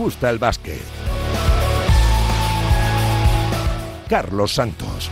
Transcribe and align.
gusta 0.00 0.30
el 0.30 0.38
básquet. 0.38 0.80
Carlos 4.08 4.54
Santos. 4.54 5.10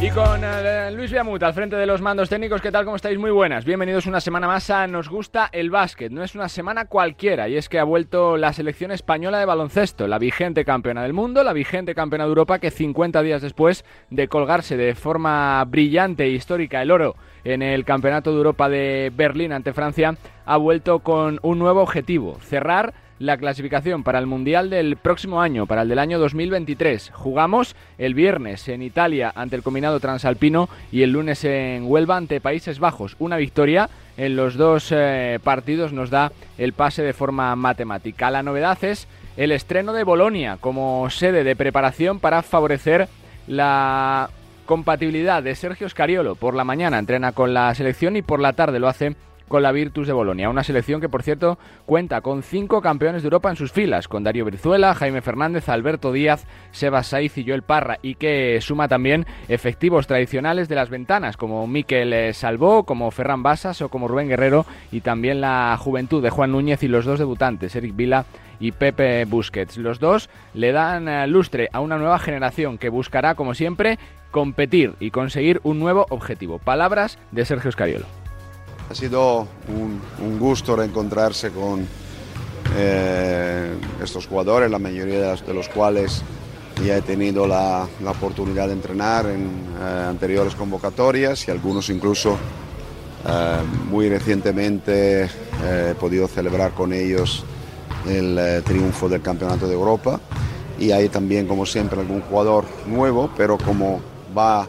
Y 0.00 0.10
con 0.10 0.42
eh, 0.44 0.90
Luis 0.92 1.10
Viamut 1.10 1.42
al 1.42 1.54
frente 1.54 1.76
de 1.76 1.86
los 1.86 2.02
mandos 2.02 2.28
técnicos, 2.28 2.60
¿qué 2.60 2.70
tal? 2.70 2.84
¿Cómo 2.84 2.96
estáis? 2.96 3.18
Muy 3.18 3.30
buenas. 3.30 3.64
Bienvenidos 3.64 4.06
una 4.06 4.20
semana 4.20 4.46
más 4.46 4.68
a 4.68 4.86
Nos 4.86 5.08
gusta 5.08 5.48
el 5.50 5.70
básquet. 5.70 6.12
No 6.12 6.22
es 6.22 6.34
una 6.34 6.48
semana 6.48 6.84
cualquiera 6.84 7.48
y 7.48 7.56
es 7.56 7.68
que 7.68 7.78
ha 7.78 7.84
vuelto 7.84 8.36
la 8.36 8.52
selección 8.52 8.90
española 8.90 9.38
de 9.38 9.46
baloncesto, 9.46 10.06
la 10.06 10.18
vigente 10.18 10.64
campeona 10.64 11.02
del 11.02 11.14
mundo, 11.14 11.42
la 11.42 11.54
vigente 11.54 11.94
campeona 11.94 12.24
de 12.24 12.28
Europa 12.28 12.58
que 12.58 12.70
50 12.70 13.22
días 13.22 13.40
después 13.40 13.84
de 14.10 14.28
colgarse 14.28 14.76
de 14.76 14.94
forma 14.94 15.64
brillante 15.64 16.24
e 16.24 16.30
histórica 16.30 16.82
el 16.82 16.90
oro 16.90 17.16
en 17.44 17.62
el 17.62 17.84
Campeonato 17.84 18.30
de 18.30 18.36
Europa 18.38 18.68
de 18.68 19.12
Berlín 19.14 19.52
ante 19.52 19.72
Francia, 19.72 20.16
ha 20.44 20.56
vuelto 20.56 21.00
con 21.00 21.38
un 21.42 21.58
nuevo 21.58 21.82
objetivo, 21.82 22.38
cerrar 22.40 22.94
la 23.24 23.38
clasificación 23.38 24.02
para 24.02 24.18
el 24.18 24.26
Mundial 24.26 24.68
del 24.68 24.96
próximo 24.96 25.40
año, 25.40 25.66
para 25.66 25.82
el 25.82 25.88
del 25.88 25.98
año 25.98 26.18
2023. 26.18 27.10
Jugamos 27.14 27.74
el 27.96 28.14
viernes 28.14 28.68
en 28.68 28.82
Italia 28.82 29.32
ante 29.34 29.56
el 29.56 29.62
combinado 29.62 29.98
transalpino 29.98 30.68
y 30.92 31.02
el 31.02 31.12
lunes 31.12 31.44
en 31.44 31.84
Huelva 31.86 32.16
ante 32.16 32.40
Países 32.40 32.78
Bajos. 32.78 33.16
Una 33.18 33.38
victoria 33.38 33.88
en 34.16 34.36
los 34.36 34.56
dos 34.56 34.88
eh, 34.90 35.38
partidos 35.42 35.92
nos 35.92 36.10
da 36.10 36.32
el 36.58 36.74
pase 36.74 37.02
de 37.02 37.14
forma 37.14 37.56
matemática. 37.56 38.30
La 38.30 38.42
novedad 38.42 38.82
es 38.84 39.08
el 39.36 39.52
estreno 39.52 39.94
de 39.94 40.04
Bolonia 40.04 40.58
como 40.60 41.08
sede 41.08 41.44
de 41.44 41.56
preparación 41.56 42.20
para 42.20 42.42
favorecer 42.42 43.08
la 43.46 44.28
compatibilidad 44.66 45.42
de 45.42 45.54
Sergio 45.54 45.88
Scariolo. 45.88 46.34
Por 46.34 46.54
la 46.54 46.64
mañana 46.64 46.98
entrena 46.98 47.32
con 47.32 47.54
la 47.54 47.74
selección 47.74 48.16
y 48.16 48.22
por 48.22 48.40
la 48.40 48.52
tarde 48.52 48.78
lo 48.78 48.88
hace 48.88 49.16
con 49.48 49.62
la 49.62 49.72
Virtus 49.72 50.06
de 50.06 50.12
Bolonia. 50.12 50.50
Una 50.50 50.64
selección 50.64 51.00
que, 51.00 51.08
por 51.08 51.22
cierto, 51.22 51.58
cuenta 51.86 52.20
con 52.20 52.42
cinco 52.42 52.80
campeones 52.80 53.22
de 53.22 53.26
Europa 53.26 53.50
en 53.50 53.56
sus 53.56 53.72
filas, 53.72 54.08
con 54.08 54.24
Darío 54.24 54.44
Brizuela, 54.44 54.94
Jaime 54.94 55.22
Fernández, 55.22 55.68
Alberto 55.68 56.12
Díaz, 56.12 56.46
Sebas 56.70 57.08
Saiz 57.08 57.36
y 57.38 57.46
Joel 57.46 57.62
Parra, 57.62 57.98
y 58.02 58.14
que 58.14 58.58
suma 58.60 58.88
también 58.88 59.26
efectivos 59.48 60.06
tradicionales 60.06 60.68
de 60.68 60.74
las 60.74 60.90
ventanas, 60.90 61.36
como 61.36 61.66
Miquel 61.66 62.12
eh, 62.12 62.32
Salvó, 62.32 62.84
como 62.84 63.10
Ferran 63.10 63.42
Basas 63.42 63.82
o 63.82 63.88
como 63.88 64.08
Rubén 64.08 64.28
Guerrero, 64.28 64.66
y 64.90 65.00
también 65.00 65.40
la 65.40 65.76
juventud 65.78 66.22
de 66.22 66.30
Juan 66.30 66.52
Núñez 66.52 66.82
y 66.82 66.88
los 66.88 67.04
dos 67.04 67.18
debutantes, 67.18 67.76
Eric 67.76 67.94
Vila 67.96 68.24
y 68.60 68.72
Pepe 68.72 69.24
Busquets. 69.24 69.76
Los 69.76 69.98
dos 69.98 70.30
le 70.54 70.72
dan 70.72 71.08
eh, 71.08 71.26
lustre 71.26 71.68
a 71.72 71.80
una 71.80 71.98
nueva 71.98 72.18
generación 72.18 72.78
que 72.78 72.88
buscará, 72.88 73.34
como 73.34 73.54
siempre, 73.54 73.98
competir 74.30 74.94
y 75.00 75.10
conseguir 75.10 75.60
un 75.62 75.78
nuevo 75.78 76.06
objetivo. 76.10 76.58
Palabras 76.58 77.18
de 77.30 77.44
Sergio 77.44 77.70
Scariolo. 77.70 78.23
Ha 78.90 78.94
sido 78.94 79.46
un, 79.68 80.38
gusto 80.38 80.76
reencontrarse 80.76 81.50
con 81.50 81.86
eh, 82.76 83.74
estos 84.02 84.26
jugadores, 84.26 84.70
la 84.70 84.78
mayoría 84.78 85.34
de, 85.34 85.54
los 85.54 85.68
cuales 85.68 86.22
ya 86.84 86.98
he 86.98 87.02
tenido 87.02 87.46
la, 87.46 87.88
oportunidad 88.06 88.66
de 88.66 88.74
entrenar 88.74 89.26
en 89.26 89.46
eh, 89.80 90.06
anteriores 90.08 90.54
convocatorias 90.54 91.48
y 91.48 91.50
algunos 91.50 91.88
incluso 91.88 92.36
eh, 93.26 93.56
muy 93.90 94.08
recientemente 94.10 95.30
he 95.64 95.94
podido 95.98 96.28
celebrar 96.28 96.72
con 96.72 96.92
ellos 96.92 97.42
el 98.06 98.62
triunfo 98.64 99.08
del 99.08 99.22
Campeonato 99.22 99.66
de 99.66 99.72
Europa. 99.72 100.20
Y 100.78 100.90
hay 100.90 101.08
también 101.08 101.46
como 101.46 101.64
siempre 101.64 102.00
algún 102.00 102.20
jugador 102.20 102.66
nuevo, 102.86 103.30
pero 103.34 103.56
como 103.56 104.00
va 104.36 104.68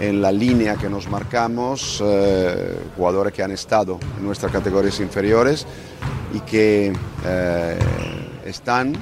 en 0.00 0.20
la 0.20 0.32
línea 0.32 0.76
que 0.76 0.88
nos 0.88 1.08
marcamos, 1.08 2.02
eh, 2.04 2.76
jugadores 2.96 3.32
que 3.32 3.42
han 3.42 3.52
estado 3.52 3.98
en 4.18 4.24
nuestras 4.24 4.50
categorías 4.50 4.98
inferiores 5.00 5.66
y 6.32 6.40
que 6.40 6.92
eh, 7.24 7.78
están 8.44 8.94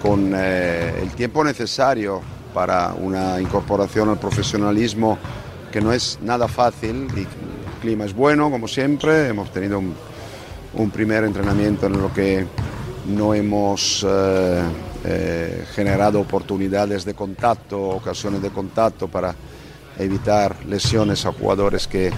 con 0.00 0.32
eh, 0.34 1.00
el 1.02 1.10
tiempo 1.10 1.44
necesario 1.44 2.20
para 2.54 2.94
una 2.94 3.40
incorporación 3.40 4.08
al 4.08 4.18
profesionalismo 4.18 5.18
que 5.70 5.80
no 5.80 5.92
es 5.92 6.18
nada 6.22 6.48
fácil 6.48 7.08
y 7.16 7.20
el 7.20 7.26
clima 7.80 8.04
es 8.04 8.14
bueno 8.14 8.50
como 8.50 8.66
siempre, 8.66 9.28
hemos 9.28 9.52
tenido 9.52 9.78
un, 9.78 9.94
un 10.74 10.90
primer 10.90 11.24
entrenamiento 11.24 11.86
en 11.86 12.00
lo 12.00 12.12
que 12.12 12.46
no 13.06 13.34
hemos 13.34 14.06
generado 15.74 16.20
oportunidades 16.20 17.04
de 17.04 17.14
contacto, 17.14 17.80
ocasiones 17.80 18.42
de 18.42 18.50
contacto 18.50 19.08
para 19.08 19.34
evitar 20.00 20.64
lesiones 20.66 21.26
a 21.26 21.32
jugadores 21.32 21.86
que 21.86 22.12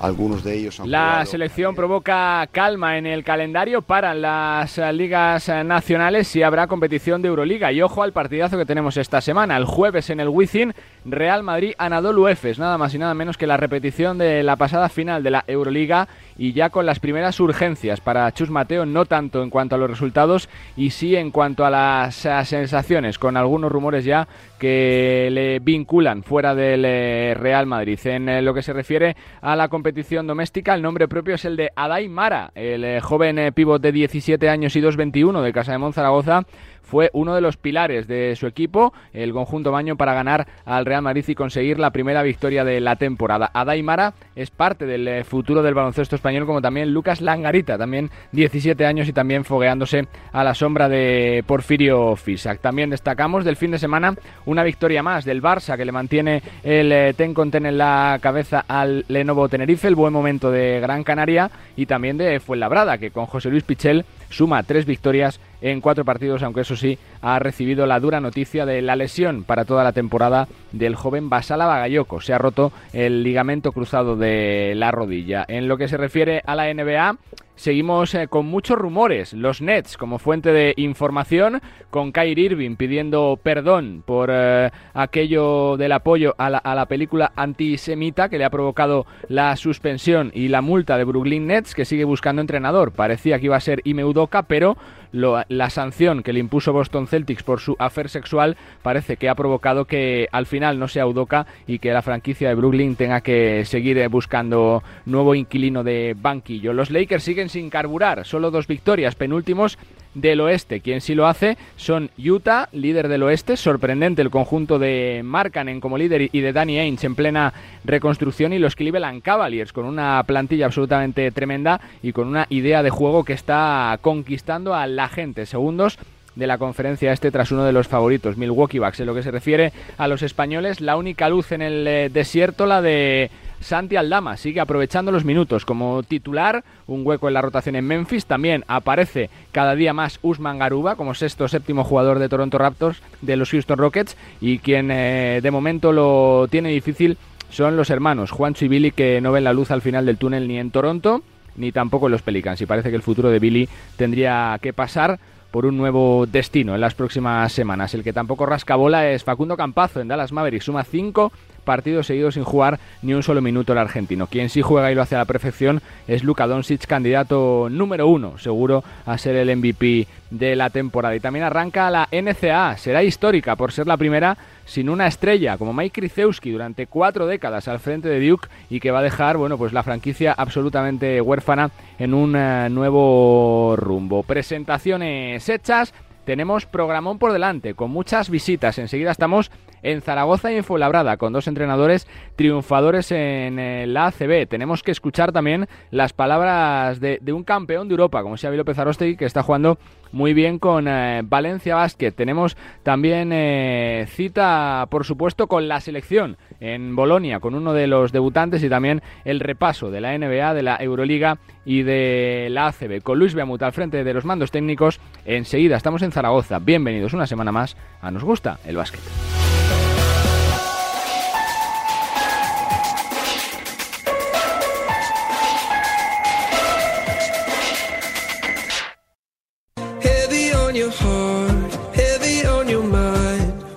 algunos 0.00 0.42
de 0.42 0.54
ellos 0.54 0.80
han 0.80 0.90
La 0.90 1.24
selección 1.26 1.74
provoca 1.74 2.46
calma 2.50 2.96
en 2.96 3.06
el 3.06 3.22
calendario 3.22 3.82
para 3.82 4.14
las 4.14 4.78
ligas 4.94 5.48
nacionales 5.64 6.34
y 6.36 6.42
habrá 6.42 6.66
competición 6.66 7.22
de 7.22 7.28
Euroliga. 7.28 7.70
Y 7.72 7.82
ojo 7.82 8.02
al 8.02 8.12
partidazo 8.12 8.56
que 8.56 8.66
tenemos 8.66 8.96
esta 8.96 9.20
semana. 9.20 9.56
El 9.56 9.64
jueves 9.64 10.10
en 10.10 10.20
el 10.20 10.28
Wizzing, 10.28 10.72
Real 11.04 11.42
Madrid 11.42 11.74
Anadolu 11.78 12.28
Efes. 12.28 12.58
Nada 12.58 12.78
más 12.78 12.94
y 12.94 12.98
nada 12.98 13.14
menos 13.14 13.36
que 13.36 13.46
la 13.46 13.56
repetición 13.56 14.18
de 14.18 14.42
la 14.42 14.56
pasada 14.56 14.88
final 14.88 15.22
de 15.22 15.30
la 15.30 15.44
Euroliga 15.46 16.08
y 16.38 16.54
ya 16.54 16.70
con 16.70 16.86
las 16.86 17.00
primeras 17.00 17.38
urgencias 17.38 18.00
para 18.00 18.32
Chus 18.32 18.48
Mateo, 18.48 18.86
no 18.86 19.04
tanto 19.04 19.42
en 19.42 19.50
cuanto 19.50 19.74
a 19.74 19.78
los 19.78 19.90
resultados 19.90 20.48
y 20.76 20.90
sí 20.90 21.14
en 21.14 21.30
cuanto 21.30 21.66
a 21.66 21.70
las 21.70 22.14
sensaciones, 22.48 23.18
con 23.18 23.36
algunos 23.36 23.70
rumores 23.70 24.04
ya 24.04 24.26
que 24.58 25.28
le 25.30 25.58
vinculan 25.58 26.22
fuera 26.22 26.54
del 26.54 26.84
eh, 26.86 27.34
Real 27.34 27.66
Madrid. 27.66 27.98
En 28.04 28.28
eh, 28.28 28.42
lo 28.42 28.54
que 28.54 28.62
se 28.62 28.72
refiere 28.72 29.16
a 29.40 29.56
la 29.56 29.68
competición 29.68 29.89
doméstica, 30.26 30.74
el 30.74 30.82
nombre 30.82 31.08
propio 31.08 31.34
es 31.34 31.44
el 31.44 31.56
de 31.56 31.70
Adai 31.74 32.08
Mara, 32.08 32.50
el 32.54 32.84
eh, 32.84 33.00
joven 33.00 33.52
pívot 33.52 33.80
de 33.80 33.92
17 33.92 34.48
años 34.48 34.76
y 34.76 34.80
2.21 34.80 35.42
de 35.42 35.52
Casa 35.52 35.72
de 35.72 35.78
Monzaragoza, 35.78 36.42
fue 36.82 37.10
uno 37.12 37.34
de 37.34 37.40
los 37.40 37.56
pilares 37.56 38.08
de 38.08 38.34
su 38.36 38.46
equipo, 38.46 38.92
el 39.12 39.32
conjunto 39.32 39.72
Baño, 39.72 39.96
para 39.96 40.14
ganar 40.14 40.46
al 40.64 40.86
Real 40.86 41.02
Madrid 41.02 41.24
y 41.28 41.34
conseguir 41.34 41.78
la 41.78 41.90
primera 41.90 42.22
victoria 42.22 42.64
de 42.64 42.80
la 42.80 42.96
temporada. 42.96 43.50
Adaimara 43.52 44.14
es 44.34 44.50
parte 44.50 44.86
del 44.86 45.06
eh, 45.06 45.24
futuro 45.24 45.62
del 45.62 45.74
baloncesto 45.74 46.16
español, 46.16 46.46
como 46.46 46.60
también 46.60 46.92
Lucas 46.92 47.20
Langarita, 47.20 47.78
también 47.78 48.10
17 48.32 48.84
años 48.86 49.08
y 49.08 49.12
también 49.12 49.44
fogueándose 49.44 50.08
a 50.32 50.44
la 50.44 50.54
sombra 50.54 50.88
de 50.88 51.44
Porfirio 51.46 52.16
Fisac. 52.16 52.60
También 52.60 52.90
destacamos 52.90 53.44
del 53.44 53.56
fin 53.56 53.70
de 53.70 53.78
semana 53.78 54.14
una 54.46 54.64
victoria 54.64 55.02
más 55.02 55.24
del 55.24 55.42
Barça 55.42 55.76
que 55.76 55.84
le 55.84 55.92
mantiene 55.92 56.42
el 56.62 56.92
eh, 56.92 57.14
Ten 57.16 57.34
Conten 57.34 57.66
en 57.66 57.78
la 57.78 58.18
cabeza 58.20 58.64
al 58.66 59.04
Lenovo 59.08 59.48
Tenerife, 59.48 59.88
el 59.88 59.94
buen 59.94 60.12
momento 60.12 60.50
de 60.50 60.80
Gran 60.80 61.04
Canaria 61.04 61.50
y 61.76 61.86
también 61.86 62.16
de 62.18 62.40
Fuenlabrada, 62.40 62.98
que 62.98 63.10
con 63.10 63.26
José 63.26 63.50
Luis 63.50 63.64
Pichel 63.64 64.04
suma 64.30 64.62
tres 64.62 64.86
victorias 64.86 65.40
en 65.60 65.80
cuatro 65.80 66.04
partidos, 66.04 66.42
aunque 66.42 66.62
eso 66.62 66.76
sí, 66.76 66.98
ha 67.20 67.38
recibido 67.38 67.86
la 67.86 68.00
dura 68.00 68.20
noticia 68.20 68.64
de 68.64 68.80
la 68.80 68.96
lesión 68.96 69.44
para 69.44 69.64
toda 69.64 69.84
la 69.84 69.92
temporada 69.92 70.48
del 70.72 70.94
joven 70.94 71.28
Basala 71.28 71.66
Bagayoko. 71.66 72.20
Se 72.20 72.32
ha 72.32 72.38
roto 72.38 72.72
el 72.92 73.22
ligamento 73.22 73.72
cruzado 73.72 74.16
de 74.16 74.72
la 74.76 74.90
rodilla. 74.90 75.44
En 75.46 75.68
lo 75.68 75.76
que 75.76 75.88
se 75.88 75.98
refiere 75.98 76.42
a 76.46 76.54
la 76.54 76.72
NBA, 76.72 77.16
seguimos 77.56 78.14
eh, 78.14 78.28
con 78.28 78.46
muchos 78.46 78.78
rumores. 78.78 79.32
Los 79.32 79.60
Nets 79.60 79.96
como 79.96 80.18
fuente 80.18 80.52
de 80.52 80.74
información, 80.76 81.60
con 81.90 82.12
Kyrie 82.12 82.46
Irving 82.46 82.76
pidiendo 82.76 83.38
perdón 83.42 84.02
por 84.06 84.30
eh, 84.32 84.70
aquello 84.94 85.76
del 85.76 85.92
apoyo 85.92 86.34
a 86.38 86.50
la, 86.50 86.58
a 86.58 86.74
la, 86.74 86.86
película 86.86 87.32
antisemita 87.36 88.28
que 88.28 88.38
le 88.38 88.44
ha 88.44 88.50
provocado 88.50 89.06
la 89.28 89.56
suspensión 89.56 90.30
y 90.34 90.48
la 90.48 90.62
multa 90.62 90.96
de 90.96 91.04
Brooklyn 91.04 91.46
Nets, 91.46 91.74
que 91.74 91.84
sigue 91.84 92.04
buscando 92.04 92.40
entrenador. 92.40 92.92
Parecía 92.92 93.38
que 93.38 93.46
iba 93.46 93.56
a 93.56 93.60
ser 93.60 93.80
Ime 93.84 94.04
Udoka, 94.04 94.42
pero 94.42 94.76
la 95.12 95.70
sanción 95.70 96.22
que 96.22 96.32
le 96.32 96.40
impuso 96.40 96.72
Boston 96.72 97.06
Celtics 97.06 97.42
por 97.42 97.60
su 97.60 97.76
afer 97.78 98.08
sexual 98.08 98.56
parece 98.82 99.16
que 99.16 99.28
ha 99.28 99.34
provocado 99.34 99.84
que 99.84 100.28
al 100.32 100.46
final 100.46 100.78
no 100.78 100.88
sea 100.88 101.06
Udoca 101.06 101.46
y 101.66 101.78
que 101.78 101.92
la 101.92 102.02
franquicia 102.02 102.48
de 102.48 102.54
Brooklyn 102.54 102.96
tenga 102.96 103.20
que 103.20 103.64
seguir 103.64 103.98
eh, 103.98 104.08
buscando 104.08 104.82
nuevo 105.06 105.34
inquilino 105.34 105.82
de 105.82 106.14
banquillo. 106.16 106.72
Los 106.72 106.90
Lakers 106.90 107.24
siguen 107.24 107.48
sin 107.48 107.70
carburar, 107.70 108.24
solo 108.24 108.50
dos 108.50 108.66
victorias, 108.66 109.14
penúltimos 109.14 109.78
del 110.14 110.40
oeste. 110.40 110.80
Quien 110.80 111.00
sí 111.00 111.14
lo 111.14 111.26
hace 111.26 111.56
son 111.76 112.10
Utah, 112.18 112.68
líder 112.72 113.08
del 113.08 113.22
oeste. 113.22 113.56
Sorprendente 113.56 114.22
el 114.22 114.30
conjunto 114.30 114.78
de 114.78 115.22
Markkanen 115.24 115.80
como 115.80 115.98
líder 115.98 116.28
y 116.32 116.40
de 116.40 116.52
Danny 116.52 116.78
Ainge 116.78 117.06
en 117.06 117.14
plena 117.14 117.52
reconstrucción. 117.84 118.52
Y 118.52 118.58
los 118.58 118.76
Cleveland 118.76 119.22
Cavaliers 119.22 119.72
con 119.72 119.84
una 119.84 120.22
plantilla 120.24 120.66
absolutamente 120.66 121.30
tremenda 121.30 121.80
y 122.02 122.12
con 122.12 122.28
una 122.28 122.46
idea 122.50 122.82
de 122.82 122.90
juego 122.90 123.24
que 123.24 123.32
está 123.32 123.98
conquistando 124.00 124.74
a 124.74 124.86
la 124.86 125.08
gente. 125.08 125.46
Segundos 125.46 125.98
de 126.34 126.46
la 126.46 126.58
conferencia 126.58 127.12
este 127.12 127.30
tras 127.30 127.52
uno 127.52 127.64
de 127.64 127.72
los 127.72 127.88
favoritos, 127.88 128.36
Milwaukee 128.36 128.78
Bucks. 128.78 129.00
En 129.00 129.06
lo 129.06 129.14
que 129.14 129.22
se 129.22 129.30
refiere 129.30 129.72
a 129.98 130.08
los 130.08 130.22
españoles, 130.22 130.80
la 130.80 130.96
única 130.96 131.28
luz 131.28 131.52
en 131.52 131.62
el 131.62 131.86
eh, 131.86 132.08
desierto, 132.08 132.66
la 132.66 132.80
de 132.80 133.30
Santi 133.60 133.96
Aldama 133.96 134.36
sigue 134.36 134.60
aprovechando 134.60 135.12
los 135.12 135.24
minutos 135.24 135.64
como 135.64 136.02
titular, 136.02 136.64
un 136.86 137.06
hueco 137.06 137.28
en 137.28 137.34
la 137.34 137.42
rotación 137.42 137.76
en 137.76 137.86
Memphis. 137.86 138.26
También 138.26 138.64
aparece 138.66 139.30
cada 139.52 139.74
día 139.74 139.92
más 139.92 140.18
Usman 140.22 140.58
Garuba 140.58 140.96
como 140.96 141.14
sexto 141.14 141.44
o 141.44 141.48
séptimo 141.48 141.84
jugador 141.84 142.18
de 142.18 142.28
Toronto 142.28 142.58
Raptors 142.58 143.02
de 143.20 143.36
los 143.36 143.50
Houston 143.50 143.78
Rockets 143.78 144.16
y 144.40 144.58
quien 144.58 144.90
eh, 144.90 145.40
de 145.42 145.50
momento 145.50 145.92
lo 145.92 146.48
tiene 146.50 146.70
difícil 146.70 147.18
son 147.50 147.76
los 147.76 147.90
hermanos 147.90 148.30
Juan 148.30 148.54
y 148.60 148.68
Billy 148.68 148.92
que 148.92 149.20
no 149.20 149.32
ven 149.32 149.44
la 149.44 149.52
luz 149.52 149.70
al 149.70 149.82
final 149.82 150.06
del 150.06 150.18
túnel 150.18 150.48
ni 150.48 150.58
en 150.58 150.70
Toronto 150.70 151.22
ni 151.56 151.72
tampoco 151.72 152.06
en 152.06 152.12
los 152.12 152.22
Pelicans. 152.22 152.60
Y 152.60 152.66
parece 152.66 152.90
que 152.90 152.96
el 152.96 153.02
futuro 153.02 153.28
de 153.28 153.38
Billy 153.38 153.68
tendría 153.96 154.58
que 154.62 154.72
pasar 154.72 155.18
por 155.50 155.66
un 155.66 155.76
nuevo 155.76 156.26
destino 156.26 156.74
en 156.74 156.80
las 156.80 156.94
próximas 156.94 157.52
semanas. 157.52 157.92
El 157.94 158.04
que 158.04 158.12
tampoco 158.12 158.46
rasca 158.46 158.76
bola 158.76 159.10
es 159.10 159.24
Facundo 159.24 159.56
Campazo 159.56 160.00
en 160.00 160.08
Dallas 160.08 160.32
Mavericks. 160.32 160.66
Suma 160.66 160.84
cinco 160.84 161.32
partidos 161.60 162.06
seguidos 162.06 162.34
sin 162.34 162.44
jugar 162.44 162.78
ni 163.02 163.14
un 163.14 163.22
solo 163.22 163.40
minuto 163.40 163.72
el 163.72 163.78
argentino. 163.78 164.26
Quien 164.26 164.48
sí 164.48 164.62
juega 164.62 164.90
y 164.90 164.94
lo 164.94 165.02
hace 165.02 165.14
a 165.14 165.18
la 165.18 165.24
perfección 165.24 165.80
es 166.08 166.24
Luka 166.24 166.46
Doncic, 166.46 166.86
candidato 166.86 167.68
número 167.70 168.08
uno, 168.08 168.38
seguro 168.38 168.82
a 169.06 169.18
ser 169.18 169.36
el 169.36 169.56
MVP 169.56 170.06
de 170.30 170.56
la 170.56 170.70
temporada. 170.70 171.14
Y 171.14 171.20
también 171.20 171.44
arranca 171.44 171.90
la 171.90 172.08
NCA, 172.10 172.76
será 172.76 173.02
histórica 173.02 173.56
por 173.56 173.72
ser 173.72 173.86
la 173.86 173.96
primera 173.96 174.36
sin 174.64 174.88
una 174.88 175.08
estrella 175.08 175.58
como 175.58 175.72
Mike 175.72 176.00
Krzyzewski 176.00 176.52
durante 176.52 176.86
cuatro 176.86 177.26
décadas 177.26 177.66
al 177.66 177.80
frente 177.80 178.08
de 178.08 178.24
Duke 178.24 178.48
y 178.68 178.78
que 178.78 178.92
va 178.92 179.00
a 179.00 179.02
dejar 179.02 179.36
bueno 179.36 179.58
pues 179.58 179.72
la 179.72 179.82
franquicia 179.82 180.32
absolutamente 180.32 181.20
huérfana 181.20 181.70
en 181.98 182.14
un 182.14 182.36
eh, 182.36 182.68
nuevo 182.70 183.74
rumbo. 183.76 184.22
Presentaciones 184.22 185.48
hechas, 185.48 185.92
tenemos 186.30 186.64
programón 186.64 187.18
por 187.18 187.32
delante 187.32 187.74
con 187.74 187.90
muchas 187.90 188.30
visitas. 188.30 188.78
Enseguida 188.78 189.10
estamos 189.10 189.50
en 189.82 190.00
Zaragoza 190.00 190.52
y 190.52 190.58
en 190.58 190.62
Fuenlabrada, 190.62 191.16
con 191.16 191.32
dos 191.32 191.48
entrenadores 191.48 192.06
triunfadores 192.36 193.10
en 193.10 193.58
eh, 193.58 193.84
la 193.88 194.06
ACB. 194.06 194.46
Tenemos 194.46 194.84
que 194.84 194.92
escuchar 194.92 195.32
también 195.32 195.66
las 195.90 196.12
palabras 196.12 197.00
de, 197.00 197.18
un 197.32 197.42
campeón 197.42 197.88
de 197.88 197.94
Europa, 197.94 198.22
como 198.22 198.36
Xavi 198.36 198.56
López 198.56 198.78
Arostegui, 198.78 199.16
que 199.16 199.24
está 199.24 199.42
jugando 199.42 199.76
muy 200.12 200.32
bien 200.32 200.60
con 200.60 200.86
eh, 200.86 201.22
Valencia 201.24 201.74
Basket. 201.74 202.12
Tenemos 202.12 202.56
también 202.84 203.30
eh, 203.32 204.06
cita, 204.10 204.86
por 204.88 205.04
supuesto, 205.04 205.48
con 205.48 205.66
la 205.66 205.80
selección 205.80 206.36
en 206.60 206.94
Bolonia, 206.94 207.40
con 207.40 207.54
uno 207.54 207.72
de 207.72 207.86
los 207.86 208.12
debutantes 208.12 208.62
y 208.62 208.68
también 208.68 209.02
el 209.24 209.40
repaso 209.40 209.90
de 209.90 210.00
la 210.00 210.16
NBA, 210.16 210.54
de 210.54 210.62
la 210.62 210.76
Euroliga 210.76 211.38
y 211.64 211.82
de 211.82 212.48
la 212.50 212.68
ACB. 212.68 213.02
Con 213.02 213.18
Luis 213.18 213.34
Beamut 213.34 213.62
al 213.62 213.72
frente 213.72 214.04
de 214.04 214.14
los 214.14 214.24
mandos 214.24 214.50
técnicos, 214.50 215.00
enseguida 215.24 215.76
estamos 215.76 216.02
en 216.02 216.12
Zaragoza. 216.12 216.58
Bienvenidos 216.58 217.14
una 217.14 217.26
semana 217.26 217.52
más 217.52 217.76
a 218.00 218.10
Nos 218.10 218.24
Gusta 218.24 218.58
el 218.64 218.76
Básquet. 218.76 219.49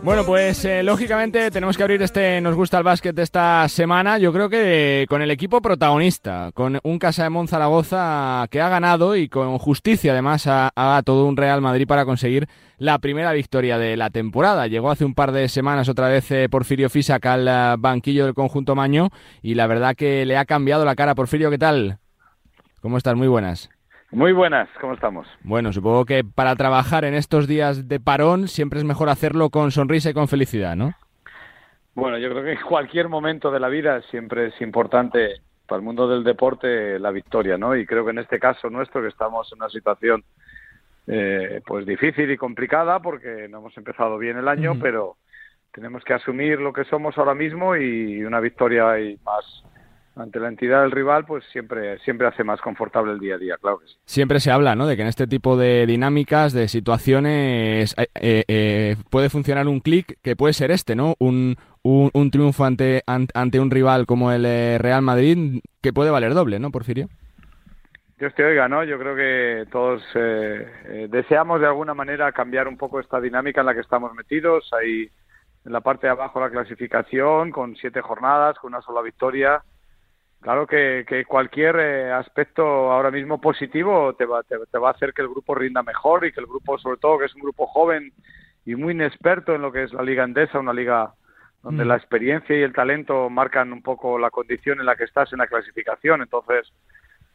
Bueno, 0.03 0.25
pues 0.25 0.65
eh, 0.65 0.83
lógicamente 0.83 1.49
tenemos 1.49 1.77
que 1.77 1.83
abrir 1.83 2.01
este 2.01 2.41
Nos 2.41 2.55
gusta 2.55 2.77
el 2.77 2.83
básquet 2.83 3.15
de 3.15 3.23
esta 3.23 3.65
semana. 3.69 4.17
Yo 4.17 4.33
creo 4.33 4.49
que 4.49 5.05
con 5.07 5.21
el 5.21 5.31
equipo 5.31 5.61
protagonista, 5.61 6.51
con 6.53 6.77
un 6.83 6.99
Casa 6.99 7.23
de 7.23 7.29
Monzaragoza 7.29 8.45
que 8.51 8.59
ha 8.59 8.67
ganado 8.67 9.15
y 9.15 9.29
con 9.29 9.57
justicia 9.59 10.11
además 10.11 10.45
haga 10.45 11.01
todo 11.03 11.25
un 11.25 11.37
Real 11.37 11.61
Madrid 11.61 11.87
para 11.87 12.03
conseguir 12.03 12.49
la 12.77 12.99
primera 12.99 13.31
victoria 13.31 13.77
de 13.77 13.95
la 13.95 14.09
temporada. 14.09 14.67
Llegó 14.67 14.91
hace 14.91 15.05
un 15.05 15.13
par 15.13 15.31
de 15.31 15.47
semanas 15.47 15.87
otra 15.87 16.09
vez 16.09 16.29
eh, 16.31 16.49
Porfirio 16.49 16.89
Fisac 16.89 17.25
al 17.25 17.47
eh, 17.47 17.75
banquillo 17.79 18.25
del 18.25 18.33
conjunto 18.33 18.75
Maño 18.75 19.07
y 19.41 19.55
la 19.55 19.67
verdad 19.67 19.95
que 19.95 20.25
le 20.25 20.35
ha 20.35 20.43
cambiado 20.43 20.83
la 20.83 20.95
cara. 20.95 21.15
Porfirio, 21.15 21.49
¿qué 21.49 21.57
tal? 21.57 21.99
¿Cómo 22.81 22.97
estás? 22.97 23.15
Muy 23.15 23.29
buenas. 23.29 23.69
Muy 24.13 24.31
buenas, 24.31 24.69
¿cómo 24.79 24.93
estamos? 24.93 25.27
Bueno, 25.41 25.73
supongo 25.73 26.05
que 26.05 26.23
para 26.23 26.55
trabajar 26.55 27.03
en 27.03 27.15
estos 27.15 27.47
días 27.47 27.87
de 27.87 27.99
parón 27.99 28.47
siempre 28.47 28.77
es 28.77 28.85
mejor 28.85 29.09
hacerlo 29.09 29.49
con 29.49 29.71
sonrisa 29.71 30.11
y 30.11 30.13
con 30.13 30.27
felicidad, 30.27 30.75
¿no? 30.75 30.93
Bueno, 31.95 32.19
yo 32.19 32.29
creo 32.29 32.43
que 32.43 32.51
en 32.51 32.61
cualquier 32.61 33.09
momento 33.09 33.49
de 33.49 33.59
la 33.59 33.69
vida 33.69 34.01
siempre 34.11 34.47
es 34.47 34.61
importante 34.61 35.41
para 35.67 35.77
el 35.79 35.83
mundo 35.83 36.07
del 36.07 36.23
deporte 36.23 36.99
la 36.99 37.09
victoria, 37.09 37.57
¿no? 37.57 37.75
Y 37.75 37.87
creo 37.87 38.05
que 38.05 38.11
en 38.11 38.19
este 38.19 38.39
caso 38.39 38.69
nuestro, 38.69 39.01
que 39.01 39.07
estamos 39.07 39.51
en 39.51 39.59
una 39.59 39.69
situación 39.69 40.23
eh, 41.07 41.61
pues 41.65 41.83
difícil 41.85 42.29
y 42.29 42.37
complicada 42.37 42.99
porque 42.99 43.47
no 43.49 43.57
hemos 43.57 43.75
empezado 43.77 44.19
bien 44.19 44.37
el 44.37 44.47
año, 44.47 44.73
pero 44.79 45.15
tenemos 45.71 46.03
que 46.03 46.13
asumir 46.13 46.59
lo 46.59 46.71
que 46.71 46.85
somos 46.85 47.17
ahora 47.17 47.33
mismo 47.33 47.75
y 47.75 48.23
una 48.23 48.39
victoria 48.39 48.99
y 48.99 49.17
más 49.25 49.63
ante 50.15 50.39
la 50.39 50.47
entidad 50.47 50.81
del 50.81 50.91
rival, 50.91 51.25
pues 51.25 51.43
siempre, 51.51 51.97
siempre 51.99 52.27
hace 52.27 52.43
más 52.43 52.61
confortable 52.61 53.13
el 53.13 53.19
día 53.19 53.35
a 53.35 53.37
día, 53.37 53.57
claro 53.59 53.79
que 53.79 53.87
sí. 53.87 53.95
Siempre 54.05 54.39
se 54.39 54.51
habla, 54.51 54.75
¿no? 54.75 54.85
De 54.85 54.95
que 54.95 55.01
en 55.01 55.07
este 55.07 55.27
tipo 55.27 55.57
de 55.57 55.85
dinámicas, 55.87 56.53
de 56.53 56.67
situaciones, 56.67 57.95
eh, 57.97 58.07
eh, 58.15 58.43
eh, 58.47 58.95
puede 59.09 59.29
funcionar 59.29 59.67
un 59.67 59.79
clic 59.79 60.17
que 60.21 60.35
puede 60.35 60.53
ser 60.53 60.71
este, 60.71 60.95
¿no? 60.95 61.15
Un, 61.19 61.55
un, 61.81 62.31
triunfo 62.31 62.63
ante, 62.63 63.01
ante 63.05 63.59
un 63.59 63.71
rival 63.71 64.05
como 64.05 64.31
el 64.31 64.43
Real 64.79 65.01
Madrid 65.01 65.61
que 65.81 65.93
puede 65.93 66.11
valer 66.11 66.33
doble, 66.33 66.59
¿no, 66.59 66.71
Porfirio? 66.71 67.07
Dios 68.17 68.33
te 68.35 68.45
oiga, 68.45 68.69
¿no? 68.69 68.83
Yo 68.85 68.97
creo 68.99 69.15
que 69.15 69.65
todos 69.69 70.01
deseamos 71.09 71.59
de 71.59 71.67
alguna 71.67 71.93
manera 71.93 72.31
cambiar 72.31 72.69
un 72.69 72.77
poco 72.77 73.01
esta 73.01 73.19
dinámica 73.19 73.61
en 73.61 73.67
la 73.67 73.73
que 73.73 73.81
estamos 73.81 74.13
metidos. 74.13 74.71
Ahí 74.71 75.09
en 75.65 75.73
la 75.73 75.81
parte 75.81 76.07
de 76.07 76.11
abajo 76.11 76.39
la 76.39 76.49
clasificación, 76.49 77.51
con 77.51 77.75
siete 77.75 77.99
jornadas, 77.99 78.57
con 78.59 78.73
una 78.73 78.81
sola 78.81 79.01
victoria 79.01 79.61
Claro 80.43 80.67
que, 80.67 81.23
cualquier 81.25 81.77
eh, 81.79 82.11
aspecto 82.11 82.63
ahora 82.91 83.11
mismo 83.11 83.39
positivo 83.39 84.13
te 84.13 84.25
va, 84.25 84.43
te, 84.43 84.57
va 84.77 84.89
a 84.89 84.91
hacer 84.91 85.13
que 85.13 85.21
el 85.21 85.29
grupo 85.29 85.55
rinda 85.55 85.81
mejor 85.83 86.25
y 86.25 86.33
que 86.33 86.41
el 86.41 86.47
grupo, 86.47 86.77
sobre 86.77 86.97
todo, 86.97 87.17
que 87.17 87.25
es 87.25 87.35
un 87.35 87.43
grupo 87.43 87.65
joven 87.65 88.11
y 88.65 88.75
muy 88.75 88.91
inexperto 88.91 89.55
en 89.55 89.61
lo 89.61 89.71
que 89.71 89.83
es 89.83 89.93
la 89.93 90.03
liga 90.03 90.25
endesa, 90.25 90.59
una 90.59 90.73
liga 90.73 91.13
donde 91.61 91.85
mm. 91.85 91.87
la 91.87 91.95
experiencia 91.95 92.57
y 92.57 92.61
el 92.61 92.73
talento 92.73 93.29
marcan 93.29 93.71
un 93.71 93.81
poco 93.81 94.19
la 94.19 94.31
condición 94.31 94.81
en 94.81 94.85
la 94.85 94.97
que 94.97 95.05
estás 95.05 95.31
en 95.31 95.39
la 95.39 95.47
clasificación. 95.47 96.21
Entonces, 96.21 96.73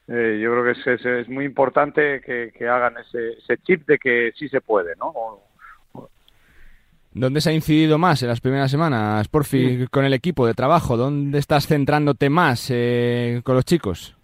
eh, 0.06 0.38
yo 0.42 0.52
creo 0.52 0.64
que 0.64 0.72
es, 0.72 1.06
es, 1.06 1.28
muy 1.30 1.46
importante 1.46 2.20
que, 2.20 2.52
que 2.54 2.68
hagan 2.68 2.98
ese, 2.98 3.38
ese, 3.38 3.56
chip 3.62 3.86
de 3.86 3.98
que 3.98 4.32
sí 4.36 4.50
se 4.50 4.60
puede, 4.60 4.96
¿no? 4.96 5.14
¿Dónde 7.18 7.40
se 7.40 7.50
ha 7.50 7.52
incidido 7.52 7.98
más 7.98 8.22
en 8.22 8.28
las 8.28 8.40
primeras 8.40 8.70
semanas, 8.70 9.26
Porfi, 9.26 9.88
con 9.90 10.04
el 10.04 10.14
equipo 10.14 10.46
de 10.46 10.54
trabajo? 10.54 10.96
¿Dónde 10.96 11.38
estás 11.38 11.66
centrándote 11.66 12.30
más 12.30 12.70
eh, 12.72 13.40
con 13.42 13.56
los 13.56 13.64
chicos? 13.64 14.16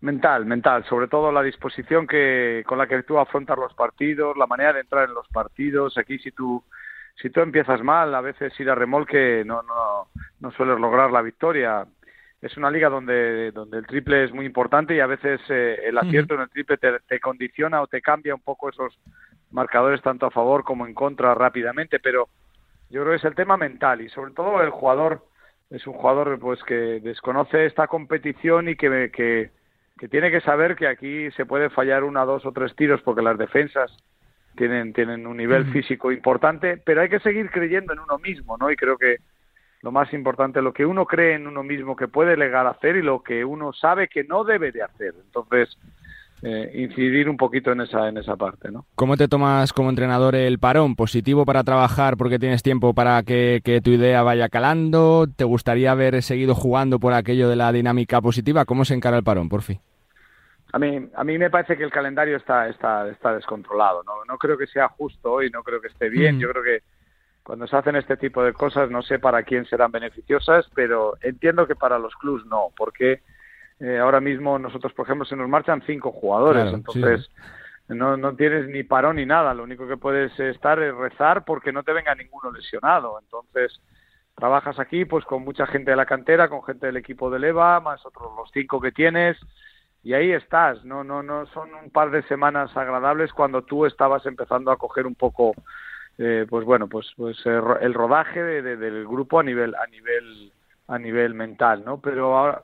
Mental, 0.00 0.44
mental, 0.44 0.84
sobre 0.88 1.06
todo 1.06 1.30
la 1.30 1.42
disposición 1.42 2.08
que 2.08 2.64
con 2.66 2.78
la 2.78 2.88
que 2.88 3.04
tú 3.04 3.16
afrontas 3.16 3.56
los 3.56 3.72
partidos, 3.74 4.36
la 4.36 4.48
manera 4.48 4.72
de 4.72 4.80
entrar 4.80 5.08
en 5.08 5.14
los 5.14 5.28
partidos. 5.28 5.96
Aquí 5.96 6.18
si 6.18 6.32
tú 6.32 6.64
si 7.22 7.30
tú 7.30 7.40
empiezas 7.40 7.80
mal, 7.82 8.12
a 8.12 8.20
veces 8.20 8.52
ir 8.58 8.68
a 8.68 8.74
remolque 8.74 9.44
no 9.46 9.62
no 9.62 10.08
no 10.40 10.50
sueles 10.50 10.80
lograr 10.80 11.12
la 11.12 11.22
victoria. 11.22 11.86
Es 12.44 12.58
una 12.58 12.70
liga 12.70 12.90
donde 12.90 13.52
donde 13.52 13.78
el 13.78 13.86
triple 13.86 14.24
es 14.24 14.32
muy 14.32 14.44
importante 14.44 14.94
y 14.94 15.00
a 15.00 15.06
veces 15.06 15.40
eh, 15.48 15.80
el 15.84 15.96
acierto 15.96 16.34
en 16.34 16.42
el 16.42 16.50
triple 16.50 16.76
te, 16.76 17.00
te 17.08 17.18
condiciona 17.18 17.80
o 17.80 17.86
te 17.86 18.02
cambia 18.02 18.34
un 18.34 18.42
poco 18.42 18.68
esos 18.68 18.98
marcadores 19.50 20.02
tanto 20.02 20.26
a 20.26 20.30
favor 20.30 20.62
como 20.62 20.86
en 20.86 20.92
contra 20.92 21.34
rápidamente, 21.34 22.00
pero 22.00 22.28
yo 22.90 23.00
creo 23.00 23.12
que 23.12 23.16
es 23.16 23.24
el 23.24 23.34
tema 23.34 23.56
mental 23.56 24.02
y 24.02 24.10
sobre 24.10 24.34
todo 24.34 24.62
el 24.62 24.68
jugador 24.70 25.24
es 25.70 25.86
un 25.86 25.94
jugador 25.94 26.38
pues 26.38 26.62
que 26.64 27.00
desconoce 27.00 27.64
esta 27.64 27.86
competición 27.86 28.68
y 28.68 28.76
que, 28.76 29.10
que, 29.10 29.50
que 29.98 30.08
tiene 30.08 30.30
que 30.30 30.42
saber 30.42 30.76
que 30.76 30.86
aquí 30.86 31.30
se 31.32 31.46
puede 31.46 31.70
fallar 31.70 32.04
una, 32.04 32.26
dos 32.26 32.44
o 32.44 32.52
tres 32.52 32.76
tiros 32.76 33.00
porque 33.02 33.22
las 33.22 33.38
defensas 33.38 33.90
tienen, 34.56 34.92
tienen 34.92 35.26
un 35.26 35.36
nivel 35.36 35.64
físico 35.72 36.12
importante, 36.12 36.76
pero 36.76 37.00
hay 37.00 37.08
que 37.08 37.20
seguir 37.20 37.50
creyendo 37.50 37.92
en 37.92 38.00
uno 38.00 38.18
mismo, 38.18 38.56
¿no? 38.58 38.70
Y 38.70 38.76
creo 38.76 38.96
que 38.96 39.16
lo 39.84 39.92
más 39.92 40.10
importante, 40.14 40.62
lo 40.62 40.72
que 40.72 40.86
uno 40.86 41.04
cree 41.04 41.34
en 41.34 41.46
uno 41.46 41.62
mismo 41.62 41.94
que 41.94 42.08
puede 42.08 42.36
llegar 42.36 42.66
a 42.66 42.70
hacer 42.70 42.96
y 42.96 43.02
lo 43.02 43.22
que 43.22 43.44
uno 43.44 43.74
sabe 43.74 44.08
que 44.08 44.24
no 44.24 44.42
debe 44.42 44.72
de 44.72 44.82
hacer. 44.82 45.12
Entonces, 45.26 45.76
eh, 46.42 46.70
incidir 46.74 47.28
un 47.28 47.36
poquito 47.36 47.70
en 47.70 47.82
esa, 47.82 48.08
en 48.08 48.16
esa 48.16 48.34
parte. 48.34 48.70
¿no? 48.70 48.86
¿Cómo 48.94 49.18
te 49.18 49.28
tomas 49.28 49.74
como 49.74 49.90
entrenador 49.90 50.36
el 50.36 50.58
parón? 50.58 50.96
¿Positivo 50.96 51.44
para 51.44 51.64
trabajar 51.64 52.16
porque 52.16 52.38
tienes 52.38 52.62
tiempo 52.62 52.94
para 52.94 53.22
que, 53.24 53.60
tu 53.84 53.90
idea 53.90 54.22
vaya 54.22 54.48
calando? 54.48 55.26
¿Te 55.26 55.44
gustaría 55.44 55.92
haber 55.92 56.22
seguido 56.22 56.54
jugando 56.54 56.98
por 56.98 57.12
aquello 57.12 57.50
de 57.50 57.56
la 57.56 57.70
dinámica 57.70 58.22
positiva? 58.22 58.64
¿Cómo 58.64 58.86
se 58.86 58.94
encara 58.94 59.18
el 59.18 59.22
parón, 59.22 59.50
por 59.50 59.60
fin? 59.60 59.80
A 60.72 60.78
mí, 60.78 61.10
a 61.14 61.24
mí 61.24 61.36
me 61.36 61.50
parece 61.50 61.76
que 61.76 61.84
el 61.84 61.90
calendario 61.90 62.38
está, 62.38 62.70
está, 62.70 63.06
está 63.10 63.34
descontrolado. 63.34 64.02
¿no? 64.02 64.24
no 64.26 64.38
creo 64.38 64.56
que 64.56 64.66
sea 64.66 64.88
justo 64.88 65.30
hoy, 65.30 65.50
no 65.50 65.62
creo 65.62 65.82
que 65.82 65.88
esté 65.88 66.08
bien. 66.08 66.36
Mm. 66.36 66.40
Yo 66.40 66.50
creo 66.52 66.64
que 66.64 66.93
cuando 67.44 67.66
se 67.66 67.76
hacen 67.76 67.94
este 67.94 68.16
tipo 68.16 68.42
de 68.42 68.54
cosas, 68.54 68.90
no 68.90 69.02
sé 69.02 69.18
para 69.18 69.42
quién 69.42 69.66
serán 69.66 69.92
beneficiosas, 69.92 70.68
pero 70.74 71.14
entiendo 71.20 71.66
que 71.66 71.76
para 71.76 71.98
los 71.98 72.14
clubs 72.16 72.44
no, 72.46 72.70
porque 72.76 73.22
eh, 73.80 73.98
ahora 73.98 74.20
mismo 74.20 74.58
nosotros, 74.58 74.92
por 74.94 75.06
ejemplo, 75.06 75.26
se 75.26 75.36
nos 75.36 75.48
marchan 75.48 75.82
cinco 75.86 76.10
jugadores, 76.10 76.72
entonces 76.72 77.30
no, 77.88 78.16
no 78.16 78.34
tienes 78.34 78.66
ni 78.68 78.82
parón 78.82 79.16
ni 79.16 79.26
nada, 79.26 79.52
lo 79.52 79.62
único 79.62 79.86
que 79.86 79.98
puedes 79.98 80.38
estar 80.40 80.82
es 80.82 80.94
rezar 80.94 81.44
porque 81.44 81.70
no 81.70 81.82
te 81.82 81.92
venga 81.92 82.14
ninguno 82.14 82.50
lesionado. 82.50 83.20
Entonces, 83.20 83.78
trabajas 84.34 84.78
aquí 84.78 85.04
pues 85.04 85.24
con 85.26 85.44
mucha 85.44 85.66
gente 85.66 85.90
de 85.90 85.96
la 85.98 86.06
cantera, 86.06 86.48
con 86.48 86.64
gente 86.64 86.86
del 86.86 86.96
equipo 86.96 87.30
de 87.30 87.40
Leva, 87.40 87.78
más 87.80 88.04
otros 88.06 88.32
los 88.36 88.50
cinco 88.52 88.80
que 88.80 88.92
tienes 88.92 89.36
y 90.02 90.12
ahí 90.12 90.32
estás, 90.32 90.84
no 90.84 91.02
no 91.02 91.22
no 91.22 91.46
son 91.46 91.74
un 91.74 91.90
par 91.90 92.10
de 92.10 92.22
semanas 92.24 92.76
agradables 92.76 93.32
cuando 93.32 93.62
tú 93.62 93.86
estabas 93.86 94.26
empezando 94.26 94.70
a 94.70 94.76
coger 94.76 95.06
un 95.06 95.14
poco 95.14 95.54
eh, 96.18 96.46
pues 96.48 96.64
bueno, 96.64 96.88
pues 96.88 97.12
pues 97.16 97.44
el 97.46 97.94
rodaje 97.94 98.42
del 98.42 99.06
grupo 99.06 99.40
a 99.40 99.42
nivel 99.42 99.74
a 99.74 99.86
nivel 99.86 100.52
a 100.86 100.98
nivel 100.98 101.34
mental, 101.34 101.84
¿no? 101.84 102.00
Pero 102.00 102.36
ahora 102.36 102.62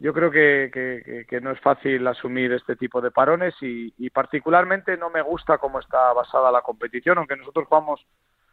yo 0.00 0.12
creo 0.12 0.30
que, 0.30 1.26
que, 1.28 1.40
no 1.40 1.50
es 1.50 1.60
fácil 1.60 2.06
asumir 2.06 2.52
este 2.52 2.76
tipo 2.76 3.00
de 3.00 3.10
parones 3.10 3.54
y, 3.60 3.92
y, 3.98 4.10
particularmente 4.10 4.96
no 4.96 5.10
me 5.10 5.22
gusta 5.22 5.58
cómo 5.58 5.80
está 5.80 6.12
basada 6.12 6.52
la 6.52 6.62
competición, 6.62 7.18
aunque 7.18 7.36
nosotros 7.36 7.66
jugamos 7.66 8.06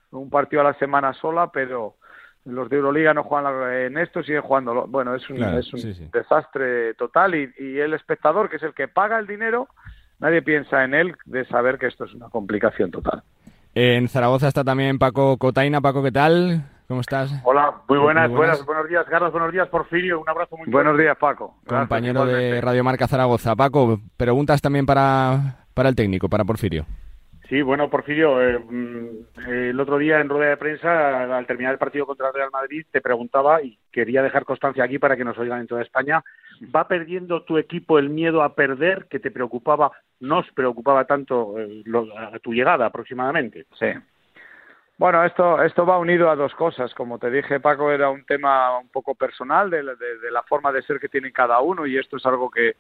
un 0.10 0.32
partido 0.32 0.62
a 0.62 0.66
la 0.66 0.74
semana 0.80 1.14
sola, 1.14 1.52
pero 1.52 1.98
los 2.46 2.68
de 2.70 2.78
Euroliga 2.78 3.14
no 3.14 3.24
juegan 3.24 3.72
en 3.74 3.98
esto, 3.98 4.24
siguen 4.24 4.42
jugando. 4.42 4.88
Bueno, 4.88 5.14
es 5.14 5.30
un, 5.30 5.44
es 5.44 5.72
un 5.72 6.10
desastre 6.12 6.96
total 6.96 7.36
y, 7.36 7.54
y 7.60 7.80
el 7.80 7.94
espectador, 7.94 8.50
que 8.50 8.56
es 8.56 8.64
el 8.64 8.74
que 8.74 8.88
paga 8.88 9.20
el 9.20 9.28
dinero, 9.28 9.68
nadie 10.20 10.42
piensa 10.42 10.84
en 10.84 10.96
él 10.96 11.16
de 11.26 11.46
saber 11.46 11.78
que 11.78 11.88
esto 11.88 12.06
es 12.06 12.14
una 12.16 12.30
complicación 12.30 12.90
total. 12.90 13.22
En 13.78 14.08
Zaragoza 14.08 14.48
está 14.48 14.64
también 14.64 14.98
Paco 14.98 15.38
Cotaina. 15.38 15.82
Paco, 15.82 16.02
¿qué 16.02 16.12
tal? 16.14 16.64
¿Cómo 16.88 17.02
estás? 17.02 17.30
Hola, 17.44 17.74
muy 17.90 17.98
buenas, 17.98 18.32
buenas, 18.32 18.66
buenos 18.66 18.88
días, 18.88 19.06
Carlos, 19.10 19.34
buenos 19.34 19.52
días, 19.52 19.68
Porfirio, 19.68 20.22
un 20.22 20.30
abrazo 20.30 20.56
muy 20.56 20.70
Buenos 20.70 20.98
días, 20.98 21.18
Paco. 21.18 21.58
Compañero 21.68 22.26
de 22.26 22.62
Radio 22.62 22.86
Marca 22.86 23.06
Zaragoza. 23.06 23.54
Paco, 23.58 24.00
preguntas 24.16 24.62
también 24.62 24.86
para, 24.86 25.66
para 25.74 25.90
el 25.90 25.96
técnico, 25.96 26.30
para 26.30 26.46
Porfirio. 26.46 26.86
Sí, 27.50 27.62
bueno, 27.62 27.90
Porfirio, 27.90 28.42
eh, 28.42 28.60
mm, 28.60 29.50
el 29.50 29.80
otro 29.80 29.98
día 29.98 30.22
en 30.22 30.30
rueda 30.30 30.52
de 30.52 30.58
prensa, 30.58 31.38
al 31.38 31.46
terminar 31.46 31.74
el 31.74 31.78
partido 31.78 32.06
contra 32.06 32.30
el 32.30 32.34
Real 32.34 32.52
Madrid, 32.54 32.86
te 32.90 33.02
preguntaba 33.02 33.62
y 33.62 33.78
quería 33.92 34.24
dejar 34.24 34.46
constancia 34.46 34.86
aquí 34.86 35.00
para 35.00 35.18
que 35.18 35.26
nos 35.26 35.38
oigan 35.38 35.60
en 35.60 35.68
toda 35.68 35.82
España. 35.82 36.24
¿Va 36.76 36.88
perdiendo 36.88 37.44
tu 37.44 37.58
equipo 37.58 38.00
el 38.00 38.10
miedo 38.10 38.44
a 38.44 38.56
perder 38.56 39.08
que 39.10 39.20
te 39.20 39.32
preocupaba, 39.32 39.92
nos 40.20 40.50
preocupaba 40.52 41.06
tanto 41.06 41.60
eh, 41.60 41.84
a 42.18 42.40
tu 42.40 42.54
llegada 42.54 42.86
aproximadamente? 42.86 43.66
Sí. 43.80 43.88
Bueno, 44.98 45.24
esto, 45.26 45.62
esto 45.62 45.86
va 45.86 45.98
unido 45.98 46.30
a 46.30 46.36
dos 46.36 46.56
cosas. 46.56 46.94
Como 46.94 47.20
te 47.20 47.30
dije, 47.30 47.60
Paco, 47.60 47.92
era 47.92 48.10
un 48.10 48.26
tema 48.26 48.80
un 48.80 48.90
poco 48.90 49.16
personal 49.16 49.70
de 49.70 49.84
la 49.84 50.44
forma 50.44 50.72
de 50.72 50.84
ser 50.84 51.00
que 51.00 51.10
tiene 51.10 51.34
cada 51.34 51.60
uno 51.60 51.86
y 51.86 51.98
esto 51.98 52.18
es 52.18 52.26
algo 52.26 52.50
que, 52.50 52.76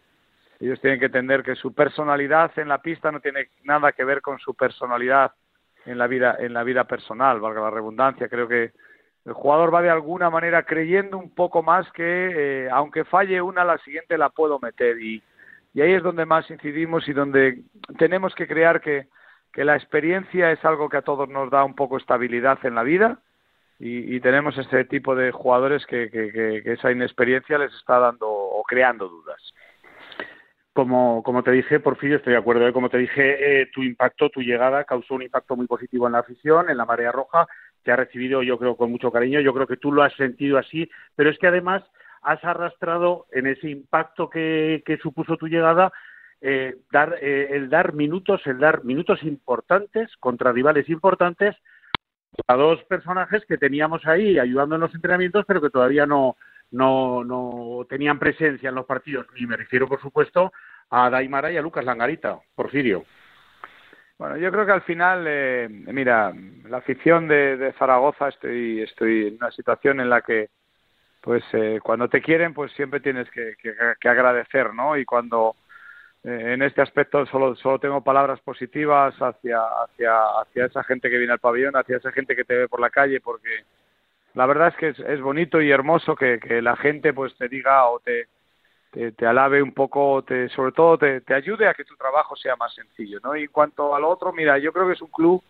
ellos 0.59 0.79
tienen 0.79 0.99
que 0.99 1.07
entender 1.07 1.43
que 1.43 1.55
su 1.55 1.73
personalidad 1.73 2.57
en 2.57 2.69
la 2.69 2.81
pista 2.81 3.11
no 3.11 3.19
tiene 3.19 3.49
nada 3.63 3.91
que 3.91 4.05
ver 4.05 4.21
con 4.21 4.39
su 4.39 4.53
personalidad 4.53 5.33
en 5.85 5.97
la 5.97 6.07
vida 6.07 6.37
en 6.39 6.53
la 6.53 6.63
vida 6.63 6.85
personal, 6.85 7.39
valga 7.39 7.61
la 7.61 7.69
redundancia. 7.69 8.29
Creo 8.29 8.47
que 8.47 8.71
el 9.25 9.33
jugador 9.33 9.73
va 9.73 9.81
de 9.81 9.89
alguna 9.89 10.29
manera 10.29 10.63
creyendo 10.63 11.17
un 11.17 11.31
poco 11.31 11.63
más 11.63 11.91
que 11.91 12.03
eh, 12.65 12.69
aunque 12.71 13.05
falle 13.05 13.41
una, 13.41 13.63
la 13.63 13.77
siguiente 13.79 14.17
la 14.17 14.29
puedo 14.29 14.59
meter 14.59 14.99
y, 15.01 15.23
ahí 15.75 15.93
es 15.93 16.03
donde 16.03 16.25
más 16.25 16.49
incidimos 16.49 17.07
y 17.09 17.13
donde 17.13 17.63
tenemos 17.97 18.33
que 18.33 18.47
crear 18.47 18.79
que, 18.79 19.07
que 19.51 19.65
la 19.65 19.75
experiencia 19.75 20.51
es 20.51 20.63
algo 20.63 20.87
que 20.87 20.97
a 20.97 21.01
todos 21.01 21.27
nos 21.27 21.49
da 21.49 21.65
un 21.65 21.75
poco 21.75 21.97
estabilidad 21.97 22.59
en 22.63 22.75
la 22.75 22.83
vida 22.83 23.19
y, 23.77 24.21
tenemos 24.21 24.57
este 24.57 24.85
tipo 24.85 25.15
de 25.15 25.31
jugadores 25.31 25.85
que, 25.85 26.09
que, 26.09 26.31
que 26.31 26.71
esa 26.71 26.93
inexperiencia 26.93 27.57
les 27.57 27.73
está 27.73 27.99
dando 27.99 28.29
o 28.29 28.63
creando 28.63 29.09
dudas 29.09 29.53
como, 30.75 31.23
como 31.23 31.41
te 31.41 31.51
dije, 31.51 31.79
Porfirio, 31.79 32.17
estoy 32.17 32.33
de 32.33 32.39
acuerdo. 32.39 32.67
¿eh? 32.67 32.73
Como 32.73 32.89
te 32.89 32.97
dije, 32.97 33.61
eh, 33.61 33.67
tu 33.73 33.81
impacto, 33.81 34.29
tu 34.29 34.41
llegada 34.41 34.83
causó 34.83 35.15
un 35.15 35.21
impacto 35.21 35.55
muy 35.55 35.67
positivo 35.67 36.05
en 36.05 36.11
la 36.11 36.19
afición, 36.19 36.69
en 36.69 36.75
la 36.75 36.83
marea 36.83 37.13
roja. 37.13 37.47
Te 37.85 37.93
ha 37.93 37.95
recibido, 37.95 38.43
yo 38.43 38.57
creo, 38.57 38.75
con 38.75 38.91
mucho 38.91 39.11
cariño. 39.11 39.39
Yo 39.39 39.53
creo 39.53 39.67
que 39.67 39.77
tú 39.77 39.93
lo 39.93 40.03
has 40.03 40.13
sentido 40.15 40.57
así, 40.57 40.89
pero 41.15 41.29
es 41.29 41.39
que 41.39 41.47
además 41.47 41.83
has 42.23 42.43
arrastrado 42.43 43.27
en 43.31 43.47
ese 43.47 43.69
impacto 43.69 44.29
que, 44.29 44.83
que 44.85 44.97
supuso 44.97 45.37
tu 45.37 45.47
llegada 45.47 45.93
eh, 46.41 46.75
dar, 46.91 47.17
eh, 47.21 47.49
el 47.51 47.69
dar 47.69 47.93
minutos, 47.93 48.41
el 48.45 48.59
dar 48.59 48.83
minutos 48.83 49.23
importantes 49.23 50.11
contra 50.19 50.51
rivales 50.51 50.89
importantes 50.89 51.55
a 52.47 52.55
dos 52.55 52.83
personajes 52.85 53.45
que 53.47 53.57
teníamos 53.57 54.05
ahí 54.05 54.37
ayudando 54.37 54.75
en 54.75 54.81
los 54.81 54.93
entrenamientos, 54.93 55.45
pero 55.47 55.61
que 55.61 55.69
todavía 55.69 56.05
no, 56.05 56.35
no, 56.71 57.23
no 57.23 57.85
tenían 57.87 58.19
presencia 58.19 58.69
en 58.69 58.75
los 58.75 58.85
partidos. 58.85 59.27
Y 59.37 59.45
me 59.45 59.55
refiero, 59.55 59.87
por 59.87 60.01
supuesto, 60.01 60.51
a 60.89 61.09
Daimara 61.09 61.51
y 61.51 61.57
a 61.57 61.61
Lucas 61.61 61.85
Langarita, 61.85 62.39
Porfirio. 62.55 63.05
Bueno, 64.17 64.37
yo 64.37 64.51
creo 64.51 64.65
que 64.65 64.71
al 64.71 64.81
final, 64.83 65.25
eh, 65.27 65.67
mira, 65.69 66.33
la 66.69 66.77
afición 66.77 67.27
de, 67.27 67.57
de, 67.57 67.73
Zaragoza, 67.73 68.29
estoy, 68.29 68.81
estoy 68.81 69.27
en 69.27 69.35
una 69.35 69.51
situación 69.51 69.99
en 69.99 70.09
la 70.09 70.21
que, 70.21 70.49
pues, 71.21 71.43
eh, 71.53 71.79
cuando 71.83 72.07
te 72.07 72.21
quieren, 72.21 72.53
pues 72.53 72.71
siempre 72.73 73.01
tienes 73.01 73.29
que, 73.31 73.55
que, 73.61 74.09
agradecer, 74.09 74.73
¿no? 74.73 74.97
Y 74.97 75.05
cuando 75.05 75.55
eh, 76.23 76.53
en 76.53 76.61
este 76.61 76.81
aspecto 76.81 77.25
solo, 77.25 77.55
solo 77.55 77.79
tengo 77.79 78.03
palabras 78.03 78.39
positivas 78.41 79.15
hacia, 79.19 79.59
hacia, 79.83 80.13
hacia 80.41 80.65
esa 80.65 80.83
gente 80.83 81.09
que 81.09 81.17
viene 81.17 81.33
al 81.33 81.39
pabellón, 81.39 81.75
hacia 81.75 81.97
esa 81.97 82.11
gente 82.11 82.35
que 82.35 82.45
te 82.45 82.55
ve 82.55 82.69
por 82.69 82.79
la 82.79 82.89
calle, 82.89 83.19
porque 83.21 83.65
la 84.35 84.45
verdad 84.45 84.69
es 84.69 84.75
que 84.75 85.13
es, 85.13 85.21
bonito 85.21 85.61
y 85.61 85.71
hermoso 85.71 86.15
que, 86.15 86.39
la 86.61 86.75
gente 86.75 87.13
pues 87.13 87.35
te 87.37 87.47
diga 87.47 87.87
o 87.89 87.99
te, 87.99 88.27
te, 88.95 89.25
alabe 89.25 89.61
un 89.61 89.73
poco, 89.73 90.23
te, 90.23 90.47
sobre 90.49 90.71
todo 90.71 90.97
te, 90.97 91.21
te, 91.21 91.33
ayude 91.33 91.67
a 91.67 91.73
que 91.73 91.83
tu 91.83 91.95
trabajo 91.95 92.35
sea 92.35 92.55
más 92.55 92.73
sencillo, 92.73 93.19
¿no? 93.23 93.35
Y 93.35 93.43
en 93.43 93.51
cuanto 93.51 93.93
al 93.93 94.05
otro, 94.05 94.31
mira, 94.31 94.57
yo 94.57 94.71
creo 94.71 94.87
que 94.87 94.93
es 94.93 95.01
un 95.01 95.11
club 95.11 95.43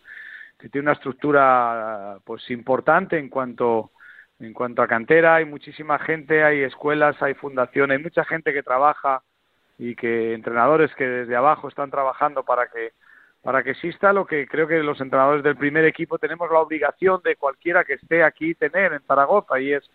que 0.58 0.68
tiene 0.68 0.86
una 0.86 0.94
estructura 0.94 2.18
pues 2.24 2.50
importante 2.50 3.18
en 3.18 3.28
cuanto 3.28 3.90
en 4.38 4.52
cuanto 4.52 4.82
a 4.82 4.86
cantera, 4.86 5.36
hay 5.36 5.46
muchísima 5.46 5.98
gente, 5.98 6.44
hay 6.44 6.62
escuelas, 6.62 7.20
hay 7.22 7.32
fundaciones, 7.34 7.96
hay 7.96 8.02
mucha 8.02 8.22
gente 8.24 8.52
que 8.52 8.62
trabaja 8.62 9.22
y 9.78 9.94
que 9.94 10.34
entrenadores 10.34 10.94
que 10.94 11.06
desde 11.06 11.36
abajo 11.36 11.68
están 11.68 11.90
trabajando 11.90 12.42
para 12.42 12.66
que 12.68 12.92
para 13.42 13.62
que 13.62 13.70
exista 13.70 14.12
lo 14.12 14.26
que 14.26 14.48
creo 14.48 14.66
que 14.66 14.82
los 14.82 15.00
entrenadores 15.00 15.44
del 15.44 15.56
primer 15.56 15.84
equipo 15.84 16.18
tenemos 16.18 16.50
la 16.50 16.58
obligación 16.58 17.20
de 17.22 17.36
cualquiera 17.36 17.84
que 17.84 17.94
esté 17.94 18.24
aquí 18.24 18.54
tener 18.54 18.92
en 18.92 19.02
Zaragoza 19.02 19.60
y 19.60 19.72
es 19.72 19.88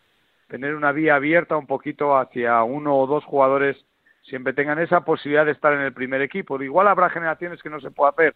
tener 0.51 0.75
una 0.75 0.91
vía 0.91 1.15
abierta 1.15 1.55
un 1.55 1.65
poquito 1.65 2.17
hacia 2.17 2.61
uno 2.63 2.97
o 2.97 3.07
dos 3.07 3.23
jugadores 3.23 3.77
siempre 4.23 4.51
tengan 4.51 4.79
esa 4.79 4.99
posibilidad 4.99 5.45
de 5.45 5.53
estar 5.53 5.71
en 5.71 5.79
el 5.79 5.93
primer 5.93 6.21
equipo. 6.21 6.61
Igual 6.61 6.89
habrá 6.89 7.09
generaciones 7.09 7.63
que 7.63 7.69
no 7.69 7.79
se 7.79 7.89
pueda 7.89 8.11
hacer, 8.11 8.35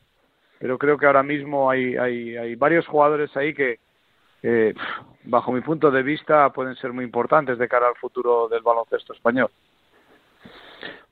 pero 0.57 0.77
creo 0.77 0.97
que 0.97 1.07
ahora 1.07 1.23
mismo 1.23 1.69
hay, 1.69 1.97
hay, 1.97 2.37
hay 2.37 2.55
varios 2.55 2.87
jugadores 2.87 3.35
ahí 3.35 3.53
que, 3.53 3.79
bajo 5.25 5.51
mi 5.51 5.59
punto 5.59 5.91
de 5.91 6.03
vista, 6.03 6.49
pueden 6.53 6.75
ser 6.75 6.93
muy 6.93 7.03
importantes 7.03 7.57
de 7.57 7.67
cara 7.67 7.89
al 7.89 7.95
futuro 7.95 8.47
del 8.47 8.63
baloncesto 8.63 9.11
español. 9.11 9.49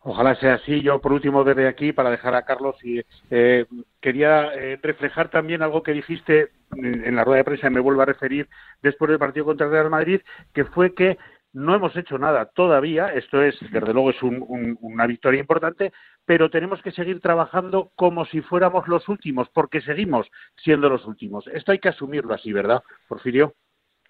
Ojalá 0.06 0.36
sea 0.36 0.56
así. 0.56 0.82
Yo, 0.82 1.00
por 1.00 1.14
último, 1.14 1.44
desde 1.46 1.68
aquí, 1.68 1.94
para 1.94 2.12
dejar 2.12 2.36
a 2.36 2.44
Carlos, 2.44 2.76
y 2.84 3.02
eh, 3.30 3.66
quería 4.02 4.54
eh, 4.54 4.78
reflejar 4.82 5.30
también 5.30 5.62
algo 5.62 5.82
que 5.82 5.94
dijiste 5.94 6.52
en 6.76 7.16
la 7.16 7.24
rueda 7.24 7.38
de 7.38 7.44
prensa, 7.46 7.68
y 7.68 7.70
me 7.70 7.80
vuelvo 7.80 8.02
a 8.02 8.06
referir 8.06 8.50
después 8.82 9.10
del 9.10 9.20
partido 9.20 9.46
contra 9.46 9.68
el 9.68 9.72
Real 9.72 9.90
Madrid, 9.90 10.22
que 10.54 10.66
fue 10.66 10.94
que 10.94 11.18
no 11.54 11.74
hemos 11.74 11.96
hecho 11.96 12.18
nada 12.18 12.48
todavía. 12.48 13.14
Esto 13.14 13.42
es, 13.42 13.56
desde 13.72 13.94
luego, 13.94 14.10
es 14.10 14.22
un, 14.22 14.44
un, 14.46 14.78
una 14.82 15.08
victoria 15.08 15.40
importante, 15.40 15.94
pero 16.26 16.50
tenemos 16.50 16.82
que 16.82 16.92
seguir 16.92 17.22
trabajando 17.22 17.92
como 17.96 18.26
si 18.26 18.42
fuéramos 18.42 18.88
los 18.90 19.08
últimos, 19.08 19.48
porque 19.54 19.80
seguimos 19.82 20.28
siendo 20.58 20.90
los 20.90 21.06
últimos. 21.06 21.48
Esto 21.48 21.72
hay 21.72 21.80
que 21.80 21.90
asumirlo 21.90 22.34
así, 22.34 22.52
¿verdad, 22.52 22.84
Porfirio? 23.08 23.54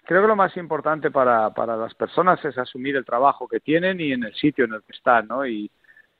creo 0.06 0.20
que 0.20 0.28
lo 0.28 0.36
más 0.36 0.54
importante 0.58 1.10
para, 1.10 1.48
para 1.54 1.78
las 1.78 1.94
personas 1.94 2.44
es 2.44 2.58
asumir 2.58 2.94
el 2.94 3.06
trabajo 3.06 3.48
que 3.48 3.60
tienen 3.60 4.00
y 4.00 4.12
en 4.12 4.24
el 4.24 4.34
sitio 4.34 4.66
en 4.66 4.74
el 4.74 4.82
que 4.82 4.92
están, 4.92 5.28
¿no? 5.28 5.46
Y, 5.46 5.70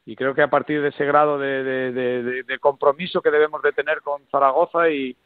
y 0.07 0.17
creo 0.17 0.35
que 0.35 0.43
a 0.43 0.51
partir 0.51 0.83
de 0.83 0.89
ese 0.89 1.05
grado 1.05 1.39
de, 1.39 2.59
compromiso 2.61 3.23
que 3.23 3.31
debemos 3.31 3.63
de 3.63 3.73
tener 3.73 4.01
con 4.03 4.27
Zaragoza 4.31 4.91
y, 4.91 5.17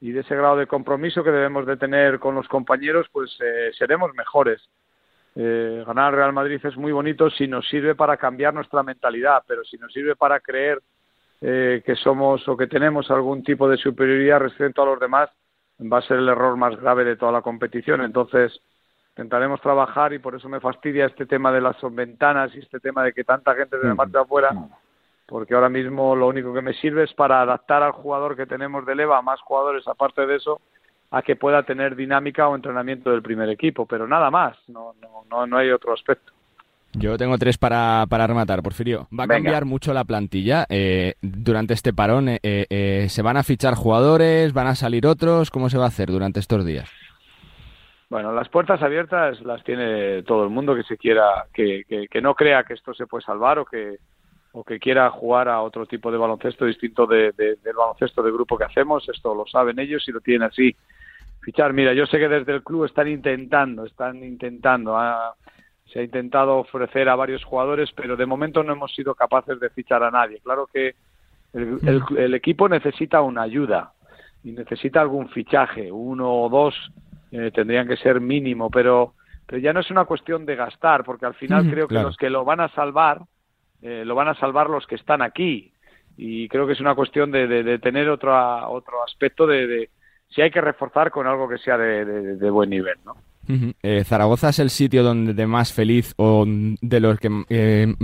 y, 0.00 0.12
de 0.12 0.20
ese 0.20 0.36
grado 0.36 0.56
de 0.56 0.66
compromiso 0.66 1.24
que 1.24 1.30
debemos 1.30 1.66
de 1.66 1.76
tener 1.76 2.18
con 2.20 2.34
los 2.34 2.46
compañeros, 2.46 3.06
pues 3.12 3.36
eh, 3.40 3.70
seremos 3.76 4.14
mejores. 4.14 4.62
Eh, 5.34 5.84
ganar 5.86 6.14
Real 6.14 6.32
Madrid 6.32 6.60
es 6.64 6.76
muy 6.76 6.92
bonito 6.92 7.30
si 7.30 7.46
nos 7.46 7.68
sirve 7.68 7.94
para 7.94 8.16
cambiar 8.16 8.54
nuestra 8.54 8.82
mentalidad, 8.82 9.42
pero 9.46 9.64
si 9.64 9.76
nos 9.76 9.92
sirve 9.92 10.16
para 10.16 10.40
creer 10.40 10.80
eh, 11.40 11.82
que 11.84 11.94
somos 11.96 12.46
o 12.48 12.56
que 12.56 12.66
tenemos 12.66 13.10
algún 13.10 13.42
tipo 13.42 13.68
de 13.68 13.76
superioridad 13.76 14.40
respecto 14.40 14.82
a 14.82 14.86
los 14.86 15.00
demás, 15.00 15.30
va 15.80 15.98
a 15.98 16.02
ser 16.02 16.18
el 16.18 16.28
error 16.28 16.56
más 16.56 16.76
grave 16.80 17.04
de 17.04 17.16
toda 17.16 17.32
la 17.32 17.42
competición. 17.42 18.02
Entonces, 18.02 18.60
intentaremos 19.18 19.60
trabajar 19.60 20.12
y 20.12 20.20
por 20.20 20.36
eso 20.36 20.48
me 20.48 20.60
fastidia 20.60 21.06
este 21.06 21.26
tema 21.26 21.50
de 21.50 21.60
las 21.60 21.76
ventanas 21.90 22.54
y 22.54 22.60
este 22.60 22.78
tema 22.78 23.02
de 23.02 23.12
que 23.12 23.24
tanta 23.24 23.52
gente 23.56 23.76
se 23.80 23.86
me 23.88 23.94
marcha 23.94 24.20
afuera, 24.20 24.50
porque 25.26 25.54
ahora 25.54 25.68
mismo 25.68 26.14
lo 26.14 26.28
único 26.28 26.54
que 26.54 26.62
me 26.62 26.72
sirve 26.74 27.02
es 27.02 27.12
para 27.14 27.42
adaptar 27.42 27.82
al 27.82 27.90
jugador 27.90 28.36
que 28.36 28.46
tenemos 28.46 28.86
de 28.86 28.94
leva 28.94 29.18
a 29.18 29.22
más 29.22 29.40
jugadores 29.40 29.86
aparte 29.88 30.24
de 30.24 30.36
eso 30.36 30.60
a 31.10 31.22
que 31.22 31.34
pueda 31.34 31.64
tener 31.64 31.96
dinámica 31.96 32.46
o 32.48 32.54
entrenamiento 32.54 33.10
del 33.10 33.22
primer 33.22 33.48
equipo, 33.48 33.86
pero 33.86 34.06
nada 34.06 34.30
más, 34.30 34.56
no, 34.68 34.94
no, 35.00 35.24
no, 35.28 35.46
no 35.48 35.56
hay 35.56 35.70
otro 35.70 35.94
aspecto. 35.94 36.32
Yo 36.92 37.18
tengo 37.18 37.36
tres 37.38 37.58
para, 37.58 38.06
para 38.08 38.26
rematar, 38.26 38.62
Porfirio. 38.62 39.08
¿Va 39.12 39.24
a 39.24 39.26
Venga. 39.26 39.34
cambiar 39.34 39.64
mucho 39.64 39.92
la 39.92 40.04
plantilla 40.04 40.64
eh, 40.68 41.14
durante 41.20 41.74
este 41.74 41.92
parón? 41.92 42.28
Eh, 42.28 42.38
eh, 42.42 43.06
¿Se 43.08 43.22
van 43.22 43.36
a 43.36 43.42
fichar 43.42 43.74
jugadores? 43.74 44.52
¿Van 44.52 44.68
a 44.68 44.74
salir 44.74 45.06
otros? 45.06 45.50
¿Cómo 45.50 45.70
se 45.70 45.76
va 45.76 45.84
a 45.84 45.88
hacer 45.88 46.08
durante 46.08 46.40
estos 46.40 46.64
días? 46.64 46.88
Bueno, 48.10 48.32
las 48.32 48.48
puertas 48.48 48.82
abiertas 48.82 49.40
las 49.42 49.62
tiene 49.64 50.22
todo 50.22 50.44
el 50.44 50.50
mundo 50.50 50.74
que 50.74 50.82
se 50.82 50.96
quiera, 50.96 51.46
que, 51.52 51.84
que, 51.86 52.08
que 52.08 52.20
no 52.22 52.34
crea 52.34 52.64
que 52.64 52.72
esto 52.72 52.94
se 52.94 53.06
puede 53.06 53.24
salvar 53.24 53.58
o 53.58 53.66
que, 53.66 53.98
o 54.52 54.64
que 54.64 54.78
quiera 54.78 55.10
jugar 55.10 55.48
a 55.48 55.60
otro 55.60 55.84
tipo 55.84 56.10
de 56.10 56.16
baloncesto 56.16 56.64
distinto 56.64 57.06
de, 57.06 57.32
de, 57.32 57.56
del 57.56 57.76
baloncesto 57.76 58.22
de 58.22 58.32
grupo 58.32 58.56
que 58.56 58.64
hacemos. 58.64 59.06
Esto 59.10 59.34
lo 59.34 59.46
saben 59.46 59.78
ellos 59.78 60.08
y 60.08 60.12
lo 60.12 60.20
tienen 60.20 60.48
así. 60.48 60.74
Fichar, 61.40 61.74
mira, 61.74 61.92
yo 61.92 62.06
sé 62.06 62.18
que 62.18 62.28
desde 62.28 62.54
el 62.54 62.62
club 62.62 62.86
están 62.86 63.08
intentando, 63.08 63.84
están 63.84 64.24
intentando. 64.24 64.96
A, 64.96 65.34
se 65.92 66.00
ha 66.00 66.02
intentado 66.02 66.56
ofrecer 66.56 67.08
a 67.08 67.16
varios 67.16 67.44
jugadores, 67.44 67.90
pero 67.94 68.16
de 68.16 68.26
momento 68.26 68.62
no 68.62 68.72
hemos 68.72 68.94
sido 68.94 69.14
capaces 69.14 69.60
de 69.60 69.70
fichar 69.70 70.02
a 70.02 70.10
nadie. 70.10 70.40
Claro 70.42 70.66
que 70.66 70.94
el, 71.52 71.78
el, 72.16 72.34
equipo 72.34 72.68
necesita 72.68 73.22
una 73.22 73.42
ayuda 73.42 73.92
y 74.44 74.52
necesita 74.52 75.00
algún 75.00 75.28
fichaje, 75.30 75.90
uno 75.90 76.30
o 76.30 76.48
dos 76.48 76.74
eh, 77.30 77.50
tendrían 77.54 77.86
que 77.88 77.96
ser 77.96 78.20
mínimo, 78.20 78.70
pero, 78.70 79.14
pero 79.46 79.60
ya 79.60 79.72
no 79.72 79.80
es 79.80 79.90
una 79.90 80.04
cuestión 80.04 80.46
de 80.46 80.56
gastar, 80.56 81.04
porque 81.04 81.26
al 81.26 81.34
final 81.34 81.70
creo 81.70 81.88
que 81.88 81.94
los 81.94 82.16
que 82.16 82.30
lo 82.30 82.44
van 82.44 82.60
a 82.60 82.68
salvar, 82.68 83.22
eh, 83.82 84.04
lo 84.04 84.14
van 84.14 84.28
a 84.28 84.34
salvar 84.34 84.70
los 84.70 84.86
que 84.86 84.96
están 84.96 85.22
aquí. 85.22 85.72
Y 86.16 86.48
creo 86.48 86.66
que 86.66 86.72
es 86.72 86.80
una 86.80 86.96
cuestión 86.96 87.30
de, 87.30 87.46
de, 87.46 87.78
tener 87.78 88.08
otro, 88.08 88.34
otro 88.70 89.04
aspecto 89.04 89.46
de, 89.46 89.66
de, 89.68 89.90
si 90.30 90.42
hay 90.42 90.50
que 90.50 90.60
reforzar 90.60 91.10
con 91.10 91.26
algo 91.26 91.48
que 91.48 91.58
sea 91.58 91.78
de, 91.78 92.50
buen 92.50 92.70
nivel, 92.70 92.96
¿no? 93.04 93.16
Eh, 93.82 94.04
Zaragoza 94.04 94.50
es 94.50 94.58
el 94.58 94.68
sitio 94.68 95.02
donde 95.02 95.46
más 95.46 95.72
feliz 95.72 96.12
o 96.18 96.44
de 96.46 97.00
los 97.00 97.18
que 97.18 97.30
eh, 97.48 97.94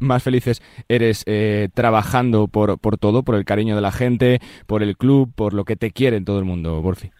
más 0.00 0.22
felices 0.22 0.60
eres 0.86 1.22
eh, 1.24 1.70
trabajando 1.72 2.46
por, 2.46 2.78
por 2.78 2.98
todo, 2.98 3.22
por 3.22 3.36
el 3.36 3.46
cariño 3.46 3.74
de 3.74 3.80
la 3.80 3.90
gente, 3.90 4.40
por 4.66 4.82
el 4.82 4.98
club, 4.98 5.32
por 5.34 5.54
lo 5.54 5.64
que 5.64 5.76
te 5.76 5.92
quiere 5.92 6.20
todo 6.20 6.38
el 6.40 6.44
mundo, 6.44 6.82
Borfi. 6.82 7.10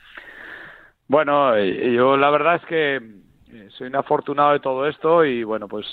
Bueno, 1.08 1.58
yo 1.58 2.16
la 2.16 2.30
verdad 2.30 2.56
es 2.56 2.64
que 2.66 3.00
soy 3.70 3.86
un 3.86 3.96
afortunado 3.96 4.52
de 4.52 4.60
todo 4.60 4.86
esto 4.86 5.24
y 5.24 5.42
bueno, 5.42 5.66
pues 5.66 5.86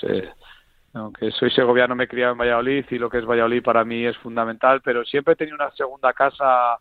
aunque 0.94 1.32
soy 1.32 1.50
segoviano 1.52 1.96
me 1.96 2.04
he 2.04 2.08
criado 2.08 2.34
en 2.34 2.38
Valladolid 2.38 2.86
y 2.90 2.98
lo 2.98 3.10
que 3.10 3.20
es 3.20 3.26
Valladolid 3.26 3.64
para 3.64 3.86
mí 3.86 4.06
es 4.06 4.18
fundamental, 4.18 4.82
pero 4.84 5.06
siempre 5.06 5.34
he 5.34 5.38
tenido 5.38 5.56
una 5.56 5.72
segunda 5.72 6.14
casa 6.14 6.78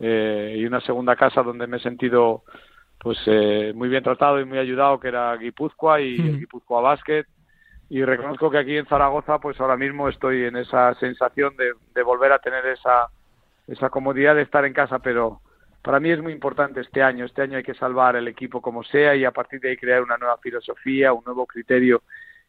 y 0.00 0.64
una 0.64 0.80
segunda 0.80 1.14
casa 1.14 1.42
donde 1.42 1.66
me 1.66 1.76
he 1.76 1.80
sentido 1.80 2.42
pues 2.98 3.18
eh, 3.26 3.72
muy 3.74 3.88
bien 3.88 4.02
tratado 4.02 4.40
y 4.40 4.44
muy 4.44 4.58
ayudado 4.58 4.98
que 4.98 5.08
era 5.08 5.36
Guipúzcoa 5.36 6.00
y 6.00 6.16
el 6.16 6.38
Guipúzcoa 6.40 6.80
Basket. 6.80 7.24
Y 7.90 8.04
reconozco 8.04 8.50
que 8.50 8.58
aquí 8.58 8.76
en 8.76 8.86
Zaragoza 8.86 9.38
pues 9.38 9.60
ahora 9.60 9.76
mismo 9.76 10.08
estoy 10.08 10.44
en 10.44 10.56
esa 10.56 10.94
sensación 10.94 11.56
de, 11.56 11.72
de 11.94 12.02
volver 12.02 12.32
a 12.32 12.38
tener 12.38 12.64
esa 12.66 13.08
esa 13.66 13.90
comodidad 13.90 14.34
de 14.34 14.42
estar 14.42 14.64
en 14.64 14.72
casa 14.72 14.98
pero 14.98 15.40
para 15.88 16.00
mí 16.00 16.10
es 16.10 16.20
muy 16.20 16.34
importante 16.34 16.82
este 16.82 17.02
año. 17.02 17.24
Este 17.24 17.40
año 17.40 17.56
hay 17.56 17.62
que 17.62 17.72
salvar 17.72 18.14
el 18.14 18.28
equipo 18.28 18.60
como 18.60 18.84
sea 18.84 19.16
y 19.16 19.24
a 19.24 19.30
partir 19.30 19.58
de 19.58 19.70
ahí 19.70 19.76
crear 19.78 20.02
una 20.02 20.18
nueva 20.18 20.36
filosofía 20.36 21.14
un 21.14 21.24
nuevo 21.24 21.46
criterio 21.46 22.02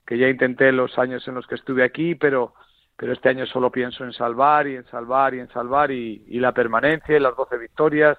que 0.06 0.18
ya 0.18 0.28
intenté 0.28 0.74
los 0.74 1.00
años 1.00 1.26
en 1.26 1.36
los 1.36 1.48
que 1.48 1.56
estuve 1.56 1.86
aquí 1.86 2.16
pero 2.16 2.54
pero 2.98 3.14
este 3.14 3.30
año 3.30 3.46
solo 3.46 3.72
pienso 3.72 4.04
en 4.04 4.12
salvar 4.12 4.68
y 4.68 4.76
en 4.76 4.86
salvar 4.88 5.36
y 5.36 5.40
en 5.40 5.48
salvar 5.54 5.90
y, 5.90 6.22
y 6.28 6.42
la 6.42 6.52
permanencia 6.52 7.16
y 7.16 7.22
las 7.22 7.34
12 7.34 7.58
victorias 7.60 8.18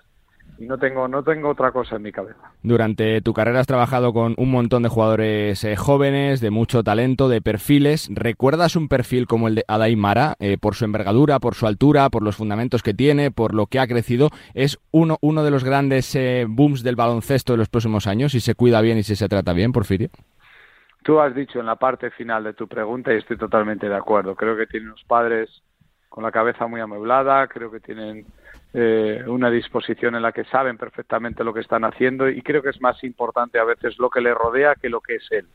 y 0.58 0.66
no 0.66 0.78
tengo, 0.78 1.08
no 1.08 1.22
tengo 1.22 1.48
otra 1.50 1.72
cosa 1.72 1.96
en 1.96 2.02
mi 2.02 2.12
cabeza. 2.12 2.52
Durante 2.62 3.20
tu 3.20 3.32
carrera 3.32 3.60
has 3.60 3.66
trabajado 3.66 4.12
con 4.12 4.34
un 4.36 4.50
montón 4.50 4.82
de 4.82 4.88
jugadores 4.88 5.64
eh, 5.64 5.76
jóvenes, 5.76 6.40
de 6.40 6.50
mucho 6.50 6.82
talento, 6.82 7.28
de 7.28 7.40
perfiles. 7.40 8.08
¿Recuerdas 8.12 8.76
un 8.76 8.88
perfil 8.88 9.26
como 9.26 9.48
el 9.48 9.56
de 9.56 9.64
Adai 9.68 9.96
Mara, 9.96 10.34
eh, 10.40 10.58
por 10.60 10.74
su 10.74 10.84
envergadura, 10.84 11.38
por 11.38 11.54
su 11.54 11.66
altura, 11.66 12.10
por 12.10 12.22
los 12.22 12.36
fundamentos 12.36 12.82
que 12.82 12.94
tiene, 12.94 13.30
por 13.30 13.54
lo 13.54 13.66
que 13.66 13.80
ha 13.80 13.86
crecido? 13.86 14.30
¿Es 14.54 14.78
uno, 14.90 15.18
uno 15.20 15.44
de 15.44 15.50
los 15.50 15.64
grandes 15.64 16.14
eh, 16.14 16.46
booms 16.48 16.82
del 16.82 16.96
baloncesto 16.96 17.52
de 17.52 17.58
los 17.58 17.68
próximos 17.68 18.06
años, 18.06 18.32
si 18.32 18.40
se 18.40 18.54
cuida 18.54 18.80
bien 18.80 18.98
y 18.98 19.02
si 19.02 19.16
se 19.16 19.28
trata 19.28 19.52
bien, 19.52 19.72
Porfirio? 19.72 20.10
Tú 21.02 21.18
has 21.20 21.34
dicho 21.34 21.60
en 21.60 21.66
la 21.66 21.76
parte 21.76 22.10
final 22.10 22.44
de 22.44 22.52
tu 22.52 22.68
pregunta 22.68 23.12
y 23.12 23.16
estoy 23.16 23.38
totalmente 23.38 23.88
de 23.88 23.96
acuerdo. 23.96 24.34
Creo 24.34 24.56
que 24.56 24.66
tiene 24.66 24.86
unos 24.86 25.02
padres 25.04 25.48
con 26.10 26.24
la 26.24 26.32
cabeza 26.32 26.66
muy 26.66 26.80
amueblada, 26.80 27.46
creo 27.46 27.70
que 27.70 27.80
tienen 27.80 28.26
eh, 28.72 29.24
una 29.26 29.50
disposición 29.50 30.14
en 30.14 30.22
la 30.22 30.30
que 30.30 30.44
saben 30.44 30.78
perfectamente 30.78 31.42
lo 31.42 31.52
que 31.52 31.58
están 31.58 31.82
haciendo 31.84 32.28
y 32.28 32.40
creo 32.40 32.62
que 32.62 32.68
es 32.68 32.80
más 32.80 33.02
importante 33.02 33.58
a 33.58 33.64
veces 33.64 33.98
lo 33.98 34.10
que 34.10 34.20
le 34.20 34.32
rodea 34.32 34.76
que 34.76 34.88
lo 34.88 35.00
que 35.00 35.16
es 35.16 35.26
él. 35.32 35.48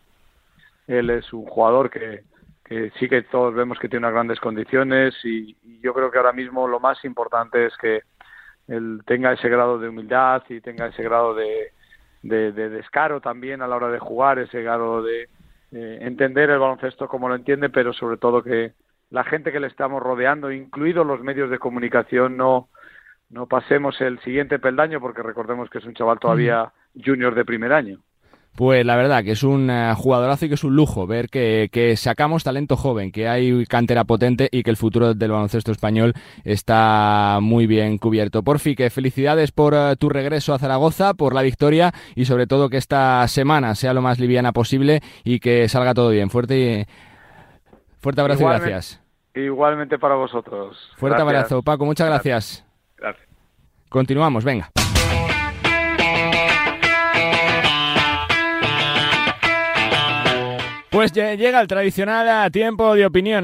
Él 0.87 1.09
es 1.09 1.31
un 1.31 1.45
jugador 1.45 1.89
que, 1.89 2.23
sí 2.99 3.07
que 3.07 3.21
todos 3.23 3.55
vemos 3.55 3.79
que 3.79 3.87
tiene 3.87 4.05
unas 4.05 4.13
grandes 4.13 4.39
condiciones 4.41 5.15
y, 5.23 5.55
yo 5.81 5.93
creo 5.93 6.09
que 6.09 6.17
ahora 6.17 6.33
mismo 6.33 6.67
lo 6.67 6.79
más 6.79 7.05
importante 7.05 7.67
es 7.67 7.77
que 7.77 8.01
él 8.67 9.01
tenga 9.05 9.31
ese 9.33 9.47
grado 9.49 9.77
de 9.77 9.87
humildad 9.87 10.43
y 10.49 10.59
tenga 10.59 10.87
ese 10.87 11.03
grado 11.03 11.35
de, 11.35 11.71
de, 12.23 12.51
descaro 12.51 13.21
también 13.21 13.61
a 13.61 13.67
la 13.67 13.75
hora 13.75 13.89
de 13.91 13.99
jugar, 13.99 14.39
ese 14.39 14.63
grado 14.63 15.03
de 15.03 15.29
entender 15.71 16.49
el 16.49 16.57
baloncesto 16.57 17.07
como 17.07 17.29
lo 17.29 17.35
entiende, 17.35 17.69
pero 17.69 17.93
sobre 17.93 18.17
todo 18.17 18.41
que 18.41 18.73
la 19.11 19.23
gente 19.23 19.51
que 19.51 19.59
le 19.59 19.67
estamos 19.67 20.01
rodeando, 20.01 20.51
incluidos 20.51 21.05
los 21.05 21.21
medios 21.21 21.51
de 21.51 21.59
comunicación, 21.59 22.35
no, 22.35 22.69
no 23.29 23.47
pasemos 23.47 23.99
el 24.01 24.19
siguiente 24.19 24.59
peldaño 24.59 24.99
porque 24.99 25.23
recordemos 25.23 25.69
que 25.69 25.79
es 25.79 25.85
un 25.85 25.93
chaval 25.93 26.19
todavía 26.19 26.71
junior 27.03 27.35
de 27.35 27.45
primer 27.45 27.73
año. 27.73 27.99
Pues 28.55 28.85
la 28.85 28.95
verdad 28.95 29.21
que 29.21 29.31
es 29.31 29.43
un 29.43 29.69
eh, 29.69 29.93
jugadorazo 29.97 30.45
y 30.45 30.47
que 30.47 30.55
es 30.55 30.63
un 30.63 30.77
lujo 30.77 31.05
ver 31.05 31.27
que, 31.27 31.67
que, 31.73 31.97
sacamos 31.97 32.45
talento 32.45 32.77
joven, 32.77 33.11
que 33.11 33.27
hay 33.27 33.65
cantera 33.65 34.05
potente 34.05 34.47
y 34.49 34.63
que 34.63 34.69
el 34.69 34.77
futuro 34.77 35.13
del 35.13 35.31
baloncesto 35.31 35.73
español 35.73 36.13
está 36.45 37.39
muy 37.41 37.67
bien 37.67 37.97
cubierto. 37.97 38.43
Porfi, 38.43 38.75
que 38.75 38.89
felicidades 38.89 39.51
por 39.51 39.73
eh, 39.73 39.97
tu 39.99 40.07
regreso 40.07 40.53
a 40.53 40.59
Zaragoza, 40.59 41.15
por 41.15 41.35
la 41.35 41.41
victoria 41.41 41.91
y 42.15 42.23
sobre 42.23 42.47
todo 42.47 42.69
que 42.69 42.77
esta 42.77 43.27
semana 43.27 43.75
sea 43.75 43.93
lo 43.93 44.01
más 44.01 44.19
liviana 44.19 44.53
posible 44.53 45.01
y 45.25 45.41
que 45.41 45.67
salga 45.67 45.93
todo 45.93 46.11
bien. 46.11 46.29
Fuerte, 46.29 46.88
fuerte 47.99 48.21
abrazo 48.21 48.43
y 48.43 48.45
gracias. 48.45 49.03
Igualmente 49.33 49.99
para 49.99 50.15
vosotros. 50.15 50.93
Fuerte 50.95 51.21
abrazo, 51.21 51.61
Paco, 51.61 51.83
muchas 51.83 52.07
gracias. 52.07 52.65
Continuamos, 53.89 54.43
venga. 54.43 54.71
Pues 60.95 61.11
llega 61.11 61.59
el 61.59 61.67
tradicional 61.67 62.49
tiempo 62.53 62.95
de 62.95 63.05
opinión. 63.05 63.43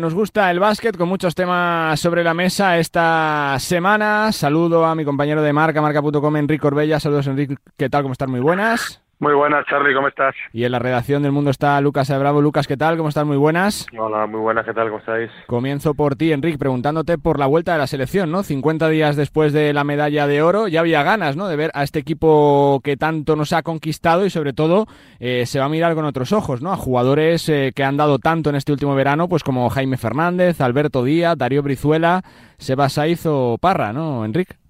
Nos 0.00 0.14
gusta 0.14 0.48
el 0.52 0.60
básquet 0.60 0.96
con 0.96 1.08
muchos 1.08 1.34
temas 1.34 1.98
sobre 1.98 2.22
la 2.22 2.32
mesa 2.32 2.78
esta 2.78 3.56
semana. 3.58 4.30
Saludo 4.30 4.84
a 4.86 4.94
mi 4.94 5.04
compañero 5.04 5.42
de 5.42 5.52
marca, 5.52 5.82
marca.com, 5.82 6.36
Enrique 6.36 6.60
Corbella. 6.60 7.00
Saludos, 7.00 7.26
Enrique. 7.26 7.56
¿Qué 7.76 7.90
tal? 7.90 8.02
¿Cómo 8.02 8.12
estás? 8.12 8.28
Muy 8.28 8.38
buenas. 8.38 9.01
Muy 9.22 9.34
buenas, 9.34 9.64
Charlie, 9.66 9.94
¿cómo 9.94 10.08
estás? 10.08 10.34
Y 10.52 10.64
en 10.64 10.72
la 10.72 10.80
redacción 10.80 11.22
del 11.22 11.30
Mundo 11.30 11.52
está 11.52 11.80
Lucas 11.80 12.10
Bravo. 12.18 12.42
Lucas, 12.42 12.66
¿qué 12.66 12.76
tal? 12.76 12.96
¿Cómo 12.96 13.08
estás? 13.08 13.24
Muy 13.24 13.36
buenas. 13.36 13.86
Hola, 13.96 14.26
muy 14.26 14.40
buenas, 14.40 14.64
¿qué 14.64 14.74
tal? 14.74 14.88
¿Cómo 14.88 14.98
estáis? 14.98 15.30
Comienzo 15.46 15.94
por 15.94 16.16
ti, 16.16 16.32
Enrique, 16.32 16.58
preguntándote 16.58 17.18
por 17.18 17.38
la 17.38 17.46
vuelta 17.46 17.72
de 17.72 17.78
la 17.78 17.86
selección, 17.86 18.32
¿no? 18.32 18.42
50 18.42 18.88
días 18.88 19.14
después 19.14 19.52
de 19.52 19.72
la 19.72 19.84
medalla 19.84 20.26
de 20.26 20.42
oro, 20.42 20.66
ya 20.66 20.80
había 20.80 21.04
ganas, 21.04 21.36
¿no? 21.36 21.46
De 21.46 21.54
ver 21.54 21.70
a 21.74 21.84
este 21.84 22.00
equipo 22.00 22.80
que 22.82 22.96
tanto 22.96 23.36
nos 23.36 23.52
ha 23.52 23.62
conquistado 23.62 24.26
y 24.26 24.30
sobre 24.30 24.54
todo 24.54 24.88
eh, 25.20 25.46
se 25.46 25.60
va 25.60 25.66
a 25.66 25.68
mirar 25.68 25.94
con 25.94 26.04
otros 26.04 26.32
ojos, 26.32 26.60
¿no? 26.60 26.72
A 26.72 26.76
jugadores 26.76 27.48
eh, 27.48 27.70
que 27.76 27.84
han 27.84 27.96
dado 27.96 28.18
tanto 28.18 28.50
en 28.50 28.56
este 28.56 28.72
último 28.72 28.96
verano, 28.96 29.28
pues 29.28 29.44
como 29.44 29.70
Jaime 29.70 29.98
Fernández, 29.98 30.60
Alberto 30.60 31.04
Díaz, 31.04 31.38
Darío 31.38 31.62
Brizuela, 31.62 32.24
Sebas 32.58 32.94
Saiz 32.94 33.24
o 33.26 33.56
Parra, 33.60 33.92
¿no, 33.92 34.24
Enrique? 34.24 34.61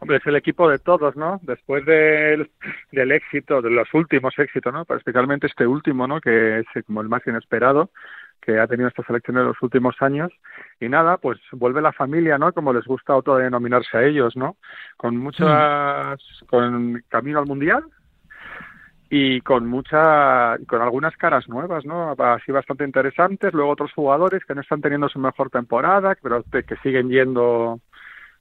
Hombre, 0.00 0.18
es 0.18 0.26
el 0.26 0.36
equipo 0.36 0.68
de 0.68 0.78
todos, 0.78 1.16
¿no? 1.16 1.40
Después 1.42 1.84
del, 1.84 2.50
del 2.92 3.12
éxito, 3.12 3.60
de 3.60 3.70
los 3.70 3.92
últimos 3.94 4.38
éxitos, 4.38 4.72
¿no? 4.72 4.84
Pero 4.84 4.98
especialmente 4.98 5.48
este 5.48 5.66
último, 5.66 6.06
¿no? 6.06 6.20
Que 6.20 6.60
es 6.60 6.84
como 6.86 7.00
el 7.00 7.08
más 7.08 7.26
inesperado 7.26 7.90
que 8.40 8.58
ha 8.58 8.66
tenido 8.66 8.88
esta 8.88 9.02
selección 9.02 9.36
en 9.38 9.46
los 9.46 9.60
últimos 9.60 9.96
años. 10.00 10.32
Y 10.80 10.88
nada, 10.88 11.18
pues 11.18 11.38
vuelve 11.52 11.82
la 11.82 11.92
familia, 11.92 12.38
¿no? 12.38 12.52
Como 12.52 12.72
les 12.72 12.84
gusta 12.86 13.12
autodenominarse 13.12 13.98
a 13.98 14.04
ellos, 14.04 14.36
¿no? 14.36 14.56
Con 14.96 15.16
muchas, 15.16 16.18
con 16.48 17.02
camino 17.08 17.40
al 17.40 17.46
mundial 17.46 17.84
y 19.10 19.40
con 19.40 19.66
mucha, 19.66 20.56
con 20.66 20.80
algunas 20.80 21.16
caras 21.16 21.48
nuevas, 21.48 21.84
¿no? 21.84 22.12
Así 22.18 22.52
bastante 22.52 22.84
interesantes. 22.84 23.52
Luego 23.52 23.72
otros 23.72 23.92
jugadores 23.92 24.44
que 24.44 24.54
no 24.54 24.60
están 24.60 24.80
teniendo 24.80 25.08
su 25.08 25.18
mejor 25.18 25.50
temporada, 25.50 26.16
pero 26.22 26.44
que 26.44 26.76
siguen 26.82 27.10
yendo 27.10 27.80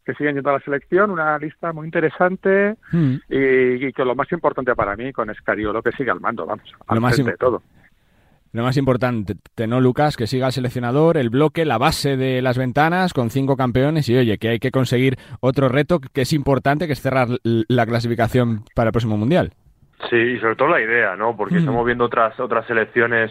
que 0.08 0.14
siguen 0.14 0.36
yendo 0.36 0.50
a 0.52 0.54
la 0.54 0.60
selección, 0.62 1.12
una 1.12 1.38
lista 1.38 1.74
muy 1.74 1.86
interesante 1.86 2.78
hmm. 2.94 3.16
y, 3.28 3.92
que 3.92 4.06
lo 4.06 4.16
más 4.16 4.32
importante 4.32 4.74
para 4.74 4.96
mí 4.96 5.12
con 5.12 5.30
Escariolo 5.30 5.84
que 5.84 5.92
sigue 5.92 6.12
al 6.12 6.22
mando, 6.22 6.46
vamos, 6.46 6.64
al 6.88 7.02
lo 7.02 7.26
de 7.26 7.38
todo. 7.38 7.62
Lo 8.54 8.64
más 8.64 8.78
importante, 8.78 9.36
¿no, 9.68 9.82
Lucas? 9.82 10.16
Que 10.16 10.26
siga 10.26 10.48
el 10.48 10.54
seleccionador, 10.54 11.18
el 11.18 11.30
bloque, 11.30 11.66
la 11.66 11.78
base 11.78 12.16
de 12.16 12.42
las 12.42 12.58
ventanas 12.58 13.14
con 13.14 13.30
cinco 13.30 13.58
campeones 13.58 14.08
y, 14.08 14.16
oye, 14.16 14.38
que 14.38 14.48
hay 14.48 14.60
que 14.60 14.72
conseguir 14.72 15.18
otro 15.42 15.68
reto 15.68 16.00
que 16.00 16.22
es 16.22 16.32
importante, 16.32 16.88
que 16.88 16.94
es 16.94 17.02
cerrar 17.02 17.28
la 17.44 17.86
clasificación 17.86 18.64
para 18.74 18.88
el 18.88 18.94
próximo 18.94 19.18
Mundial. 19.18 19.52
Sí, 20.10 20.16
y 20.16 20.40
sobre 20.40 20.56
todo 20.56 20.70
la 20.70 20.80
idea, 20.80 21.18
¿no? 21.18 21.36
Porque 21.36 21.56
hmm. 21.56 21.60
estamos 21.60 21.86
viendo 21.86 22.06
otras, 22.06 22.40
otras 22.40 22.66
selecciones 22.66 23.30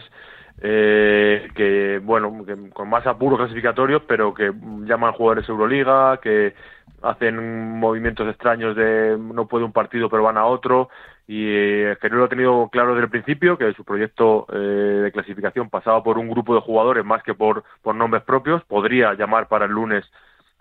eh, 0.61 1.49
que 1.55 2.01
bueno 2.03 2.45
con 2.73 2.89
más 2.89 3.07
apuros 3.07 3.39
clasificatorios 3.39 4.03
pero 4.07 4.33
que 4.33 4.53
llaman 4.85 5.13
jugadores 5.13 5.49
Euroliga 5.49 6.19
que 6.19 6.55
hacen 7.03 7.79
movimientos 7.79 8.27
extraños 8.29 8.75
de 8.75 9.19
no 9.19 9.47
puede 9.47 9.65
un 9.65 9.73
partido 9.73 10.09
pero 10.09 10.23
van 10.23 10.39
a 10.39 10.47
otro 10.47 10.89
y 11.29 11.45
eh, 11.47 11.99
que 12.01 12.09
no 12.09 12.17
lo 12.17 12.25
ha 12.25 12.29
tenido 12.29 12.69
claro 12.71 12.95
desde 12.95 13.05
el 13.05 13.11
principio 13.11 13.59
que 13.59 13.75
su 13.75 13.85
proyecto 13.85 14.47
eh, 14.53 14.57
de 14.57 15.13
clasificación 15.13 15.69
pasaba 15.69 16.03
por 16.03 16.19
un 16.19 16.31
grupo 16.31 16.55
de 16.55 16.61
jugadores 16.61 17.05
más 17.05 17.23
que 17.23 17.35
por, 17.35 17.65
por 17.83 17.95
nombres 17.95 18.23
propios 18.23 18.65
podría 18.65 19.13
llamar 19.15 19.49
para 19.49 19.67
el 19.67 19.73
lunes 19.73 20.05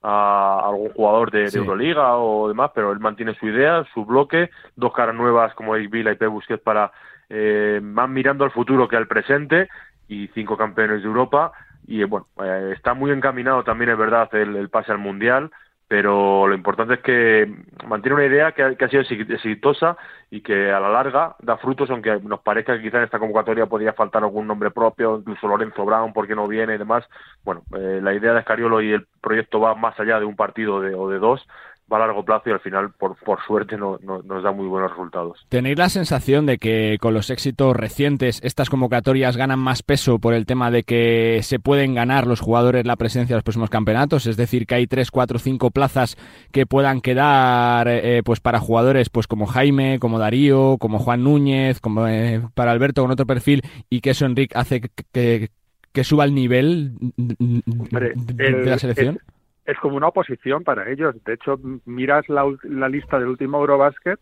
a 0.08 0.62
algún 0.64 0.90
jugador 0.90 1.32
de, 1.32 1.50
Euroliga 1.52 2.18
o 2.18 2.48
demás, 2.48 2.70
pero 2.76 2.92
él 2.92 3.00
mantiene 3.00 3.34
su 3.36 3.48
idea, 3.48 3.84
su 3.92 4.06
bloque, 4.06 4.52
dos 4.76 4.94
caras 4.94 5.16
nuevas 5.16 5.56
como 5.56 5.74
Vila 5.74 6.12
y 6.12 6.16
P. 6.16 6.28
Busquets 6.28 6.62
para 6.62 6.92
eh, 7.30 7.80
más 7.82 8.10
mirando 8.10 8.44
al 8.44 8.52
futuro 8.52 8.88
que 8.88 8.98
al 8.98 9.08
presente 9.08 9.70
y 10.08 10.28
cinco 10.30 10.58
campeones 10.58 11.02
de 11.02 11.08
Europa 11.08 11.52
y 11.88 12.04
bueno, 12.04 12.28
eh, 12.44 12.74
está 12.76 12.94
muy 12.94 13.12
encaminado 13.12 13.64
también 13.64 13.92
es 13.92 13.98
verdad 13.98 14.34
el, 14.36 14.70
pase 14.70 14.92
al 14.92 14.98
Mundial 15.00 15.52
pero 15.88 16.48
lo 16.48 16.56
importante 16.56 16.96
es 16.96 17.00
que 17.02 17.54
mantiene 17.88 18.16
una 18.16 18.26
idea 18.26 18.52
que 18.54 18.64
ha, 18.64 18.90
sido 18.90 19.04
exitosa 19.04 19.98
y 20.32 20.42
que 20.42 20.72
a 20.72 20.80
la 20.80 20.90
larga 20.90 21.36
da 21.40 21.58
frutos, 21.58 21.92
aunque 21.92 22.20
nos 22.24 22.40
parezca 22.40 22.76
que 22.76 22.82
quizás 22.82 22.98
en 22.98 23.04
esta 23.04 23.20
convocatoria 23.20 23.68
podría 23.68 23.94
faltar 23.94 24.24
algún 24.24 24.48
nombre 24.48 24.72
propio, 24.72 25.18
incluso 25.20 25.48
Lorenzo 25.48 25.86
Brown, 25.86 26.12
porque 26.12 26.34
no 26.34 26.48
viene 26.48 26.74
y 26.74 26.80
demás. 26.80 27.06
Bueno, 27.44 27.62
eh, 27.78 28.00
la 28.02 28.16
idea 28.16 28.34
de 28.34 28.40
Escariolo 28.40 28.82
y 28.82 28.94
el 28.94 29.06
proyecto 29.22 29.60
va 29.60 29.76
más 29.76 30.00
allá 30.00 30.20
de 30.20 30.26
un 30.26 30.36
partido 30.36 30.82
de, 30.82 30.96
o 30.96 31.08
de 31.08 31.20
dos 31.20 31.46
va 31.92 31.98
a 31.98 32.00
largo 32.02 32.26
plazo 32.26 32.50
y 32.50 32.54
al 32.54 32.60
final, 32.60 32.92
por, 32.92 33.16
por 33.18 33.40
suerte, 33.46 33.78
no, 33.78 34.00
nos 34.00 34.44
da 34.44 34.52
muy 34.52 34.68
buenos 34.68 34.92
resultados. 34.92 35.46
¿Tenéis 35.50 35.78
la 35.78 35.90
sensación 35.90 36.46
de 36.46 36.58
que 36.58 36.98
con 37.00 37.14
los 37.14 37.30
éxitos 37.30 37.76
recientes 37.76 38.40
estas 38.44 38.70
convocatorias 38.70 39.38
ganan 39.38 39.60
más 39.60 39.84
peso 39.84 40.18
por 40.20 40.34
el 40.34 40.46
tema 40.46 40.72
de 40.72 40.84
que 40.84 41.40
se 41.44 41.60
pueden 41.60 41.94
ganar 41.94 42.26
los 42.26 42.40
jugadores 42.40 42.86
la 42.86 42.96
presencia 42.96 43.36
de 43.36 43.38
los 43.38 43.44
próximos 43.44 43.70
campeonatos? 43.70 44.26
Es 44.26 44.38
decir, 44.38 44.66
que 44.66 44.76
hay 44.76 44.88
tres, 44.88 45.12
cuatro, 45.12 45.38
cinco 45.38 45.70
plazas 45.70 46.18
que 46.52 46.66
puedan 46.66 47.02
quedar 47.02 47.88
eh, 47.88 48.22
pues 48.24 48.40
para 48.40 48.60
jugadores 48.60 49.10
pues 49.10 49.28
como 49.28 49.46
Jaime, 49.46 50.00
como 50.00 50.20
Darío, 50.20 50.78
como 50.80 51.00
Juan 51.00 51.24
Núñez, 51.24 51.80
como 51.80 52.08
eh, 52.08 52.42
para 52.56 52.72
Alberto 52.72 53.02
con 53.02 53.12
otro 53.12 53.26
perfil 53.26 53.62
y 53.90 54.02
que 54.02 54.12
eso, 54.12 54.26
Enrique, 54.26 54.58
hace 54.58 54.82
que, 55.12 55.50
que, 55.92 56.04
suba 56.04 56.26
el 56.26 56.34
nivel 56.34 56.94
de, 57.18 58.66
la 58.66 58.80
selección? 58.80 59.20
Es 59.66 59.78
como 59.80 59.98
una 59.98 60.08
oposición 60.08 60.64
para 60.64 60.90
ellos. 60.90 61.16
De 61.24 61.34
hecho, 61.34 61.60
miras 61.86 62.28
la, 62.30 62.90
lista 62.90 63.20
del 63.20 63.30
último 63.30 63.60
Eurobasket 63.60 64.20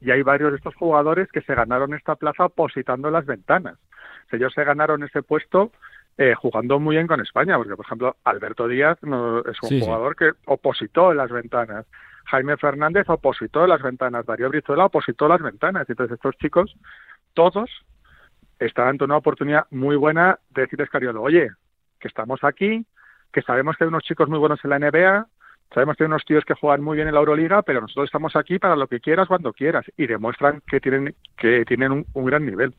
y 0.00 0.10
hay 0.10 0.22
varios 0.22 0.50
de 0.52 0.56
estos 0.56 0.74
jugadores 0.74 1.30
que 1.30 1.42
se 1.42 1.54
ganaron 1.54 1.94
esta 1.94 2.16
plaza 2.16 2.46
opositando 2.46 3.10
las 3.10 3.26
ventanas. 3.26 3.78
ellos 4.32 4.52
se 4.54 4.64
ganaron 4.64 5.02
ese 5.02 5.22
puesto 5.22 5.72
eh, 6.18 6.34
jugando 6.34 6.80
muy 6.80 6.96
bien 6.96 7.06
con 7.06 7.20
España, 7.20 7.56
porque 7.56 7.76
por 7.76 7.84
ejemplo 7.84 8.16
Alberto 8.24 8.66
Díaz 8.68 8.98
no, 9.02 9.40
es 9.40 9.62
un 9.62 9.80
jugador 9.80 10.16
que 10.16 10.32
opositó 10.46 11.12
en 11.12 11.18
las 11.18 11.30
ventanas. 11.30 11.86
Jaime 12.26 12.56
Fernández 12.56 13.08
opositó 13.08 13.64
en 13.64 13.70
las 13.70 13.82
ventanas, 13.82 14.24
Darío 14.24 14.48
Brizuela 14.48 14.86
opositó 14.86 15.26
en 15.26 15.32
las 15.32 15.42
ventanas. 15.42 15.88
Entonces 15.88 16.14
estos 16.14 16.36
chicos, 16.38 16.74
todos, 17.34 17.70
estaban 18.58 18.92
ante 18.92 19.04
una 19.04 19.18
oportunidad 19.18 19.66
muy 19.70 19.96
buena 19.96 20.38
de 20.50 20.62
decir 20.62 20.80
a 20.80 20.84
Escariolo, 20.84 21.22
oye, 21.22 21.50
que 22.00 22.08
estamos 22.08 22.42
aquí, 22.42 22.86
que 23.32 23.42
sabemos 23.42 23.76
que 23.76 23.84
hay 23.84 23.88
unos 23.88 24.04
chicos 24.04 24.28
muy 24.28 24.38
buenos 24.38 24.60
en 24.64 24.70
la 24.70 24.78
NBA, 24.78 25.26
sabemos 25.72 25.96
que 25.96 26.04
hay 26.04 26.08
unos 26.08 26.24
tíos 26.24 26.44
que 26.44 26.54
juegan 26.54 26.82
muy 26.82 26.96
bien 26.96 27.08
en 27.08 27.14
la 27.14 27.20
Euroliga, 27.20 27.62
pero 27.62 27.80
nosotros 27.80 28.06
estamos 28.06 28.34
aquí 28.36 28.58
para 28.58 28.76
lo 28.76 28.86
que 28.86 29.00
quieras, 29.00 29.28
cuando 29.28 29.52
quieras, 29.52 29.84
y 29.96 30.06
demuestran 30.06 30.62
que 30.66 30.80
tienen, 30.80 31.14
que 31.36 31.64
tienen 31.64 31.92
un, 31.92 32.24
gran 32.24 32.46
nivel. 32.46 32.74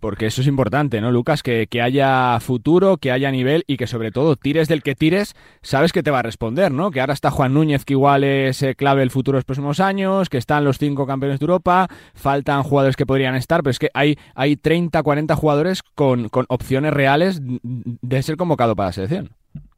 Porque 0.00 0.26
eso 0.26 0.40
es 0.40 0.46
importante, 0.46 1.00
¿no, 1.00 1.10
Lucas? 1.10 1.42
Que, 1.42 1.66
que, 1.66 1.82
haya 1.82 2.38
futuro, 2.40 2.98
que 2.98 3.10
haya 3.10 3.30
nivel 3.30 3.64
y 3.66 3.76
que 3.76 3.86
sobre 3.86 4.10
todo 4.10 4.36
tires 4.36 4.68
del 4.68 4.82
que 4.82 4.94
tires, 4.94 5.34
sabes 5.62 5.92
que 5.92 6.02
te 6.02 6.10
va 6.10 6.20
a 6.20 6.22
responder, 6.22 6.72
¿no? 6.72 6.90
Que 6.90 7.00
ahora 7.00 7.14
está 7.14 7.30
Juan 7.30 7.54
Núñez, 7.54 7.84
que 7.84 7.94
igual 7.94 8.24
es 8.24 8.62
eh, 8.62 8.74
clave 8.74 9.02
el 9.02 9.10
futuro 9.10 9.36
de 9.36 9.38
los 9.38 9.44
próximos 9.44 9.80
años, 9.80 10.28
que 10.28 10.38
están 10.38 10.64
los 10.64 10.78
cinco 10.78 11.06
campeones 11.06 11.40
de 11.40 11.44
Europa, 11.44 11.88
faltan 12.14 12.62
jugadores 12.62 12.96
que 12.96 13.06
podrían 13.06 13.34
estar, 13.34 13.62
pero 13.62 13.70
es 13.70 13.78
que 13.78 13.90
hay, 13.94 14.18
hay 14.34 14.56
30, 14.56 15.02
40 15.02 15.34
jugadores 15.36 15.82
con, 15.82 16.28
con 16.28 16.46
opciones 16.48 16.92
reales 16.92 17.40
de 17.42 18.22
ser 18.22 18.36
convocado 18.36 18.76
para 18.76 18.88
la 18.88 18.92
selección. 18.92 19.35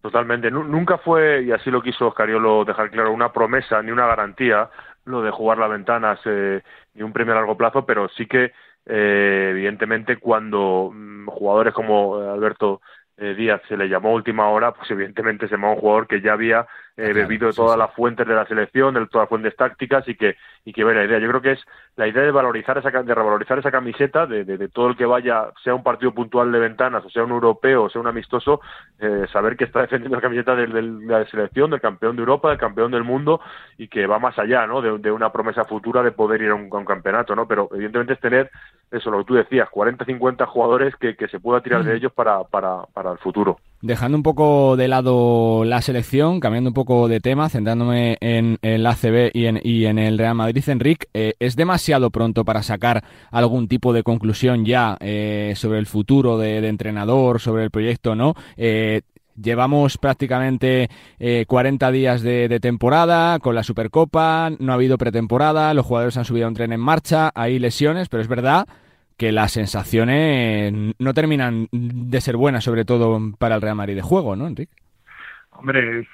Totalmente. 0.09 0.51
Nunca 0.51 0.97
fue, 0.97 1.43
y 1.43 1.53
así 1.53 1.71
lo 1.71 1.83
quiso 1.83 2.07
Oscariolo 2.09 2.65
dejar 2.65 2.91
claro, 2.91 3.13
una 3.13 3.31
promesa 3.31 3.83
ni 3.83 3.91
una 3.91 4.07
garantía 4.07 4.71
lo 5.05 5.21
de 5.21 5.31
jugar 5.31 5.59
las 5.59 5.69
ventanas 5.69 6.19
eh, 6.25 6.63
ni 6.95 7.03
un 7.03 7.13
premio 7.13 7.35
a 7.35 7.37
largo 7.37 7.59
plazo, 7.59 7.85
pero 7.85 8.09
sí 8.09 8.25
que, 8.27 8.53
eh, 8.87 9.49
evidentemente, 9.51 10.17
cuando 10.17 10.91
mm, 10.95 11.27
jugadores 11.27 11.75
como 11.75 12.17
Alberto 12.17 12.81
eh, 13.19 13.35
Díaz 13.35 13.61
se 13.69 13.77
le 13.77 13.87
llamó 13.91 14.15
última 14.15 14.49
hora, 14.49 14.73
pues 14.73 14.91
evidentemente 14.91 15.47
se 15.47 15.57
llamó 15.57 15.75
un 15.75 15.81
jugador 15.81 16.07
que 16.07 16.23
ya 16.23 16.33
había 16.33 16.67
eh, 16.99 17.13
bebido 17.13 17.47
de 17.47 17.55
todas 17.55 17.79
las 17.79 17.95
fuentes 17.95 18.27
de 18.27 18.35
la 18.35 18.45
selección, 18.45 18.93
de 18.93 19.07
todas 19.07 19.23
las 19.23 19.29
fuentes 19.29 19.55
tácticas 19.55 20.07
y 20.09 20.17
que 20.17 20.37
y 20.65 20.73
que 20.73 20.83
ve 20.83 20.95
la 20.95 21.05
idea. 21.05 21.21
Yo 21.21 21.29
creo 21.29 21.41
que 21.41 21.53
es 21.53 21.65
la 21.95 22.09
idea 22.09 22.25
de 22.25 22.33
valorizar 22.33 22.77
esa 22.77 22.91
de 22.91 23.15
revalorizar 23.15 23.57
esa 23.57 23.71
camiseta, 23.71 24.27
de, 24.27 24.45
de, 24.45 24.69
todo 24.69 24.89
el 24.89 24.97
que 24.97 25.07
vaya, 25.07 25.47
sea 25.63 25.77
un 25.77 25.85
partido 25.85 26.13
puntual 26.13 26.51
de 26.51 26.59
ventanas, 26.59 27.05
o 27.05 27.11
sea 27.11 27.23
un 27.23 27.31
europeo, 27.31 27.85
o 27.85 27.89
sea 27.89 28.01
un 28.01 28.09
amistoso, 28.09 28.61
eh, 28.99 29.27
saber 29.33 29.57
que 29.57 29.65
está 29.65 29.81
defendiendo 29.83 30.17
la 30.17 30.23
camiseta 30.23 30.57
de, 30.57 30.67
la 30.67 31.25
selección, 31.27 31.71
del 31.71 31.81
campeón 31.81 32.17
de 32.17 32.23
Europa, 32.23 32.49
del 32.49 32.59
campeón 32.59 32.91
del 32.91 33.05
mundo 33.05 33.41
y 33.77 33.87
que 33.87 34.09
va 34.09 34.19
más 34.19 34.37
allá, 34.37 34.67
¿no? 34.67 34.83
De, 34.83 35.13
una 35.13 35.31
promesa 35.31 35.65
futura 35.65 36.03
de 36.03 36.11
poder 36.11 36.43
ir 36.43 36.51
a 36.51 36.57
un, 36.57 36.69
campeonato, 36.85 37.37
¿no? 37.37 37.47
Pero 37.47 37.69
evidentemente 37.73 38.15
es 38.15 38.21
tener 38.21 38.51
eso, 38.91 39.11
lo 39.11 39.19
que 39.19 39.25
tú 39.25 39.35
decías, 39.35 39.71
40, 39.71 40.05
50 40.05 40.47
jugadores 40.47 40.97
que, 40.97 41.15
que 41.15 41.29
se 41.29 41.39
pueda 41.39 41.61
tirar 41.61 41.85
de 41.85 41.95
ellos 41.95 42.13
para, 42.13 42.43
para, 42.43 42.83
para 42.93 43.13
el 43.13 43.19
futuro. 43.19 43.59
Dejando 43.81 44.17
un 44.17 44.25
poco 44.25 44.77
de 44.77 44.89
lado 44.89 45.65
la 45.65 45.81
selección, 45.83 46.41
cambiando 46.41 46.71
un 46.71 46.75
poco 46.75 47.07
de 47.07 47.21
tema, 47.21 47.49
centrándome 47.49 48.17
en, 48.21 48.59
el 48.63 48.85
ACB 48.85 49.31
y 49.33 49.47
en, 49.87 49.99
el 50.01 50.19
Real 50.19 50.35
Madrid, 50.35 50.69
Enrique, 50.69 51.07
eh, 51.15 51.35
¿es 51.39 51.55
demasiado 51.55 52.11
pronto 52.11 52.45
para 52.45 52.65
sacar 52.65 53.05
algún 53.31 53.69
tipo 53.69 53.93
de 53.93 54.03
conclusión 54.03 54.65
ya 54.65 54.97
eh, 54.99 55.53
sobre 55.55 55.79
el 55.79 55.87
futuro 55.87 56.39
de, 56.39 56.59
entrenador, 56.67 57.41
sobre 57.41 57.63
el 57.63 57.71
proyecto, 57.71 58.17
no? 58.17 58.35
Eh, 58.57 59.03
llevamos 59.41 59.97
prácticamente 59.97 60.91
40 61.47 61.93
días 61.93 62.23
de, 62.23 62.49
de, 62.49 62.59
temporada 62.59 63.39
con 63.39 63.55
la 63.55 63.63
Supercopa, 63.63 64.51
no 64.59 64.73
ha 64.73 64.75
habido 64.75 64.99
pretemporada, 64.99 65.73
los 65.73 65.87
jugadores 65.87 66.17
han 66.17 66.25
subido 66.25 66.49
un 66.49 66.55
tren 66.55 66.73
en 66.73 66.81
marcha, 66.81 67.31
hay 67.33 67.61
lesiones, 67.61 68.09
pero 68.09 68.25
es 68.25 68.29
verdad 68.29 68.67
que 69.19 69.33
las 69.33 69.53
sensaciones 69.53 70.73
no 70.99 71.13
terminan 71.13 71.67
de 71.73 72.21
ser 72.21 72.37
buenas, 72.37 72.63
sobre 72.63 72.85
todo 72.85 73.19
para 73.39 73.57
el 73.57 73.63
Real 73.63 73.75
Madrid 73.75 73.97
de 73.97 74.03
juego, 74.03 74.37
¿no, 74.37 74.47
Enrique? 74.47 74.73
Hombre, 75.51 76.07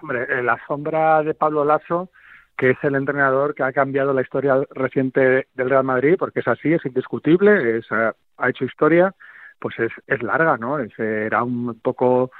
hombre, 0.00 0.42
la 0.44 0.56
sombra 0.68 1.22
de 1.24 1.34
Pablo 1.34 1.64
Lasso, 1.64 2.10
que 2.56 2.70
es 2.70 2.78
el 2.82 2.94
entrenador 2.94 3.56
que 3.56 3.64
ha 3.64 3.72
cambiado 3.72 4.12
la 4.12 4.22
historia 4.22 4.56
reciente 4.70 5.48
del 5.52 5.68
Real 5.68 5.82
Madrid, 5.82 6.14
porque 6.16 6.40
es 6.40 6.48
así, 6.48 6.72
es 6.72 6.86
indiscutible, 6.86 7.78
es, 7.78 7.86
ha, 7.90 8.14
hecho 8.48 8.64
historia, 8.64 9.12
pues 9.58 9.76
es, 9.80 9.92
es 10.06 10.22
larga, 10.22 10.56
¿no? 10.56 10.78
era 10.78 11.42
un 11.42 11.80
poco 11.80 12.30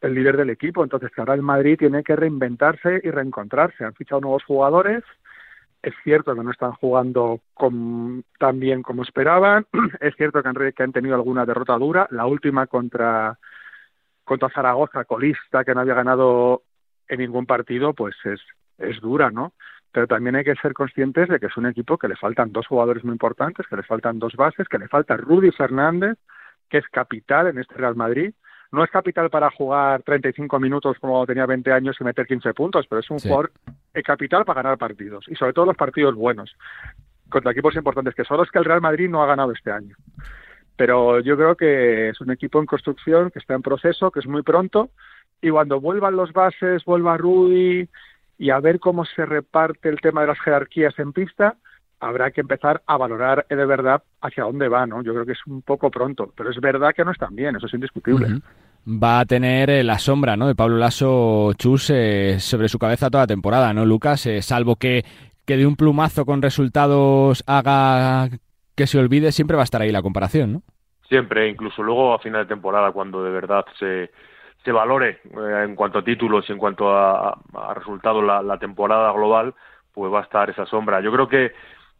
el 0.00 0.14
líder 0.14 0.36
del 0.36 0.50
equipo, 0.50 0.84
entonces 0.84 1.10
ahora 1.16 1.34
el 1.34 1.42
Madrid 1.42 1.76
tiene 1.76 2.04
que 2.04 2.14
reinventarse 2.14 3.00
y 3.02 3.10
reencontrarse. 3.10 3.84
Han 3.84 3.94
fichado 3.94 4.20
nuevos 4.20 4.44
jugadores, 4.44 5.02
es 5.82 5.94
cierto 6.02 6.34
que 6.34 6.42
no 6.42 6.50
están 6.50 6.72
jugando 6.72 7.40
tan 8.38 8.60
bien 8.60 8.82
como 8.82 9.02
esperaban. 9.02 9.66
Es 10.00 10.14
cierto 10.16 10.42
que 10.42 10.48
han, 10.48 10.56
han 10.76 10.92
tenido 10.92 11.14
alguna 11.14 11.46
derrota 11.46 11.78
dura. 11.78 12.06
La 12.10 12.26
última 12.26 12.66
contra, 12.66 13.38
contra 14.24 14.50
Zaragoza, 14.50 15.04
colista, 15.04 15.64
que 15.64 15.74
no 15.74 15.80
había 15.80 15.94
ganado 15.94 16.62
en 17.06 17.20
ningún 17.20 17.46
partido, 17.46 17.94
pues 17.94 18.16
es, 18.24 18.40
es 18.78 19.00
dura, 19.00 19.30
¿no? 19.30 19.52
Pero 19.92 20.06
también 20.06 20.36
hay 20.36 20.44
que 20.44 20.54
ser 20.56 20.74
conscientes 20.74 21.28
de 21.28 21.40
que 21.40 21.46
es 21.46 21.56
un 21.56 21.66
equipo 21.66 21.96
que 21.96 22.08
le 22.08 22.16
faltan 22.16 22.52
dos 22.52 22.66
jugadores 22.66 23.04
muy 23.04 23.12
importantes, 23.12 23.66
que 23.66 23.76
le 23.76 23.82
faltan 23.82 24.18
dos 24.18 24.34
bases, 24.36 24.68
que 24.68 24.78
le 24.78 24.88
falta 24.88 25.16
Rudy 25.16 25.50
Fernández, 25.52 26.18
que 26.68 26.78
es 26.78 26.88
capital 26.88 27.46
en 27.46 27.58
este 27.58 27.74
Real 27.74 27.96
Madrid, 27.96 28.34
no 28.70 28.84
es 28.84 28.90
capital 28.90 29.30
para 29.30 29.50
jugar 29.50 30.02
35 30.02 30.60
minutos 30.60 30.98
como 31.00 31.24
tenía 31.26 31.46
20 31.46 31.72
años 31.72 31.96
y 32.00 32.04
meter 32.04 32.26
15 32.26 32.52
puntos, 32.54 32.86
pero 32.88 33.00
es 33.00 33.10
un 33.10 33.18
jugador 33.18 33.52
capital 34.04 34.44
para 34.44 34.62
ganar 34.62 34.78
partidos 34.78 35.24
y 35.28 35.34
sobre 35.34 35.52
todo 35.52 35.66
los 35.66 35.76
partidos 35.76 36.14
buenos 36.14 36.54
contra 37.28 37.52
equipos 37.52 37.74
importantes 37.76 38.14
que 38.14 38.24
son 38.24 38.38
los 38.38 38.50
que 38.50 38.58
el 38.58 38.64
Real 38.64 38.80
Madrid 38.80 39.08
no 39.08 39.22
ha 39.22 39.26
ganado 39.26 39.52
este 39.52 39.70
año. 39.70 39.96
Pero 40.76 41.20
yo 41.20 41.36
creo 41.36 41.56
que 41.56 42.10
es 42.10 42.20
un 42.20 42.30
equipo 42.30 42.60
en 42.60 42.66
construcción, 42.66 43.30
que 43.30 43.40
está 43.40 43.54
en 43.54 43.62
proceso, 43.62 44.10
que 44.10 44.20
es 44.20 44.26
muy 44.26 44.42
pronto 44.42 44.90
y 45.40 45.50
cuando 45.50 45.80
vuelvan 45.80 46.16
los 46.16 46.32
bases, 46.32 46.84
vuelva 46.84 47.16
Rudy 47.16 47.88
y 48.38 48.50
a 48.50 48.60
ver 48.60 48.80
cómo 48.80 49.04
se 49.04 49.24
reparte 49.26 49.88
el 49.88 50.00
tema 50.00 50.22
de 50.22 50.28
las 50.28 50.40
jerarquías 50.40 50.98
en 50.98 51.12
pista, 51.12 51.56
habrá 52.00 52.30
que 52.30 52.40
empezar 52.40 52.82
a 52.86 52.96
valorar 52.96 53.46
de 53.48 53.66
verdad 53.66 54.02
hacia 54.20 54.44
dónde 54.44 54.68
va, 54.68 54.86
¿no? 54.86 55.02
Yo 55.02 55.12
creo 55.12 55.26
que 55.26 55.32
es 55.32 55.46
un 55.46 55.62
poco 55.62 55.90
pronto, 55.90 56.32
pero 56.36 56.50
es 56.50 56.60
verdad 56.60 56.92
que 56.94 57.04
no 57.04 57.10
están 57.10 57.34
bien, 57.34 57.56
eso 57.56 57.66
es 57.66 57.74
indiscutible. 57.74 58.40
Va 58.86 59.20
a 59.20 59.26
tener 59.26 59.68
eh, 59.70 59.84
la 59.84 59.98
sombra, 59.98 60.36
¿no? 60.36 60.46
De 60.46 60.54
Pablo 60.54 60.76
Lasso 60.76 61.52
Chus 61.54 61.90
eh, 61.90 62.36
sobre 62.38 62.68
su 62.68 62.78
cabeza 62.78 63.10
toda 63.10 63.24
la 63.24 63.28
temporada, 63.28 63.72
¿no, 63.74 63.84
Lucas? 63.84 64.24
Eh, 64.26 64.40
salvo 64.40 64.76
que, 64.76 65.04
que 65.44 65.56
de 65.56 65.66
un 65.66 65.76
plumazo 65.76 66.24
con 66.24 66.40
resultados 66.40 67.42
haga 67.46 68.28
que 68.76 68.86
se 68.86 68.98
olvide, 68.98 69.32
siempre 69.32 69.56
va 69.56 69.62
a 69.62 69.64
estar 69.64 69.82
ahí 69.82 69.90
la 69.90 70.02
comparación, 70.02 70.52
¿no? 70.52 70.62
Siempre, 71.08 71.48
incluso 71.48 71.82
luego 71.82 72.14
a 72.14 72.20
final 72.20 72.44
de 72.44 72.54
temporada, 72.54 72.92
cuando 72.92 73.24
de 73.24 73.30
verdad 73.30 73.64
se, 73.78 74.10
se 74.64 74.70
valore 74.70 75.20
en 75.64 75.74
cuanto 75.74 75.98
a 75.98 76.04
títulos 76.04 76.48
y 76.48 76.52
en 76.52 76.58
cuanto 76.58 76.90
a, 76.94 77.30
a 77.30 77.74
resultados 77.74 78.22
la, 78.22 78.42
la 78.42 78.58
temporada 78.58 79.10
global, 79.12 79.54
pues 79.92 80.12
va 80.12 80.20
a 80.20 80.22
estar 80.22 80.48
esa 80.48 80.64
sombra. 80.66 81.00
Yo 81.00 81.10
creo 81.10 81.28
que 81.28 81.52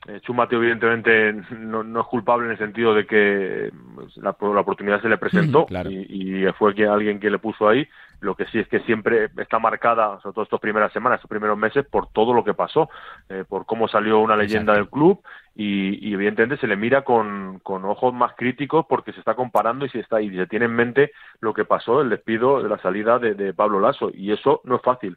eh, 0.06 0.20
Chumate 0.20 0.54
evidentemente 0.54 1.32
no, 1.58 1.82
no, 1.82 2.00
es 2.00 2.06
culpable 2.06 2.46
en 2.46 2.52
el 2.52 2.58
sentido 2.58 2.94
de 2.94 3.04
que 3.04 3.72
pues, 3.96 4.16
la, 4.18 4.30
oportunidad 4.30 5.02
se 5.02 5.08
le 5.08 5.18
presentó 5.18 5.66
y, 5.90 6.46
fue 6.56 6.72
alguien 6.88 7.18
que 7.18 7.30
le 7.30 7.38
puso 7.38 7.68
ahí 7.68 7.86
Lo 8.20 8.36
que 8.36 8.46
sí 8.46 8.60
es 8.60 8.68
que 8.68 8.78
siempre 8.80 9.28
está 9.36 9.58
marcada, 9.58 10.20
sobre 10.20 10.34
todo 10.34 10.44
estas 10.44 10.60
primeras 10.60 10.92
semanas, 10.92 11.16
estos 11.16 11.28
primeros 11.28 11.58
meses, 11.58 11.84
por 11.84 12.06
todo 12.12 12.32
lo 12.32 12.44
que 12.44 12.54
pasó, 12.54 12.88
eh, 13.28 13.44
por 13.48 13.66
cómo 13.66 13.88
salió 13.88 14.20
una 14.20 14.36
leyenda 14.36 14.74
del 14.74 14.88
club 14.88 15.20
y, 15.56 16.14
evidentemente 16.14 16.58
se 16.58 16.68
le 16.68 16.76
mira 16.76 17.02
con, 17.02 17.58
con, 17.64 17.84
ojos 17.84 18.14
más 18.14 18.34
críticos 18.36 18.86
porque 18.88 19.12
se 19.12 19.18
está 19.18 19.34
comparando 19.34 19.84
y 19.84 19.88
se, 19.88 19.98
está, 19.98 20.22
y 20.22 20.30
se 20.30 20.46
tiene 20.46 20.66
en 20.66 20.76
mente 20.76 21.10
lo 21.40 21.52
que 21.52 21.64
pasó, 21.64 22.00
el 22.00 22.08
despido 22.08 22.62
de 22.62 22.68
la 22.68 22.78
salida 22.78 23.18
de, 23.18 23.52
Pablo 23.52 23.80
Lasso. 23.80 24.12
Y 24.14 24.30
eso 24.30 24.60
no 24.62 24.76
es 24.76 24.82
fácil. 24.82 25.16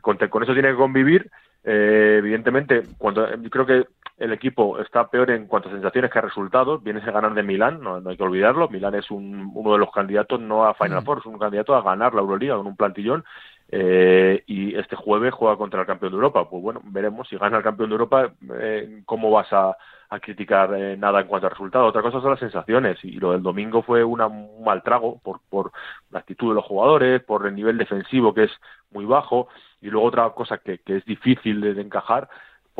Con, 0.00 0.16
con 0.16 0.42
eso 0.44 0.52
tiene 0.52 0.70
que 0.70 0.76
convivir 0.76 1.30
eh, 1.64 2.16
evidentemente, 2.18 2.82
cuando 2.98 3.28
yo 3.36 3.50
creo 3.50 3.66
que 3.66 3.86
el 4.20 4.34
equipo 4.34 4.78
está 4.78 5.08
peor 5.08 5.30
en 5.30 5.46
cuanto 5.46 5.70
a 5.70 5.72
sensaciones 5.72 6.10
que 6.10 6.18
a 6.18 6.22
resultados. 6.22 6.82
Vienes 6.84 7.08
a 7.08 7.10
ganar 7.10 7.32
de 7.32 7.42
Milán, 7.42 7.80
no, 7.80 8.02
hay 8.06 8.16
que 8.18 8.22
olvidarlo. 8.22 8.68
Milán 8.68 8.94
es 8.94 9.10
un, 9.10 9.50
uno 9.54 9.72
de 9.72 9.78
los 9.78 9.90
candidatos 9.90 10.38
no 10.38 10.66
a 10.66 10.74
Final. 10.74 11.02
Four, 11.02 11.18
es 11.18 11.26
un 11.26 11.38
candidato 11.38 11.74
a 11.74 11.82
ganar 11.82 12.14
la 12.14 12.20
Euroliga 12.20 12.56
con 12.56 12.66
un 12.66 12.76
plantillón. 12.76 13.24
Eh, 13.72 14.42
y 14.46 14.76
este 14.76 14.94
jueves 14.94 15.32
juega 15.32 15.56
contra 15.56 15.80
el 15.80 15.86
campeón 15.86 16.12
de 16.12 16.16
Europa. 16.16 16.48
Pues 16.50 16.62
bueno, 16.62 16.82
veremos 16.84 17.28
si 17.28 17.38
gana 17.38 17.56
el 17.56 17.62
campeón 17.62 17.88
de 17.88 17.94
Europa, 17.94 18.30
eh, 18.60 19.02
cómo 19.06 19.30
vas 19.30 19.50
a, 19.52 19.74
criticar 20.20 20.74
eh, 20.74 20.96
nada 20.96 21.20
en 21.20 21.26
cuanto 21.28 21.46
a 21.46 21.50
resultados. 21.50 21.88
Otra 21.88 22.02
cosa 22.02 22.20
son 22.20 22.32
las 22.32 22.40
sensaciones. 22.40 22.98
Y 23.04 23.12
lo 23.12 23.32
del 23.32 23.42
domingo 23.42 23.80
fue 23.82 24.04
una, 24.04 24.26
un 24.26 24.62
mal 24.62 24.82
trago 24.82 25.18
por, 25.22 25.40
por 25.48 25.72
la 26.10 26.18
actitud 26.18 26.48
de 26.50 26.56
los 26.56 26.64
jugadores, 26.64 27.22
por 27.22 27.46
el 27.46 27.54
nivel 27.54 27.78
defensivo 27.78 28.34
que 28.34 28.44
es 28.44 28.52
muy 28.90 29.06
bajo. 29.06 29.48
Y 29.80 29.88
luego 29.88 30.08
otra 30.08 30.28
cosa 30.30 30.58
que, 30.58 30.78
que 30.78 30.96
es 30.96 31.04
difícil 31.04 31.60
de 31.60 31.80
encajar 31.80 32.28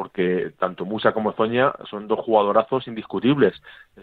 porque 0.01 0.53
tanto 0.59 0.87
Musa 0.87 1.13
como 1.13 1.33
Zoña 1.33 1.73
son 1.91 2.09
dos 2.09 2.21
jugadorazos 2.21 2.87
indiscutibles, 2.89 3.61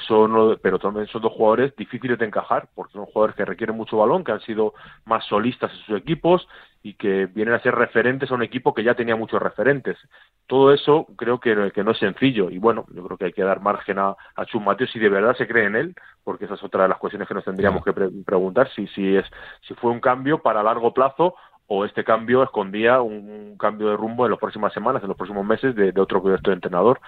son, 0.07 0.59
pero 0.61 0.77
también 0.77 1.07
son 1.07 1.23
dos 1.23 1.33
jugadores 1.33 1.75
difíciles 1.75 2.19
de 2.19 2.25
encajar, 2.27 2.69
porque 2.75 2.93
son 2.93 3.05
jugadores 3.05 3.35
que 3.35 3.45
requieren 3.45 3.75
mucho 3.75 3.97
balón, 3.97 4.23
que 4.23 4.31
han 4.31 4.41
sido 4.41 4.75
más 5.05 5.25
solistas 5.25 5.71
en 5.71 5.77
sus 5.79 5.97
equipos 5.97 6.47
y 6.83 6.93
que 6.93 7.25
vienen 7.25 7.55
a 7.55 7.61
ser 7.61 7.73
referentes 7.73 8.29
a 8.29 8.35
un 8.35 8.43
equipo 8.43 8.75
que 8.75 8.83
ya 8.83 8.93
tenía 8.93 9.15
muchos 9.15 9.41
referentes. 9.41 9.97
Todo 10.45 10.71
eso 10.71 11.07
creo 11.15 11.39
que, 11.39 11.71
que 11.73 11.83
no 11.83 11.91
es 11.91 11.97
sencillo. 11.97 12.51
Y 12.51 12.59
bueno, 12.59 12.85
yo 12.93 13.03
creo 13.03 13.17
que 13.17 13.25
hay 13.25 13.33
que 13.33 13.43
dar 13.43 13.61
margen 13.61 13.97
a, 13.97 14.15
a 14.35 14.45
Chus 14.45 14.61
Mateo 14.61 14.85
si 14.85 14.99
de 14.99 15.09
verdad 15.09 15.35
se 15.35 15.47
cree 15.47 15.65
en 15.65 15.75
él, 15.75 15.95
porque 16.23 16.45
esa 16.45 16.53
es 16.53 16.63
otra 16.63 16.83
de 16.83 16.89
las 16.89 16.99
cuestiones 16.99 17.27
que 17.27 17.33
nos 17.33 17.43
tendríamos 17.45 17.83
que 17.83 17.93
preguntar, 17.93 18.69
si, 18.75 18.85
si, 18.89 19.15
es, 19.15 19.25
si 19.67 19.73
fue 19.73 19.89
un 19.89 19.99
cambio 19.99 20.43
para 20.43 20.61
largo 20.61 20.93
plazo 20.93 21.35
o 21.67 21.85
este 21.85 22.03
cambio 22.03 22.43
escondía 22.43 23.01
un, 23.01 23.55
cambio 23.59 23.89
de 23.89 23.97
rumbo 23.97 24.25
en 24.25 24.31
las 24.31 24.39
próximas 24.39 24.73
semanas, 24.73 25.01
en 25.01 25.09
los 25.09 25.17
próximos 25.17 25.45
meses 25.45 25.75
de, 25.75 25.91
otro 25.99 26.21
proyecto 26.21 26.51
de 26.51 26.55
entrenador. 26.55 26.99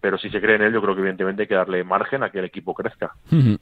Pero 0.00 0.18
si 0.18 0.30
se 0.30 0.40
cree 0.40 0.56
en 0.56 0.62
él, 0.62 0.72
yo 0.74 0.82
creo 0.82 0.94
que 0.94 1.00
evidentemente 1.00 1.42
hay 1.42 1.48
que 1.48 1.54
darle 1.54 1.82
margen 1.82 2.22
a 2.22 2.30
que 2.30 2.38
el 2.38 2.44
equipo 2.44 2.74
crezca. 2.74 3.12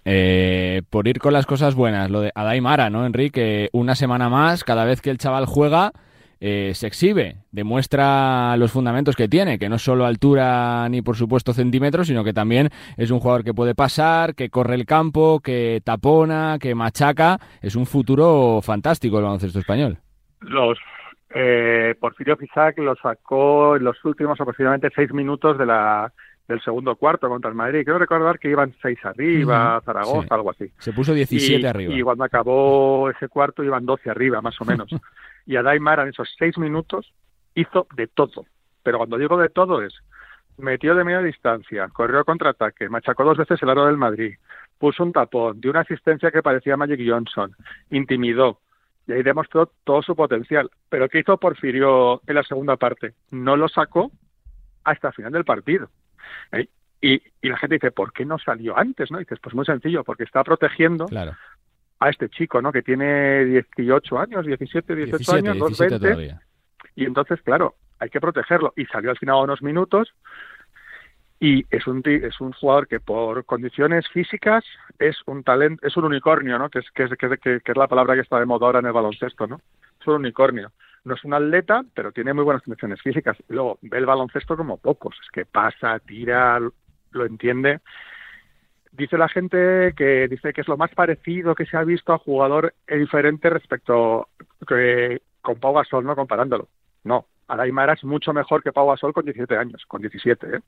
Eh, 0.05 0.83
por 0.91 1.07
ir 1.09 1.19
con 1.19 1.33
las 1.33 1.47
cosas 1.47 1.75
buenas, 1.75 2.11
lo 2.11 2.21
de 2.21 2.33
Adaimara, 2.35 2.91
¿no, 2.91 3.07
Enrique? 3.07 3.71
Una 3.73 3.95
semana 3.95 4.29
más, 4.29 4.65
cada 4.65 4.85
vez 4.85 5.01
que 5.01 5.11
el 5.11 5.19
chaval 5.19 5.47
juega, 5.47 5.93
eh, 6.41 6.73
se 6.75 6.89
exhibe, 6.89 7.37
demuestra 7.53 8.57
los 8.59 8.73
fundamentos 8.73 9.17
que 9.17 9.29
tiene, 9.29 9.59
que 9.59 9.69
no 9.69 9.79
solo 9.79 10.05
altura 10.05 10.87
ni 10.91 11.01
por 11.01 11.17
supuesto 11.17 11.55
centímetros, 11.55 12.09
sino 12.09 12.25
que 12.25 12.35
también 12.35 12.69
es 12.97 13.11
un 13.11 13.21
jugador 13.21 13.45
que 13.45 13.55
puede 13.55 13.75
pasar, 13.75 14.35
que 14.35 14.51
corre 14.51 14.75
el 14.75 14.85
campo, 14.85 15.41
que 15.41 15.81
tapona, 15.85 16.59
que 16.61 16.75
machaca. 16.75 17.39
Es 17.63 17.77
un 17.77 17.87
futuro 17.87 18.61
fantástico 18.61 19.19
el 19.19 19.25
baloncesto 19.25 19.61
español 19.61 20.04
los 20.45 20.79
eh, 21.31 21.95
Porfirio 21.99 22.37
Fisac 22.37 22.79
lo 22.79 22.95
sacó 22.97 23.77
en 23.77 23.85
los 23.85 24.03
últimos 24.05 24.41
aproximadamente 24.41 24.91
seis 24.95 25.13
minutos 25.13 25.59
de 25.59 25.67
la 25.67 26.13
del 26.47 26.61
segundo 26.61 26.95
cuarto 26.97 27.29
contra 27.29 27.49
el 27.49 27.57
Madrid. 27.57 27.85
Quiero 27.85 27.99
recordar 27.99 28.39
que 28.39 28.51
iban 28.51 28.75
seis 28.83 28.99
arriba, 29.05 29.81
Zaragoza, 29.85 30.35
algo 30.35 30.51
así. 30.51 30.71
Se 30.79 30.93
puso 30.93 31.15
17 31.15 31.67
arriba. 31.67 31.95
Y 31.95 32.03
cuando 32.03 32.25
acabó 32.25 33.09
ese 33.09 33.29
cuarto 33.29 33.65
iban 33.65 33.87
12 33.87 34.11
arriba, 34.11 34.43
más 34.43 34.61
o 34.61 34.65
menos. 34.65 34.89
y 35.47 35.57
Adaimar 35.57 36.01
en 36.01 36.09
esos 36.09 36.35
seis 36.39 36.59
minutos 36.59 37.13
hizo 37.55 37.87
de 37.97 38.07
todo. 38.09 38.45
Pero 38.83 38.99
cuando 38.99 39.17
digo 39.17 39.39
de 39.39 39.49
todo 39.49 39.83
es, 39.83 39.95
metió 40.59 40.95
de 40.95 41.05
media 41.05 41.21
distancia, 41.21 41.89
corrió 41.89 42.25
contraataque, 42.25 42.89
machacó 42.89 43.25
dos 43.25 43.39
veces 43.39 43.63
el 43.63 43.71
aro 43.71 43.87
del 43.87 43.97
Madrid, 43.97 44.35
puso 44.79 45.03
un 45.03 45.13
tapón, 45.13 45.61
dio 45.61 45.71
una 45.71 45.81
asistencia 45.81 46.31
que 46.31 46.43
parecía 46.43 46.77
Magic 46.77 47.01
Johnson, 47.07 47.57
intimidó, 47.91 48.61
y 49.07 49.13
ahí 49.13 49.23
demostró 49.23 49.71
todo 49.85 50.03
su 50.03 50.17
potencial. 50.17 50.71
Pero 50.89 51.09
¿qué 51.09 51.21
hizo 51.21 51.37
Porfirio 51.37 52.23
en 52.27 52.35
la 52.35 52.43
segunda 52.43 52.77
parte? 52.77 53.15
No 53.31 53.57
lo 53.57 53.69
sacó 53.69 54.11
hasta 54.85 55.09
el 55.09 55.15
final 55.15 55.33
del 55.33 55.45
partido. 55.45 55.91
¿Eh? 56.53 56.69
Y, 57.01 57.21
la 57.49 57.59
gente 57.59 57.77
dice, 57.77 57.91
¿por 57.91 58.13
qué 58.13 58.25
no 58.25 58.39
salió 58.39 58.79
antes? 58.79 59.11
¿no? 59.11 59.19
Y 59.19 59.25
dices, 59.25 59.39
pues 59.43 59.55
muy 59.55 59.67
sencillo, 59.67 60.05
porque 60.05 60.25
está 60.25 60.43
protegiendo 60.43 61.07
a 62.01 62.09
este 62.09 62.31
chico, 62.31 62.63
¿no? 62.63 62.73
Que 62.73 62.83
tiene 62.83 63.45
18 63.45 64.19
años, 64.19 64.47
17, 64.47 64.95
18 64.95 65.35
años, 65.35 65.59
220. 65.59 66.39
Y 66.97 67.05
entonces, 67.05 67.43
claro, 67.43 67.75
hay 67.99 68.09
que 68.09 68.21
protegerlo. 68.21 68.73
Y 68.77 68.87
salió 68.87 69.11
al 69.11 69.19
final 69.19 69.37
unos 69.45 69.63
minutos 69.63 70.15
y 71.41 71.65
es 71.71 71.87
un 71.87 72.03
es 72.05 72.41
un 72.41 72.53
jugador 72.53 72.87
que 72.87 73.01
por 73.01 73.45
condiciones 73.45 74.09
físicas 74.09 74.65
es 74.99 75.17
un 75.27 75.43
talento 75.43 75.87
es 75.87 75.97
un 75.97 76.05
unicornio 76.05 76.59
no 76.59 76.71
que 76.71 76.79
es 76.79 76.91
que 76.91 77.05
es, 77.05 77.11
que, 77.41 77.61
es 77.65 77.77
la 77.77 77.89
palabra 77.89 78.15
que 78.15 78.21
está 78.21 78.39
de 78.39 78.47
moda 78.47 78.67
ahora 78.67 78.79
en 78.79 78.87
el 78.87 78.93
baloncesto 78.93 79.47
no 79.47 79.61
es 80.05 80.09
un 80.09 80.15
unicornio. 80.17 80.73
No 81.05 81.15
es 81.15 81.25
un 81.25 81.35
atleta 81.35 81.85
pero 81.95 82.13
tiene 82.13 82.35
muy 82.35 82.45
buenas 82.45 82.63
condiciones 82.63 83.01
físicas. 83.03 83.37
Y 83.49 83.55
luego 83.55 83.79
ve 83.83 83.99
el 83.99 84.07
baloncesto 84.07 84.57
como 84.57 84.79
pocos. 84.79 85.17
Es 85.23 85.31
que 85.31 85.47
pasa 85.47 85.99
tira 86.01 86.61
lo 86.61 87.27
entiende. 87.27 87.81
Dice 88.93 89.19
la 89.19 89.29
gente 89.29 89.93
que 89.97 90.29
dice 90.29 90.53
que 90.53 90.61
es 90.61 90.69
lo 90.69 90.77
más 90.77 90.95
parecido 90.95 91.55
que 91.55 91.67
se 91.67 91.77
ha 91.77 91.85
visto 91.85 92.13
a 92.13 92.19
jugador 92.19 92.75
diferente 92.87 93.51
respecto 93.51 94.29
que 94.67 95.23
con 95.41 95.57
Pau 95.57 95.75
Gasol 95.75 96.05
no 96.05 96.15
comparándolo. 96.15 96.69
No 97.03 97.27
Adaimara 97.49 97.95
es 97.95 98.05
mucho 98.05 98.33
mejor 98.33 98.63
que 98.63 98.73
Pau 98.73 98.89
Gasol 98.89 99.13
con 99.13 99.25
17 99.25 99.57
años, 99.57 99.85
con 99.87 100.01
17, 100.01 100.57
¿eh? 100.57 100.61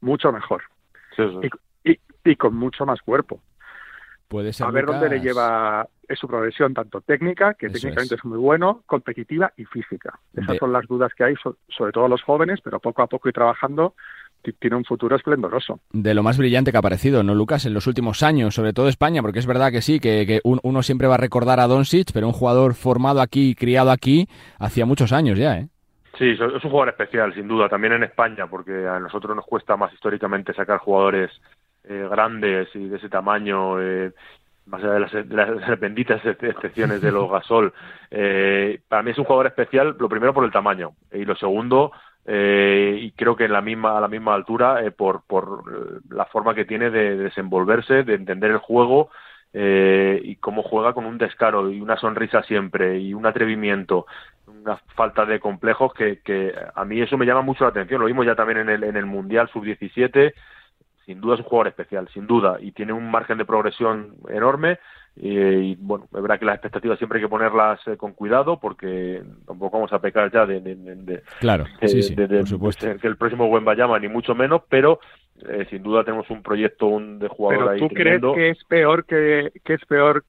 Mucho 0.00 0.32
mejor. 0.32 0.62
Y, 1.84 1.98
y, 2.24 2.36
con 2.36 2.54
mucho 2.54 2.86
más 2.86 3.00
cuerpo. 3.02 3.40
Puede 4.28 4.52
ser 4.52 4.66
a 4.66 4.70
ver 4.70 4.86
dónde 4.86 5.08
le 5.08 5.20
lleva 5.20 5.86
su 6.16 6.28
progresión, 6.28 6.74
tanto 6.74 7.00
técnica, 7.00 7.54
que 7.54 7.68
técnicamente 7.68 8.14
es. 8.14 8.24
muy 8.24 8.38
bueno, 8.38 8.82
competitiva 8.86 9.52
y 9.56 9.64
física. 9.64 10.18
Esas 10.34 10.56
son 10.56 10.72
las 10.72 10.86
dudas 10.86 11.12
que 11.14 11.24
hay, 11.24 11.34
sobre 11.68 11.92
todo 11.92 12.08
los 12.08 12.22
jóvenes, 12.22 12.60
pero 12.62 12.80
poco 12.80 13.02
a 13.02 13.06
poco 13.06 13.28
y 13.28 13.32
trabajando 13.32 13.94
tiene 14.58 14.76
un 14.76 14.84
futuro 14.84 15.16
esplendoroso. 15.16 15.80
De 15.92 16.14
lo 16.14 16.22
más 16.22 16.38
brillante 16.38 16.70
que 16.70 16.78
ha 16.78 16.80
aparecido, 16.80 17.22
¿no, 17.22 17.34
Lucas? 17.34 17.66
En 17.66 17.74
los 17.74 17.86
últimos 17.86 18.22
años, 18.22 18.54
sobre 18.54 18.72
todo 18.72 18.88
España, 18.88 19.20
porque 19.22 19.38
es 19.38 19.46
verdad 19.46 19.70
que 19.70 19.82
sí, 19.82 20.00
que, 20.00 20.40
uno 20.44 20.82
siempre 20.82 21.08
va 21.08 21.14
a 21.14 21.18
recordar 21.18 21.60
a 21.60 21.66
Doncic, 21.66 22.12
pero 22.12 22.26
un 22.26 22.32
jugador 22.32 22.74
formado 22.74 23.20
aquí, 23.20 23.54
criado 23.54 23.90
aquí, 23.90 24.28
hacía 24.58 24.86
muchos 24.86 25.12
años 25.12 25.38
ya, 25.38 25.58
¿eh? 25.58 25.68
Sí, 26.18 26.30
es 26.30 26.40
un 26.40 26.70
jugador 26.70 26.90
especial, 26.90 27.32
sin 27.34 27.48
duda, 27.48 27.68
también 27.68 27.94
en 27.94 28.02
España, 28.02 28.46
porque 28.46 28.86
a 28.86 28.98
nosotros 28.98 29.34
nos 29.34 29.46
cuesta 29.46 29.76
más 29.76 29.92
históricamente 29.92 30.52
sacar 30.52 30.78
jugadores 30.78 31.30
eh, 31.84 32.06
grandes 32.10 32.68
y 32.74 32.88
de 32.88 32.96
ese 32.96 33.08
tamaño, 33.08 33.80
eh, 33.80 34.12
más 34.66 34.82
allá 34.82 34.94
de 34.94 35.24
las, 35.34 35.80
benditas 35.80 36.24
excepciones 36.24 37.00
de 37.00 37.12
los 37.12 37.30
Gasol. 37.30 37.72
Eh, 38.10 38.80
para 38.88 39.02
mí 39.02 39.12
es 39.12 39.18
un 39.18 39.24
jugador 39.24 39.46
especial, 39.46 39.96
lo 39.98 40.08
primero 40.08 40.34
por 40.34 40.44
el 40.44 40.52
tamaño, 40.52 40.92
y 41.12 41.24
lo 41.24 41.36
segundo, 41.36 41.92
y 42.26 43.10
creo 43.12 43.34
que 43.34 43.46
en 43.46 43.52
la 43.52 43.60
misma, 43.60 43.96
a 43.96 44.00
la 44.00 44.06
misma 44.06 44.34
altura, 44.34 44.78
por, 44.96 45.22
por 45.26 45.64
la 46.12 46.26
forma 46.26 46.54
que 46.54 46.64
tiene 46.64 46.90
de 46.90 47.16
desenvolverse, 47.16 48.04
de 48.04 48.14
entender 48.14 48.50
el 48.52 48.58
juego 48.58 49.10
eh, 49.52 50.20
y 50.22 50.36
cómo 50.36 50.62
juega 50.62 50.92
con 50.92 51.06
un 51.06 51.18
descaro 51.18 51.68
y 51.70 51.80
una 51.80 51.96
sonrisa 51.96 52.42
siempre 52.44 53.00
y 53.00 53.14
un 53.14 53.26
atrevimiento, 53.26 54.06
una 54.50 54.76
falta 54.94 55.24
de 55.24 55.40
complejos 55.40 55.92
que, 55.94 56.20
que 56.20 56.52
a 56.74 56.84
mí 56.84 57.00
eso 57.00 57.16
me 57.16 57.26
llama 57.26 57.42
mucho 57.42 57.64
la 57.64 57.70
atención. 57.70 58.00
Lo 58.00 58.06
vimos 58.06 58.26
ya 58.26 58.34
también 58.34 58.58
en 58.58 58.68
el, 58.68 58.84
en 58.84 58.96
el 58.96 59.06
Mundial 59.06 59.48
Sub-17. 59.52 60.32
Sin 61.06 61.20
duda 61.20 61.34
es 61.34 61.40
un 61.40 61.46
jugador 61.46 61.68
especial, 61.68 62.08
sin 62.12 62.26
duda, 62.26 62.58
y 62.60 62.72
tiene 62.72 62.92
un 62.92 63.10
margen 63.10 63.38
de 63.38 63.44
progresión 63.44 64.14
enorme. 64.28 64.78
Y, 65.16 65.74
bueno, 65.76 66.04
es 66.04 66.22
verdad 66.22 66.38
que 66.38 66.44
las 66.44 66.54
expectativas 66.54 66.98
siempre 66.98 67.18
hay 67.18 67.24
que 67.24 67.28
ponerlas 67.28 67.80
eh, 67.88 67.96
con 67.96 68.12
cuidado 68.12 68.60
porque 68.60 69.22
tampoco 69.44 69.76
vamos 69.76 69.92
a 69.92 69.98
pecar 69.98 70.30
ya 70.32 70.46
de, 70.46 70.60
de, 70.60 71.22
claro, 71.40 71.66
sí, 71.82 72.02
sí, 72.02 72.14
por 72.14 72.46
supuesto. 72.46 72.86
que 72.96 73.08
el 73.08 73.16
próximo 73.16 73.48
buen 73.48 73.64
Bayama, 73.64 73.98
ni 73.98 74.08
mucho 74.08 74.34
menos, 74.36 74.62
pero 74.68 75.00
eh, 75.48 75.66
sin 75.68 75.82
duda 75.82 76.04
tenemos 76.04 76.30
un 76.30 76.42
proyecto 76.42 76.86
un, 76.86 77.18
de 77.18 77.28
jugador 77.28 77.72
¿Pero 77.76 77.88
tú 77.88 77.94
crees 77.94 78.22
que 78.34 78.50
es 78.50 78.64
peor 78.64 79.04
que, 79.04 79.52
que 79.64 79.74
es 79.74 79.84
peor 79.86 80.24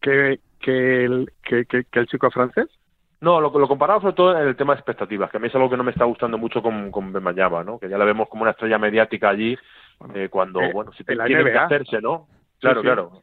que, 0.00 0.40
que, 0.60 1.04
el, 1.04 1.30
que, 1.42 1.64
que, 1.66 1.84
el 1.92 2.06
chico 2.06 2.30
francés? 2.30 2.68
No, 3.24 3.40
lo, 3.40 3.58
lo 3.58 3.66
comparamos 3.66 4.02
sobre 4.02 4.14
todo 4.14 4.38
en 4.38 4.46
el 4.46 4.54
tema 4.54 4.74
de 4.74 4.80
expectativas, 4.80 5.30
que 5.30 5.38
a 5.38 5.40
mí 5.40 5.46
es 5.48 5.54
algo 5.54 5.70
que 5.70 5.78
no 5.78 5.82
me 5.82 5.92
está 5.92 6.04
gustando 6.04 6.36
mucho 6.36 6.60
con, 6.60 6.90
con 6.90 7.10
Bemayama, 7.10 7.64
¿no? 7.64 7.78
Que 7.78 7.88
ya 7.88 7.96
la 7.96 8.04
vemos 8.04 8.28
como 8.28 8.42
una 8.42 8.50
estrella 8.50 8.76
mediática 8.76 9.30
allí, 9.30 9.56
eh, 10.14 10.28
cuando, 10.28 10.60
eh, 10.60 10.70
bueno, 10.74 10.92
si 10.92 11.04
tiene 11.04 11.42
que 11.42 11.58
hacerse, 11.58 12.02
¿no? 12.02 12.28
Claro, 12.60 12.82
claro. 12.82 13.22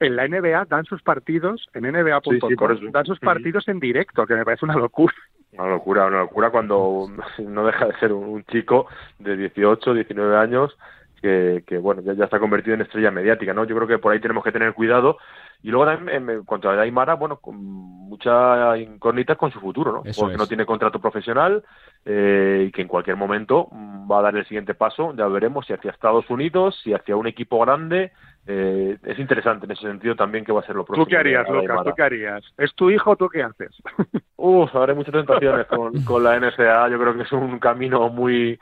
En 0.00 0.16
la 0.16 0.26
NBA 0.26 0.64
dan 0.64 0.86
sus 0.86 1.02
partidos, 1.02 1.68
en 1.74 1.82
NBA.com, 1.82 2.90
dan 2.90 3.04
sus 3.04 3.20
partidos 3.20 3.68
en 3.68 3.78
directo, 3.78 4.26
que 4.26 4.34
me 4.34 4.44
parece 4.44 4.64
una 4.64 4.76
locura. 4.76 5.14
Una 5.52 5.68
locura, 5.68 6.06
una 6.06 6.20
locura 6.20 6.48
cuando 6.48 7.08
no 7.38 7.66
deja 7.66 7.88
de 7.88 7.98
ser 7.98 8.14
un, 8.14 8.42
chico 8.44 8.86
de 9.18 9.36
18, 9.36 9.92
19 9.92 10.34
años 10.34 10.78
que, 11.20 11.62
que 11.66 11.76
bueno, 11.76 12.00
ya, 12.00 12.14
ya, 12.14 12.24
está 12.24 12.40
convertido 12.40 12.74
en 12.74 12.80
estrella 12.80 13.10
mediática, 13.10 13.52
¿no? 13.52 13.64
Yo 13.64 13.76
creo 13.76 13.86
que 13.86 13.98
por 13.98 14.12
ahí 14.12 14.20
tenemos 14.20 14.42
que 14.42 14.50
tener 14.50 14.72
cuidado 14.72 15.18
Y 15.62 15.70
luego 15.70 15.86
también, 15.86 16.28
en 16.28 16.44
cuanto 16.44 16.68
a 16.68 16.80
Aymara, 16.80 17.14
bueno, 17.14 17.36
con 17.36 17.56
mucha 17.56 18.76
incógnita 18.76 19.36
con 19.36 19.52
su 19.52 19.60
futuro, 19.60 19.92
¿no? 19.92 20.02
Porque 20.16 20.36
no 20.36 20.46
tiene 20.46 20.66
contrato 20.66 21.00
profesional 21.00 21.62
eh, 22.04 22.66
y 22.66 22.72
que 22.72 22.82
en 22.82 22.88
cualquier 22.88 23.16
momento 23.16 23.68
va 24.10 24.18
a 24.18 24.22
dar 24.22 24.36
el 24.36 24.44
siguiente 24.44 24.74
paso. 24.74 25.14
Ya 25.16 25.26
veremos 25.28 25.64
si 25.66 25.72
hacia 25.72 25.92
Estados 25.92 26.28
Unidos, 26.30 26.80
si 26.82 26.92
hacia 26.92 27.16
un 27.16 27.28
equipo 27.28 27.60
grande. 27.60 28.12
Eh, 28.44 28.98
es 29.04 29.18
interesante 29.20 29.66
en 29.66 29.70
ese 29.70 29.82
sentido 29.82 30.16
también 30.16 30.44
que 30.44 30.50
va 30.50 30.60
a 30.60 30.66
ser 30.66 30.74
lo 30.74 30.84
próximo. 30.84 31.04
¿Tú 31.04 31.10
qué 31.10 31.16
harías, 31.16 31.48
Lucas? 31.48 31.84
¿Tú 31.84 31.92
qué 31.96 32.02
harías? 32.02 32.42
¿Es 32.58 32.74
tu 32.74 32.90
hijo 32.90 33.14
tú 33.14 33.28
qué 33.28 33.44
haces? 33.44 33.70
Uf, 34.36 34.74
habrá 34.74 34.94
muchas 34.94 35.14
tentaciones 35.14 35.66
con, 35.66 36.02
con 36.02 36.24
la 36.24 36.40
NSA. 36.40 36.88
Yo 36.88 36.98
creo 36.98 37.14
que 37.14 37.22
es 37.22 37.32
un 37.32 37.60
camino 37.60 38.08
muy 38.08 38.58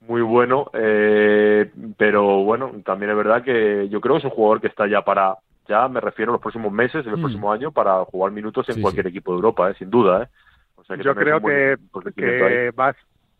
muy 0.00 0.22
bueno, 0.22 0.70
eh, 0.72 1.70
pero 1.96 2.42
bueno, 2.42 2.72
también 2.84 3.10
es 3.10 3.16
verdad 3.16 3.44
que 3.44 3.88
yo 3.90 4.00
creo 4.00 4.14
que 4.14 4.18
es 4.20 4.24
un 4.24 4.30
jugador 4.30 4.60
que 4.60 4.66
está 4.66 4.88
ya 4.88 5.02
para, 5.02 5.36
ya 5.70 5.88
me 5.88 6.00
refiero 6.00 6.32
a 6.32 6.34
los 6.34 6.42
próximos 6.42 6.72
meses, 6.72 7.06
en 7.06 7.12
el 7.12 7.18
mm. 7.18 7.22
próximo 7.22 7.52
año, 7.52 7.70
para 7.70 8.04
jugar 8.04 8.32
minutos 8.32 8.68
en 8.68 8.82
cualquier 8.82 9.06
equipo 9.06 9.30
de 9.30 9.36
Europa, 9.36 9.70
¿eh? 9.70 9.74
sin 9.78 9.88
duda. 9.88 10.24
¿eh? 10.24 10.96
yo 11.02 11.14
creo 11.14 11.40
que, 11.40 11.76
que 12.16 12.70
va, 12.72 12.94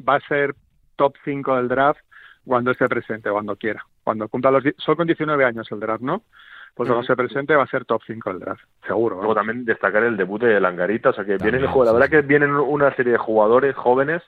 va, 0.09 0.14
a 0.14 0.21
ser 0.21 0.55
top 0.95 1.14
5 1.25 1.57
del 1.57 1.69
draft 1.69 2.01
cuando 2.45 2.71
esté 2.71 2.88
presente, 2.88 3.31
cuando 3.31 3.57
quiera. 3.57 3.85
Cuando 4.05 4.29
cumpla 4.29 4.53
los... 4.53 4.62
Son 4.79 4.95
con 4.95 5.07
19 5.07 5.45
años 5.45 5.66
el 5.73 5.81
draft, 5.81 6.03
¿no? 6.03 6.23
Pues 6.75 6.88
cuando 6.88 7.05
se 7.05 7.16
presente 7.16 7.57
va 7.57 7.64
a 7.64 7.66
ser 7.66 7.85
top 7.85 8.03
5 8.07 8.31
del 8.31 8.38
draft, 8.38 8.62
seguro. 8.87 9.16
Luego 9.16 9.35
también 9.35 9.64
destacar 9.64 10.05
el 10.05 10.16
debut 10.16 10.40
de 10.40 10.61
Langarita, 10.61 11.11
o 11.11 11.12
sea 11.12 11.25
que 11.25 11.37
viene 11.37 11.59
el 11.59 11.66
juego, 11.66 11.85
la 11.85 11.93
verdad 11.93 12.09
que 12.09 12.23
vienen 12.23 12.53
una 12.53 12.95
serie 12.95 13.12
de 13.12 13.19
jugadores 13.19 13.75
jóvenes 13.75 14.23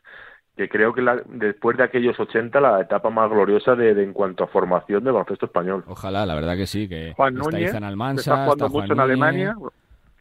que 0.57 0.69
creo 0.69 0.93
que 0.93 1.01
la, 1.01 1.23
después 1.27 1.77
de 1.77 1.85
aquellos 1.85 2.19
80 2.19 2.61
la 2.61 2.81
etapa 2.81 3.11
más 3.11 3.31
gloriosa 3.31 3.75
de, 3.75 3.91
en 4.03 4.13
cuanto 4.13 4.45
a 4.45 4.49
formación 4.49 5.03
del 5.03 5.15
baloncesto 5.15 5.47
español. 5.47 5.85
Ojalá, 5.87 6.27
la 6.27 6.35
verdad 6.35 6.57
que 6.57 6.67
sí, 6.67 6.89
que 6.89 7.15
Juan 7.17 7.37
está 7.37 7.51
Núñez, 7.51 7.75
está 8.19 8.45
jugando 8.45 8.69
mucho 8.69 8.93
en 8.93 9.01
Alemania, 9.01 9.57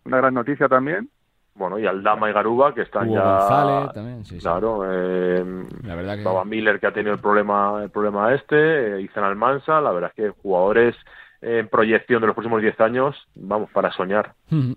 una 0.05 0.17
gran 0.17 0.33
noticia 0.33 0.67
también. 0.67 1.09
Bueno, 1.53 1.77
y 1.77 1.85
Aldama 1.85 2.29
y 2.29 2.33
Garuba, 2.33 2.73
que 2.73 2.81
están 2.81 3.11
ya... 3.11 3.91
también, 3.93 4.23
sí, 4.23 4.39
Claro, 4.39 4.83
eh, 4.89 5.43
la 5.83 5.95
verdad 5.95 6.15
que... 6.15 6.23
Baba 6.23 6.45
Miller, 6.45 6.79
que 6.79 6.87
ha 6.87 6.93
tenido 6.93 7.13
el 7.13 7.19
problema, 7.19 7.81
el 7.83 7.89
problema 7.89 8.33
este, 8.33 8.95
eh, 8.95 9.01
Izan 9.01 9.25
Almansa, 9.25 9.81
la 9.81 9.91
verdad 9.91 10.11
es 10.15 10.23
que 10.23 10.41
jugadores 10.41 10.95
en 11.41 11.67
proyección 11.67 12.21
de 12.21 12.27
los 12.27 12.35
próximos 12.35 12.61
10 12.61 12.79
años, 12.81 13.15
vamos, 13.35 13.69
para 13.71 13.91
soñar. 13.91 14.33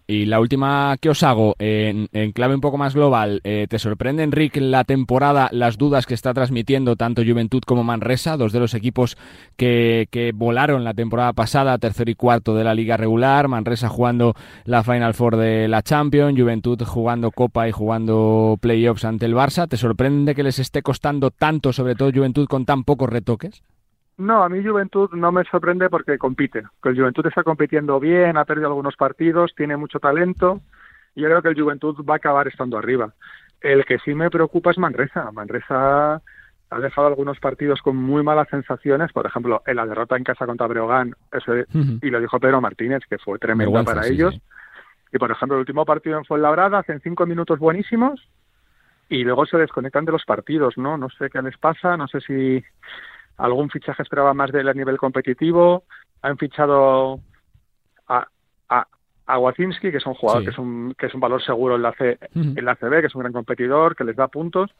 Y 0.06 0.24
la 0.24 0.40
última 0.40 0.96
que 1.00 1.10
os 1.10 1.22
hago, 1.22 1.56
en, 1.58 2.08
clave 2.32 2.54
un 2.54 2.60
poco 2.60 2.78
más 2.78 2.94
global, 2.94 3.40
eh, 3.44 3.66
¿te 3.68 3.78
sorprende, 3.78 4.22
Enrique, 4.22 4.60
la 4.60 4.84
temporada, 4.84 5.48
las 5.52 5.76
dudas 5.76 6.06
que 6.06 6.14
está 6.14 6.32
transmitiendo 6.32 6.96
tanto 6.96 7.22
Juventud 7.22 7.62
como 7.66 7.84
Manresa, 7.84 8.36
dos 8.36 8.52
de 8.52 8.60
los 8.60 8.74
equipos 8.74 9.16
que, 9.56 10.08
que 10.10 10.32
volaron 10.34 10.84
la 10.84 10.94
temporada 10.94 11.32
pasada, 11.34 11.76
tercero 11.78 12.10
y 12.10 12.14
cuarto 12.14 12.54
de 12.54 12.64
la 12.64 12.74
liga 12.74 12.96
regular, 12.96 13.48
Manresa 13.48 13.88
jugando 13.88 14.34
la 14.64 14.82
Final 14.82 15.14
Four 15.14 15.36
de 15.36 15.68
la 15.68 15.82
Champions, 15.82 16.38
Juventud 16.38 16.80
jugando 16.82 17.30
Copa 17.30 17.68
y 17.68 17.72
jugando 17.72 18.56
playoffs 18.60 19.04
ante 19.04 19.26
el 19.26 19.34
Barça? 19.34 19.68
¿Te 19.68 19.76
sorprende 19.76 20.34
que 20.34 20.42
les 20.42 20.58
esté 20.58 20.82
costando 20.82 21.30
tanto, 21.30 21.72
sobre 21.72 21.94
todo 21.94 22.10
Juventud, 22.10 22.46
con 22.46 22.64
tan 22.64 22.84
pocos 22.84 23.10
retoques? 23.10 23.62
No, 24.16 24.44
a 24.44 24.48
mí 24.48 24.64
Juventud 24.64 25.10
no 25.12 25.32
me 25.32 25.44
sorprende 25.44 25.90
porque 25.90 26.18
compite. 26.18 26.62
Que 26.82 26.90
el 26.90 26.96
Juventud 26.96 27.26
está 27.26 27.42
compitiendo 27.42 27.98
bien, 27.98 28.36
ha 28.36 28.44
perdido 28.44 28.68
algunos 28.68 28.96
partidos, 28.96 29.54
tiene 29.56 29.76
mucho 29.76 29.98
talento 29.98 30.60
y 31.14 31.22
yo 31.22 31.28
creo 31.28 31.42
que 31.42 31.48
el 31.48 31.60
Juventud 31.60 31.96
va 32.08 32.14
a 32.14 32.16
acabar 32.18 32.48
estando 32.48 32.78
arriba. 32.78 33.12
El 33.60 33.84
que 33.84 33.98
sí 34.00 34.14
me 34.14 34.30
preocupa 34.30 34.70
es 34.70 34.78
Manresa. 34.78 35.30
Manresa 35.32 36.20
ha 36.70 36.80
dejado 36.80 37.06
algunos 37.06 37.38
partidos 37.38 37.80
con 37.82 37.96
muy 37.96 38.22
malas 38.22 38.48
sensaciones, 38.48 39.12
por 39.12 39.26
ejemplo, 39.26 39.62
en 39.66 39.76
la 39.76 39.86
derrota 39.86 40.16
en 40.16 40.24
casa 40.24 40.46
contra 40.46 40.66
Breogán, 40.66 41.14
y 42.02 42.10
lo 42.10 42.20
dijo 42.20 42.40
Pedro 42.40 42.60
Martínez, 42.60 43.02
que 43.08 43.18
fue 43.18 43.38
tremenda 43.38 43.84
para 43.84 44.06
ellos. 44.06 44.38
Y 45.12 45.18
por 45.18 45.30
ejemplo, 45.30 45.56
el 45.56 45.60
último 45.60 45.84
partido 45.84 46.18
en 46.18 46.24
Fuenlabrada, 46.24 46.78
hacen 46.78 47.00
cinco 47.00 47.26
minutos 47.26 47.58
buenísimos 47.60 48.28
y 49.08 49.22
luego 49.22 49.46
se 49.46 49.58
desconectan 49.58 50.04
de 50.04 50.12
los 50.12 50.24
partidos, 50.24 50.76
¿no? 50.76 50.98
No 50.98 51.08
sé 51.10 51.30
qué 51.30 51.40
les 51.40 51.56
pasa, 51.58 51.96
no 51.96 52.08
sé 52.08 52.20
si 52.20 52.64
algún 53.36 53.70
fichaje 53.70 54.02
esperaba 54.02 54.34
más 54.34 54.52
de 54.52 54.60
él 54.60 54.68
a 54.68 54.74
nivel 54.74 54.96
competitivo, 54.96 55.84
han 56.22 56.38
fichado 56.38 57.20
a, 58.08 58.26
a, 58.68 58.86
a 59.26 59.38
Wacinski, 59.38 59.90
que 59.90 59.98
es 59.98 60.06
un 60.06 60.14
jugador 60.14 60.44
que, 60.44 60.50
es 60.50 60.58
un, 60.58 60.94
que 60.98 61.06
es 61.06 61.14
un 61.14 61.20
valor 61.20 61.42
seguro 61.42 61.76
en 61.76 61.82
la, 61.82 61.92
C, 61.92 62.18
en 62.34 62.64
la 62.64 62.76
CB, 62.76 63.00
que 63.00 63.06
es 63.06 63.14
un 63.14 63.22
gran 63.22 63.32
competidor, 63.32 63.96
que 63.96 64.04
les 64.04 64.16
da 64.16 64.28
puntos, 64.28 64.70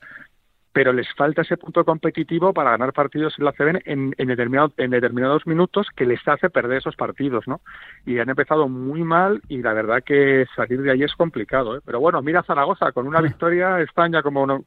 pero 0.75 0.93
les 0.93 1.07
falta 1.15 1.43
ese 1.43 1.57
punto 1.57 1.85
competitivo 1.85 2.53
para 2.53 2.73
ganar 2.73 2.93
partidos 2.93 3.35
en 3.39 3.45
la 3.45 3.53
CB 3.53 3.83
en, 3.85 4.15
en, 4.19 4.29
determinado, 4.29 4.73
en 4.77 4.91
determinados 4.91 5.47
minutos 5.47 5.87
que 5.95 6.05
les 6.05 6.27
hace 6.27 6.51
perder 6.51 6.79
esos 6.79 6.97
partidos, 6.97 7.47
¿no? 7.47 7.61
Y 8.05 8.19
han 8.19 8.29
empezado 8.29 8.69
muy 8.69 9.05
mal 9.05 9.41
y 9.49 9.63
la 9.63 9.73
verdad 9.73 10.03
que 10.05 10.47
salir 10.57 10.83
de 10.83 10.91
ahí 10.91 11.05
es 11.05 11.15
complicado, 11.15 11.77
¿eh? 11.77 11.81
Pero 11.85 12.01
bueno, 12.01 12.21
mira 12.23 12.43
Zaragoza, 12.43 12.91
con 12.91 13.07
una 13.07 13.21
victoria 13.21 13.81
España 13.81 14.21
como, 14.23 14.65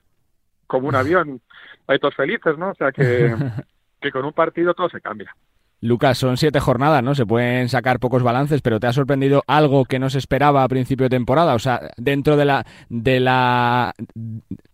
como 0.65 0.87
un 0.87 0.95
avión, 0.95 1.41
hay 1.87 1.99
todos 1.99 2.15
felices, 2.15 2.57
¿no? 2.57 2.69
O 2.69 2.75
sea 2.75 2.93
que 2.93 3.35
que 4.01 4.11
con 4.11 4.25
un 4.25 4.33
partido 4.33 4.73
todo 4.73 4.89
se 4.89 5.01
cambia. 5.01 5.35
Lucas, 5.79 6.17
son 6.17 6.37
siete 6.37 6.59
jornadas, 6.59 7.03
¿no? 7.03 7.13
Se 7.13 7.25
pueden 7.25 7.69
sacar 7.69 7.99
pocos 7.99 8.23
balances, 8.23 8.61
pero 8.61 8.79
¿te 8.79 8.87
ha 8.87 8.93
sorprendido 8.93 9.43
algo 9.45 9.85
que 9.85 9.99
no 9.99 10.09
se 10.09 10.17
esperaba 10.17 10.63
a 10.63 10.67
principio 10.67 11.05
de 11.05 11.11
temporada? 11.11 11.53
O 11.53 11.59
sea, 11.59 11.91
dentro 11.97 12.35
de 12.35 12.45
la, 12.45 12.65
de 12.89 13.19
la, 13.19 13.93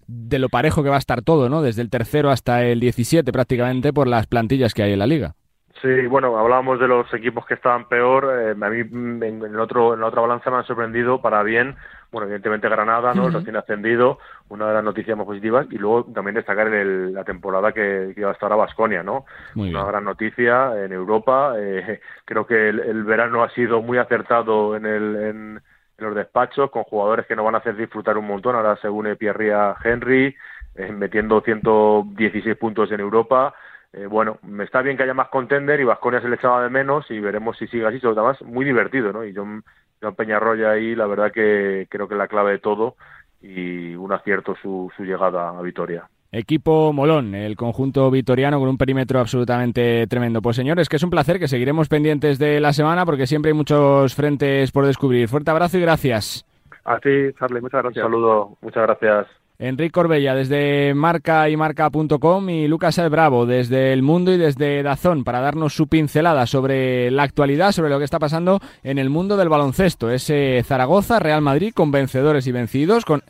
de 0.08 0.40
lo 0.40 0.48
parejo 0.48 0.82
que 0.82 0.90
va 0.90 0.96
a 0.96 1.00
estar 1.00 1.22
todo, 1.22 1.50
¿no? 1.50 1.62
Desde 1.62 1.82
el 1.82 1.90
tercero 1.90 2.30
hasta 2.30 2.64
el 2.64 2.80
17 2.80 3.34
prácticamente 3.34 3.92
por 3.92 4.08
las 4.08 4.28
plantillas 4.28 4.74
que 4.74 4.84
hay 4.84 4.94
en 4.94 5.00
la 5.00 5.08
liga. 5.08 5.36
Sí, 5.82 6.08
bueno, 6.08 6.38
hablábamos 6.38 6.80
de 6.80 6.88
los 6.88 7.14
equipos 7.14 7.46
que 7.46 7.56
estaban 7.56 7.90
peor. 7.90 8.30
Eh, 8.40 8.52
a 8.52 8.70
mí 8.70 8.80
en, 8.80 9.22
el 9.44 9.60
otro, 9.60 9.94
en 9.94 10.00
la 10.00 10.08
otra 10.08 10.22
balanza 10.22 10.50
me 10.50 10.58
han 10.58 10.66
sorprendido 10.66 11.22
para 11.22 11.44
bien. 11.44 11.76
Bueno, 12.14 12.28
evidentemente 12.28 12.70
Granada, 12.70 13.16
¿no? 13.16 13.28
Recién 13.28 13.56
ascendido, 13.56 14.20
una 14.50 14.68
de 14.68 14.76
las 14.76 14.84
noticias 14.84 15.18
más 15.18 15.26
positivas. 15.26 15.66
Y 15.72 15.80
luego 15.80 16.04
también 16.14 16.36
destacar 16.36 16.68
el, 16.68 17.12
la 17.12 17.24
temporada 17.24 17.72
que, 17.72 18.14
que 18.16 18.24
va 18.24 18.30
a 18.30 18.34
estar 18.34 18.54
a 18.54 18.56
Basconia, 18.56 19.02
¿no? 19.02 19.26
una 19.56 19.84
gran 19.84 20.06
noticia 20.06 20.86
en 20.86 20.94
Europa. 20.94 21.56
Eh, 21.58 22.00
creo 22.26 22.46
que 22.46 22.70
el, 22.70 23.04
verano 23.04 23.44
ha 23.44 23.50
sido 23.50 23.82
muy 23.82 23.98
acertado 23.98 24.76
en, 24.76 24.86
el, 24.86 25.16
en, 25.16 25.62
los 25.98 26.14
despachos, 26.14 26.70
con 26.70 26.84
jugadores 26.84 27.26
que 27.26 27.36
nos 27.36 27.46
van 27.46 27.56
a 27.56 27.58
hacer 27.58 27.76
disfrutar 27.76 28.16
un 28.16 28.28
montón. 28.28 28.56
Ahora 28.56 28.76
se 28.76 28.90
une 28.90 29.16
Pierre 29.16 29.74
Henry, 29.84 30.36
eh, 30.76 30.92
metiendo 30.92 31.42
116 31.42 32.56
puntos 32.58 32.92
en 32.92 33.00
Europa 33.00 33.56
eh, 33.94 34.08
bueno, 34.08 34.40
me 34.42 34.64
está 34.64 34.82
bien 34.82 34.98
que 34.98 35.04
haya 35.04 35.14
más 35.14 35.30
contender 35.30 35.80
y 35.80 35.84
Vasconia 35.84 36.20
se 36.20 36.28
le 36.28 36.36
echaba 36.36 36.64
de 36.64 36.70
menos 36.70 37.10
y 37.12 37.20
veremos 37.20 37.58
si 37.58 37.68
sigue 37.68 37.86
así, 37.86 38.00
sobre 38.00 38.16
todo 38.16 38.36
muy 38.46 38.66
divertido, 38.66 39.14
¿no? 39.14 39.24
Y 39.24 39.34
John, 39.36 39.64
John 40.02 40.16
Peñarroya 40.16 40.72
ahí, 40.72 40.96
la 40.96 41.06
verdad 41.06 41.32
que 41.32 41.88
creo 41.90 42.08
que 42.08 42.16
es 42.16 42.18
la 42.18 42.28
clave 42.28 42.54
de 42.54 42.60
todo 42.60 42.96
y 43.40 43.94
un 43.96 44.12
acierto 44.12 44.56
su, 44.62 44.92
su 44.98 45.04
llegada 45.04 45.50
a 45.50 45.62
Vitoria. 45.62 46.10
Equipo 46.32 46.92
Molón, 46.92 47.36
el 47.36 47.56
conjunto 47.56 48.10
vitoriano 48.10 48.60
con 48.60 48.68
un 48.68 48.78
perímetro 48.80 49.20
absolutamente 49.20 50.08
tremendo. 50.08 50.42
Pues 50.42 50.56
señores, 50.56 50.90
que 50.90 50.96
es 50.96 51.04
un 51.04 51.12
placer 51.12 51.38
que 51.38 51.48
seguiremos 51.48 51.88
pendientes 51.88 52.40
de 52.40 52.60
la 52.60 52.74
semana 52.74 53.06
porque 53.06 53.28
siempre 53.28 53.52
hay 53.52 53.56
muchos 53.56 54.16
frentes 54.16 54.72
por 54.72 54.88
descubrir. 54.88 55.28
Fuerte 55.28 55.52
abrazo 55.52 55.78
y 55.78 55.82
gracias. 55.82 56.44
A 56.86 56.98
ti, 56.98 57.32
Charlie, 57.38 57.62
muchas 57.62 57.84
gracias. 57.84 58.04
Un 58.04 58.12
saludo, 58.12 58.58
muchas 58.62 58.84
gracias. 58.88 59.43
Enrique 59.64 59.92
Corbella 59.92 60.36
desde 60.36 60.94
marca 60.94 61.50
y 61.50 61.56
marca.com 61.56 62.50
y 62.50 62.68
Lucas 62.68 62.98
El 62.98 63.10
Bravo 63.10 63.46
desde 63.46 63.94
El 63.94 64.04
Mundo 64.04 64.34
y 64.34 64.38
desde 64.38 64.84
Dazón 64.84 65.24
para 65.24 65.40
darnos 65.40 65.74
su 65.74 65.88
pincelada 65.88 66.46
sobre 66.48 67.10
la 67.12 67.24
actualidad, 67.24 67.72
sobre 67.72 67.90
lo 67.90 67.98
que 67.98 68.04
está 68.04 68.20
pasando 68.20 68.60
en 68.84 68.98
el 68.98 69.10
mundo 69.10 69.38
del 69.38 69.48
baloncesto. 69.48 70.12
Ese 70.12 70.62
Zaragoza, 70.68 71.20
Real 71.20 71.42
Madrid 71.42 71.72
con 71.74 71.92
vencedores 71.92 72.46
y 72.46 72.52
vencidos, 72.52 73.06
con 73.06 73.24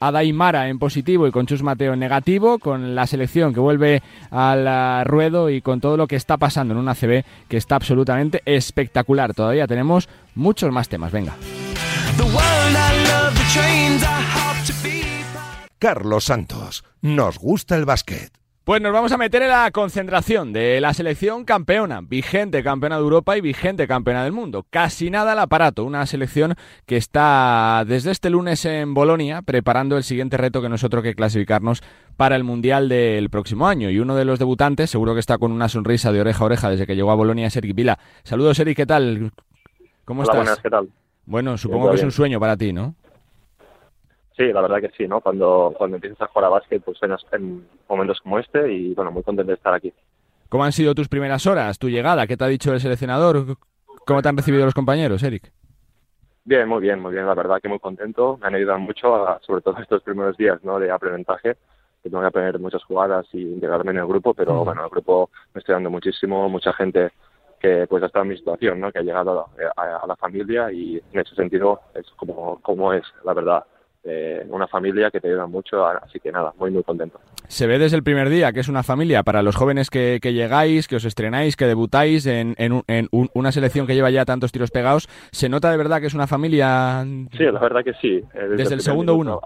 Adaimara 0.00 0.70
en 0.70 0.78
positivo 0.78 1.26
y 1.26 1.30
con 1.30 1.44
Chus 1.44 1.62
Mateo 1.62 1.92
en 1.92 2.00
negativo, 2.00 2.58
con 2.58 2.94
la 2.94 3.06
selección 3.06 3.52
que 3.52 3.60
vuelve 3.60 4.02
al 4.30 5.04
ruedo 5.04 5.50
y 5.50 5.60
con 5.60 5.82
todo 5.82 5.98
lo 5.98 6.06
que 6.06 6.16
está 6.16 6.38
pasando 6.38 6.72
en 6.72 6.80
una 6.80 6.94
CB 6.94 7.24
que 7.48 7.58
está 7.58 7.76
absolutamente 7.76 8.40
espectacular. 8.46 9.34
Todavía 9.34 9.66
tenemos 9.66 10.08
muchos 10.34 10.72
más 10.72 10.88
temas. 10.88 11.12
Venga. 11.12 11.34
Carlos 15.82 16.26
Santos. 16.26 16.84
Nos 17.00 17.40
gusta 17.40 17.74
el 17.74 17.84
básquet. 17.84 18.30
Pues 18.62 18.80
nos 18.80 18.92
vamos 18.92 19.10
a 19.10 19.18
meter 19.18 19.42
en 19.42 19.48
la 19.48 19.68
concentración 19.72 20.52
de 20.52 20.80
la 20.80 20.94
selección 20.94 21.44
campeona, 21.44 22.00
vigente 22.00 22.62
campeona 22.62 22.98
de 22.98 23.02
Europa 23.02 23.36
y 23.36 23.40
vigente 23.40 23.88
campeona 23.88 24.22
del 24.22 24.30
mundo. 24.30 24.64
Casi 24.70 25.10
nada 25.10 25.32
al 25.32 25.40
aparato, 25.40 25.82
una 25.82 26.06
selección 26.06 26.54
que 26.86 26.96
está 26.96 27.82
desde 27.84 28.12
este 28.12 28.30
lunes 28.30 28.64
en 28.64 28.94
Bolonia 28.94 29.42
preparando 29.42 29.96
el 29.96 30.04
siguiente 30.04 30.36
reto 30.36 30.62
que 30.62 30.68
nosotros 30.68 31.02
que 31.02 31.16
clasificarnos 31.16 31.82
para 32.16 32.36
el 32.36 32.44
Mundial 32.44 32.88
del 32.88 33.28
próximo 33.28 33.66
año. 33.66 33.90
Y 33.90 33.98
uno 33.98 34.14
de 34.14 34.24
los 34.24 34.38
debutantes, 34.38 34.88
seguro 34.88 35.14
que 35.14 35.20
está 35.20 35.38
con 35.38 35.50
una 35.50 35.68
sonrisa 35.68 36.12
de 36.12 36.20
oreja 36.20 36.44
a 36.44 36.46
oreja 36.46 36.70
desde 36.70 36.86
que 36.86 36.94
llegó 36.94 37.10
a 37.10 37.16
Bolonia, 37.16 37.48
es 37.48 37.56
Eric 37.56 37.74
Vila. 37.74 37.98
Saludos 38.22 38.56
Eric, 38.60 38.76
¿qué 38.76 38.86
tal? 38.86 39.32
¿Cómo 40.04 40.22
estás? 40.22 40.60
¿qué 40.62 40.70
tal? 40.70 40.90
Bueno, 41.26 41.58
supongo 41.58 41.90
que 41.90 41.96
es 41.96 42.04
un 42.04 42.12
sueño 42.12 42.38
para 42.38 42.56
ti, 42.56 42.72
¿no? 42.72 42.94
Sí, 44.36 44.52
la 44.52 44.62
verdad 44.62 44.80
que 44.80 44.90
sí, 44.96 45.06
¿no? 45.06 45.20
Cuando, 45.20 45.74
cuando 45.76 45.96
empiezas 45.96 46.22
a 46.22 46.26
jugar 46.26 46.46
a 46.46 46.50
básquet, 46.50 46.82
pues 46.82 46.98
sueñas 46.98 47.24
en 47.32 47.66
momentos 47.88 48.20
como 48.20 48.38
este 48.38 48.72
y, 48.72 48.94
bueno, 48.94 49.10
muy 49.10 49.22
contento 49.22 49.50
de 49.50 49.56
estar 49.56 49.74
aquí. 49.74 49.92
¿Cómo 50.48 50.64
han 50.64 50.72
sido 50.72 50.94
tus 50.94 51.08
primeras 51.08 51.46
horas, 51.46 51.78
tu 51.78 51.88
llegada? 51.88 52.26
¿Qué 52.26 52.36
te 52.36 52.44
ha 52.44 52.48
dicho 52.48 52.72
el 52.72 52.80
seleccionador? 52.80 53.56
¿Cómo 54.06 54.22
te 54.22 54.28
han 54.28 54.36
recibido 54.36 54.64
los 54.64 54.74
compañeros, 54.74 55.22
Eric? 55.22 55.52
Bien, 56.44 56.68
muy 56.68 56.80
bien, 56.80 57.00
muy 57.00 57.12
bien. 57.12 57.26
La 57.26 57.34
verdad 57.34 57.60
que 57.62 57.68
muy 57.68 57.78
contento. 57.78 58.38
Me 58.40 58.48
han 58.48 58.54
ayudado 58.54 58.78
mucho, 58.78 59.38
sobre 59.42 59.62
todo 59.62 59.78
estos 59.78 60.02
primeros 60.02 60.36
días 60.36 60.62
¿no? 60.64 60.78
de 60.78 60.90
aprendizaje 60.90 61.56
que 62.02 62.10
tengo 62.10 62.20
que 62.20 62.28
aprender 62.28 62.58
muchas 62.58 62.82
jugadas 62.84 63.26
y 63.32 63.40
integrarme 63.42 63.92
en 63.92 63.98
el 63.98 64.06
grupo, 64.06 64.34
pero 64.34 64.64
bueno, 64.64 64.82
el 64.82 64.90
grupo 64.90 65.30
me 65.54 65.60
está 65.60 65.74
dando 65.74 65.88
muchísimo, 65.88 66.48
mucha 66.48 66.72
gente 66.72 67.12
que 67.60 67.86
pues 67.88 68.02
ha 68.02 68.06
estado 68.06 68.24
en 68.24 68.30
mi 68.30 68.36
situación, 68.36 68.80
¿no? 68.80 68.90
que 68.90 68.98
ha 68.98 69.02
llegado 69.02 69.46
a, 69.76 70.06
la 70.06 70.16
familia 70.16 70.72
y 70.72 71.00
en 71.12 71.20
ese 71.20 71.36
sentido 71.36 71.80
es 71.94 72.04
como, 72.16 72.60
como 72.60 72.92
es, 72.92 73.04
la 73.24 73.34
verdad. 73.34 73.64
Eh, 74.04 74.44
una 74.48 74.66
familia 74.66 75.12
que 75.12 75.20
te 75.20 75.28
ayuda 75.28 75.46
mucho, 75.46 75.86
así 75.86 76.18
que 76.18 76.32
nada, 76.32 76.52
muy 76.58 76.72
muy 76.72 76.82
contento. 76.82 77.20
Se 77.46 77.68
ve 77.68 77.78
desde 77.78 77.96
el 77.96 78.02
primer 78.02 78.30
día 78.30 78.52
que 78.52 78.58
es 78.58 78.68
una 78.68 78.82
familia 78.82 79.22
para 79.22 79.42
los 79.42 79.54
jóvenes 79.54 79.90
que, 79.90 80.18
llegáis, 80.20 80.88
que 80.88 80.96
os 80.96 81.04
estrenáis, 81.04 81.54
que 81.54 81.66
debutáis 81.66 82.26
en, 82.26 82.56
en, 82.58 82.82
en 82.88 83.08
una 83.10 83.52
selección 83.52 83.86
que 83.86 83.94
lleva 83.94 84.10
ya 84.10 84.24
tantos 84.24 84.50
tiros 84.50 84.72
pegados. 84.72 85.08
¿Se 85.30 85.48
nota 85.48 85.70
de 85.70 85.76
verdad 85.76 86.00
que 86.00 86.08
es 86.08 86.14
una 86.14 86.26
familia? 86.26 87.04
Sí, 87.30 87.44
la 87.44 87.60
verdad 87.60 87.84
que 87.84 87.94
sí. 87.94 88.24
Eh, 88.34 88.48
desde, 88.56 88.74
el, 88.74 88.80
segundo 88.80 89.14
uno. 89.14 89.40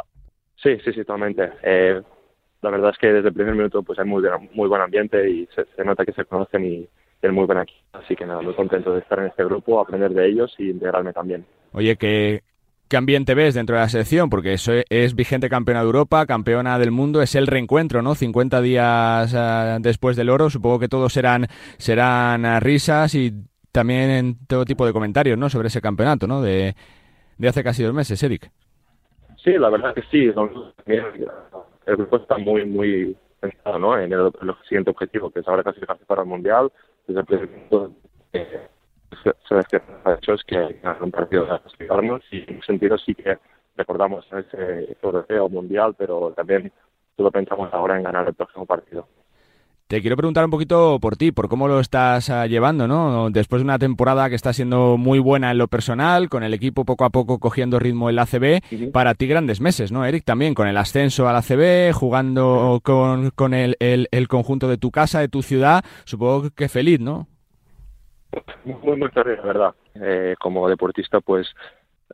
Sí, 0.57 0.79
sí, 0.83 0.93
sí, 0.93 1.01
totalmente. 1.01 1.51
Eh, 1.63 2.01
la 2.63 2.71
verdad 2.71 2.91
es 2.91 2.99
que 2.99 3.13
desde 3.13 3.29
el 3.29 3.35
primer 3.35 3.55
minuto 3.55 3.83
pues 3.83 3.99
hay 3.99 4.07
muy, 4.07 4.23
muy 4.55 4.69
buen 4.69 4.81
ambiente 4.81 5.29
y 5.29 5.47
se, 5.55 5.85
nota 5.85 6.07
que 6.07 6.13
se 6.13 6.25
conocen 6.25 6.65
y 6.65 6.89
es 7.21 7.33
muy 7.33 7.45
buen 7.45 7.59
aquí. 7.59 7.75
Así 7.93 8.17
que 8.17 8.25
nada, 8.25 8.41
muy 8.41 8.55
contento 8.55 8.95
de 8.95 9.01
estar 9.01 9.19
en 9.19 9.27
este 9.27 9.45
grupo, 9.45 9.81
aprender 9.81 10.13
de 10.13 10.27
ellos 10.27 10.55
y 10.59 10.71
integrarme 10.71 11.13
también. 11.13 11.45
Oye, 11.73 11.97
¿qué, 11.97 12.43
qué 12.89 12.97
ambiente 12.97 13.35
ves 13.35 13.55
dentro 13.55 13.77
de 13.77 13.83
la 13.83 13.89
selección? 13.89 14.31
Porque 14.31 14.55
eso 14.55 14.73
es 14.89 15.15
vigente 15.15 15.49
campeona 15.49 15.81
de 15.81 15.87
Europa, 15.87 16.27
campeona 16.27 16.79
del 16.79 16.91
mundo, 16.91 17.23
es 17.23 17.35
el 17.35 17.47
reencuentro, 17.47 18.03
¿no? 18.03 18.15
50 18.15 18.61
días 18.61 19.35
eh, 19.37 19.79
después 19.81 20.17
del 20.17 20.31
oro, 20.31 20.51
supongo 20.51 20.79
que 20.79 20.89
todos 20.89 21.13
serán, 21.13 21.47
serán 21.79 22.45
eh, 22.45 22.61
risas 22.61 23.15
y 23.15 23.33
también 23.73 24.11
en 24.11 24.47
todo 24.47 24.65
tipo 24.65 24.87
de 24.87 24.93
comentarios, 24.93 25.39
¿no? 25.39 25.49
Sobre 25.51 25.69
ese 25.69 25.81
campeonato, 25.81 26.27
¿no? 26.27 26.41
De, 26.43 26.75
de 27.39 27.49
hace 27.49 27.63
casi 27.63 27.83
dos 27.83 27.95
meses, 27.95 28.23
Eric. 28.23 28.51
Sí, 29.43 29.53
la 29.53 29.69
verdad 29.71 29.95
que 29.95 30.03
sí 30.11 30.33
el 31.87 31.97
grupo 31.97 32.17
está 32.17 32.37
muy, 32.37 32.65
muy 32.65 33.17
pensado 33.41 33.79
¿no? 33.79 33.99
en 33.99 34.13
el, 34.13 34.33
siguiente 34.69 34.91
objetivo, 34.91 35.31
que 35.31 35.41
es 35.41 35.49
ahora 35.49 35.63
clasificarse 35.63 36.05
para 36.05 36.23
el 36.23 36.29
Mundial. 36.29 36.73
Desde 37.07 37.21
el 37.21 37.27
principio 37.27 37.93
eh, 38.33 38.69
se 39.23 39.55
ha 39.55 40.15
hecho 40.15 40.35
es 40.35 40.45
que 40.45 40.81
un 41.01 41.11
partido 41.11 41.47
para 41.47 41.61
clasificarnos 41.61 42.23
y 42.31 42.45
en 42.49 42.57
un 42.57 42.63
sentido 42.63 42.99
sí 42.99 43.15
que 43.15 43.39
recordamos 43.77 44.27
ese 44.33 44.97
europeo 45.03 45.49
mundial, 45.49 45.95
pero 45.97 46.33
también 46.33 46.73
solo 47.17 47.31
pensamos 47.31 47.73
ahora 47.73 47.97
en 47.97 48.05
ganar 48.05 48.27
el 48.27 48.35
próximo 48.35 48.67
partido. 48.67 49.07
Te 49.89 50.01
quiero 50.01 50.17
preguntar 50.17 50.45
un 50.45 50.51
poquito 50.51 50.99
por 50.99 51.17
ti, 51.17 51.31
por 51.31 51.49
cómo 51.49 51.69
lo 51.69 51.79
estás 51.79 52.29
ah, 52.29 52.49
llevando, 52.49 52.89
¿no? 52.89 53.31
Después 53.31 53.61
de 53.61 53.67
una 53.67 53.79
temporada 53.79 54.29
que 54.29 54.35
está 54.35 54.53
siendo 54.53 54.97
muy 54.97 55.21
buena 55.21 55.53
en 55.53 55.59
lo 55.59 55.69
personal, 55.69 56.29
con 56.29 56.43
el 56.43 56.55
equipo 56.55 56.85
poco 56.85 57.05
a 57.05 57.11
poco 57.11 57.39
cogiendo 57.39 57.79
ritmo 57.79 58.11
en 58.11 58.17
la 58.17 58.23
ACB, 58.23 58.91
para 58.91 59.15
ti 59.15 59.29
grandes 59.29 59.61
meses, 59.61 59.93
¿no, 59.93 60.05
Eric? 60.05 60.25
También 60.25 60.55
con 60.55 60.67
el 60.67 60.77
ascenso 60.77 61.29
a 61.29 61.33
la 61.33 61.39
ACB, 61.39 61.93
jugando 61.95 62.81
con, 62.83 63.31
con 63.31 63.55
el, 63.55 63.77
el, 63.79 64.27
conjunto 64.27 64.67
de 64.67 64.77
tu 64.77 64.91
casa, 64.91 65.21
de 65.21 65.29
tu 65.29 65.43
ciudad, 65.43 65.85
supongo 66.05 66.51
que 66.51 66.69
feliz, 66.69 66.99
¿no? 66.99 67.29
Muy, 68.65 68.97
muy 68.97 69.09
feliz, 69.11 69.39
la 69.39 69.45
verdad. 69.45 69.75
Eh, 69.95 70.35
como 70.39 70.69
deportista, 70.69 71.21
pues 71.21 71.49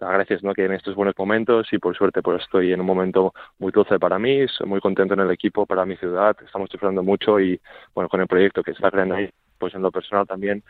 agradeces 0.01 0.43
¿no? 0.43 0.55
que 0.55 0.65
en 0.65 0.73
estos 0.73 0.95
buenos 0.95 1.15
momentos 1.19 1.73
y 1.73 1.79
por 1.79 1.97
suerte 1.97 2.23
pues 2.23 2.43
estoy 2.43 2.73
en 2.73 2.81
un 2.81 2.87
momento 2.87 3.35
muy 3.59 3.73
dulce 3.73 3.99
para 3.99 4.19
mí, 4.19 4.47
soy 4.49 4.67
muy 4.67 4.81
contento 4.81 5.15
en 5.15 5.21
el 5.21 5.31
equipo, 5.31 5.67
para 5.67 5.85
mi 5.85 5.97
ciudad, 5.97 6.37
estamos 6.45 6.71
disfrutando 6.71 7.03
mucho 7.03 7.39
y 7.39 7.61
bueno, 7.95 8.09
con 8.09 8.21
el 8.21 8.27
proyecto 8.27 8.63
que 8.63 8.73
está 8.73 8.91
creando 8.91 9.17
ahí, 9.17 9.31
pues 9.59 9.75
en 9.75 9.83
lo 9.83 9.91
personal 9.91 10.27
también 10.27 10.63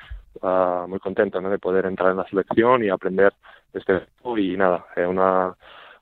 uh, 0.42 0.86
muy 0.88 0.98
contento 0.98 1.40
¿no? 1.40 1.50
de 1.50 1.58
poder 1.58 1.86
entrar 1.86 2.10
en 2.10 2.18
la 2.18 2.28
selección 2.28 2.84
y 2.84 2.88
aprender 2.88 3.32
de 3.72 3.78
este 3.78 4.02
y 4.36 4.56
nada, 4.56 4.86
eh, 4.96 5.06
una 5.06 5.54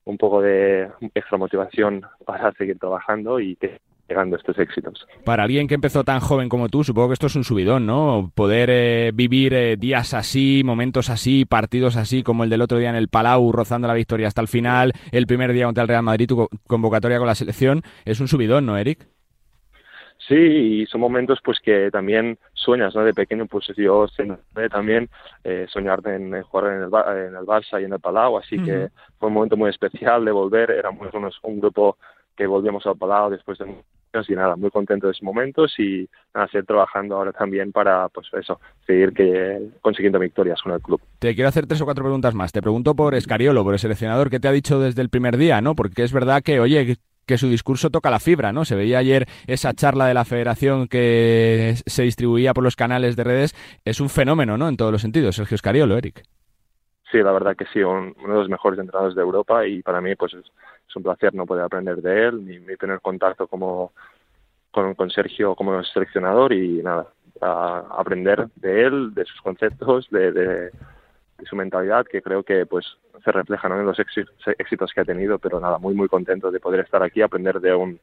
un 0.05 0.17
poco 0.17 0.41
de 0.41 0.91
extra 1.15 1.39
motivación 1.39 2.03
para 2.25 2.53
seguir 2.53 2.79
trabajando 2.79 3.39
y 3.39 3.57
que 3.57 3.81
llegando 4.11 4.37
estos 4.37 4.59
éxitos. 4.59 5.07
Para 5.25 5.45
alguien 5.45 5.69
que 5.69 5.75
empezó 5.75 6.05
tan 6.05 6.21
joven 6.21 6.49
como 6.49 6.69
tú, 6.69 6.85
supongo 6.85 7.09
que 7.09 7.15
esto 7.15 7.29
es 7.29 7.37
un 7.37 7.45
subidón, 7.45 7.87
¿no? 7.87 8.31
Poder 8.35 8.69
eh, 8.71 9.13
vivir 9.15 9.55
eh, 9.55 9.77
días 9.77 10.13
así, 10.13 10.63
momentos 10.65 11.09
así, 11.09 11.45
partidos 11.45 11.97
así, 11.97 12.23
como 12.23 12.45
el 12.45 12.51
del 12.51 12.63
otro 12.63 12.79
día 12.79 12.91
en 12.91 12.97
el 12.97 13.09
Palau, 13.09 13.53
rozando 13.53 13.89
la 13.89 13.95
victoria 13.95 14.27
hasta 14.27 14.41
el 14.41 14.49
final, 14.49 14.93
el 15.13 15.27
primer 15.27 15.53
día 15.53 15.67
contra 15.67 15.83
el 15.83 15.89
Real 15.89 16.03
Madrid, 16.03 16.27
tu 16.27 16.49
convocatoria 16.67 17.19
con 17.19 17.29
la 17.29 17.35
selección, 17.35 17.83
es 18.05 18.21
un 18.21 18.29
subidón, 18.29 18.67
¿no, 18.67 18.77
Eric? 18.77 19.07
Sí, 20.29 20.37
y 20.37 20.87
son 20.87 21.01
momentos 21.01 21.41
pues 21.43 21.59
que 21.61 21.91
también 21.91 22.39
sueñas, 22.53 22.95
¿no? 22.95 23.03
De 23.03 23.15
pequeño, 23.15 23.47
pues 23.47 23.67
yo 23.77 24.07
también 24.71 25.09
eh, 25.43 25.67
soñar 25.69 26.07
en, 26.07 26.43
jugar 26.43 26.73
en 26.73 26.83
el, 26.83 27.27
en 27.27 27.37
el 27.37 27.47
Barça 27.47 27.81
y 27.81 27.85
en 27.85 27.93
el 27.93 28.01
Palau, 28.01 28.39
así 28.39 28.63
que 28.63 28.91
fue 29.19 29.29
un 29.29 29.35
momento 29.35 29.57
muy 29.57 29.71
especial 29.71 30.25
de 30.25 30.31
volver, 30.31 30.71
éramos 30.71 31.09
un 31.43 31.61
grupo 31.61 31.97
que 32.37 32.47
volvíamos 32.47 32.87
al 32.87 32.97
Palau 32.97 33.31
después 33.31 33.59
de 33.59 33.67
nada, 34.31 34.57
muy 34.57 34.71
contento 34.71 35.07
de 35.07 35.13
esos 35.13 35.23
momentos 35.23 35.75
y 35.79 36.09
nada, 36.35 36.49
seguir 36.49 36.67
trabajando 36.67 37.17
ahora 37.17 37.33
también 37.33 37.73
para, 37.73 38.09
pues 38.09 38.29
eso, 38.33 38.61
seguir 38.87 39.13
que, 39.13 39.71
consiguiendo 39.81 40.19
victorias 40.19 40.61
con 40.63 40.73
el 40.73 40.81
club. 40.81 41.01
Te 41.19 41.35
quiero 41.35 41.49
hacer 41.49 41.67
tres 41.67 41.81
o 41.81 41.85
cuatro 41.85 42.05
preguntas 42.05 42.35
más. 42.35 42.53
Te 42.53 42.63
pregunto 42.63 42.95
por 42.95 43.15
Escariolo, 43.15 43.65
por 43.65 43.75
el 43.75 43.79
seleccionador, 43.79 44.31
¿qué 44.31 44.41
te 44.41 44.49
ha 44.49 44.53
dicho 44.53 44.81
desde 44.81 45.03
el 45.03 45.11
primer 45.11 45.37
día, 45.37 45.61
no? 45.61 45.75
Porque 45.75 46.03
es 46.03 46.13
verdad 46.13 46.43
que, 46.43 46.61
oye, 46.61 46.97
que 47.27 47.39
su 47.39 47.49
discurso 47.49 47.91
toca 47.91 48.11
la 48.11 48.19
fibra, 48.19 48.53
¿no? 48.53 48.65
Se 48.65 48.75
veía 48.75 48.99
ayer 48.99 49.27
esa 49.47 49.73
charla 49.73 50.07
de 50.07 50.15
la 50.15 50.25
federación 50.25 50.89
que 50.89 51.77
se 51.87 52.03
distribuía 52.03 52.53
por 52.55 52.65
los 52.65 52.75
canales 52.75 53.15
de 53.15 53.25
redes. 53.25 53.55
Es 53.85 54.01
un 54.01 54.09
fenómeno, 54.09 54.59
¿no? 54.59 54.69
En 54.69 54.77
todos 54.77 54.91
los 54.91 55.03
sentidos, 55.03 55.37
Sergio 55.37 55.55
Escariolo, 55.55 55.97
Eric. 55.97 56.25
Sí, 57.11 57.19
la 57.19 57.33
verdad 57.33 57.57
que 57.57 57.67
sí, 57.73 57.83
uno 57.83 58.13
de 58.15 58.35
los 58.35 58.49
mejores 58.49 58.79
entrenadores 58.79 59.17
de 59.17 59.23
Europa 59.23 59.67
y 59.67 59.83
para 59.83 60.01
mí 60.01 60.15
pues 60.15 60.35
es, 60.35 60.45
un 60.95 61.03
placer 61.03 61.35
no 61.35 61.47
poder 61.47 61.65
aprender 61.65 62.03
de 62.03 62.27
él 62.27 62.45
ni, 62.45 62.77
tener 62.77 63.01
contacto 63.01 63.47
como 63.47 63.93
con, 64.71 64.95
con, 64.95 65.11
Sergio 65.11 65.55
como 65.55 65.83
seleccionador 65.85 66.53
y 66.53 66.83
nada, 66.83 67.07
aprender 67.41 68.49
de 68.57 68.83
él, 68.87 69.15
de 69.15 69.25
sus 69.25 69.41
conceptos, 69.41 70.09
de, 70.11 70.33
de, 70.33 70.71
su 71.49 71.57
mentalidad 71.57 72.07
que 72.07 72.21
creo 72.21 72.43
que 72.43 72.67
pues 72.67 72.85
se 73.25 73.33
refleja 73.33 73.69
en 73.69 73.87
los 73.87 73.99
éxitos 73.99 74.93
que 74.93 75.01
ha 75.01 75.05
tenido, 75.05 75.39
pero 75.39 75.59
nada, 75.59 75.79
muy 75.79 75.95
muy 75.95 76.09
contento 76.09 76.51
de 76.51 76.61
poder 76.61 76.81
estar 76.81 77.03
aquí, 77.03 77.23
aprender 77.23 77.61
de 77.61 77.75
un 77.75 77.99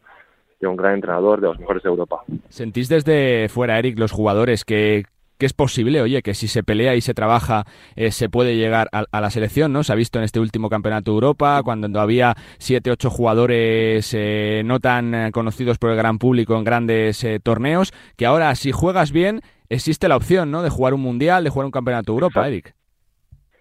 de 0.59 0.67
un 0.67 0.75
gran 0.75 0.95
entrenador, 0.95 1.39
de 1.39 1.47
los 1.47 1.59
mejores 1.59 1.83
de 1.83 1.89
Europa. 1.89 2.23
¿Sentís 2.49 2.89
desde 2.89 3.47
fuera, 3.47 3.77
Eric, 3.77 3.99
los 3.99 4.11
jugadores 4.11 4.65
que, 4.65 5.05
que 5.38 5.45
es 5.45 5.53
posible, 5.53 6.01
oye, 6.01 6.21
que 6.21 6.33
si 6.33 6.47
se 6.47 6.63
pelea 6.63 6.95
y 6.95 7.01
se 7.01 7.13
trabaja 7.13 7.65
eh, 7.95 8.11
se 8.11 8.29
puede 8.29 8.55
llegar 8.55 8.89
a, 8.91 9.21
la 9.21 9.29
selección, 9.29 9.73
¿no? 9.73 9.83
Se 9.83 9.93
ha 9.93 9.95
visto 9.95 10.19
en 10.19 10.25
este 10.25 10.39
último 10.39 10.69
campeonato 10.69 11.11
de 11.11 11.15
Europa, 11.15 11.61
cuando 11.63 11.99
había 11.99 12.35
siete, 12.57 12.91
ocho 12.91 13.09
jugadores 13.09 14.13
eh, 14.13 14.61
no 14.65 14.79
tan 14.79 15.13
eh, 15.13 15.31
conocidos 15.31 15.77
por 15.77 15.91
el 15.91 15.97
gran 15.97 16.17
público 16.17 16.57
en 16.57 16.63
grandes 16.63 17.25
torneos, 17.43 17.93
que 18.15 18.25
ahora 18.25 18.53
si 18.55 18.71
juegas 18.71 19.11
bien 19.11 19.41
existe 19.69 20.07
la 20.07 20.17
opción, 20.17 20.51
¿no? 20.51 20.63
De 20.63 20.69
jugar 20.69 20.93
un 20.93 21.01
mundial, 21.01 21.43
de 21.43 21.49
jugar 21.49 21.65
un 21.65 21.71
campeonato 21.71 22.11
de 22.11 22.15
Europa, 22.15 22.47
Eric. 22.47 22.73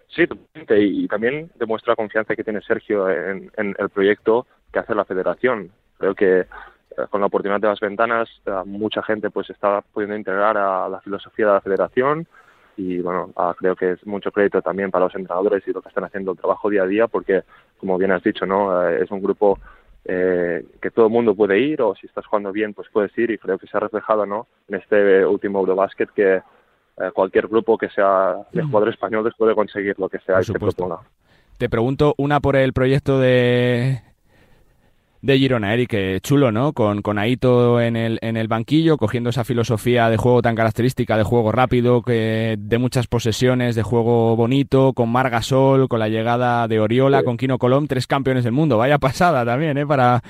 Sí, 0.07 0.23
y 0.69 1.07
también 1.07 1.51
demuestra 1.59 1.91
la 1.91 1.95
confianza 1.95 2.35
que 2.35 2.43
tiene 2.43 2.61
Sergio 2.61 3.09
en 3.09 3.51
el 3.77 3.89
proyecto 3.89 4.47
que 4.71 4.79
hace 4.79 4.95
la 4.95 5.05
federación. 5.05 5.69
Creo 5.97 6.15
que 6.15 6.45
con 7.09 7.21
la 7.21 7.27
oportunidad 7.27 7.61
de 7.61 7.67
las 7.67 7.79
ventanas, 7.79 8.29
eh, 8.45 8.51
mucha 8.65 9.03
gente 9.03 9.29
pues 9.29 9.49
está 9.49 9.81
pudiendo 9.81 10.15
integrar 10.15 10.57
a 10.57 10.89
la 10.89 10.99
filosofía 11.01 11.47
de 11.47 11.53
la 11.53 11.61
federación 11.61 12.27
y 12.75 12.99
bueno, 12.99 13.31
ah, 13.35 13.55
creo 13.57 13.75
que 13.75 13.91
es 13.91 14.05
mucho 14.05 14.31
crédito 14.31 14.61
también 14.61 14.91
para 14.91 15.05
los 15.05 15.15
entrenadores 15.15 15.63
y 15.67 15.71
lo 15.71 15.81
que 15.81 15.89
están 15.89 16.03
haciendo 16.03 16.31
el 16.31 16.37
trabajo 16.37 16.69
día 16.69 16.83
a 16.83 16.87
día 16.87 17.07
porque, 17.07 17.43
como 17.79 17.97
bien 17.97 18.11
has 18.11 18.23
dicho, 18.23 18.45
no 18.45 18.87
eh, 18.87 19.03
es 19.03 19.11
un 19.11 19.21
grupo 19.21 19.59
eh, 20.05 20.65
que 20.81 20.91
todo 20.91 21.07
el 21.07 21.11
mundo 21.11 21.35
puede 21.35 21.59
ir 21.59 21.81
o 21.81 21.95
si 21.95 22.07
estás 22.07 22.25
jugando 22.25 22.51
bien 22.51 22.73
pues 22.73 22.87
puedes 22.91 23.15
ir 23.17 23.31
y 23.31 23.37
creo 23.37 23.57
que 23.57 23.67
se 23.67 23.77
ha 23.77 23.81
reflejado 23.81 24.25
no 24.25 24.47
en 24.67 24.75
este 24.75 25.25
último 25.25 25.59
Eurobasket 25.59 26.09
que 26.11 26.41
cualquier 27.13 27.47
grupo 27.47 27.77
que 27.77 27.89
sea 27.89 28.37
de 28.51 28.63
mm. 28.63 28.67
jugadores 28.67 28.95
españoles 28.95 29.33
puede 29.37 29.53
conseguir 29.53 29.99
lo 29.99 30.09
que 30.09 30.17
sea 30.17 30.41
y 30.41 30.45
se 30.45 30.53
proponga. 30.53 30.97
Te 31.59 31.69
pregunto 31.69 32.15
una 32.17 32.39
por 32.39 32.55
el 32.55 32.73
proyecto 32.73 33.19
de, 33.19 34.01
de 35.27 35.37
Girona, 35.37 35.73
Eric, 35.73 36.21
chulo, 36.21 36.53
¿no? 36.53 36.71
Con, 36.71 37.01
con 37.01 37.19
Aito 37.19 37.81
en 37.81 37.97
el, 37.97 38.17
en 38.21 38.37
el 38.37 38.47
banquillo, 38.47 38.95
cogiendo 38.95 39.29
esa 39.29 39.43
filosofía 39.43 40.09
de 40.09 40.15
juego 40.15 40.41
tan 40.41 40.55
característica, 40.55 41.17
de 41.17 41.23
juego 41.23 41.51
rápido, 41.51 42.01
que, 42.01 42.55
de 42.57 42.77
muchas 42.77 43.07
posesiones, 43.07 43.75
de 43.75 43.83
juego 43.83 44.37
bonito, 44.37 44.93
con 44.93 45.11
Margasol, 45.11 45.89
con 45.89 45.99
la 45.99 46.07
llegada 46.07 46.69
de 46.69 46.79
Oriola, 46.79 47.23
con 47.23 47.35
Kino 47.35 47.57
Colom, 47.57 47.87
tres 47.87 48.07
campeones 48.07 48.45
del 48.45 48.53
mundo. 48.53 48.77
Vaya 48.77 48.99
pasada 48.99 49.43
también, 49.43 49.77
¿eh? 49.77 49.85
Para, 49.85 50.21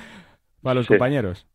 para 0.64 0.74
los 0.74 0.88
compañeros. 0.88 1.46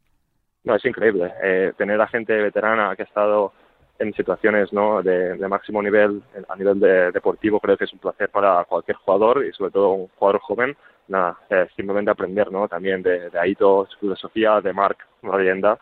No, 0.63 0.75
es 0.75 0.85
increíble. 0.85 1.33
Eh, 1.43 1.73
tener 1.77 1.99
a 1.99 2.07
gente 2.07 2.33
veterana 2.33 2.95
que 2.95 3.01
ha 3.01 3.05
estado 3.05 3.51
en 3.99 4.13
situaciones 4.13 4.71
¿no? 4.71 5.03
de, 5.03 5.35
máximo 5.49 5.83
nivel 5.83 6.23
a 6.47 6.55
nivel 6.55 6.79
deportivo 7.13 7.59
creo 7.59 7.77
que 7.77 7.83
es 7.83 7.93
un 7.93 7.99
placer 7.99 8.27
para 8.29 8.63
cualquier 8.65 8.97
jugador 8.97 9.45
y 9.45 9.53
sobre 9.53 9.71
todo 9.71 9.91
un 9.91 10.07
jugador 10.15 10.41
joven 10.41 10.75
nada, 11.07 11.37
eh, 11.49 11.67
simplemente 11.75 12.11
aprender, 12.11 12.51
¿no? 12.51 12.67
También 12.67 13.01
de, 13.01 13.29
de 13.29 13.39
Aito, 13.39 13.87
su 13.91 13.99
filosofía, 13.99 14.61
de 14.61 14.73
Mark, 14.73 14.97
una 15.21 15.37
leyenda, 15.37 15.79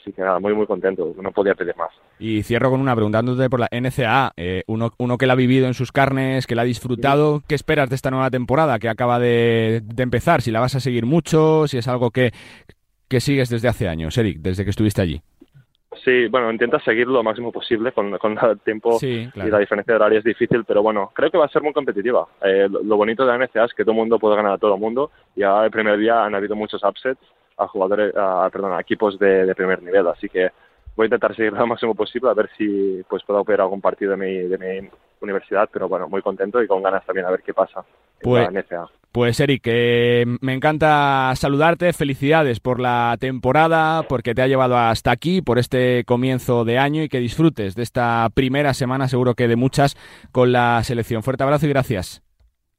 Así 0.00 0.12
que 0.12 0.22
nada, 0.22 0.40
muy, 0.40 0.54
muy 0.54 0.66
contento, 0.66 1.14
no 1.20 1.32
podía 1.32 1.54
pedir 1.54 1.76
más. 1.76 1.90
Y 2.18 2.42
cierro 2.42 2.70
con 2.70 2.80
una 2.80 2.94
preguntándote 2.94 3.48
por 3.50 3.60
la 3.60 3.68
NCA, 3.70 4.32
eh, 4.36 4.62
uno, 4.66 4.92
uno 4.98 5.18
que 5.18 5.26
la 5.26 5.34
ha 5.34 5.36
vivido 5.36 5.66
en 5.66 5.74
sus 5.74 5.92
carnes, 5.92 6.46
que 6.46 6.54
la 6.54 6.62
ha 6.62 6.66
disfrutado, 6.66 7.42
¿qué 7.48 7.54
esperas 7.54 7.88
de 7.88 7.96
esta 7.96 8.10
nueva 8.10 8.30
temporada 8.30 8.78
que 8.78 8.88
acaba 8.88 9.18
de, 9.18 9.82
de 9.84 10.02
empezar? 10.02 10.42
Si 10.42 10.50
la 10.50 10.60
vas 10.60 10.74
a 10.74 10.80
seguir 10.80 11.06
mucho, 11.06 11.66
si 11.66 11.78
es 11.78 11.88
algo 11.88 12.10
que, 12.10 12.32
que 13.08 13.20
sigues 13.20 13.48
desde 13.48 13.68
hace 13.68 13.88
años, 13.88 14.16
Eric, 14.18 14.38
desde 14.40 14.64
que 14.64 14.70
estuviste 14.70 15.02
allí. 15.02 15.22
Sí, 16.02 16.28
bueno, 16.28 16.50
intenta 16.50 16.80
seguir 16.80 17.06
lo 17.06 17.22
máximo 17.22 17.52
posible 17.52 17.92
con, 17.92 18.16
con 18.18 18.38
el 18.42 18.60
tiempo 18.60 18.98
y 19.02 19.30
la 19.34 19.58
diferencia 19.58 19.92
de 19.92 19.96
horario 19.96 20.18
es 20.18 20.24
difícil, 20.24 20.64
pero 20.64 20.82
bueno, 20.82 21.10
creo 21.14 21.30
que 21.30 21.38
va 21.38 21.46
a 21.46 21.50
ser 21.50 21.62
muy 21.62 21.72
competitiva. 21.72 22.26
Eh, 22.42 22.68
lo, 22.68 22.96
bonito 22.96 23.24
de 23.24 23.36
la 23.36 23.44
NCA 23.44 23.64
es 23.64 23.74
que 23.74 23.84
todo 23.84 23.92
el 23.92 23.98
mundo 23.98 24.18
puede 24.18 24.36
ganar 24.36 24.52
a 24.52 24.58
todo 24.58 24.74
el 24.74 24.80
mundo 24.80 25.10
y 25.36 25.42
ahora 25.42 25.66
el 25.66 25.70
primer 25.70 25.98
día 25.98 26.24
han 26.24 26.34
habido 26.34 26.56
muchos 26.56 26.82
upsets 26.82 27.20
a 27.56 27.68
jugadores, 27.68 28.14
a, 28.16 28.48
perdón, 28.52 28.72
a 28.72 28.80
equipos 28.80 29.18
de, 29.18 29.46
de 29.46 29.54
primer 29.54 29.82
nivel, 29.82 30.06
así 30.08 30.28
que 30.28 30.50
voy 30.96 31.04
a 31.04 31.06
intentar 31.06 31.34
seguir 31.34 31.52
lo 31.52 31.66
máximo 31.66 31.94
posible 31.94 32.30
a 32.30 32.34
ver 32.34 32.50
si 32.56 33.02
pues 33.08 33.22
puedo 33.24 33.40
operar 33.40 33.62
algún 33.62 33.80
partido 33.80 34.12
de 34.12 34.16
mi, 34.16 34.34
de 34.48 34.58
mi 34.58 34.88
universidad, 35.20 35.68
pero 35.72 35.88
bueno, 35.88 36.08
muy 36.08 36.22
contento 36.22 36.62
y 36.62 36.66
con 36.66 36.82
ganas 36.82 37.04
también 37.04 37.26
a 37.26 37.30
ver 37.30 37.42
qué 37.42 37.54
pasa 37.54 37.84
pues, 38.20 38.48
en 38.48 38.54
la 38.54 38.60
NCA. 38.60 38.88
Pues 39.14 39.38
Eric, 39.38 39.62
eh, 39.66 40.24
me 40.40 40.54
encanta 40.54 41.30
saludarte, 41.36 41.92
felicidades 41.92 42.58
por 42.58 42.80
la 42.80 43.16
temporada, 43.20 44.02
porque 44.08 44.34
te 44.34 44.42
ha 44.42 44.48
llevado 44.48 44.76
hasta 44.76 45.12
aquí, 45.12 45.40
por 45.40 45.60
este 45.60 46.02
comienzo 46.04 46.64
de 46.64 46.78
año 46.78 47.00
y 47.00 47.08
que 47.08 47.20
disfrutes 47.20 47.76
de 47.76 47.84
esta 47.84 48.28
primera 48.34 48.74
semana, 48.74 49.06
seguro 49.06 49.34
que 49.34 49.46
de 49.46 49.54
muchas, 49.54 49.94
con 50.32 50.50
la 50.50 50.82
selección. 50.82 51.22
Fuerte 51.22 51.44
abrazo 51.44 51.66
y 51.66 51.68
gracias. 51.68 52.24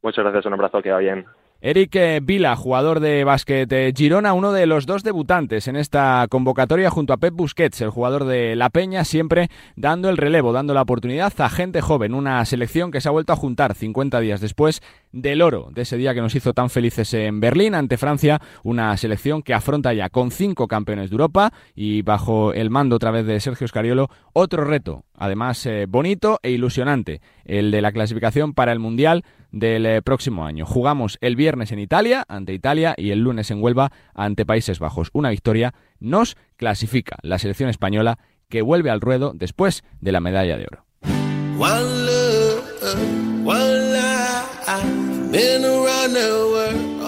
Muchas 0.04 0.26
gracias, 0.26 0.46
un 0.46 0.52
abrazo, 0.56 0.82
que 0.82 0.94
bien. 0.98 1.26
Eric 1.68 1.96
eh, 1.96 2.20
Vila, 2.22 2.56
jugador 2.56 3.00
de 3.00 3.24
básquet 3.24 3.98
Girona, 3.98 4.34
uno 4.34 4.52
de 4.52 4.68
los 4.68 4.86
dos 4.86 5.02
debutantes 5.02 5.68
en 5.68 5.78
esta 5.78 6.28
convocatoria 6.30 6.92
junto 6.92 7.12
a 7.12 7.18
Pep 7.18 7.34
Busquets, 7.34 7.82
el 7.82 7.90
jugador 7.90 8.26
de 8.26 8.56
La 8.56 8.70
Peña, 8.70 9.04
siempre 9.04 9.50
dando 9.76 10.10
el 10.10 10.18
relevo, 10.18 10.54
dando 10.54 10.76
la 10.76 10.84
oportunidad 10.84 11.34
a 11.40 11.50
gente 11.50 11.82
joven, 11.82 12.14
una 12.14 12.46
selección 12.46 12.92
que 12.92 13.02
se 13.02 13.10
ha 13.10 13.12
vuelto 13.12 13.34
a 13.34 13.36
juntar 13.36 13.74
50 13.74 14.20
días 14.20 14.42
después 14.42 14.84
del 15.12 15.42
oro, 15.42 15.70
de 15.72 15.82
ese 15.82 15.98
día 15.98 16.14
que 16.14 16.22
nos 16.22 16.36
hizo 16.36 16.54
tan 16.54 16.70
felices 16.70 17.12
en 17.16 17.40
Berlín 17.40 17.74
ante 17.74 17.98
Francia, 17.98 18.40
una 18.62 18.96
selección 18.96 19.42
que 19.42 19.56
afronta 19.56 19.92
ya 19.92 20.10
con 20.10 20.30
cinco 20.30 20.68
campeones 20.68 21.10
de 21.10 21.16
Europa 21.16 21.52
y 21.74 22.04
bajo 22.04 22.54
el 22.54 22.70
mando 22.70 22.98
otra 22.98 23.10
vez 23.10 23.26
de 23.26 23.40
Sergio 23.40 23.68
Scariolo, 23.68 24.12
otro 24.34 24.66
reto, 24.66 25.06
además 25.16 25.66
eh, 25.66 25.88
bonito 25.90 26.40
e 26.44 26.52
ilusionante, 26.52 27.22
el 27.44 27.72
de 27.72 27.82
la 27.82 27.92
clasificación 27.92 28.54
para 28.54 28.72
el 28.72 28.78
Mundial 28.78 29.24
del 29.56 29.86
eh, 29.86 30.02
próximo 30.02 30.46
año. 30.46 30.66
Jugamos 30.66 31.18
el 31.22 31.38
viernes 31.38 31.72
en 31.72 31.80
Italia, 31.80 32.26
ante 32.28 32.54
Italia, 32.54 32.94
y 32.98 33.12
el 33.12 33.20
lunes 33.20 33.50
en 33.52 33.64
Huelva, 33.64 33.92
ante 34.14 34.46
Países 34.46 34.80
Bajos. 34.80 35.10
Una 35.14 35.30
victoria 35.30 35.74
nos 36.00 36.36
clasifica 36.58 37.16
la 37.22 37.40
selección 37.40 37.70
española 37.70 38.20
que 38.50 38.62
vuelve 38.62 38.90
al 38.90 39.00
ruedo 39.00 39.32
después 39.34 39.84
de 40.02 40.12
la 40.12 40.20
medalla 40.20 40.58
de 40.58 40.66
oro. 40.66 40.86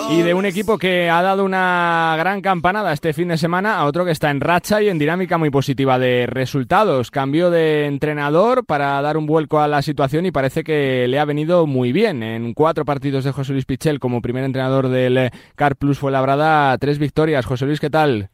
Y 0.10 0.22
de 0.22 0.34
un 0.34 0.46
equipo 0.46 0.78
que 0.78 1.10
ha 1.10 1.22
dado 1.22 1.44
una 1.44 2.16
gran 2.18 2.42
campanada 2.42 2.94
este 2.94 3.12
fin 3.12 3.28
de 3.28 3.38
semana 3.38 3.78
a 3.78 3.86
otro 3.86 4.06
que 4.06 4.12
está 4.12 4.32
en 4.32 4.40
racha 4.40 4.82
y 4.82 4.88
en 4.88 4.98
dinámica 4.98 5.38
muy 5.38 5.50
positiva 5.50 6.00
de 6.00 6.26
resultados. 6.28 7.12
Cambio 7.12 7.52
de 7.52 7.86
entrenador 7.88 8.66
para 8.66 9.02
dar 9.02 9.18
un 9.18 9.26
vuelco 9.26 9.60
a 9.60 9.68
la 9.68 9.82
situación 9.82 10.26
y 10.26 10.32
parece 10.32 10.64
que 10.64 11.08
le 11.10 11.20
ha 11.20 11.26
venido 11.26 11.68
muy 11.68 11.92
bien. 11.92 12.24
En 12.24 12.54
cuatro 12.54 12.86
partidos 12.86 13.26
de 13.26 13.34
José 13.34 13.52
Luis 13.52 13.66
Pichel 13.66 14.00
como 14.00 14.22
primer 14.22 14.46
entrenador 14.46 14.88
del 14.88 15.30
Car 15.56 15.76
Plus 15.76 16.00
fue 16.00 16.12
labrada 16.12 16.78
tres 16.78 17.00
victorias. 17.00 17.46
José 17.46 17.66
Luis, 17.66 17.82
¿qué 17.82 17.90
tal? 17.90 18.30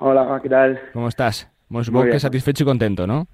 Hola, 0.00 0.40
¿qué 0.42 0.48
tal? 0.48 0.80
¿Cómo 0.94 1.08
estás? 1.08 1.50
Supongo 1.82 2.06
que 2.06 2.20
satisfecho 2.20 2.64
y 2.64 2.66
contento, 2.66 3.06
¿no? 3.06 3.26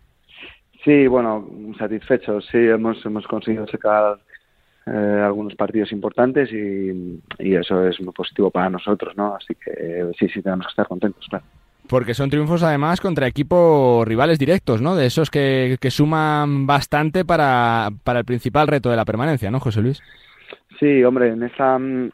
Sí, 0.85 1.07
bueno, 1.07 1.49
satisfecho. 1.79 2.41
Sí, 2.41 2.59
hemos, 2.59 3.05
hemos 3.07 3.27
conseguido 3.29 3.67
sacar 3.69 4.19
eh, 4.87 5.23
algunos 5.25 5.55
partidos 5.55 5.93
importantes 5.93 6.51
y, 6.53 7.21
eso 7.39 7.87
es 7.87 8.01
muy 8.01 8.13
positivo 8.13 8.51
para 8.51 8.71
nosotros, 8.71 9.17
¿no? 9.17 9.35
Así 9.35 9.55
que 9.55 9.71
eh, 9.71 10.11
sí, 10.19 10.29
sí, 10.29 10.43
tenemos 10.43 10.67
que 10.67 10.71
estar 10.71 10.87
contentos, 10.87 11.27
claro. 11.29 11.45
Porque 11.89 12.15
son 12.15 12.31
triunfos 12.31 12.63
además 12.63 13.01
contra 13.01 13.27
equipos 13.27 14.07
rivales 14.07 14.39
directos, 14.39 14.81
¿no? 14.81 14.97
De 14.97 15.07
esos 15.07 15.31
que, 15.31 15.77
que 15.81 15.91
suman 15.91 16.67
bastante 16.67 17.25
para, 17.25 17.91
para 18.05 18.21
el 18.21 18.25
principal 18.25 18.69
reto 18.69 18.91
de 18.91 18.97
la 18.97 19.05
permanencia, 19.05 19.51
¿no, 19.51 19.61
José 19.61 19.83
Luis? 19.83 20.03
Sí, 20.79 21.05
hombre, 21.05 21.29
en 21.29 21.43
esta 21.43 21.79
mm, 21.79 22.11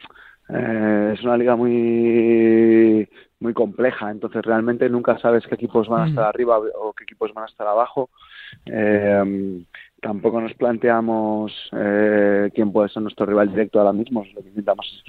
eh, 0.50 1.14
es 1.14 1.22
una 1.22 1.36
liga 1.36 1.56
muy 1.56 3.08
muy 3.40 3.54
compleja, 3.54 4.10
entonces 4.10 4.42
realmente 4.42 4.88
nunca 4.90 5.18
sabes 5.18 5.46
qué 5.46 5.54
equipos 5.54 5.88
van 5.88 6.02
a 6.02 6.08
estar 6.08 6.24
arriba 6.24 6.58
o 6.58 6.92
qué 6.92 7.04
equipos 7.04 7.32
van 7.32 7.44
a 7.44 7.48
estar 7.48 7.66
abajo. 7.66 8.10
Eh, 8.66 9.64
tampoco 10.00 10.40
nos 10.40 10.54
planteamos 10.54 11.52
eh, 11.72 12.50
quién 12.54 12.72
puede 12.72 12.88
ser 12.88 13.02
nuestro 13.02 13.26
rival 13.26 13.50
directo 13.50 13.78
ahora 13.78 13.92
mismo. 13.92 14.24
Lo 14.34 14.42
que 14.42 14.48
intentamos 14.48 15.04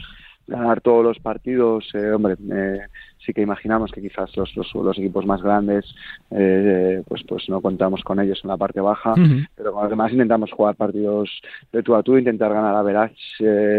ganar 0.48 0.82
todos 0.82 1.04
los 1.04 1.20
partidos. 1.20 1.90
Eh, 1.94 2.12
hombre, 2.12 2.36
eh, 2.52 2.82
sí 3.26 3.34
que 3.34 3.42
imaginamos 3.42 3.92
que 3.92 4.02
quizás 4.02 4.36
los, 4.36 4.54
los, 4.56 4.98
equipos 4.98 5.26
más 5.26 5.42
grandes, 5.42 5.86
eh, 6.30 7.02
pues, 7.08 7.24
pues 7.28 7.50
no 7.50 7.62
contamos 7.62 8.04
con 8.04 8.20
ellos 8.20 8.40
en 8.44 8.50
la 8.50 8.58
parte 8.58 8.82
baja, 8.82 9.16
pero 9.56 9.74
con 9.74 9.84
los 9.84 9.90
demás 9.90 10.12
intentamos 10.12 10.52
jugar 10.52 10.76
partidos 10.76 11.30
de 11.72 11.84
tú 11.84 11.96
a 11.96 12.04
tú, 12.04 12.18
intentar 12.18 12.54
ganar 12.54 12.76
a 12.76 12.84
Verach 12.84 13.18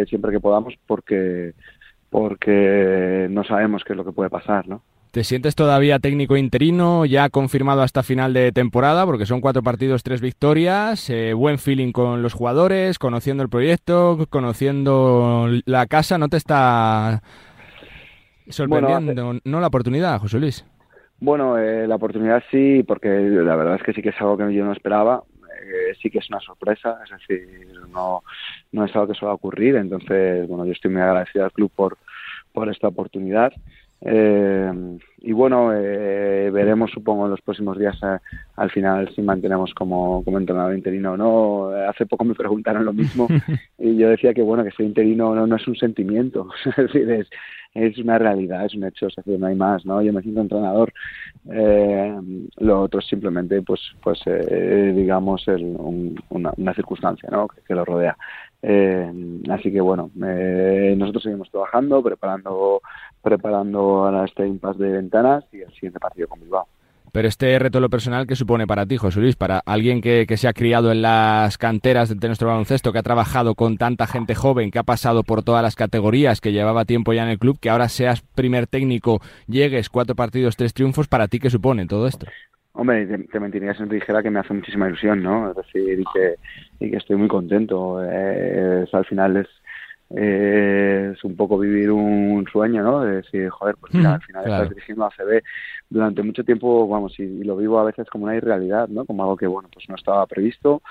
siempre 0.09 0.33
que 0.33 0.41
podamos, 0.41 0.75
porque 0.87 1.53
porque 2.11 3.27
no 3.31 3.43
sabemos 3.43 3.85
qué 3.85 3.95
es 3.95 3.97
lo 3.97 4.05
que 4.05 4.13
puede 4.13 4.29
pasar, 4.29 4.69
¿no? 4.69 4.83
¿Te 5.13 5.25
sientes 5.25 5.55
todavía 5.55 5.99
técnico 5.99 6.39
interino, 6.39 7.05
ya 7.05 7.29
confirmado 7.29 7.83
hasta 7.83 8.03
final 8.03 8.33
de 8.33 8.51
temporada? 8.51 9.05
Porque 9.05 9.27
son 9.27 9.43
cuatro 9.43 9.63
partidos, 9.63 10.03
tres 10.03 10.23
victorias, 10.23 11.11
eh, 11.11 11.35
buen 11.35 11.59
feeling 11.59 11.93
con 11.93 12.23
los 12.23 12.33
jugadores, 12.33 12.99
conociendo 12.99 13.43
el 13.43 13.51
proyecto, 13.51 14.27
conociendo 14.31 15.51
la 15.67 15.87
casa. 15.87 16.17
¿No 16.17 16.31
te 16.31 16.39
está 16.39 17.23
sorprendiendo, 18.49 19.35
no 19.45 19.61
la 19.61 19.67
oportunidad, 19.67 20.19
José 20.19 20.41
Luis? 20.41 20.65
Bueno, 21.21 21.59
eh, 21.59 21.87
la 21.87 21.97
oportunidad 21.97 22.43
sí, 22.51 22.83
porque 22.83 23.09
la 23.11 23.55
verdad 23.55 23.77
es 23.77 23.83
que 23.83 23.93
sí 23.93 24.01
que 24.01 24.09
es 24.09 24.21
algo 24.23 24.39
que 24.39 24.55
yo 24.55 24.65
no 24.65 24.73
esperaba. 24.73 25.25
Eh, 25.63 25.95
sí 26.01 26.09
que 26.09 26.21
es 26.21 26.31
una 26.31 26.41
sorpresa, 26.41 27.01
es 27.05 27.11
decir, 27.11 27.47
no, 27.93 28.23
no 28.73 28.87
es 28.87 28.95
algo 28.95 29.09
que 29.09 29.15
suele 29.19 29.35
ocurrir. 29.35 29.77
Entonces, 29.77 30.49
bueno, 30.49 30.65
yo 30.65 30.73
estoy 30.73 30.91
muy 30.91 31.03
agradecido 31.03 31.45
al 31.45 31.53
club 31.53 31.71
por, 31.77 31.99
por 32.55 32.71
esta 32.71 32.89
oportunidad. 32.89 33.53
Eh, 34.05 34.99
y 35.19 35.33
bueno, 35.33 35.73
eh, 35.73 36.51
veremos, 36.53 36.91
supongo, 36.91 37.25
en 37.25 37.31
los 37.31 37.41
próximos 37.41 37.79
días 37.79 37.97
eh, 38.03 38.19
al 38.57 38.71
final 38.71 39.09
si 39.15 39.23
mantenemos 39.23 39.73
como, 39.75 40.25
como 40.25 40.39
entrenador 40.39 40.75
interino 40.75 41.13
o 41.13 41.17
no. 41.17 41.69
Hace 41.89 42.07
poco 42.07 42.25
me 42.25 42.35
preguntaron 42.35 42.85
lo 42.85 42.93
mismo 42.93 43.29
y 43.79 43.97
yo 43.97 44.09
decía 44.09 44.35
que 44.35 44.43
bueno, 44.43 44.65
que 44.65 44.73
ser 44.73 44.87
interino 44.87 45.35
no, 45.35 45.47
no 45.47 45.57
es 45.57 45.67
un 45.69 45.77
sentimiento, 45.77 46.49
es 46.65 46.77
decir, 46.77 47.09
es, 47.11 47.29
es 47.75 47.97
una 47.99 48.19
realidad, 48.19 48.65
es 48.65 48.75
un 48.75 48.85
hecho, 48.85 49.07
es 49.07 49.15
decir, 49.15 49.39
no 49.39 49.47
hay 49.47 49.55
más, 49.55 49.87
¿no? 49.87 50.03
Yo 50.03 50.13
me 50.13 50.23
siento 50.23 50.41
entrenador, 50.41 50.93
eh, 51.51 52.15
lo 52.59 52.83
otro 52.83 53.01
es 53.01 53.07
simplemente, 53.07 53.63
pues, 53.63 53.81
pues 54.03 54.21
eh, 54.27 54.93
digamos, 54.95 55.47
el, 55.49 55.77
una, 56.29 56.53
una, 56.57 56.75
circunstancia, 56.75 57.29
¿no? 57.31 57.49
Que, 57.49 57.63
que 57.63 57.75
lo 57.75 57.85
rodea. 57.85 58.17
Eh, 58.65 59.13
así 59.51 59.73
que 59.73 59.81
bueno, 59.81 60.11
eh, 60.25 60.95
nosotros 60.97 61.25
seguimos 61.25 61.51
trabajando, 61.51 62.01
preparando, 62.03 62.81
preparando 63.23 64.05
ahora 64.05 64.25
este 64.25 64.47
impasse 64.47 64.83
de 64.83 64.93
ventanas 64.93 65.45
y 65.53 65.61
el 65.61 65.73
siguiente 65.73 66.01
partido 66.01 66.29
con 66.29 66.41
Bilbao. 66.41 66.67
Pero 67.13 67.29
este 67.29 67.59
reto 67.59 67.79
lo 67.79 67.91
personal, 67.91 68.27
¿qué 68.27 68.35
supone 68.35 68.67
para 68.67 68.87
ti, 68.87 68.97
José 68.97 69.21
Luis? 69.21 69.37
Para 69.37 69.61
alguien 69.67 70.01
que, 70.01 70.25
que, 70.27 70.39
se 70.39 70.49
ha 70.49 70.55
criado 70.55 70.91
en 70.91 71.03
las 71.03 71.59
canteras 71.59 72.19
de 72.19 72.27
nuestro 72.27 72.49
baloncesto, 72.49 72.91
que 72.91 73.01
ha 73.01 73.03
trabajado 73.03 73.55
con 73.55 73.77
tanta 73.77 74.07
gente 74.07 74.35
joven, 74.35 74.71
que 74.71 74.79
ha 74.79 74.83
pasado 74.83 75.23
por 75.23 75.43
todas 75.43 75.63
las 75.63 75.77
categorías, 75.77 76.41
que 76.41 76.53
llevaba 76.53 76.87
tiempo 76.87 77.13
ya 77.13 77.25
en 77.25 77.29
el 77.29 77.39
club, 77.39 77.59
que 77.61 77.69
ahora 77.69 77.91
seas 77.91 78.23
primer 78.35 78.67
técnico, 78.67 79.21
llegues 79.47 79.91
cuatro 79.91 80.15
partidos, 80.15 80.57
tres 80.57 80.73
triunfos, 80.73 81.07
¿para 81.07 81.29
ti 81.29 81.39
qué 81.39 81.51
supone 81.51 81.87
todo 81.87 82.07
esto? 82.07 82.27
Hombre, 82.73 83.05
te, 83.05 83.19
te, 83.19 83.41
mentiría 83.41 83.75
si 83.75 83.87
te 83.87 83.97
dijera 83.97 84.23
que 84.23 84.31
me 84.31 84.41
hace 84.41 84.55
muchísima 84.55 84.89
ilusión, 84.89 85.23
¿no? 85.23 85.51
Es 85.51 85.57
decir, 85.57 86.01
y 86.01 86.05
que, 86.15 86.37
y 86.81 86.91
que 86.91 86.97
estoy 86.97 87.17
muy 87.17 87.29
contento. 87.29 88.03
Eh, 88.03 88.87
al 88.91 89.05
final 89.05 89.37
es, 89.37 89.49
eh, 90.15 91.13
es 91.15 91.25
un 91.25 91.37
poco 91.37 91.59
vivir 91.59 91.91
un 91.91 92.47
sueño, 92.51 92.83
¿no? 92.83 93.01
De 93.01 93.17
decir, 93.17 93.49
joder, 93.49 93.77
pues 93.81 93.95
mira, 93.95 94.15
al 94.15 94.23
final 94.23 94.45
claro. 94.45 94.63
estás 94.63 94.75
dirigiendo 94.75 95.05
a 95.05 95.11
CB 95.11 95.43
durante 95.89 96.23
mucho 96.23 96.45
tiempo, 96.45 96.87
vamos, 96.87 97.19
y, 97.19 97.23
y, 97.23 97.45
lo 97.45 97.57
vivo 97.57 97.79
a 97.79 97.85
veces 97.85 98.09
como 98.11 98.25
una 98.25 98.37
irrealidad, 98.37 98.89
¿no? 98.89 99.05
Como 99.05 99.23
algo 99.23 99.37
que, 99.37 99.47
bueno, 99.47 99.69
pues 99.73 99.89
no 99.89 99.95
estaba 99.95 100.27
previsto. 100.27 100.83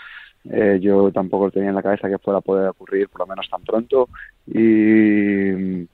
Eh, 0.49 0.79
yo 0.81 1.11
tampoco 1.11 1.51
tenía 1.51 1.69
en 1.69 1.75
la 1.75 1.83
cabeza 1.83 2.09
que 2.09 2.17
fuera 2.17 2.39
a 2.39 2.41
poder 2.41 2.69
ocurrir, 2.69 3.09
por 3.09 3.21
lo 3.21 3.27
menos 3.27 3.47
tan 3.49 3.61
pronto. 3.63 4.09
Y, 4.47 5.87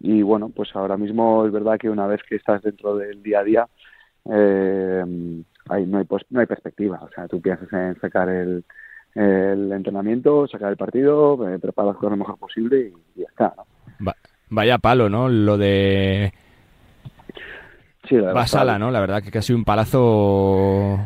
y 0.00 0.22
bueno, 0.22 0.48
pues 0.48 0.74
ahora 0.74 0.96
mismo 0.96 1.44
es 1.44 1.52
verdad 1.52 1.78
que 1.78 1.90
una 1.90 2.06
vez 2.06 2.22
que 2.26 2.36
estás 2.36 2.62
dentro 2.62 2.96
del 2.96 3.22
día 3.22 3.40
a 3.40 3.44
día, 3.44 3.68
eh, 4.30 5.04
ahí 5.68 5.86
no 5.86 5.98
hay, 5.98 6.06
no 6.30 6.40
hay 6.40 6.46
perspectiva. 6.46 7.00
O 7.02 7.10
sea, 7.10 7.28
tú 7.28 7.40
piensas 7.42 7.70
en 7.72 8.00
sacar 8.00 8.28
el, 8.30 8.64
el 9.14 9.72
entrenamiento, 9.72 10.46
sacar 10.46 10.70
el 10.70 10.76
partido, 10.76 11.48
eh, 11.48 11.58
preparas 11.58 11.96
lo 12.00 12.16
mejor 12.16 12.38
posible 12.38 12.80
y, 13.16 13.18
y 13.20 13.22
ya 13.22 13.28
está. 13.28 13.54
¿no? 13.56 14.06
Va, 14.06 14.14
vaya 14.48 14.78
palo, 14.78 15.08
¿no? 15.08 15.28
Lo 15.28 15.56
de 15.58 16.32
Sí, 18.08 18.16
la 18.16 18.32
Basala, 18.32 18.78
¿no? 18.78 18.90
La 18.90 19.00
verdad 19.00 19.22
que 19.22 19.38
ha 19.38 19.42
sido 19.42 19.58
un 19.58 19.64
palazo 19.64 20.98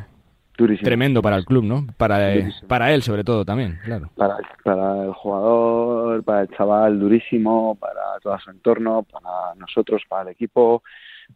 Durísimo. 0.56 0.84
tremendo 0.84 1.20
para 1.22 1.36
el 1.36 1.44
club, 1.44 1.64
¿no? 1.64 1.86
Para, 1.96 2.32
eh, 2.32 2.40
Durísimo. 2.42 2.68
para 2.68 2.92
él, 2.94 3.02
sobre 3.02 3.24
todo, 3.24 3.44
también, 3.44 3.78
claro. 3.84 4.10
para, 4.16 4.38
para 4.62 5.04
el 5.04 5.12
jugador, 5.12 6.22
para 6.24 6.42
el 6.42 6.48
chaval 6.50 6.98
durísimo, 7.00 7.74
para 7.74 8.18
todo 8.22 8.38
su 8.38 8.50
entorno, 8.50 9.02
para 9.02 9.54
nosotros, 9.56 10.02
para 10.08 10.22
el 10.22 10.28
equipo, 10.28 10.82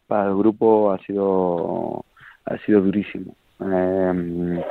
para 0.07 0.29
el 0.29 0.37
grupo 0.37 0.93
ha 0.93 0.99
sido 1.01 2.05
ha 2.47 2.57
sido 2.65 2.81
durísimo. 2.81 3.35
Eh, 3.61 4.63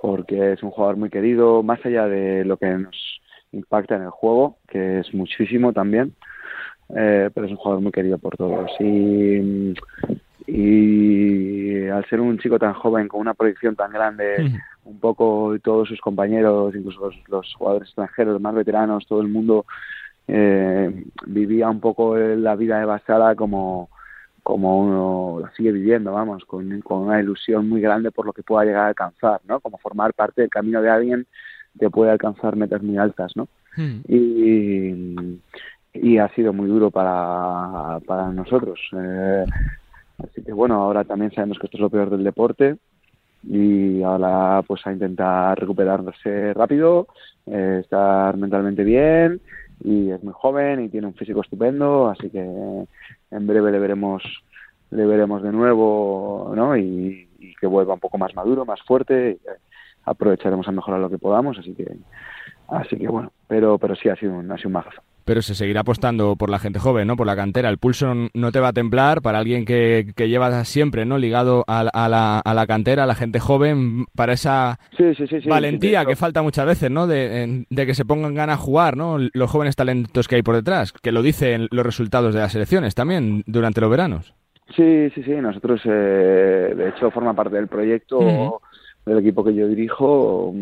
porque 0.00 0.52
es 0.52 0.62
un 0.62 0.70
jugador 0.70 0.96
muy 0.96 1.10
querido, 1.10 1.62
más 1.62 1.84
allá 1.84 2.06
de 2.06 2.44
lo 2.44 2.56
que 2.56 2.66
nos 2.66 3.20
impacta 3.52 3.96
en 3.96 4.02
el 4.02 4.10
juego, 4.10 4.58
que 4.68 5.00
es 5.00 5.14
muchísimo 5.14 5.72
también, 5.72 6.14
eh, 6.96 7.30
pero 7.34 7.46
es 7.46 7.52
un 7.52 7.58
jugador 7.58 7.82
muy 7.82 7.92
querido 7.92 8.18
por 8.18 8.36
todos. 8.36 8.70
Y, 8.80 9.74
y 10.46 11.86
al 11.88 12.04
ser 12.06 12.20
un 12.20 12.38
chico 12.38 12.58
tan 12.58 12.74
joven, 12.74 13.08
con 13.08 13.20
una 13.20 13.34
proyección 13.34 13.76
tan 13.76 13.92
grande, 13.92 14.52
un 14.84 14.98
poco 14.98 15.54
todos 15.62 15.88
sus 15.88 16.00
compañeros, 16.00 16.74
incluso 16.74 17.06
los, 17.06 17.16
los 17.28 17.54
jugadores 17.54 17.88
extranjeros, 17.88 18.34
los 18.34 18.42
más 18.42 18.54
veteranos, 18.54 19.06
todo 19.06 19.20
el 19.20 19.28
mundo 19.28 19.66
eh, 20.26 21.04
vivía 21.26 21.68
un 21.70 21.80
poco 21.80 22.16
la 22.16 22.54
vida 22.54 22.78
de 22.78 22.84
Basala 22.84 23.34
como 23.34 23.88
como 24.48 24.80
uno 24.80 25.40
lo 25.40 25.54
sigue 25.54 25.72
viviendo, 25.72 26.10
vamos, 26.10 26.42
con, 26.46 26.80
con 26.80 27.02
una 27.02 27.20
ilusión 27.20 27.68
muy 27.68 27.82
grande 27.82 28.10
por 28.10 28.24
lo 28.24 28.32
que 28.32 28.42
pueda 28.42 28.64
llegar 28.64 28.84
a 28.84 28.88
alcanzar, 28.88 29.42
¿no? 29.46 29.60
Como 29.60 29.76
formar 29.76 30.14
parte 30.14 30.40
del 30.40 30.48
camino 30.48 30.80
de 30.80 30.88
alguien 30.88 31.26
que 31.78 31.90
puede 31.90 32.12
alcanzar 32.12 32.56
metas 32.56 32.82
muy 32.82 32.96
altas, 32.96 33.36
¿no? 33.36 33.46
Y, 34.08 35.38
y 35.92 36.16
ha 36.16 36.28
sido 36.34 36.54
muy 36.54 36.66
duro 36.66 36.90
para, 36.90 38.00
para 38.06 38.30
nosotros. 38.30 38.80
Eh, 38.96 39.44
así 40.16 40.42
que 40.42 40.52
bueno, 40.54 40.76
ahora 40.76 41.04
también 41.04 41.30
sabemos 41.32 41.58
que 41.58 41.66
esto 41.66 41.76
es 41.76 41.82
lo 41.82 41.90
peor 41.90 42.08
del 42.08 42.24
deporte 42.24 42.78
y 43.42 44.02
ahora 44.02 44.62
pues 44.66 44.80
a 44.86 44.92
intentar 44.94 45.60
recuperarse 45.60 46.54
rápido, 46.54 47.06
eh, 47.44 47.80
estar 47.82 48.34
mentalmente 48.38 48.82
bien 48.82 49.42
y 49.82 50.10
es 50.10 50.22
muy 50.22 50.32
joven 50.34 50.84
y 50.84 50.88
tiene 50.88 51.06
un 51.06 51.14
físico 51.14 51.40
estupendo, 51.40 52.08
así 52.08 52.30
que 52.30 52.40
en 52.40 53.46
breve 53.46 53.72
le 53.72 53.78
veremos 53.78 54.22
le 54.90 55.06
veremos 55.06 55.42
de 55.42 55.52
nuevo, 55.52 56.52
¿no? 56.54 56.76
Y, 56.76 57.26
que 57.60 57.66
vuelva 57.66 57.94
un 57.94 58.00
poco 58.00 58.18
más 58.18 58.34
maduro, 58.36 58.64
más 58.64 58.80
fuerte. 58.82 59.38
Aprovecharemos 60.04 60.68
a 60.68 60.72
mejorar 60.72 61.00
lo 61.00 61.10
que 61.10 61.18
podamos, 61.18 61.58
así 61.58 61.74
que 61.74 61.96
así 62.68 62.96
que 62.96 63.08
bueno, 63.08 63.32
pero 63.48 63.78
pero 63.78 63.96
sí 63.96 64.08
ha 64.08 64.16
sido 64.16 64.34
un, 64.34 64.50
ha 64.52 64.56
sido 64.56 64.68
un 64.68 64.74
majazo. 64.74 65.02
Pero 65.28 65.42
se 65.42 65.54
seguirá 65.54 65.82
apostando 65.82 66.36
por 66.36 66.48
la 66.48 66.58
gente 66.58 66.78
joven, 66.78 67.06
¿no? 67.06 67.14
Por 67.14 67.26
la 67.26 67.36
cantera. 67.36 67.68
El 67.68 67.76
pulso 67.76 68.14
no 68.32 68.50
te 68.50 68.60
va 68.60 68.68
a 68.68 68.72
templar 68.72 69.20
para 69.20 69.40
alguien 69.40 69.66
que, 69.66 70.14
que 70.16 70.30
lleva 70.30 70.64
siempre, 70.64 71.04
¿no? 71.04 71.18
Ligado 71.18 71.64
a, 71.66 71.80
a, 71.80 72.08
la, 72.08 72.38
a 72.38 72.54
la 72.54 72.66
cantera, 72.66 73.04
a 73.04 73.06
la 73.06 73.14
gente 73.14 73.38
joven, 73.38 74.06
para 74.16 74.32
esa 74.32 74.78
sí, 74.96 75.14
sí, 75.14 75.26
sí, 75.26 75.46
valentía 75.46 76.06
que 76.06 76.16
falta 76.16 76.40
muchas 76.40 76.64
veces, 76.64 76.90
¿no? 76.90 77.06
De, 77.06 77.66
de, 77.68 77.86
que 77.86 77.94
se 77.94 78.06
pongan 78.06 78.34
ganas 78.34 78.58
a 78.58 78.62
jugar, 78.62 78.96
¿no? 78.96 79.18
Los 79.34 79.50
jóvenes 79.50 79.76
talentos 79.76 80.28
que 80.28 80.36
hay 80.36 80.42
por 80.42 80.54
detrás, 80.54 80.92
que 80.92 81.12
lo 81.12 81.20
dicen 81.20 81.68
los 81.72 81.84
resultados 81.84 82.32
de 82.32 82.40
las 82.40 82.54
elecciones 82.54 82.94
también 82.94 83.42
durante 83.46 83.82
los 83.82 83.90
veranos. 83.90 84.32
Sí, 84.74 85.10
sí, 85.14 85.22
sí. 85.24 85.32
Nosotros, 85.32 85.82
eh, 85.84 86.72
de 86.74 86.88
hecho, 86.88 87.10
forma 87.10 87.34
parte 87.34 87.56
del 87.56 87.68
proyecto. 87.68 88.18
Uh 88.18 88.24
-huh 88.24 88.58
del 89.08 89.18
equipo 89.18 89.42
que 89.42 89.54
yo 89.54 89.66
dirijo, 89.68 90.54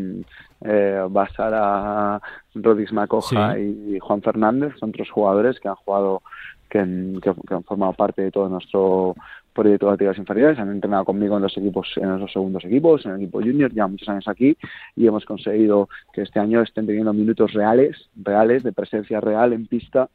eh, 0.65 1.05
Basara, 1.09 2.21
Rodis 2.55 2.93
Macoja 2.93 3.55
sí. 3.55 3.95
y 3.95 3.99
Juan 3.99 4.23
Fernández, 4.23 4.75
son 4.79 4.91
otros 4.91 5.11
jugadores 5.11 5.61
que 5.61 5.69
han 5.69 5.75
jugado, 5.75 6.23
que, 6.69 6.79
que, 7.23 7.33
que, 7.47 7.55
han 7.55 7.65
formado 7.65 7.93
parte 7.93 8.23
de 8.23 8.31
todo 8.31 8.49
nuestro 8.49 9.15
proyecto 9.57 9.87
de 9.87 9.93
actividades 9.93 10.19
inferiores, 10.19 10.59
han 10.59 10.71
entrenado 10.71 11.05
conmigo 11.05 11.37
en 11.37 11.43
los 11.43 11.57
equipos, 11.57 11.89
en 11.97 12.21
los 12.21 12.31
segundos 12.31 12.65
equipos, 12.65 13.05
en 13.07 13.13
el 13.13 13.23
equipo 13.23 13.41
junior, 13.41 13.73
ya 13.73 13.87
muchos 13.87 14.09
años 14.09 14.29
aquí, 14.29 14.57
y 14.95 15.07
hemos 15.07 15.25
conseguido 15.25 15.89
que 16.13 16.23
este 16.23 16.39
año 16.39 16.61
estén 16.61 16.87
teniendo 16.87 17.13
minutos 17.13 17.53
reales, 17.55 18.09
reales, 18.23 18.63
de 18.63 18.73
presencia 18.73 19.21
real 19.21 19.53
en 19.53 19.67
pista, 19.67 20.09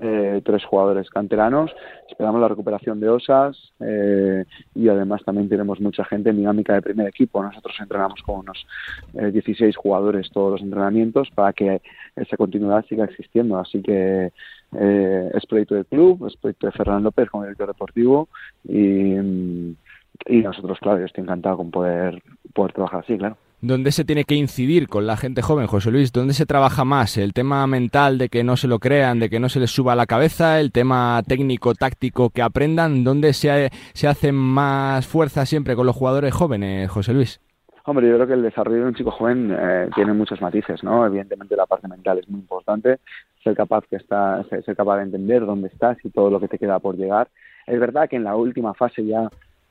eh, 0.00 0.40
tres 0.44 0.64
jugadores 0.64 1.10
canteranos. 1.10 1.70
Esperamos 2.08 2.40
la 2.40 2.48
recuperación 2.48 3.00
de 3.00 3.08
Osas 3.08 3.72
eh, 3.80 4.44
y 4.74 4.88
además 4.88 5.22
también 5.24 5.48
tenemos 5.48 5.80
mucha 5.80 6.04
gente 6.04 6.30
en 6.30 6.38
dinámica 6.38 6.74
de 6.74 6.82
primer 6.82 7.08
equipo. 7.08 7.42
Nosotros 7.42 7.74
entrenamos 7.78 8.22
con 8.22 8.40
unos 8.40 8.66
eh, 9.14 9.30
16 9.30 9.76
jugadores 9.76 10.30
todos 10.30 10.52
los 10.52 10.62
entrenamientos 10.62 11.28
para 11.34 11.52
que 11.52 11.82
esa 12.16 12.36
continuidad 12.36 12.84
siga 12.86 13.04
existiendo. 13.04 13.58
Así 13.58 13.82
que 13.82 14.32
eh, 14.78 15.30
es 15.34 15.46
proyecto 15.46 15.74
del 15.74 15.86
club, 15.86 16.26
es 16.26 16.36
proyecto 16.36 16.66
de 16.66 16.72
Fernando 16.72 17.04
López 17.04 17.28
como 17.30 17.44
director 17.44 17.68
deportivo 17.68 18.28
y, 18.64 19.14
y 19.14 20.42
nosotros, 20.42 20.78
claro, 20.80 21.00
yo 21.00 21.06
estoy 21.06 21.24
encantado 21.24 21.58
con 21.58 21.70
poder, 21.70 22.22
poder 22.54 22.72
trabajar 22.72 23.00
así, 23.00 23.18
claro. 23.18 23.36
¿Dónde 23.64 23.92
se 23.92 24.04
tiene 24.04 24.24
que 24.24 24.34
incidir 24.34 24.88
con 24.88 25.06
la 25.06 25.16
gente 25.16 25.40
joven, 25.40 25.68
José 25.68 25.92
Luis? 25.92 26.10
¿Dónde 26.10 26.34
se 26.34 26.46
trabaja 26.46 26.84
más? 26.84 27.16
¿El 27.16 27.32
tema 27.32 27.64
mental 27.68 28.18
de 28.18 28.28
que 28.28 28.42
no 28.42 28.56
se 28.56 28.66
lo 28.66 28.80
crean, 28.80 29.20
de 29.20 29.30
que 29.30 29.38
no 29.38 29.48
se 29.48 29.60
les 29.60 29.70
suba 29.70 29.92
a 29.92 29.94
la 29.94 30.06
cabeza? 30.06 30.58
¿El 30.58 30.72
tema 30.72 31.22
técnico, 31.28 31.72
táctico, 31.72 32.30
que 32.30 32.42
aprendan? 32.42 33.04
¿Dónde 33.04 33.32
se, 33.32 33.70
se 33.92 34.08
hace 34.08 34.32
más 34.32 35.06
fuerza 35.06 35.46
siempre 35.46 35.76
con 35.76 35.86
los 35.86 35.94
jugadores 35.94 36.34
jóvenes, 36.34 36.90
José 36.90 37.12
Luis? 37.12 37.40
Hombre, 37.84 38.08
yo 38.08 38.16
creo 38.16 38.26
que 38.26 38.32
el 38.32 38.42
desarrollo 38.42 38.80
de 38.80 38.88
un 38.88 38.94
chico 38.96 39.12
joven 39.12 39.56
eh, 39.56 39.88
tiene 39.94 40.12
muchos 40.12 40.42
matices, 40.42 40.82
¿no? 40.82 41.06
Evidentemente 41.06 41.54
la 41.54 41.66
parte 41.66 41.86
mental 41.86 42.18
es 42.18 42.28
muy 42.28 42.40
importante, 42.40 42.98
ser 43.44 43.54
capaz 43.54 43.84
que 43.88 43.94
está, 43.94 44.42
ser 44.42 44.74
capaz 44.74 44.96
de 44.96 45.02
entender 45.04 45.46
dónde 45.46 45.68
estás 45.68 45.96
y 46.02 46.10
todo 46.10 46.30
lo 46.30 46.40
que 46.40 46.48
te 46.48 46.58
queda 46.58 46.80
por 46.80 46.96
llegar. 46.96 47.28
Es 47.68 47.78
verdad 47.78 48.08
que 48.08 48.16
en 48.16 48.24
la 48.24 48.34
última 48.34 48.74
fase 48.74 49.06
ya 49.06 49.28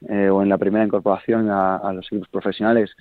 eh, 0.07 0.29
o 0.29 0.41
en 0.41 0.47
la 0.47 0.57
primera 0.57 0.85
incorporación 0.85 1.49
a, 1.49 1.75
a 1.75 1.91
los 1.91 2.05
equipos 2.07 2.29
profesionales 2.29 2.95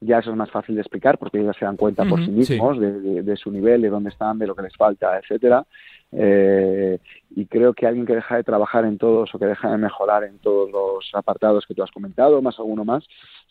ya 0.00 0.18
eso 0.18 0.30
es 0.30 0.36
más 0.36 0.50
fácil 0.50 0.74
de 0.74 0.82
explicar 0.82 1.18
porque 1.18 1.40
ellos 1.40 1.56
se 1.58 1.64
dan 1.64 1.76
cuenta 1.76 2.04
por 2.04 2.20
uh 2.20 2.22
-huh, 2.22 2.26
sí 2.26 2.30
mismos 2.30 2.76
sí. 2.76 2.80
de, 2.82 3.00
de, 3.00 3.22
de, 3.22 3.36
su 3.36 3.50
nivel, 3.50 3.82
de 3.82 3.88
dónde 3.88 4.10
están, 4.10 4.38
de 4.38 4.46
lo 4.46 4.54
que 4.54 4.62
les 4.62 4.76
falta, 4.76 5.18
etcétera. 5.18 5.64
Eh, 6.12 6.98
y 7.34 7.46
creo 7.46 7.74
que 7.74 7.86
alguien 7.86 8.06
que 8.06 8.14
deja 8.14 8.36
de 8.36 8.44
trabajar 8.44 8.84
en 8.84 8.96
todos 8.96 9.34
o 9.34 9.38
que 9.38 9.46
deja 9.46 9.70
de 9.70 9.76
mejorar 9.76 10.24
en 10.24 10.38
todos 10.38 10.70
los 10.70 11.10
apartados 11.14 11.66
que 11.66 11.74
tú 11.74 11.82
has 11.82 11.90
comentado, 11.90 12.40
más 12.40 12.58
alguno 12.58 12.84
más, 12.84 13.04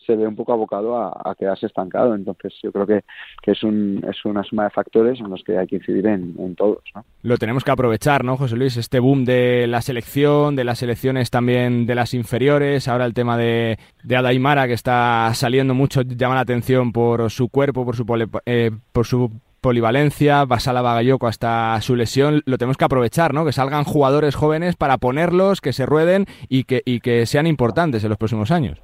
se 0.04 0.16
ve 0.16 0.26
un 0.26 0.36
poco 0.36 0.52
abocado 0.52 0.96
a, 0.96 1.34
quedarse 1.38 1.66
estancado. 1.66 2.14
Entonces 2.14 2.54
yo 2.62 2.72
creo 2.72 2.86
que, 2.86 3.04
que, 3.42 3.52
es, 3.52 3.62
un, 3.62 4.04
es 4.08 4.24
una 4.24 4.42
suma 4.42 4.64
de 4.64 4.70
factores 4.70 5.20
en 5.20 5.28
los 5.30 5.42
que 5.44 5.58
hay 5.58 5.66
que 5.66 5.76
incidir 5.76 6.06
en, 6.06 6.34
en 6.38 6.54
todos. 6.54 6.82
Lo 7.22 7.36
tenemos 7.36 7.64
que 7.64 7.70
aprovechar, 7.70 8.24
¿no, 8.24 8.36
José 8.36 8.56
Luis? 8.56 8.76
Este 8.76 9.00
boom 9.00 9.24
de 9.24 9.66
la 9.66 9.82
selección, 9.82 10.56
de 10.56 10.64
las 10.64 10.78
selecciones 10.78 11.30
también 11.30 11.86
de 11.86 11.94
las 11.94 12.14
inferiores, 12.14 12.88
ahora 12.88 13.04
el 13.04 13.14
tema 13.14 13.36
de, 13.36 13.78
de 14.02 14.16
Adaimara 14.16 14.66
que 14.66 14.74
está 14.74 15.30
saliendo 15.34 15.74
mucho, 15.74 16.02
llama 16.02 16.36
la 16.36 16.40
atención 16.40 16.92
por 16.92 17.30
su 17.30 17.48
cuerpo, 17.48 17.84
por 17.84 17.96
su, 17.96 18.04
eh, 18.46 18.70
por 18.92 19.06
su 19.06 19.30
polivalencia, 19.60 20.44
Basala 20.44 20.82
Bagayoko 20.82 21.26
hasta 21.26 21.80
su 21.80 21.96
lesión, 21.96 22.42
lo 22.46 22.58
tenemos 22.58 22.76
que 22.76 22.84
aprovechar, 22.84 23.34
¿no? 23.34 23.44
Que 23.44 23.52
salgan 23.52 23.84
jugadores 23.84 24.34
jóvenes 24.34 24.76
para 24.76 24.98
ponerlos, 24.98 25.60
que 25.60 25.72
se 25.72 25.86
rueden 25.86 26.26
y 26.48 26.64
que, 26.64 26.82
y 26.84 27.00
que 27.00 27.26
sean 27.26 27.46
importantes 27.46 28.04
en 28.04 28.10
los 28.10 28.18
próximos 28.18 28.50
años. 28.50 28.82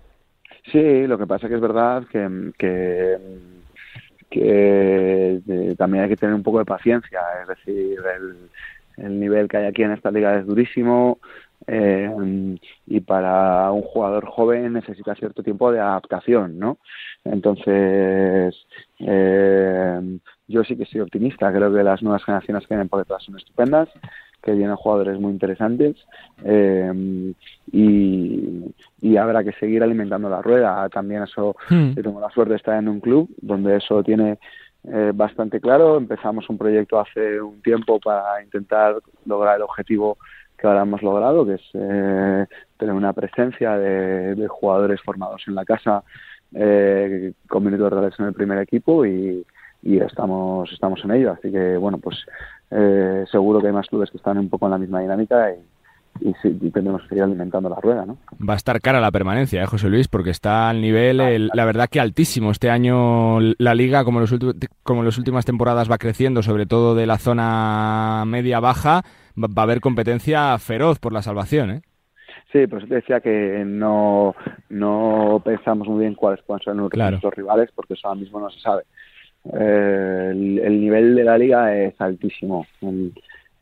Sí, 0.70 1.06
lo 1.06 1.18
que 1.18 1.26
pasa 1.26 1.48
que 1.48 1.54
es 1.54 1.60
verdad 1.60 2.04
que, 2.10 2.52
que, 2.58 3.18
eh, 4.30 5.74
también 5.76 6.04
hay 6.04 6.10
que 6.10 6.16
tener 6.16 6.34
un 6.34 6.42
poco 6.42 6.58
de 6.58 6.64
paciencia, 6.64 7.20
es 7.42 7.48
decir, 7.48 7.98
el, 8.16 9.04
el 9.04 9.20
nivel 9.20 9.48
que 9.48 9.56
hay 9.56 9.66
aquí 9.66 9.82
en 9.82 9.92
esta 9.92 10.10
liga 10.10 10.38
es 10.38 10.46
durísimo, 10.46 11.18
eh, 11.66 12.56
y 12.86 13.00
para 13.00 13.70
un 13.70 13.82
jugador 13.82 14.26
joven 14.26 14.72
necesita 14.72 15.14
cierto 15.14 15.42
tiempo 15.42 15.70
de 15.72 15.80
adaptación, 15.80 16.58
¿no? 16.58 16.78
Entonces, 17.24 18.54
eh, 18.98 20.18
yo 20.48 20.64
sí 20.64 20.76
que 20.76 20.86
soy 20.86 21.00
optimista, 21.00 21.52
creo 21.52 21.72
que 21.72 21.82
las 21.82 22.02
nuevas 22.02 22.24
generaciones 22.24 22.66
que 22.66 22.74
vienen 22.74 22.88
porque 22.88 23.06
todas 23.06 23.22
son 23.22 23.36
estupendas, 23.36 23.88
que 24.42 24.52
vienen 24.52 24.76
jugadores 24.76 25.20
muy 25.20 25.30
interesantes 25.30 25.96
eh, 26.44 27.32
y, 27.70 28.74
y, 29.00 29.16
habrá 29.16 29.44
que 29.44 29.52
seguir 29.52 29.82
alimentando 29.82 30.28
la 30.28 30.42
rueda. 30.42 30.88
También 30.88 31.22
eso, 31.22 31.54
yo 31.70 32.02
tengo 32.02 32.20
la 32.20 32.30
suerte 32.30 32.50
de 32.50 32.56
estar 32.56 32.76
en 32.76 32.88
un 32.88 33.00
club 33.00 33.30
donde 33.40 33.76
eso 33.76 34.02
tiene 34.02 34.38
eh, 34.84 35.12
bastante 35.14 35.60
claro. 35.60 35.96
Empezamos 35.96 36.48
un 36.50 36.58
proyecto 36.58 36.98
hace 36.98 37.40
un 37.40 37.62
tiempo 37.62 38.00
para 38.00 38.42
intentar 38.42 38.96
lograr 39.24 39.56
el 39.56 39.62
objetivo 39.62 40.18
que 40.62 40.68
ahora 40.68 40.82
hemos 40.82 41.02
logrado, 41.02 41.44
que 41.44 41.54
es 41.54 41.70
eh, 41.74 42.46
tener 42.78 42.94
una 42.94 43.12
presencia 43.12 43.76
de, 43.76 44.36
de, 44.36 44.48
jugadores 44.48 45.00
formados 45.02 45.42
en 45.48 45.56
la 45.56 45.64
casa 45.64 46.04
eh, 46.54 47.32
con 47.48 47.64
minutos 47.64 47.92
reales 47.92 48.14
en 48.18 48.26
el 48.26 48.32
primer 48.32 48.58
equipo 48.58 49.04
y, 49.04 49.44
y, 49.82 49.98
estamos 49.98 50.70
estamos 50.72 51.04
en 51.04 51.10
ello. 51.10 51.32
Así 51.32 51.50
que, 51.50 51.76
bueno, 51.76 51.98
pues 51.98 52.24
eh, 52.70 53.24
seguro 53.30 53.60
que 53.60 53.66
hay 53.66 53.72
más 53.72 53.88
clubes 53.88 54.10
que 54.10 54.18
están 54.18 54.38
un 54.38 54.48
poco 54.48 54.66
en 54.66 54.72
la 54.72 54.78
misma 54.78 55.00
dinámica 55.00 55.50
y, 55.50 56.28
y, 56.28 56.32
sí, 56.40 56.56
y 56.60 56.70
tendremos 56.70 57.02
que 57.02 57.08
seguir 57.08 57.24
alimentando 57.24 57.68
la 57.68 57.80
rueda, 57.80 58.06
¿no? 58.06 58.18
Va 58.48 58.54
a 58.54 58.56
estar 58.56 58.80
cara 58.80 59.00
la 59.00 59.10
permanencia, 59.10 59.62
¿eh, 59.62 59.66
José 59.66 59.88
Luis? 59.88 60.06
Porque 60.06 60.30
está 60.30 60.68
al 60.68 60.80
nivel, 60.80 61.20
el, 61.20 61.50
la 61.52 61.64
verdad 61.64 61.88
que 61.90 61.98
altísimo. 61.98 62.52
Este 62.52 62.70
año 62.70 63.40
la 63.40 63.74
liga, 63.74 64.04
como, 64.04 64.20
los 64.20 64.32
como 64.84 65.00
en 65.00 65.06
las 65.06 65.18
últimas 65.18 65.44
temporadas, 65.44 65.90
va 65.90 65.98
creciendo, 65.98 66.42
sobre 66.42 66.66
todo 66.66 66.94
de 66.94 67.06
la 67.06 67.18
zona 67.18 68.22
media-baja 68.26 69.02
va 69.36 69.62
a 69.62 69.62
haber 69.62 69.80
competencia 69.80 70.58
feroz 70.58 70.98
por 70.98 71.12
la 71.12 71.22
salvación, 71.22 71.70
¿eh? 71.70 71.82
Sí, 72.52 72.66
pues 72.66 72.86
te 72.86 72.96
decía 72.96 73.20
que 73.20 73.62
no, 73.64 74.34
no 74.68 75.40
pensamos 75.42 75.88
muy 75.88 76.00
bien 76.00 76.14
cuáles 76.14 76.42
pueden 76.42 76.62
ser 76.62 76.74
nuestros 76.74 77.34
rivales, 77.34 77.70
porque 77.74 77.94
eso 77.94 78.08
ahora 78.08 78.20
mismo 78.20 78.40
no 78.40 78.50
se 78.50 78.60
sabe. 78.60 78.82
Eh, 79.54 80.28
el, 80.32 80.80
nivel 80.80 81.14
de 81.14 81.24
la 81.24 81.38
liga 81.38 81.74
es 81.74 81.98
altísimo. 81.98 82.66
El, 82.82 83.12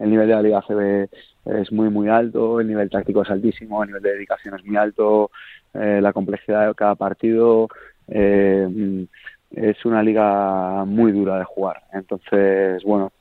nivel 0.00 0.26
de 0.26 0.34
la 0.34 0.42
liga 0.42 0.64
CB 0.66 1.08
es 1.60 1.70
muy, 1.70 1.88
muy 1.88 2.08
alto, 2.08 2.58
el 2.60 2.66
nivel 2.66 2.90
táctico 2.90 3.22
es 3.22 3.30
altísimo, 3.30 3.82
el 3.82 3.90
nivel 3.90 4.02
de 4.02 4.12
dedicación 4.12 4.56
es 4.56 4.64
muy 4.64 4.76
alto, 4.76 5.30
eh, 5.72 6.00
la 6.02 6.12
complejidad 6.12 6.66
de 6.66 6.74
cada 6.74 6.96
partido. 6.96 7.68
Eh, 8.08 9.06
es 9.52 9.84
una 9.84 10.02
liga 10.02 10.84
muy 10.84 11.12
dura 11.12 11.38
de 11.38 11.44
jugar. 11.44 11.82
Entonces, 11.92 12.82
bueno, 12.82 13.12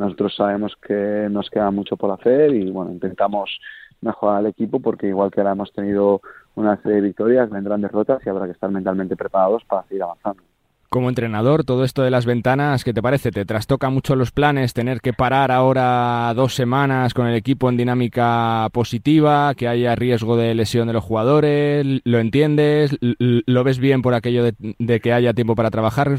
nosotros 0.00 0.34
sabemos 0.36 0.74
que 0.76 1.28
nos 1.30 1.48
queda 1.50 1.70
mucho 1.70 1.96
por 1.96 2.10
hacer 2.10 2.54
y, 2.54 2.70
bueno, 2.70 2.90
intentamos 2.90 3.60
mejorar 4.00 4.38
al 4.38 4.46
equipo 4.46 4.80
porque 4.80 5.08
igual 5.08 5.30
que 5.30 5.40
ahora 5.40 5.52
hemos 5.52 5.72
tenido 5.72 6.20
una 6.54 6.76
serie 6.82 6.96
de 6.96 7.08
victorias, 7.08 7.50
vendrán 7.50 7.82
derrotas 7.82 8.20
y 8.24 8.28
habrá 8.28 8.46
que 8.46 8.52
estar 8.52 8.70
mentalmente 8.70 9.16
preparados 9.16 9.62
para 9.64 9.84
seguir 9.84 10.02
avanzando. 10.02 10.42
Como 10.88 11.08
entrenador, 11.08 11.62
todo 11.62 11.84
esto 11.84 12.02
de 12.02 12.10
las 12.10 12.26
ventanas, 12.26 12.82
¿qué 12.82 12.92
te 12.92 13.00
parece? 13.00 13.30
¿Te 13.30 13.44
trastoca 13.44 13.90
mucho 13.90 14.16
los 14.16 14.32
planes 14.32 14.74
tener 14.74 15.00
que 15.00 15.12
parar 15.12 15.52
ahora 15.52 16.32
dos 16.34 16.56
semanas 16.56 17.14
con 17.14 17.28
el 17.28 17.36
equipo 17.36 17.68
en 17.68 17.76
dinámica 17.76 18.68
positiva, 18.72 19.54
que 19.54 19.68
haya 19.68 19.94
riesgo 19.94 20.36
de 20.36 20.52
lesión 20.52 20.88
de 20.88 20.94
los 20.94 21.04
jugadores? 21.04 21.86
¿Lo 22.02 22.18
entiendes? 22.18 22.96
¿Lo 23.00 23.62
ves 23.62 23.78
bien 23.78 24.02
por 24.02 24.14
aquello 24.14 24.42
de, 24.42 25.00
que 25.00 25.12
haya 25.12 25.32
tiempo 25.32 25.54
para 25.54 25.70
trabajar? 25.70 26.18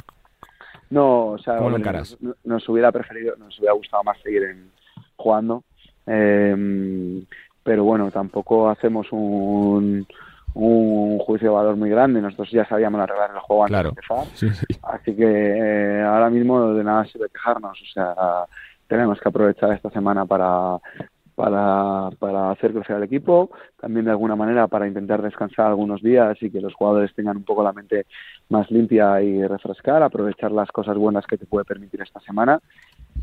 No, 0.91 1.27
o 1.27 1.37
sea, 1.39 1.59
nos, 2.43 2.69
hubiera 2.69 2.91
preferido, 2.91 3.35
nos 3.37 3.57
hubiera 3.57 3.73
gustado 3.73 4.03
más 4.03 4.17
seguir 4.21 4.43
en, 4.43 4.69
jugando. 5.15 5.63
Eh, 6.05 7.23
pero 7.63 7.83
bueno, 7.83 8.11
tampoco 8.11 8.69
hacemos 8.69 9.07
un, 9.11 10.05
un 10.53 11.19
juicio 11.19 11.49
de 11.49 11.55
valor 11.55 11.75
muy 11.75 11.89
grande. 11.89 12.21
Nosotros 12.21 12.51
ya 12.51 12.67
sabíamos 12.67 12.99
las 12.99 13.09
reglas 13.09 13.31
del 13.31 13.39
juego 13.39 13.65
antes 13.65 13.83
de 13.83 13.89
empezar. 13.89 14.67
Así 14.83 15.15
que 15.15 15.25
eh, 15.25 16.03
ahora 16.03 16.29
mismo 16.29 16.73
de 16.73 16.83
nada 16.83 17.05
sirve 17.05 17.29
quejarnos. 17.29 17.79
O 17.81 17.93
sea, 17.93 18.15
tenemos 18.87 19.19
que 19.19 19.29
aprovechar 19.29 19.71
esta 19.73 19.89
semana 19.91 20.25
para, 20.25 20.77
para, 21.41 22.11
para 22.19 22.51
hacer 22.51 22.71
crecer 22.71 22.97
al 22.97 23.03
equipo, 23.03 23.49
también 23.79 24.05
de 24.05 24.11
alguna 24.11 24.35
manera 24.35 24.67
para 24.67 24.87
intentar 24.87 25.23
descansar 25.23 25.65
algunos 25.65 25.99
días 26.03 26.37
y 26.39 26.51
que 26.51 26.61
los 26.61 26.75
jugadores 26.75 27.15
tengan 27.15 27.37
un 27.37 27.43
poco 27.43 27.63
la 27.63 27.73
mente 27.73 28.05
más 28.49 28.69
limpia 28.69 29.19
y 29.23 29.47
refrescar, 29.47 30.03
aprovechar 30.03 30.51
las 30.51 30.71
cosas 30.71 30.95
buenas 30.95 31.25
que 31.25 31.39
te 31.39 31.47
puede 31.47 31.65
permitir 31.65 31.99
esta 31.99 32.19
semana 32.19 32.59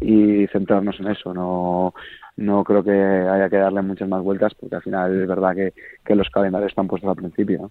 y 0.01 0.47
centrarnos 0.49 0.99
en 1.01 1.09
eso. 1.09 1.35
No, 1.35 1.95
no 2.39 2.63
creo 2.63 2.85
que 2.85 2.93
haya 2.93 3.51
que 3.51 3.57
darle 3.57 3.83
muchas 3.83 4.09
más 4.09 4.23
vueltas 4.23 4.55
porque 4.55 4.77
al 4.77 4.83
final 4.83 5.23
es 5.23 5.29
verdad 5.29 5.55
que, 5.57 6.15
los 6.15 6.31
calendarios 6.31 6.71
están 6.71 6.87
puestos 6.87 7.11
al 7.11 7.17
principio. 7.17 7.71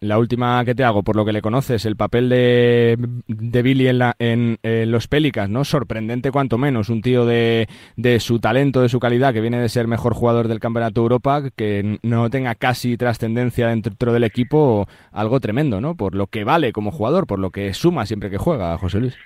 La 0.00 0.18
última 0.18 0.64
que 0.64 0.74
te 0.74 0.84
hago, 0.84 1.02
por 1.02 1.16
lo 1.16 1.24
que 1.24 1.32
le 1.32 1.42
conoces, 1.42 1.84
el 1.86 1.96
papel 1.96 2.28
de, 2.28 2.98
de 3.28 3.62
Billy 3.62 3.88
en, 3.88 3.98
la, 3.98 4.16
en, 4.18 4.58
los 4.90 5.06
Pélicas, 5.06 5.48
¿no? 5.48 5.64
Sorprendente 5.64 6.32
cuanto 6.32 6.58
menos, 6.58 6.88
un 6.88 7.00
tío 7.00 7.24
de, 7.26 7.68
de 7.96 8.18
su 8.18 8.40
talento, 8.40 8.82
de 8.82 8.88
su 8.88 8.98
calidad, 8.98 9.32
que 9.32 9.40
viene 9.40 9.60
de 9.60 9.68
ser 9.68 9.86
mejor 9.86 10.14
jugador 10.14 10.48
del 10.48 10.60
Campeonato 10.60 11.02
Europa, 11.02 11.42
que 11.54 11.98
no 12.02 12.28
tenga 12.28 12.54
casi 12.54 12.96
trascendencia 12.96 13.68
dentro 13.68 14.12
del 14.12 14.24
equipo, 14.24 14.88
algo 15.12 15.38
tremendo, 15.40 15.80
¿no? 15.80 15.94
Por 15.94 16.14
lo 16.14 16.26
que 16.26 16.42
vale 16.42 16.72
como 16.72 16.90
jugador, 16.90 17.26
por 17.26 17.38
lo 17.38 17.50
que 17.50 17.72
suma 17.72 18.06
siempre 18.06 18.30
que 18.30 18.38
juega, 18.38 18.76
José 18.78 18.98
Luis. 19.00 19.16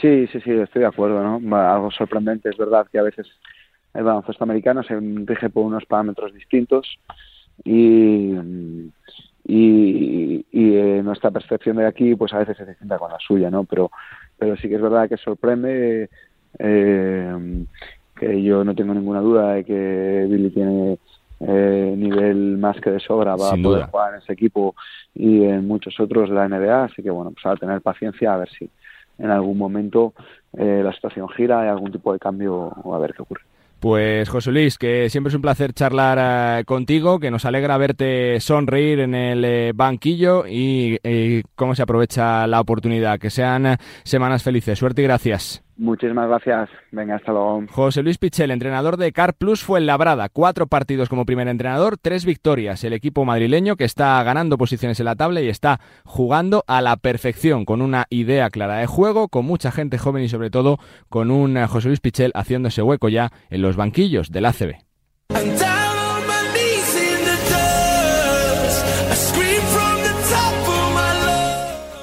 Sí, 0.00 0.26
sí, 0.28 0.40
sí, 0.40 0.50
estoy 0.52 0.82
de 0.82 0.86
acuerdo, 0.86 1.22
¿no? 1.22 1.56
Algo 1.56 1.90
sorprendente, 1.90 2.50
es 2.50 2.56
verdad 2.56 2.86
que 2.90 2.98
a 2.98 3.02
veces 3.02 3.26
el 3.94 4.04
baloncesto 4.04 4.44
americano 4.44 4.82
se 4.82 4.98
rige 5.00 5.50
por 5.50 5.64
unos 5.64 5.84
parámetros 5.86 6.32
distintos 6.32 6.98
y, 7.64 8.32
y, 9.44 10.44
eh, 10.52 11.00
nuestra 11.02 11.30
percepción 11.30 11.76
de 11.76 11.86
aquí 11.86 12.14
pues 12.14 12.32
a 12.32 12.38
veces 12.38 12.60
es 12.60 12.68
distinta 12.68 12.98
con 12.98 13.10
la 13.10 13.18
suya, 13.18 13.50
¿no? 13.50 13.64
Pero, 13.64 13.90
pero 14.38 14.56
sí 14.56 14.68
que 14.68 14.76
es 14.76 14.82
verdad 14.82 15.08
que 15.08 15.16
sorprende 15.16 16.10
eh, 16.58 17.64
que 18.14 18.42
yo 18.42 18.64
no 18.64 18.74
tengo 18.74 18.94
ninguna 18.94 19.20
duda 19.20 19.54
de 19.54 19.64
que 19.64 20.26
Billy 20.28 20.50
tiene 20.50 20.98
eh, 21.40 21.94
nivel 21.96 22.58
más 22.58 22.80
que 22.80 22.90
de 22.90 23.00
sobra 23.00 23.36
para 23.36 23.60
poder 23.62 23.86
jugar 23.86 24.14
en 24.14 24.20
ese 24.20 24.32
equipo 24.32 24.74
y 25.14 25.44
en 25.44 25.66
muchos 25.66 25.98
otros 26.00 26.28
de 26.28 26.34
la 26.34 26.48
NBA, 26.48 26.84
así 26.84 27.02
que 27.02 27.10
bueno, 27.10 27.30
pues 27.32 27.46
a 27.46 27.56
tener 27.56 27.80
paciencia 27.80 28.34
a 28.34 28.38
ver 28.38 28.48
si 28.50 28.68
en 29.18 29.30
algún 29.30 29.58
momento 29.58 30.14
eh, 30.56 30.80
la 30.82 30.92
situación 30.92 31.28
gira, 31.28 31.62
hay 31.62 31.68
algún 31.68 31.92
tipo 31.92 32.12
de 32.12 32.18
cambio 32.18 32.72
a 32.92 32.98
ver 32.98 33.14
qué 33.14 33.22
ocurre. 33.22 33.42
Pues 33.80 34.28
José 34.28 34.50
Luis, 34.50 34.76
que 34.76 35.08
siempre 35.08 35.28
es 35.28 35.36
un 35.36 35.42
placer 35.42 35.72
charlar 35.72 36.18
eh, 36.60 36.64
contigo, 36.64 37.20
que 37.20 37.30
nos 37.30 37.44
alegra 37.44 37.78
verte 37.78 38.40
sonreír 38.40 38.98
en 39.00 39.14
el 39.14 39.44
eh, 39.44 39.72
banquillo 39.72 40.46
y, 40.48 40.98
y, 41.04 41.42
cómo 41.54 41.76
se 41.76 41.82
aprovecha 41.82 42.48
la 42.48 42.60
oportunidad. 42.60 43.20
Que 43.20 43.30
sean 43.30 43.76
semanas 44.02 44.42
felices. 44.42 44.80
Suerte 44.80 45.02
y 45.02 45.04
gracias. 45.04 45.67
Muchísimas 45.78 46.28
gracias. 46.28 46.68
Venga, 46.90 47.14
hasta 47.14 47.30
luego. 47.30 47.64
José 47.70 48.02
Luis 48.02 48.18
Pichel, 48.18 48.50
entrenador 48.50 48.96
de 48.96 49.12
Car 49.12 49.34
Plus, 49.34 49.62
fue 49.62 49.78
en 49.78 49.86
Labrada. 49.86 50.28
Cuatro 50.28 50.66
partidos 50.66 51.08
como 51.08 51.24
primer 51.24 51.46
entrenador, 51.46 51.96
tres 51.96 52.24
victorias. 52.24 52.82
El 52.82 52.92
equipo 52.92 53.24
madrileño 53.24 53.76
que 53.76 53.84
está 53.84 54.20
ganando 54.24 54.58
posiciones 54.58 54.98
en 54.98 55.06
la 55.06 55.14
tabla 55.14 55.40
y 55.40 55.48
está 55.48 55.78
jugando 56.04 56.64
a 56.66 56.82
la 56.82 56.96
perfección, 56.96 57.64
con 57.64 57.80
una 57.80 58.06
idea 58.10 58.50
clara 58.50 58.78
de 58.78 58.86
juego, 58.86 59.28
con 59.28 59.44
mucha 59.44 59.70
gente 59.70 59.98
joven 59.98 60.24
y 60.24 60.28
sobre 60.28 60.50
todo 60.50 60.78
con 61.08 61.30
un 61.30 61.56
eh, 61.56 61.68
José 61.68 61.88
Luis 61.88 62.00
Pichel 62.00 62.32
haciéndose 62.34 62.82
hueco 62.82 63.08
ya 63.08 63.30
en 63.48 63.62
los 63.62 63.76
banquillos 63.76 64.32
del 64.32 64.46
ACB. 64.46 64.87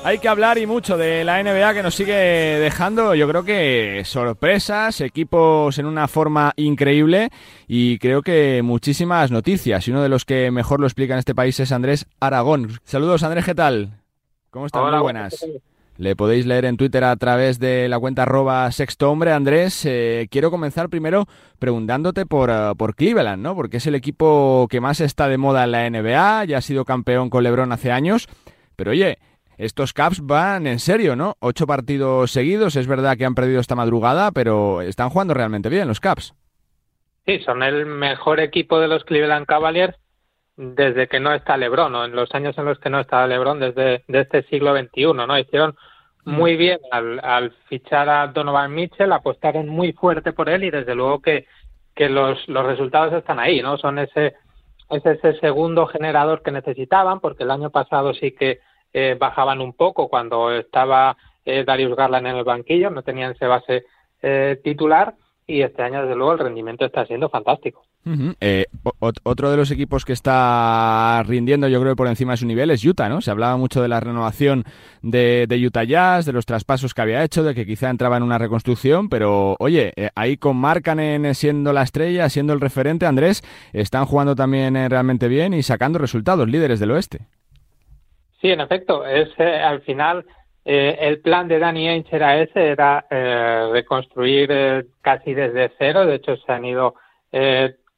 Hay 0.06 0.20
que 0.20 0.28
hablar 0.28 0.60
y 0.60 0.68
mucho 0.68 0.98
de 0.98 1.24
la 1.24 1.42
NBA 1.42 1.74
que 1.74 1.82
nos 1.82 1.96
sigue 1.96 2.14
dejando, 2.14 3.16
yo 3.16 3.28
creo 3.28 3.44
que 3.44 4.04
sorpresas, 4.06 5.02
equipos 5.02 5.80
en 5.80 5.88
una 5.88 6.08
forma 6.08 6.54
increíble 6.58 7.32
y 7.68 7.98
creo 7.98 8.22
que 8.22 8.62
muchísimas 8.64 9.32
noticias. 9.32 9.88
Y 9.88 9.90
uno 9.90 10.04
de 10.04 10.10
los 10.10 10.24
que 10.24 10.52
mejor 10.52 10.80
lo 10.80 10.86
explica 10.86 11.14
en 11.14 11.20
este 11.20 11.34
país 11.34 11.60
es 11.60 11.72
Andrés 11.72 12.06
Aragón. 12.20 12.80
Saludos 12.84 13.24
Andrés, 13.24 13.46
¿qué 13.46 13.56
tal? 13.56 14.00
¿Cómo 14.52 14.68
estás? 14.68 14.84
Muy 14.84 15.00
buenas. 15.00 15.44
Le 15.98 16.16
podéis 16.16 16.46
leer 16.46 16.66
en 16.66 16.78
Twitter 16.78 17.04
a 17.04 17.16
través 17.16 17.58
de 17.58 17.90
la 17.90 17.98
cuenta 17.98 18.24
arroba 18.24 18.72
sexto 18.72 19.10
hombre. 19.10 19.32
Andrés, 19.32 19.88
eh, 19.88 20.28
quiero 20.30 20.52
comenzar 20.52 20.88
primero 20.90 21.26
preguntándote 21.58 22.28
por, 22.28 22.52
eh, 22.52 22.74
por 22.78 22.94
Cleveland, 22.94 23.42
¿no? 23.42 23.56
Porque 23.56 23.78
es 23.78 23.88
el 23.88 23.96
equipo 23.96 24.68
que 24.70 24.82
más 24.82 25.02
está 25.02 25.28
de 25.28 25.40
moda 25.40 25.64
en 25.64 25.72
la 25.72 25.90
NBA, 25.90 26.46
ya 26.46 26.60
ha 26.60 26.62
sido 26.62 26.86
campeón 26.86 27.32
con 27.32 27.44
LeBron 27.44 27.72
hace 27.72 27.92
años. 27.92 28.28
Pero 28.76 28.92
oye, 28.92 29.18
estos 29.58 29.94
Caps 29.94 30.22
van 30.22 30.68
en 30.68 30.80
serio, 30.80 31.16
¿no? 31.16 31.36
Ocho 31.40 31.68
partidos 31.68 32.32
seguidos, 32.32 32.76
es 32.76 32.88
verdad 32.88 33.18
que 33.18 33.26
han 33.26 33.36
perdido 33.36 33.60
esta 33.60 33.76
madrugada, 33.76 34.32
pero 34.32 34.82
están 34.82 35.10
jugando 35.10 35.34
realmente 35.34 35.70
bien 35.70 35.88
los 35.88 36.00
Caps. 36.00 36.34
Sí, 37.26 37.40
son 37.40 37.64
el 37.64 37.86
mejor 37.86 38.40
equipo 38.40 38.80
de 38.80 38.88
los 38.88 39.04
Cleveland 39.04 39.46
Cavaliers 39.46 39.96
desde 40.58 41.08
que 41.08 41.20
no 41.20 41.34
está 41.34 41.58
LeBron, 41.58 41.92
¿no? 41.92 42.06
en 42.06 42.16
los 42.16 42.34
años 42.34 42.58
en 42.58 42.66
los 42.66 42.80
que 42.80 42.90
no 42.90 43.00
estaba 43.00 43.28
LeBron, 43.28 43.60
desde 43.60 44.04
de 44.08 44.22
este 44.22 44.44
siglo 44.44 44.78
XXI, 44.78 45.14
¿no? 45.14 45.38
Hicieron 45.38 45.76
muy 46.24 46.56
mm. 46.56 46.58
bien 46.58 46.80
al, 46.92 47.20
al, 47.24 47.52
fichar 47.68 48.10
a 48.10 48.28
Donovan 48.28 48.74
Mitchell, 48.74 49.12
apostaron 49.12 49.68
muy 49.68 49.94
fuerte 49.94 50.34
por 50.34 50.50
él 50.50 50.64
y 50.64 50.72
desde 50.72 50.96
luego 50.96 51.22
que, 51.22 51.46
que 51.94 52.10
los, 52.10 52.48
los 52.48 52.66
resultados 52.66 53.14
están 53.14 53.40
ahí, 53.40 53.62
¿no? 53.62 53.78
Son 53.78 54.00
ese, 54.00 54.36
es 54.90 55.06
ese 55.06 55.40
segundo 55.40 55.88
generador 55.88 56.42
que 56.42 56.52
necesitaban, 56.52 57.20
porque 57.20 57.44
el 57.44 57.52
año 57.52 57.70
pasado 57.70 58.14
sí 58.14 58.32
que 58.32 58.60
eh, 58.98 59.18
bajaban 59.20 59.60
un 59.60 59.74
poco 59.74 60.08
cuando 60.08 60.54
estaba 60.54 61.18
eh, 61.44 61.66
Darius 61.68 61.98
Garland 61.98 62.28
en 62.28 62.38
el 62.38 62.46
banquillo, 62.46 62.90
no 62.90 63.04
tenían 63.04 63.34
ese 63.34 63.46
base 63.46 63.84
eh, 64.22 64.58
titular 64.64 65.16
y 65.46 65.64
este 65.64 65.84
año 65.84 66.04
desde 66.04 66.16
luego 66.16 66.32
el 66.32 66.40
rendimiento 66.40 66.86
está 66.86 67.06
siendo 67.06 67.28
fantástico. 67.28 67.84
otro 69.24 69.52
de 69.52 69.58
los 69.58 69.70
equipos 69.70 70.06
que 70.06 70.14
está 70.14 71.22
rindiendo 71.28 71.68
yo 71.68 71.82
creo 71.82 71.98
por 71.98 72.08
encima 72.08 72.34
de 72.34 72.38
su 72.38 72.46
nivel 72.46 72.72
es 72.72 72.86
Utah, 72.86 73.10
¿no? 73.10 73.20
Se 73.20 73.32
hablaba 73.32 73.58
mucho 73.58 73.82
de 73.82 73.90
la 73.90 74.00
renovación 74.00 74.64
de, 75.02 75.46
de 75.46 75.68
Utah 75.68 75.84
Jazz, 75.84 76.26
de 76.26 76.32
los 76.32 76.46
traspasos 76.46 76.94
que 76.94 77.02
había 77.02 77.22
hecho, 77.22 77.44
de 77.44 77.54
que 77.54 77.66
quizá 77.66 77.90
entraba 77.90 78.16
en 78.16 78.24
una 78.24 78.38
reconstrucción, 78.38 79.10
pero 79.10 79.58
oye, 79.60 79.92
ahí 80.16 80.38
con 80.38 80.56
Markanen 80.56 81.36
siendo 81.36 81.74
la 81.74 81.82
estrella, 81.82 82.30
siendo 82.30 82.54
el 82.54 82.62
referente, 82.62 83.06
Andrés, 83.06 83.44
están 83.74 84.06
jugando 84.06 84.36
también 84.36 84.76
realmente 84.90 85.28
bien 85.28 85.54
y 85.54 85.64
sacando 85.64 86.00
resultados, 86.00 86.48
líderes 86.48 86.80
del 86.80 86.92
oeste. 86.92 87.28
Sí, 88.42 88.52
en 88.52 88.62
efecto, 88.62 89.06
es 89.06 89.30
eh, 89.38 89.58
al 89.58 89.82
final 89.82 90.26
eh, 90.64 90.98
el 91.00 91.22
plan 91.22 91.48
de 91.48 91.60
Danny 91.60 91.88
Ainge 91.88 92.16
era 92.16 92.40
ese, 92.40 92.68
era 92.70 93.06
eh, 93.10 93.70
reconstruir 93.72 94.88
casi 95.02 95.34
desde 95.34 95.72
cero. 95.78 96.06
De 96.06 96.16
hecho, 96.16 96.36
se 96.38 96.52
han 96.52 96.66
ido 96.66 96.96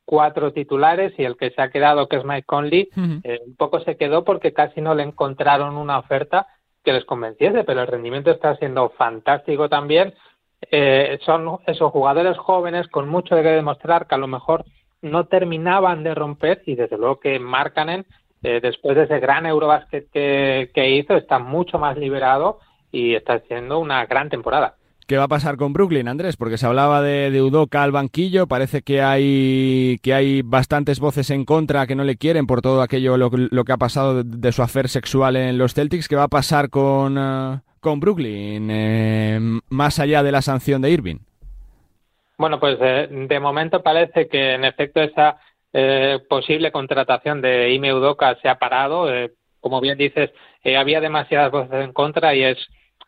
cuatro 0.03 0.51
titulares 0.51 1.13
y 1.19 1.23
el 1.23 1.37
que 1.37 1.51
se 1.51 1.61
ha 1.61 1.69
quedado, 1.69 2.07
que 2.07 2.15
es 2.15 2.25
Mike 2.25 2.47
Conley, 2.47 2.89
un 2.95 3.55
poco 3.55 3.81
se 3.81 3.95
quedó 3.95 4.23
porque 4.23 4.51
casi 4.51 4.81
no 4.81 4.95
le 4.95 5.03
encontraron 5.03 5.77
una 5.77 5.99
oferta 5.99 6.47
que 6.83 6.91
les 6.91 7.05
convenciese, 7.05 7.63
pero 7.63 7.81
el 7.81 7.87
rendimiento 7.87 8.31
está 8.31 8.55
siendo 8.55 8.89
fantástico 8.89 9.69
también. 9.69 10.15
son 11.23 11.59
esos 11.67 11.91
jugadores 11.91 12.35
jóvenes 12.37 12.87
con 12.87 13.07
mucho 13.07 13.35
de 13.35 13.43
que 13.43 13.49
demostrar 13.49 14.07
que 14.07 14.15
a 14.15 14.17
lo 14.17 14.27
mejor 14.27 14.65
no 15.03 15.25
terminaban 15.27 16.03
de 16.03 16.15
romper 16.15 16.63
y 16.65 16.73
desde 16.73 16.97
luego 16.97 17.19
que 17.19 17.37
Markkanen, 17.39 18.05
eh, 18.43 18.59
después 18.61 18.95
de 18.95 19.03
ese 19.03 19.19
gran 19.19 19.45
Eurobasket 19.45 20.09
que, 20.11 20.71
que 20.73 20.91
hizo, 20.91 21.15
está 21.15 21.39
mucho 21.39 21.79
más 21.79 21.97
liberado 21.97 22.59
y 22.91 23.15
está 23.15 23.33
haciendo 23.33 23.79
una 23.79 24.05
gran 24.05 24.29
temporada. 24.29 24.75
¿Qué 25.07 25.15
va 25.15 25.23
a 25.23 25.29
pasar 25.29 25.55
con 25.55 25.71
Brooklyn, 25.71 26.09
Andrés? 26.09 26.35
Porque 26.35 26.57
se 26.57 26.65
hablaba 26.65 27.01
de, 27.01 27.31
de 27.31 27.41
Udoka 27.41 27.81
al 27.81 27.93
banquillo, 27.93 28.45
parece 28.45 28.81
que 28.81 29.01
hay 29.01 29.99
que 30.03 30.13
hay 30.13 30.41
bastantes 30.41 30.99
voces 30.99 31.29
en 31.29 31.45
contra 31.45 31.87
que 31.87 31.95
no 31.95 32.03
le 32.03 32.17
quieren 32.17 32.45
por 32.45 32.61
todo 32.61 32.81
aquello 32.81 33.15
lo, 33.15 33.29
que 33.29 33.71
ha 33.71 33.77
pasado 33.77 34.25
de, 34.25 34.51
su 34.51 34.63
afer 34.63 34.89
sexual 34.89 35.37
en 35.37 35.57
los 35.57 35.73
Celtics. 35.73 36.09
¿Qué 36.09 36.17
va 36.17 36.23
a 36.23 36.27
pasar 36.27 36.69
con, 36.69 37.17
eh, 37.17 37.59
con 37.79 38.01
Brooklyn 38.01 38.69
eh, 38.69 39.39
más 39.69 39.97
allá 39.99 40.23
de 40.23 40.33
la 40.33 40.41
sanción 40.41 40.81
de 40.81 40.91
Irving? 40.91 41.19
Bueno, 42.37 42.59
pues 42.59 42.77
eh, 42.81 43.07
de 43.09 43.39
momento 43.39 43.81
parece 43.81 44.27
que 44.27 44.55
en 44.55 44.65
efecto 44.65 45.01
esa 45.01 45.37
posible 46.29 46.71
contratación 46.71 47.41
de 47.41 47.71
Ime 47.73 47.93
Udoka 47.93 48.35
se 48.41 48.49
ha 48.49 48.57
parado. 48.57 49.07
como 49.59 49.81
bien 49.81 49.97
dices, 49.97 50.31
había 50.77 51.01
demasiadas 51.01 51.51
voces 51.51 51.83
en 51.83 51.93
contra 51.93 52.33
y 52.35 52.43
es 52.43 52.57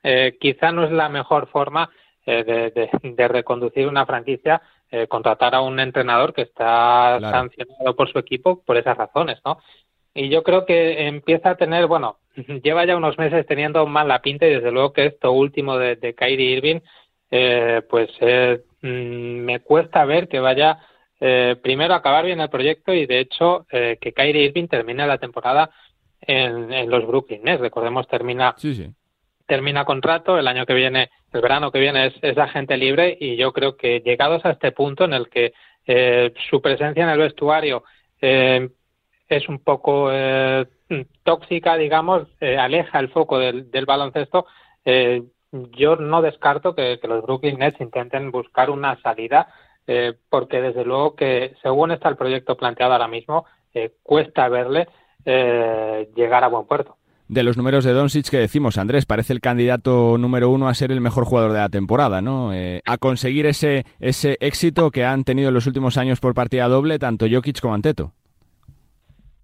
eh, 0.03 0.37
quizá 0.39 0.71
no 0.71 0.83
es 0.83 0.91
la 0.91 1.09
mejor 1.09 1.47
forma 1.47 1.89
eh, 2.25 2.89
de, 3.01 3.27
reconducir 3.27 3.87
una 3.87 4.05
franquicia 4.05 4.61
eh, 4.91 5.07
contratar 5.07 5.55
a 5.55 5.61
un 5.61 5.79
entrenador 5.79 6.33
que 6.33 6.43
está 6.43 7.19
sancionado 7.21 7.95
por 7.95 8.11
su 8.11 8.19
equipo 8.19 8.63
por 8.63 8.77
esas 8.77 8.97
razones, 8.97 9.39
¿no? 9.45 9.59
Y 10.13 10.29
yo 10.29 10.43
creo 10.43 10.65
que 10.65 11.07
empieza 11.07 11.51
a 11.51 11.55
tener, 11.55 11.87
bueno, 11.87 12.17
lleva 12.63 12.85
ya 12.85 12.95
unos 12.95 13.17
meses 13.17 13.45
teniendo 13.45 13.85
mala 13.85 14.21
pinta 14.21 14.47
y 14.47 14.55
desde 14.55 14.71
luego 14.71 14.93
que 14.93 15.05
esto 15.05 15.31
último 15.31 15.77
de, 15.77 15.95
de 15.95 16.15
Kyrie 16.15 16.57
Irving, 16.57 16.79
eh, 17.31 17.81
pues 17.89 18.09
mm, 18.81 18.87
me 18.87 19.59
cuesta 19.59 20.05
ver 20.05 20.27
que 20.27 20.39
vaya 20.39 20.79
primero 21.19 21.93
a 21.93 21.97
acabar 21.97 22.25
bien 22.25 22.39
el 22.39 22.49
proyecto 22.49 22.93
y 22.93 23.05
de 23.05 23.19
hecho 23.19 23.65
que 23.69 24.13
Kyrie 24.15 24.45
Irving 24.45 24.67
termine 24.67 25.05
la 25.05 25.17
temporada 25.17 25.69
en, 26.21 26.89
los 26.89 27.05
Brooklyn 27.05 27.43
Nets. 27.43 27.59
Recordemos, 27.59 28.07
termina 28.07 28.55
sí, 28.57 28.73
sí 28.73 28.89
termina 29.49 29.83
contrato, 29.83 30.37
el 30.37 30.47
año 30.47 30.65
que 30.65 30.75
viene, 30.75 31.09
el 31.33 31.41
verano 31.41 31.71
que 31.71 31.79
viene 31.79 32.13
es, 32.21 32.37
agente 32.37 32.77
libre 32.77 33.17
y 33.19 33.35
yo 33.35 33.51
creo 33.51 33.75
que 33.75 33.99
llegados 33.99 34.45
a 34.45 34.51
este 34.51 34.71
punto 34.71 35.03
en 35.03 35.13
el 35.13 35.27
que 35.27 35.53
eh, 35.87 36.31
su 36.49 36.61
presencia 36.61 37.03
en 37.03 37.09
el 37.09 37.17
vestuario 37.17 37.83
eh, 38.21 38.69
es 39.27 39.49
un 39.49 39.59
poco 39.59 40.09
eh, 40.13 40.67
tóxica, 41.23 41.75
digamos, 41.75 42.27
aleja 42.39 42.99
el 42.99 43.09
foco 43.09 43.39
del, 43.39 43.85
baloncesto, 43.85 44.45
yo 45.51 45.95
no 45.95 46.21
descarto 46.21 46.75
que, 46.75 46.99
los 47.03 47.23
Brooklyn 47.23 47.57
Nets 47.57 47.81
intenten 47.81 48.31
buscar 48.31 48.69
una 48.69 49.01
salida, 49.01 49.47
porque 50.29 50.61
desde 50.61 50.85
luego 50.85 51.15
que 51.15 51.55
según 51.61 51.91
está 51.91 52.09
el 52.09 52.15
proyecto 52.15 52.55
planteado 52.55 52.93
ahora 52.93 53.07
mismo, 53.07 53.45
cuesta 54.03 54.47
verle 54.49 54.87
llegar 55.25 56.43
a 56.43 56.47
buen 56.47 56.65
puerto 56.65 56.99
de 57.29 57.43
los 57.43 57.57
números 57.57 57.85
de 57.85 57.93
Doncic 57.93 58.27
que 58.29 58.37
decimos, 58.37 58.77
Andrés, 58.77 59.05
parece 59.05 59.33
el 59.33 59.39
candidato 59.39 60.17
número 60.17 60.49
uno 60.49 60.67
a 60.67 60.73
ser 60.73 60.91
el 60.91 60.99
mejor 60.99 61.25
jugador 61.25 61.53
de 61.53 61.59
la 61.59 61.69
temporada, 61.69 62.21
¿no? 62.21 62.53
Eh, 62.53 62.81
a 62.85 62.97
conseguir 62.97 63.45
ese, 63.45 63.85
ese 63.99 64.37
éxito 64.41 64.89
que 64.89 65.05
han 65.05 65.23
tenido 65.23 65.49
en 65.49 65.53
los 65.53 65.67
últimos 65.67 65.97
años 65.97 66.19
por 66.19 66.33
partida 66.33 66.67
doble 66.67 66.97
tanto 66.97 67.27
Jokic 67.31 67.61
como 67.61 67.75
Anteto. 67.75 68.13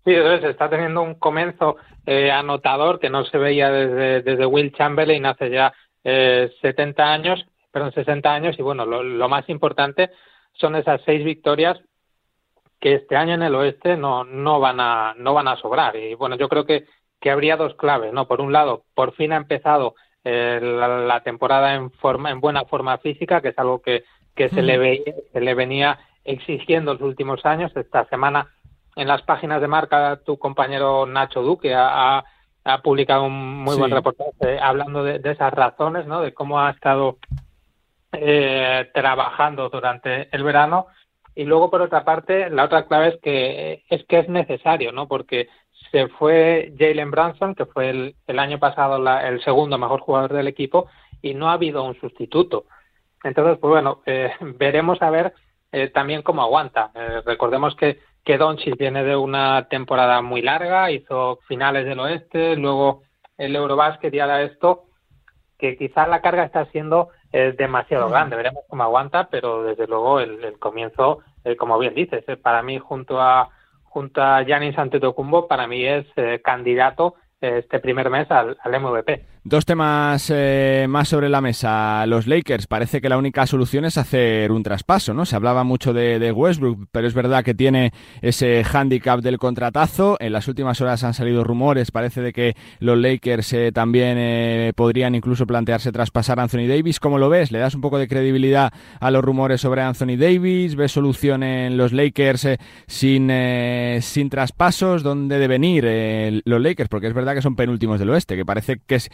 Sí, 0.04 0.14
entonces 0.14 0.50
está 0.50 0.68
teniendo 0.68 1.04
un 1.04 1.16
comienzo 1.16 1.78
eh, 2.08 2.32
anotador 2.32 3.00
que 3.00 3.10
no 3.12 3.24
se 3.26 3.38
veía 3.38 3.70
desde, 3.72 4.22
desde 4.24 4.46
Will 4.48 4.74
Chamberlain 4.74 5.26
hace 5.28 5.52
ya 5.52 5.72
eh, 6.04 6.52
70 6.62 7.04
años, 7.04 7.46
perdón, 7.72 7.92
60 7.94 8.34
años, 8.34 8.56
y 8.58 8.64
bueno, 8.64 8.86
lo, 8.86 9.04
lo 9.04 9.30
más 9.30 9.48
importante 9.48 10.10
son 10.56 10.76
esas 10.76 11.02
seis 11.06 11.24
victorias 11.24 11.80
que 12.80 12.96
este 12.96 13.16
año 13.16 13.34
en 13.34 13.44
el 13.44 13.56
oeste 13.56 13.98
no, 13.98 14.24
no 14.24 14.60
van 14.60 14.80
a 14.80 15.14
no 15.18 15.34
van 15.34 15.48
a 15.48 15.58
sobrar 15.58 15.96
y 15.96 16.14
bueno 16.14 16.36
yo 16.36 16.50
creo 16.50 16.66
que 16.66 16.86
que 17.26 17.32
habría 17.32 17.58
dos 17.58 17.74
claves, 17.74 18.14
¿no? 18.14 18.28
Por 18.28 18.40
un 18.40 18.54
lado, 18.54 18.84
por 18.94 19.14
fin 19.16 19.34
ha 19.34 19.38
empezado 19.38 19.96
eh, 20.24 20.60
la, 20.62 21.22
temporada 21.22 21.74
en 21.74 21.90
forma, 21.90 22.30
en 22.30 22.40
buena 22.40 22.66
forma 22.66 23.00
física, 23.00 23.42
que 23.42 23.50
es 23.50 23.58
algo 23.58 23.82
que, 23.82 24.04
que 24.36 24.50
se, 24.50 24.62
le 24.62 24.78
veía, 24.78 25.14
se 25.34 25.42
le 25.42 25.56
venía 25.56 25.98
exigiendo 26.24 26.92
en 26.92 27.00
los 27.00 27.08
últimos 27.08 27.44
años. 27.46 27.72
Esta 27.76 28.06
semana 28.10 28.50
en 28.96 29.08
las 29.08 29.24
páginas 29.24 29.60
de 29.60 29.68
marca 29.68 30.20
tu 30.24 30.38
compañero 30.38 31.08
Nacho 31.08 31.42
Duque 31.42 31.74
ha, 31.74 32.24
ha, 32.64 32.82
publicado 32.84 33.24
un 33.24 33.64
muy 33.64 33.76
buen 33.76 33.90
reportaje 33.90 34.60
hablando 34.60 35.04
de, 35.04 35.20
esas 35.24 35.52
razones, 35.52 36.06
¿no? 36.06 36.22
De 36.22 36.32
cómo 36.32 36.60
ha 36.60 36.70
estado 36.70 37.18
eh, 38.12 38.90
trabajando 38.94 39.70
durante 39.70 40.30
el 40.36 40.44
verano 40.44 40.88
y 41.36 41.44
luego 41.44 41.70
por 41.70 41.82
otra 41.82 42.06
parte 42.06 42.50
la 42.50 42.66
otra 42.66 42.86
clave 42.86 43.10
es 43.10 43.22
que 43.22 43.84
es 43.90 44.06
que 44.06 44.20
es 44.20 44.30
necesario 44.30 44.92
no 44.92 45.08
porque 45.08 45.50
se 45.92 46.08
fue 46.10 46.74
Jalen 46.78 47.12
Branson, 47.12 47.56
que 47.56 47.66
fue 47.66 47.90
el, 47.90 48.40
año 48.40 48.60
pasado 48.60 48.98
el 49.20 49.42
segundo 49.44 49.78
mejor 49.78 50.02
jugador 50.02 50.34
del 50.34 50.48
equipo, 50.48 50.88
y 51.22 51.34
no 51.34 51.50
ha 51.50 51.54
habido 51.54 51.84
un 51.84 51.98
sustituto. 52.00 52.66
Entonces, 53.24 53.58
pues 53.60 53.72
bueno, 53.72 54.02
eh, 54.06 54.32
veremos 54.42 55.02
a 55.02 55.10
ver 55.10 55.34
eh, 55.72 55.88
también 55.88 56.22
cómo 56.22 56.42
aguanta. 56.42 56.92
Eh, 56.94 57.22
recordemos 57.26 57.76
que, 57.76 58.00
que 58.24 58.38
Doncic 58.38 58.78
viene 58.78 59.04
de 59.04 59.16
una 59.16 59.68
temporada 59.70 60.22
muy 60.22 60.42
larga, 60.42 60.92
hizo 60.92 61.40
finales 61.48 61.86
del 61.86 62.00
oeste, 62.00 62.58
luego 62.58 63.04
el 63.38 63.56
Eurobasket 63.56 64.14
y 64.14 64.20
ahora 64.20 64.44
esto, 64.44 64.86
que 65.58 65.78
quizás 65.78 66.08
la 66.10 66.22
carga 66.22 66.44
está 66.44 66.66
siendo 66.68 67.10
demasiado 67.58 68.10
grande. 68.10 68.36
Veremos 68.36 68.64
cómo 68.70 68.84
aguanta, 68.84 69.28
pero 69.30 69.64
desde 69.64 69.88
luego 69.88 70.20
el, 70.20 70.44
el 70.44 70.58
comienzo, 70.58 71.20
como 71.58 71.78
bien 71.78 71.94
dices, 71.94 72.24
para 72.42 72.62
mí 72.64 72.80
junto 72.80 73.20
a 73.20 73.50
junto 73.96 74.22
a 74.22 74.44
Giannis 74.44 74.78
Antetokounmpo, 74.78 75.48
para 75.48 75.68
mí 75.68 75.86
es 75.86 76.06
eh, 76.18 76.42
candidato 76.44 77.16
eh, 77.40 77.60
este 77.60 77.80
primer 77.80 78.10
mes 78.10 78.30
al, 78.30 78.58
al 78.62 78.82
MVP. 78.82 79.26
Dos 79.48 79.64
temas 79.64 80.32
eh, 80.34 80.88
más 80.90 81.08
sobre 81.08 81.30
la 81.30 81.40
mesa. 81.40 82.04
Los 82.08 82.26
Lakers, 82.26 82.66
parece 82.66 83.00
que 83.00 83.10
la 83.10 83.18
única 83.20 83.46
solución 83.46 83.86
es 83.86 83.96
hacer 83.96 84.52
un 84.52 84.64
traspaso, 84.64 85.14
¿no? 85.14 85.24
Se 85.24 85.36
hablaba 85.36 85.64
mucho 85.64 85.94
de, 85.94 86.32
Westbrook, 86.32 86.88
pero 86.92 87.08
es 87.08 87.14
verdad 87.14 87.44
que 87.44 87.54
tiene 87.54 87.94
ese 88.24 88.64
handicap 88.64 89.20
del 89.20 89.38
contratazo. 89.38 90.18
En 90.20 90.34
las 90.34 90.48
últimas 90.48 90.82
horas 90.82 91.04
han 91.04 91.14
salido 91.14 91.44
rumores, 91.44 91.92
parece 91.92 92.22
de 92.22 92.34
que 92.34 92.56
los 92.80 92.98
Lakers 92.98 93.54
eh, 93.54 93.72
también 93.72 94.18
eh, 94.18 94.74
podrían 94.76 95.14
incluso 95.14 95.46
plantearse 95.46 95.92
traspasar 95.92 96.40
a 96.40 96.42
Anthony 96.42 96.66
Davis. 96.68 97.00
¿Cómo 97.00 97.20
lo 97.20 97.30
ves? 97.30 97.52
¿Le 97.52 97.60
das 97.60 97.76
un 97.76 97.82
poco 97.82 98.00
de 98.00 98.08
credibilidad 98.08 98.74
a 99.00 99.12
los 99.12 99.24
rumores 99.24 99.62
sobre 99.62 99.84
Anthony 99.84 100.18
Davis? 100.18 100.76
¿Ves 100.76 100.94
solución 100.94 101.44
en 101.44 101.78
los 101.78 101.94
Lakers 101.94 102.48
sin, 102.88 103.32
sin 104.02 104.30
traspasos? 104.32 105.04
¿Dónde 105.04 105.38
deben 105.38 105.64
ir 105.64 106.42
los 106.46 106.60
Lakers? 106.60 106.90
Porque 106.90 107.06
es 107.06 107.14
verdad 107.14 107.36
que 107.36 107.44
son 107.44 107.56
penúltimos 107.56 108.00
del 108.00 108.10
oeste, 108.10 108.36
que 108.36 108.44
parece 108.44 108.82
que 108.88 108.96
es 108.96 109.12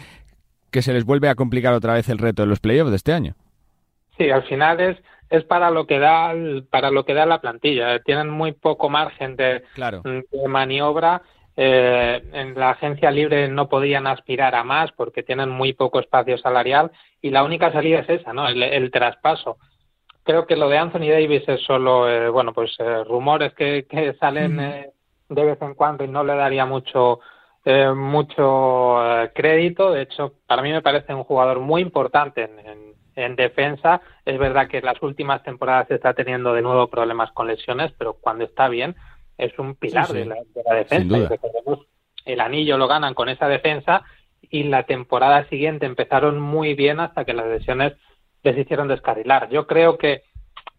que 0.72 0.82
se 0.82 0.94
les 0.94 1.06
vuelve 1.06 1.30
a 1.30 1.36
complicar 1.36 1.74
otra 1.74 1.94
vez 1.94 2.10
el 2.10 2.18
reto 2.18 2.42
de 2.44 2.48
los 2.48 2.60
playoffs 2.60 2.92
de 2.92 2.96
este 2.96 3.14
año. 3.14 3.36
Sí, 4.18 4.30
al 4.30 4.44
final 4.44 4.80
es 4.80 4.98
es 5.32 5.46
para 5.46 5.72
lo 5.72 5.88
que 5.88 5.98
da 5.98 6.34
para 6.70 6.92
lo 6.92 7.06
que 7.06 7.14
da 7.14 7.26
la 7.26 7.42
plantilla. 7.42 8.00
Tienen 8.00 8.30
muy 8.30 8.52
poco 8.52 8.90
margen 8.90 9.36
de, 9.38 9.64
maniobra. 10.48 11.24
Eh, 11.56 12.22
en 12.34 12.58
la 12.58 12.72
agencia 12.72 13.12
libre 13.12 13.48
no 13.48 13.68
podían 13.68 14.08
aspirar 14.08 14.56
a 14.56 14.64
más 14.64 14.92
porque 14.94 15.24
tienen 15.24 15.50
muy 15.50 15.74
poco 15.74 16.00
espacio 16.00 16.38
salarial 16.38 16.92
y 17.22 17.30
la 17.30 17.44
única 17.44 17.72
salida 17.72 18.00
es 18.00 18.10
esa, 18.10 18.34
¿no? 18.34 18.48
El, 18.48 18.92
traspaso. 18.92 19.58
Creo 20.24 20.46
que 20.46 20.56
lo 20.56 20.70
de 20.70 20.78
Anthony 20.78 21.10
Davis 21.10 21.44
es 21.48 21.62
solo, 21.62 22.10
eh, 22.10 22.30
bueno, 22.30 22.54
pues 22.54 22.76
eh, 22.80 23.04
rumores 23.04 23.54
que, 23.54 23.86
que 23.90 24.14
salen 24.14 24.58
de 24.58 25.46
vez 25.46 25.62
en 25.62 25.76
cuando 25.76 26.04
y 26.04 26.08
no 26.08 26.24
le 26.24 26.36
daría 26.36 26.66
mucho 26.66 27.20
eh, 27.66 27.92
mucho 27.94 29.22
eh, 29.22 29.32
crédito. 29.34 29.92
De 29.92 30.04
hecho, 30.04 30.34
para 30.48 30.62
mí 30.62 30.72
me 30.72 30.82
parece 30.82 31.14
un 31.14 31.24
jugador 31.24 31.60
muy 31.60 31.82
importante 31.82 32.44
en, 32.44 32.96
en, 33.16 33.36
defensa. 33.36 34.02
Es 34.26 34.40
verdad 34.40 34.68
que 34.68 34.80
en 34.80 34.86
las 34.86 35.02
últimas 35.02 35.44
temporadas 35.44 35.92
está 35.92 36.14
teniendo 36.14 36.54
de 36.54 36.62
nuevo 36.62 36.88
problemas 36.88 37.32
con 37.32 37.48
lesiones, 37.48 37.92
pero 37.98 38.14
cuando 38.14 38.46
está 38.46 38.68
bien 38.68 38.96
es 39.38 39.58
un 39.60 39.76
pilar 39.76 40.08
De, 40.08 40.26
la, 40.26 40.36
defensa. 40.76 41.18
Y 41.18 41.26
recordemos, 41.26 41.80
el 42.26 42.40
anillo 42.40 42.78
lo 42.78 42.88
ganan 42.88 43.14
con 43.14 43.30
esa 43.30 43.48
defensa 43.48 44.04
y 44.42 44.64
la 44.64 44.84
temporada 44.84 45.48
siguiente 45.50 45.86
empezaron 45.86 46.40
muy 46.40 46.74
bien 46.74 47.00
hasta 47.00 47.26
que 47.26 47.34
las 47.34 47.48
lesiones 47.48 47.94
les 48.44 48.58
hicieron 48.58 48.88
descarrilar. 48.88 49.50
Yo 49.50 49.68
creo 49.68 49.98
que, 49.98 50.24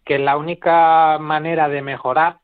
que 0.05 0.18
la 0.18 0.37
única 0.37 1.18
manera 1.18 1.68
de 1.68 1.83
mejorar 1.83 2.39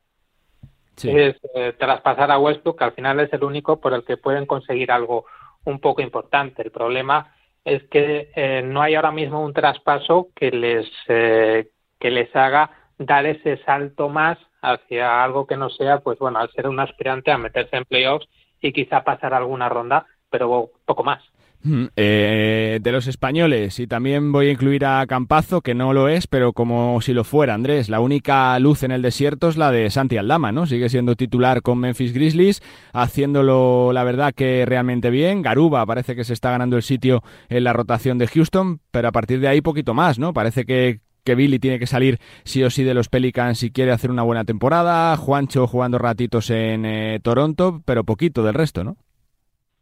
es 1.03 1.35
eh, 1.55 1.73
traspasar 1.77 2.31
a 2.31 2.39
Westbrook, 2.39 2.77
que 2.77 2.83
al 2.83 2.93
final 2.93 3.19
es 3.19 3.31
el 3.33 3.43
único 3.43 3.79
por 3.79 3.93
el 3.93 4.03
que 4.03 4.17
pueden 4.17 4.45
conseguir 4.45 4.91
algo 4.91 5.25
un 5.65 5.79
poco 5.79 6.01
importante. 6.01 6.61
El 6.61 6.71
problema 6.71 7.33
es 7.65 7.83
que 7.89 8.31
eh, 8.35 8.61
no 8.63 8.81
hay 8.81 8.95
ahora 8.95 9.11
mismo 9.11 9.43
un 9.43 9.53
traspaso 9.53 10.29
que 10.35 10.51
les 10.51 10.87
eh, 11.07 11.69
que 11.99 12.11
les 12.11 12.33
haga 12.35 12.71
dar 12.97 13.25
ese 13.25 13.57
salto 13.63 14.09
más 14.09 14.37
hacia 14.61 15.23
algo 15.23 15.47
que 15.47 15.57
no 15.57 15.69
sea, 15.69 15.99
pues 15.99 16.19
bueno, 16.19 16.39
al 16.39 16.51
ser 16.51 16.67
un 16.67 16.79
aspirante 16.79 17.31
a 17.31 17.37
meterse 17.37 17.77
en 17.77 17.85
playoffs 17.85 18.27
y 18.61 18.73
quizá 18.73 19.03
pasar 19.03 19.33
alguna 19.33 19.69
ronda, 19.69 20.05
pero 20.29 20.71
poco 20.85 21.03
más. 21.03 21.23
Mm, 21.61 21.87
eh, 21.97 22.79
de 22.81 22.91
los 22.93 23.07
españoles, 23.07 23.79
y 23.81 23.87
también 23.87 24.31
voy 24.31 24.47
a 24.47 24.51
incluir 24.51 24.85
a 24.85 25.05
Campazo, 25.07 25.59
que 25.59 25.75
no 25.75 25.91
lo 25.91 26.07
es, 26.07 26.25
pero 26.25 26.53
como 26.53 27.01
si 27.01 27.13
lo 27.13 27.25
fuera, 27.25 27.53
Andrés, 27.53 27.89
la 27.89 27.99
única 27.99 28.57
luz 28.59 28.83
en 28.83 28.91
el 28.91 29.01
desierto 29.01 29.49
es 29.49 29.57
la 29.57 29.69
de 29.69 29.89
Santi 29.89 30.15
Aldama, 30.15 30.53
¿no? 30.53 30.67
Sigue 30.67 30.87
siendo 30.87 31.15
titular 31.15 31.61
con 31.61 31.79
Memphis 31.79 32.13
Grizzlies, 32.13 32.61
haciéndolo, 32.93 33.91
la 33.91 34.05
verdad, 34.05 34.33
que 34.33 34.65
realmente 34.65 35.09
bien. 35.09 35.41
Garuba 35.41 35.85
parece 35.85 36.15
que 36.15 36.23
se 36.23 36.31
está 36.31 36.49
ganando 36.51 36.77
el 36.77 36.83
sitio 36.83 37.23
en 37.49 37.65
la 37.65 37.73
rotación 37.73 38.17
de 38.19 38.27
Houston, 38.27 38.79
pero 38.91 39.09
a 39.09 39.11
partir 39.11 39.41
de 39.41 39.49
ahí 39.49 39.59
poquito 39.59 39.93
más, 39.93 40.17
¿no? 40.17 40.33
Parece 40.33 40.63
que, 40.65 41.01
que 41.25 41.35
Billy 41.35 41.59
tiene 41.59 41.77
que 41.77 41.87
salir 41.87 42.19
sí 42.45 42.63
o 42.63 42.69
sí 42.69 42.85
de 42.85 42.93
los 42.93 43.09
Pelicans 43.09 43.59
si 43.59 43.69
quiere 43.69 43.91
hacer 43.91 44.11
una 44.11 44.23
buena 44.23 44.45
temporada. 44.45 45.17
Juancho 45.17 45.67
jugando 45.67 45.97
ratitos 45.97 46.49
en 46.51 46.85
eh, 46.85 47.19
Toronto, 47.21 47.81
pero 47.83 48.05
poquito 48.05 48.43
del 48.43 48.53
resto, 48.53 48.85
¿no? 48.85 48.95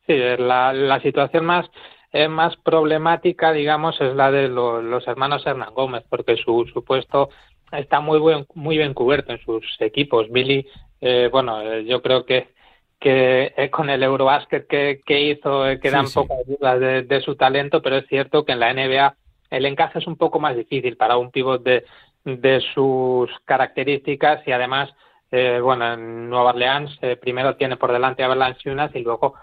Sí, 0.07 0.15
la, 0.15 0.73
la 0.73 1.01
situación 1.01 1.45
más 1.45 1.69
eh, 2.13 2.27
más 2.29 2.55
problemática, 2.57 3.51
digamos, 3.51 3.99
es 3.99 4.15
la 4.15 4.31
de 4.31 4.47
los 4.47 5.07
hermanos 5.07 5.45
Hernán 5.45 5.73
Gómez, 5.73 6.03
porque 6.09 6.37
su, 6.37 6.65
su 6.73 6.83
puesto 6.83 7.29
está 7.71 7.99
muy 7.99 8.17
buen, 8.17 8.45
muy 8.55 8.77
bien 8.77 8.93
cubierto 8.93 9.33
en 9.33 9.39
sus 9.39 9.63
equipos. 9.79 10.29
Billy, 10.31 10.65
eh, 11.01 11.29
bueno, 11.31 11.61
eh, 11.61 11.85
yo 11.85 12.01
creo 12.01 12.25
que 12.25 12.55
que 12.99 13.53
eh, 13.55 13.69
con 13.69 13.91
el 13.91 14.01
Eurobasket 14.01 14.65
que, 14.65 15.01
que 15.05 15.21
hizo 15.21 15.65
quedan 15.79 16.09
pocas 16.11 16.39
dudas 16.47 16.79
de, 16.79 17.03
de, 17.03 17.21
su 17.21 17.35
talento, 17.35 17.83
pero 17.83 17.97
es 17.97 18.07
cierto 18.07 18.43
que 18.43 18.53
en 18.53 18.59
la 18.59 18.73
NBA 18.73 19.15
el 19.51 19.67
encaje 19.67 19.99
es 19.99 20.07
un 20.07 20.15
poco 20.15 20.39
más 20.39 20.55
difícil 20.55 20.97
para 20.97 21.17
un 21.17 21.29
pivot 21.29 21.61
de, 21.61 21.85
de 22.25 22.59
sus 22.73 23.29
características 23.45 24.41
y 24.47 24.51
además, 24.51 24.89
eh, 25.29 25.59
bueno, 25.61 25.93
en 25.93 26.27
Nueva 26.27 26.49
Orleans 26.49 26.97
primero 27.21 27.55
tiene 27.55 27.77
por 27.77 27.91
delante 27.91 28.23
a 28.23 28.31
Unas 28.31 28.95
y 28.95 28.99
luego 29.01 29.35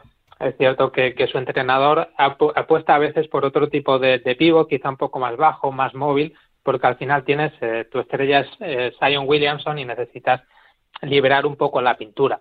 es 0.45 0.57
cierto 0.57 0.93
que, 0.93 1.15
que 1.15 1.27
su 1.27 1.39
entrenador 1.39 2.09
apuesta 2.17 2.95
a 2.95 2.99
veces 2.99 3.29
por 3.29 3.45
otro 3.45 3.69
tipo 3.69 3.99
de, 3.99 4.19
de 4.19 4.37
pivot, 4.37 4.69
quizá 4.69 4.91
un 4.91 4.97
poco 4.97 5.19
más 5.19 5.37
bajo, 5.37 5.73
más 5.73 5.95
móvil, 5.95 6.35
porque 6.63 6.87
al 6.87 6.97
final 6.97 7.25
tienes, 7.25 7.53
eh, 7.61 7.87
tu 7.91 7.99
estrella 8.01 8.41
es 8.41 8.49
eh, 8.61 8.93
Zion 8.99 9.29
Williamson 9.29 9.79
y 9.79 9.85
necesitas 9.85 10.43
liberar 11.03 11.47
un 11.47 11.57
poco 11.57 11.81
la 11.81 11.97
pintura. 11.97 12.41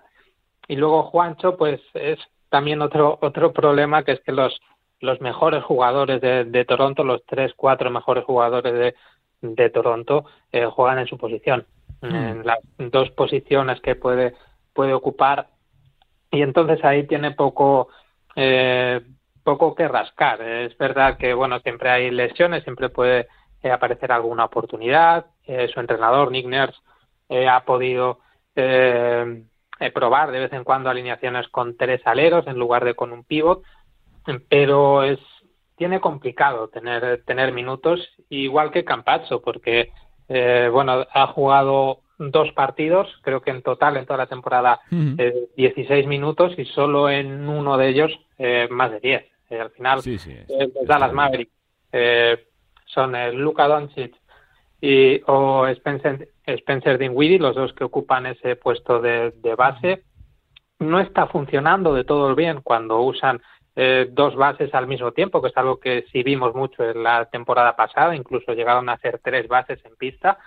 Y 0.68 0.76
luego 0.76 1.04
Juancho, 1.04 1.58
pues 1.58 1.82
es 1.94 2.20
también 2.50 2.82
otro, 2.82 3.18
otro 3.22 3.52
problema, 3.52 4.04
que 4.04 4.14
es 4.14 4.22
que 4.22 4.32
los, 4.32 4.60
los 5.00 5.20
mejores 5.22 5.64
jugadores 5.64 6.22
de, 6.22 6.46
de 6.46 6.66
Toronto, 6.66 7.04
los 7.04 7.26
tres, 7.26 7.54
cuatro 7.56 7.90
mejores 7.90 8.24
jugadores 8.24 8.74
de, 8.74 8.96
de 9.42 9.70
Toronto, 9.70 10.26
eh, 10.52 10.66
juegan 10.66 11.00
en 11.00 11.08
su 11.08 11.18
posición. 11.18 11.66
Mm. 12.02 12.16
En 12.16 12.46
las 12.46 12.60
dos 12.78 13.10
posiciones 13.12 13.80
que 13.82 13.96
puede, 13.96 14.36
puede 14.74 14.94
ocupar 14.94 15.48
y 16.34 16.42
entonces 16.42 16.84
ahí 16.84 17.08
tiene 17.08 17.32
poco 17.32 17.88
eh, 18.36 19.02
poco 19.44 19.76
que 19.76 19.88
rascar. 19.88 20.42
Es 20.42 20.78
verdad 20.78 21.18
que 21.18 21.34
bueno 21.34 21.60
siempre 21.60 21.90
hay 21.90 22.12
lesiones, 22.12 22.64
siempre 22.64 22.90
puede 22.90 23.28
eh, 23.62 23.72
aparecer 23.72 24.12
alguna 24.12 24.46
oportunidad. 24.46 25.28
Eh, 25.46 25.70
su 25.72 25.80
entrenador 25.80 26.32
Nick 26.32 26.48
Nurse 26.48 26.80
eh, 27.30 27.48
ha 27.48 27.64
podido 27.64 28.20
probar 29.94 30.32
de 30.32 30.40
vez 30.40 30.54
en 30.54 30.64
cuando 30.64 30.90
alineaciones 30.90 31.48
con 31.48 31.76
tres 31.76 32.02
aleros 32.06 32.46
en 32.46 32.58
lugar 32.58 32.86
de 32.86 32.94
con 32.94 33.12
un 33.12 33.24
pivot, 33.24 33.64
pero 34.48 35.04
es 35.04 35.20
tiene 35.76 36.00
complicado 36.00 36.68
tener 36.68 37.24
tener 37.26 37.52
minutos 37.52 38.00
igual 38.30 38.70
que 38.70 38.86
Campazzo 38.86 39.42
porque 39.42 39.92
bueno 40.72 41.08
ha 41.12 41.28
jugado 41.28 42.03
dos 42.32 42.52
partidos, 42.54 43.08
creo 43.22 43.42
que 43.42 43.52
en 43.52 43.62
total 43.62 43.98
en 43.98 44.06
toda 44.06 44.18
la 44.18 44.28
temporada 44.28 44.80
eh, 44.92 45.50
16 45.56 46.08
minutos 46.08 46.54
y 46.58 46.66
solo 46.66 47.10
en 47.10 47.48
uno 47.48 47.78
de 47.78 47.90
ellos 47.90 48.12
eh, 48.38 48.68
más 48.70 48.92
de 48.92 49.00
10. 49.00 49.24
Eh, 49.50 49.60
al 49.60 49.70
final, 49.72 50.02
Sí, 50.02 50.18
sí, 50.18 50.32
eh, 50.32 50.70
los 50.74 50.86
Dallas 50.86 51.14
Mavericks 51.14 51.54
eh, 51.92 52.48
son 52.86 53.14
Luka 53.36 53.68
Doncic 53.68 54.16
y, 54.82 55.22
o 55.28 55.68
Spencer, 55.68 56.30
Spencer 56.46 56.98
Dinwiddie, 56.98 57.40
los 57.40 57.56
dos 57.56 57.74
que 57.74 57.84
ocupan 57.84 58.26
ese 58.26 58.56
puesto 58.56 59.00
de, 59.00 59.32
de 59.32 59.56
base. 59.56 60.04
No 60.80 61.00
está 61.00 61.28
funcionando 61.28 61.94
de 61.94 62.04
todo 62.04 62.36
bien 62.36 62.62
cuando 62.62 63.00
usan 63.02 63.42
eh, 63.76 64.08
dos 64.12 64.36
bases 64.36 64.74
al 64.76 64.86
mismo 64.86 65.12
tiempo, 65.14 65.42
que 65.42 65.48
es 65.48 65.58
algo 65.58 65.80
que 65.80 66.06
sí 66.12 66.22
vimos 66.22 66.54
mucho 66.54 66.84
en 66.84 67.02
la 67.02 67.26
temporada 67.26 67.76
pasada, 67.76 68.16
incluso 68.16 68.54
llegaron 68.54 68.88
a 68.88 68.94
hacer 68.94 69.20
tres 69.24 69.48
bases 69.48 69.84
en 69.84 69.96
pista. 69.96 70.38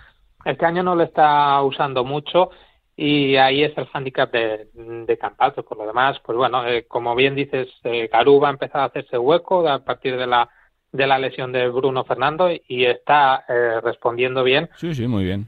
Este 0.47 0.65
año 0.65 0.81
no 0.81 0.95
lo 0.95 1.03
está 1.03 1.61
usando 1.61 2.03
mucho 2.03 2.51
y 2.95 3.35
ahí 3.35 3.63
es 3.63 3.77
el 3.77 3.85
hándicap 3.87 4.31
de, 4.31 4.69
de. 4.73 5.19
Por 5.67 5.77
lo 5.77 5.85
demás, 5.85 6.19
pues 6.25 6.37
bueno, 6.37 6.65
eh, 6.67 6.85
como 6.87 7.15
bien 7.15 7.35
dices, 7.35 7.67
eh, 7.83 8.09
Garuba 8.11 8.47
ha 8.47 8.51
empezado 8.51 8.85
a 8.85 8.87
hacerse 8.87 9.17
hueco 9.17 9.67
a 9.67 9.83
partir 9.83 10.17
de 10.17 10.25
la 10.25 10.49
de 10.91 11.05
la 11.05 11.19
lesión 11.19 11.51
de 11.51 11.67
Bruno 11.67 12.05
Fernando 12.05 12.49
y 12.49 12.85
está 12.85 13.43
eh, 13.47 13.81
respondiendo 13.83 14.43
bien. 14.43 14.69
Sí, 14.77 14.93
sí, 14.95 15.05
muy 15.05 15.25
bien. 15.25 15.47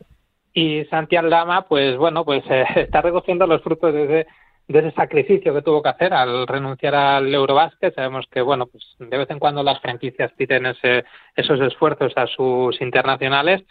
Y 0.53 0.83
Santiago 0.85 1.27
Lama, 1.27 1.65
pues 1.67 1.97
bueno, 1.97 2.25
pues 2.25 2.43
eh, 2.49 2.65
está 2.75 3.01
recogiendo 3.01 3.47
los 3.47 3.61
frutos 3.61 3.93
de 3.93 4.03
ese, 4.03 4.27
de 4.67 4.79
ese 4.79 4.91
sacrificio 4.91 5.53
que 5.53 5.61
tuvo 5.61 5.81
que 5.81 5.89
hacer 5.89 6.13
al 6.13 6.45
renunciar 6.45 6.93
al 6.93 7.33
Eurobásquet. 7.33 7.95
Sabemos 7.95 8.25
que, 8.29 8.41
bueno, 8.41 8.67
pues 8.67 8.83
de 8.99 9.17
vez 9.17 9.29
en 9.29 9.39
cuando 9.39 9.63
las 9.63 9.79
franquicias 9.79 10.31
piden 10.33 10.65
ese, 10.65 11.05
esos 11.35 11.59
esfuerzos 11.61 12.11
a 12.17 12.27
sus 12.27 12.79
internacionales 12.81 13.63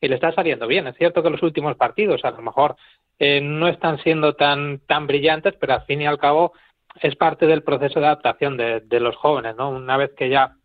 y 0.00 0.08
le 0.08 0.14
está 0.14 0.32
saliendo 0.32 0.66
bien. 0.66 0.86
Es 0.86 0.96
cierto 0.96 1.22
que 1.22 1.30
los 1.30 1.42
últimos 1.42 1.76
partidos 1.76 2.24
a 2.24 2.30
lo 2.30 2.42
mejor 2.42 2.76
eh, 3.18 3.40
no 3.40 3.68
están 3.68 3.98
siendo 3.98 4.34
tan, 4.34 4.80
tan 4.86 5.06
brillantes, 5.06 5.54
pero 5.60 5.74
al 5.74 5.84
fin 5.84 6.02
y 6.02 6.06
al 6.06 6.18
cabo 6.18 6.52
es 7.00 7.14
parte 7.16 7.46
del 7.46 7.62
proceso 7.62 8.00
de 8.00 8.06
adaptación 8.06 8.56
de, 8.56 8.80
de 8.80 9.00
los 9.00 9.16
jóvenes, 9.16 9.56
¿no? 9.56 9.70
Una 9.70 9.96
vez 9.96 10.12
que 10.16 10.28
ya 10.28 10.56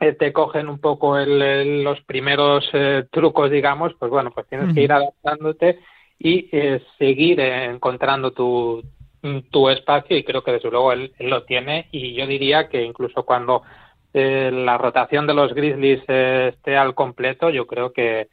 eh, 0.00 0.12
te 0.14 0.32
cogen 0.32 0.68
un 0.68 0.80
poco 0.80 1.18
el, 1.18 1.42
el, 1.42 1.84
los 1.84 2.00
primeros 2.02 2.68
eh, 2.72 3.04
trucos, 3.10 3.50
digamos, 3.50 3.92
pues 3.98 4.10
bueno, 4.10 4.30
pues 4.30 4.46
tienes 4.48 4.68
uh 4.68 4.70
-huh. 4.70 4.74
que 4.74 4.82
ir 4.82 4.92
adaptándote 4.92 5.80
y 6.18 6.48
eh, 6.52 6.82
seguir 6.98 7.40
encontrando 7.40 8.32
tu, 8.32 8.82
tu 9.50 9.68
espacio 9.68 10.16
y 10.16 10.24
creo 10.24 10.42
que 10.42 10.52
desde 10.52 10.70
luego 10.70 10.92
él, 10.92 11.12
él, 11.18 11.28
lo 11.28 11.44
tiene 11.44 11.88
y 11.92 12.14
yo 12.14 12.26
diría 12.26 12.68
que 12.68 12.82
incluso 12.82 13.24
cuando 13.24 13.62
eh, 14.14 14.50
la 14.52 14.78
rotación 14.78 15.26
de 15.26 15.34
los 15.34 15.52
Grizzlies 15.54 16.02
esté 16.08 16.76
al 16.76 16.94
completo, 16.94 17.50
yo 17.50 17.66
creo 17.66 17.92
que 17.92 18.28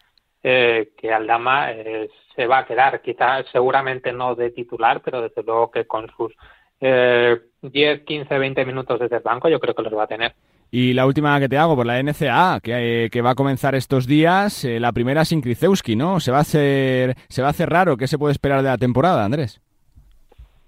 eh, 0.49 0.91
que 0.97 1.11
Aldama 1.11 1.71
eh, 1.73 2.09
se 2.33 2.47
va 2.47 2.59
a 2.59 2.65
quedar, 2.65 3.01
quizás 3.01 3.45
seguramente 3.51 4.13
no 4.13 4.33
de 4.33 4.51
titular, 4.51 5.01
pero 5.03 5.21
desde 5.21 5.43
luego 5.43 5.71
que 5.71 5.85
con 5.85 6.09
sus 6.15 6.33
eh, 6.79 7.37
10, 7.61 8.01
15, 8.03 8.37
20 8.37 8.65
minutos 8.65 8.99
desde 8.99 9.17
el 9.17 9.23
banco 9.23 9.49
yo 9.49 9.59
creo 9.59 9.75
que 9.75 9.81
los 9.81 9.93
va 9.93 10.03
a 10.03 10.07
tener. 10.07 10.33
Y 10.71 10.93
la 10.93 11.05
última 11.05 11.37
que 11.39 11.49
te 11.49 11.57
hago 11.57 11.75
por 11.75 11.85
la 11.85 12.01
NCA, 12.01 12.59
que, 12.61 13.05
eh, 13.05 13.09
que 13.09 13.21
va 13.21 13.31
a 13.31 13.35
comenzar 13.35 13.75
estos 13.75 14.07
días, 14.07 14.63
eh, 14.63 14.79
la 14.79 14.93
primera 14.93 15.25
sin 15.25 15.41
Kricewski, 15.41 15.95
¿no? 15.95 16.21
Se 16.21 16.31
va 16.31 16.37
a 16.37 16.41
hacer, 16.41 17.15
se 17.27 17.41
va 17.41 17.49
a 17.49 17.51
hacer 17.51 17.69
raro. 17.69 17.97
¿Qué 17.97 18.07
se 18.07 18.17
puede 18.17 18.33
esperar 18.33 18.61
de 18.61 18.69
la 18.69 18.77
temporada, 18.77 19.25
Andrés? 19.25 19.61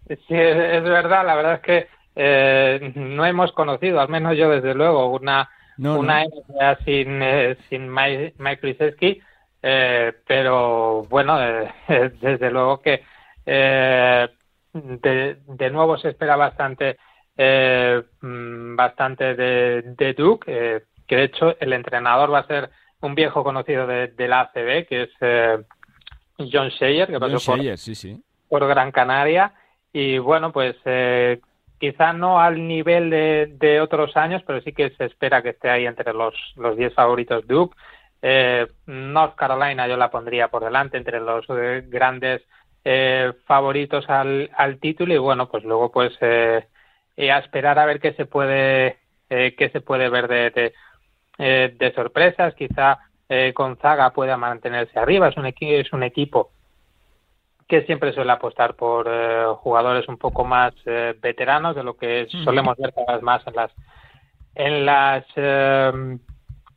Sí, 0.07 0.35
es 0.35 0.83
verdad. 0.83 1.25
La 1.25 1.35
verdad 1.35 1.53
es 1.55 1.61
que 1.61 1.87
eh, 2.15 2.93
no 2.95 3.25
hemos 3.25 3.51
conocido, 3.51 3.99
al 3.99 4.09
menos 4.09 4.37
yo 4.37 4.49
desde 4.49 4.73
luego, 4.73 5.07
una 5.11 5.49
no, 5.77 5.99
una 5.99 6.23
no. 6.23 6.29
NCA 6.29 6.77
sin 6.85 7.21
sin 7.69 7.93
Mike, 7.93 8.33
Mike 8.37 8.61
Krzyzewski, 8.61 9.21
eh, 9.61 10.13
pero 10.25 11.03
bueno, 11.09 11.41
eh, 11.41 11.71
desde 12.21 12.51
luego 12.51 12.81
que 12.81 13.03
eh, 13.45 14.27
de, 14.73 15.37
de 15.45 15.69
nuevo 15.71 15.97
se 15.97 16.09
espera 16.09 16.35
bastante 16.35 16.97
eh, 17.41 18.03
mm, 18.21 18.75
bastante 18.75 19.33
de, 19.35 19.81
de 19.97 20.13
Duke, 20.13 20.45
eh, 20.47 20.83
que 21.07 21.15
de 21.15 21.23
hecho 21.23 21.55
el 21.59 21.73
entrenador 21.73 22.33
va 22.33 22.39
a 22.39 22.47
ser 22.47 22.69
un 23.01 23.15
viejo 23.15 23.43
conocido 23.43 23.87
de, 23.87 24.07
de 24.07 24.27
la 24.27 24.41
ACB, 24.41 24.87
que 24.87 25.03
es 25.03 25.09
eh, 25.21 25.57
John 26.37 26.69
Sheyer, 26.69 27.07
que 27.07 27.19
pasó 27.19 27.37
John 27.39 27.65
por, 27.65 27.77
sí, 27.77 27.95
sí. 27.95 28.21
por 28.49 28.67
Gran 28.67 28.91
Canaria. 28.91 29.53
Y 29.93 30.17
bueno, 30.17 30.51
pues 30.51 30.75
eh, 30.85 31.39
quizá 31.79 32.13
no 32.13 32.39
al 32.39 32.67
nivel 32.67 33.09
de, 33.09 33.53
de, 33.57 33.81
otros 33.81 34.15
años, 34.17 34.43
pero 34.45 34.61
sí 34.61 34.73
que 34.73 34.89
se 34.91 35.05
espera 35.05 35.41
que 35.41 35.49
esté 35.49 35.69
ahí 35.69 35.85
entre 35.85 36.13
los, 36.13 36.35
los 36.57 36.77
10 36.77 36.93
favoritos 36.93 37.47
Duke. 37.47 37.75
Eh, 38.21 38.67
North 38.85 39.35
Carolina 39.35 39.87
yo 39.87 39.95
la 39.95 40.11
pondría 40.11 40.49
por 40.49 40.63
delante 40.63 40.97
entre 40.97 41.19
los 41.21 41.45
eh, 41.49 41.83
grandes 41.87 42.41
eh, 42.83 43.31
favoritos 43.45 44.09
al, 44.09 44.49
al 44.55 44.79
título 44.79 45.13
y 45.13 45.17
bueno, 45.17 45.49
pues 45.49 45.63
luego 45.63 45.91
pues 45.91 46.13
eh, 46.21 46.65
y 47.15 47.29
a 47.29 47.39
esperar 47.39 47.79
a 47.79 47.85
ver 47.85 47.99
qué 47.99 48.13
se 48.13 48.25
puede 48.25 48.97
eh, 49.29 49.55
qué 49.57 49.69
se 49.69 49.81
puede 49.81 50.09
ver 50.09 50.27
de, 50.27 50.49
de, 50.51 50.73
eh, 51.37 51.75
de 51.77 51.93
sorpresas. 51.93 52.55
Quizá 52.55 52.99
eh, 53.27 53.53
Gonzaga 53.55 54.11
pueda 54.11 54.37
mantenerse 54.37 54.97
arriba. 54.99 55.27
Es 55.27 55.37
un 55.37 55.45
equipo 55.45 55.73
es 55.73 55.93
un 55.93 56.03
equipo 56.03 56.51
que 57.67 57.83
siempre 57.83 58.11
suele 58.13 58.31
apostar 58.31 58.73
por 58.75 59.07
eh, 59.07 59.45
jugadores 59.57 60.07
un 60.07 60.17
poco 60.17 60.43
más 60.43 60.73
eh, 60.85 61.13
veteranos 61.21 61.75
de 61.75 61.83
lo 61.83 61.95
que 61.95 62.27
solemos 62.43 62.75
ver 62.77 62.93
cada 62.93 63.13
vez 63.13 63.21
más 63.21 63.45
en 63.45 63.55
las 63.55 63.71
en 64.55 64.85
las 64.85 65.25
eh, 65.35 66.17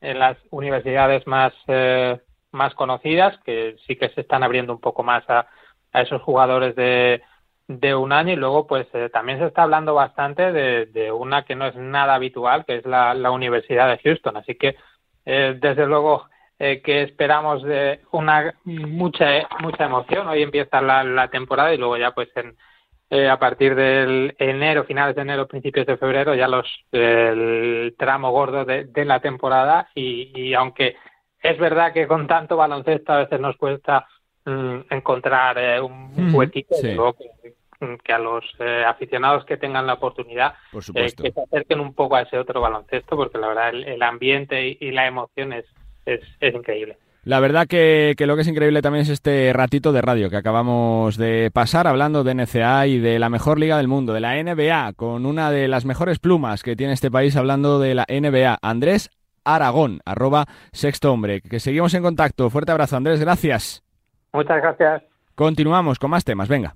en 0.03 0.19
las 0.19 0.37
universidades 0.51 1.27
más 1.27 1.55
eh, 1.69 2.21
más 2.51 2.75
conocidas 2.75 3.39
que 3.45 3.77
sí 3.87 3.97
que 3.97 4.11
se 4.11 4.21
están 4.21 4.43
abriendo 4.43 4.75
un 4.75 4.81
poco 4.81 5.03
más 5.03 5.25
a, 5.31 5.47
a 5.93 6.03
esos 6.03 6.21
jugadores 6.21 6.77
de 6.77 7.23
de 7.69 7.95
un 7.95 8.13
año 8.13 8.33
y 8.33 8.37
luego 8.37 8.67
pues 8.67 8.87
eh, 8.93 9.09
también 9.13 9.39
se 9.39 9.47
está 9.47 9.63
hablando 9.63 9.95
bastante 9.95 10.53
de, 10.53 11.13
una 11.13 11.45
que 11.45 11.55
no 11.55 11.67
es 11.67 11.77
nada 11.77 12.15
habitual, 12.15 12.65
que 12.65 12.77
es 12.77 12.87
la, 12.87 13.31
Universidad 13.31 13.89
de 13.89 13.99
Houston. 13.99 14.37
Así 14.37 14.57
que 14.57 14.77
eh, 15.25 15.57
desde 15.61 15.87
luego 15.87 16.29
eh, 16.59 16.83
que 16.83 17.03
esperamos 17.03 17.63
de 17.63 18.01
una 18.11 18.55
mucha 18.65 19.49
mucha 19.61 19.85
emoción. 19.85 20.29
Hoy 20.29 20.43
empieza 20.43 20.81
la, 20.81 21.29
temporada 21.29 21.73
y 21.73 21.79
luego 21.79 21.97
ya 21.97 22.13
pues 22.13 22.29
en, 22.37 22.57
a 23.31 23.39
partir 23.39 23.75
del 23.75 24.35
enero, 24.39 24.85
finales 24.85 25.15
de 25.15 25.23
enero, 25.23 25.47
principios 25.47 25.87
de 25.87 25.99
febrero, 25.99 26.35
ya 26.35 26.49
los 26.49 26.67
el 26.93 27.95
tramo 27.99 28.31
gordo 28.31 28.65
de, 28.65 29.05
la 29.05 29.21
temporada. 29.21 29.89
Y, 29.95 30.55
aunque 30.55 30.97
es 31.43 31.59
verdad 31.59 31.93
que 31.93 32.07
con 32.07 32.27
tanto 32.27 32.57
baloncesto 32.57 33.13
a 33.13 33.19
veces 33.19 33.39
nos 33.39 33.57
cuesta 33.57 34.07
mm, 34.47 34.79
encontrar 34.91 35.83
un 35.83 36.35
huequito, 36.35 36.77
que 38.03 38.13
a 38.13 38.19
los 38.19 38.45
eh, 38.59 38.85
aficionados 38.87 39.45
que 39.45 39.57
tengan 39.57 39.87
la 39.87 39.95
oportunidad 39.95 40.55
eh, 40.95 41.13
que 41.17 41.33
se 41.33 41.41
acerquen 41.41 41.81
un 41.81 41.95
poco 41.95 42.17
a 42.17 42.23
ese 42.23 42.39
otro 42.39 42.61
baloncesto, 42.61 43.17
porque 43.17 43.39
la 43.39 43.49
verdad 43.49 43.71
el, 43.71 44.03
ambiente 44.03 44.77
y, 44.79 44.91
la 44.91 45.07
emoción 45.07 45.53
es, 45.53 45.67
es, 46.07 46.23
increíble. 46.55 46.99
La 47.25 47.39
verdad 47.39 47.69
que, 47.69 48.15
que, 48.17 48.27
lo 48.27 48.35
que 48.35 48.43
es 48.43 48.49
increíble 48.49 48.83
también 48.83 49.03
es 49.03 49.09
este 49.09 49.53
ratito 49.53 49.93
de 49.93 50.03
radio 50.03 50.29
que 50.29 50.37
acabamos 50.37 51.17
de 51.17 51.53
pasar 51.53 51.87
hablando 51.87 52.25
de 52.25 52.35
NCA 52.35 52.89
y 52.89 52.99
de 52.99 53.21
la 53.21 53.29
mejor 53.29 53.61
liga 53.61 53.77
del 53.77 53.87
mundo, 53.87 54.13
de 54.13 54.21
la 54.21 54.43
NBA, 54.43 54.95
con 54.95 55.25
una 55.25 55.53
de 55.53 55.69
las 55.69 55.85
mejores 55.85 56.19
plumas 56.19 56.65
que 56.65 56.75
tiene 56.75 56.95
este 56.95 57.13
país 57.13 57.37
hablando 57.37 57.79
de 57.79 57.95
la 57.95 58.07
NBA, 58.09 58.59
Andrés 58.61 59.09
Aragón, 59.45 60.01
arroba 60.05 60.47
sexto 60.73 61.13
hombre. 61.13 61.41
Que 61.43 61.61
seguimos 61.61 61.95
en 61.95 62.03
contacto. 62.03 62.51
Fuerte 62.51 62.73
abrazo, 62.73 62.97
Andrés, 62.97 63.21
gracias. 63.21 63.85
Muchas 64.33 64.61
gracias. 64.61 65.03
Continuamos 65.37 66.01
con 66.01 66.11
más 66.11 66.25
temas, 66.25 66.49
venga. 66.49 66.75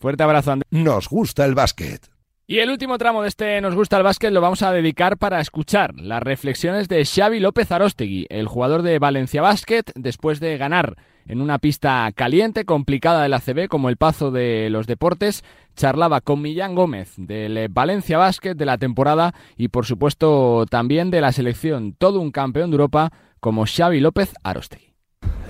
Fuerte 0.00 0.22
abrazo, 0.24 0.52
Andrés. 0.52 0.68
Nos 0.72 1.08
gusta 1.08 1.44
el 1.44 1.54
básquet. 1.54 2.19
Y 2.50 2.58
el 2.58 2.68
último 2.68 2.98
tramo 2.98 3.22
de 3.22 3.28
este 3.28 3.60
Nos 3.60 3.76
gusta 3.76 3.96
el 3.96 4.02
básquet 4.02 4.32
lo 4.32 4.40
vamos 4.40 4.62
a 4.62 4.72
dedicar 4.72 5.18
para 5.18 5.40
escuchar 5.40 5.94
las 5.94 6.20
reflexiones 6.20 6.88
de 6.88 7.04
Xavi 7.04 7.38
López 7.38 7.70
Arostegui, 7.70 8.26
el 8.28 8.48
jugador 8.48 8.82
de 8.82 8.98
Valencia 8.98 9.40
Basket, 9.40 9.84
después 9.94 10.40
de 10.40 10.58
ganar 10.58 10.96
en 11.28 11.42
una 11.42 11.60
pista 11.60 12.10
caliente, 12.12 12.64
complicada 12.64 13.22
del 13.22 13.34
ACB, 13.34 13.68
como 13.68 13.88
el 13.88 13.96
Pazo 13.96 14.32
de 14.32 14.68
los 14.68 14.88
Deportes, 14.88 15.44
charlaba 15.76 16.22
con 16.22 16.42
Millán 16.42 16.74
Gómez 16.74 17.12
del 17.16 17.68
Valencia 17.68 18.18
Basket 18.18 18.56
de 18.56 18.66
la 18.66 18.78
temporada 18.78 19.32
y 19.56 19.68
por 19.68 19.86
supuesto 19.86 20.66
también 20.68 21.12
de 21.12 21.20
la 21.20 21.30
selección, 21.30 21.94
todo 21.96 22.18
un 22.18 22.32
campeón 22.32 22.72
de 22.72 22.74
Europa 22.74 23.12
como 23.38 23.64
Xavi 23.64 24.00
López 24.00 24.34
Arostegui. 24.42 24.89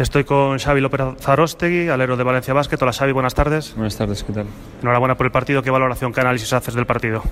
Estoy 0.00 0.24
con 0.24 0.58
Xavi 0.58 0.80
López 0.80 1.02
Zarostegui, 1.20 1.90
alero 1.90 2.16
de 2.16 2.24
Valencia 2.24 2.54
Basket. 2.54 2.78
Hola 2.80 2.94
Xavi, 2.94 3.12
buenas 3.12 3.34
tardes. 3.34 3.74
Buenas 3.74 3.98
tardes, 3.98 4.24
¿qué 4.24 4.32
tal? 4.32 4.46
Enhorabuena 4.80 5.14
por 5.14 5.26
el 5.26 5.30
partido. 5.30 5.62
¿Qué 5.62 5.70
valoración, 5.70 6.10
qué 6.14 6.22
análisis 6.22 6.50
haces 6.54 6.72
del 6.72 6.86
partido? 6.86 7.22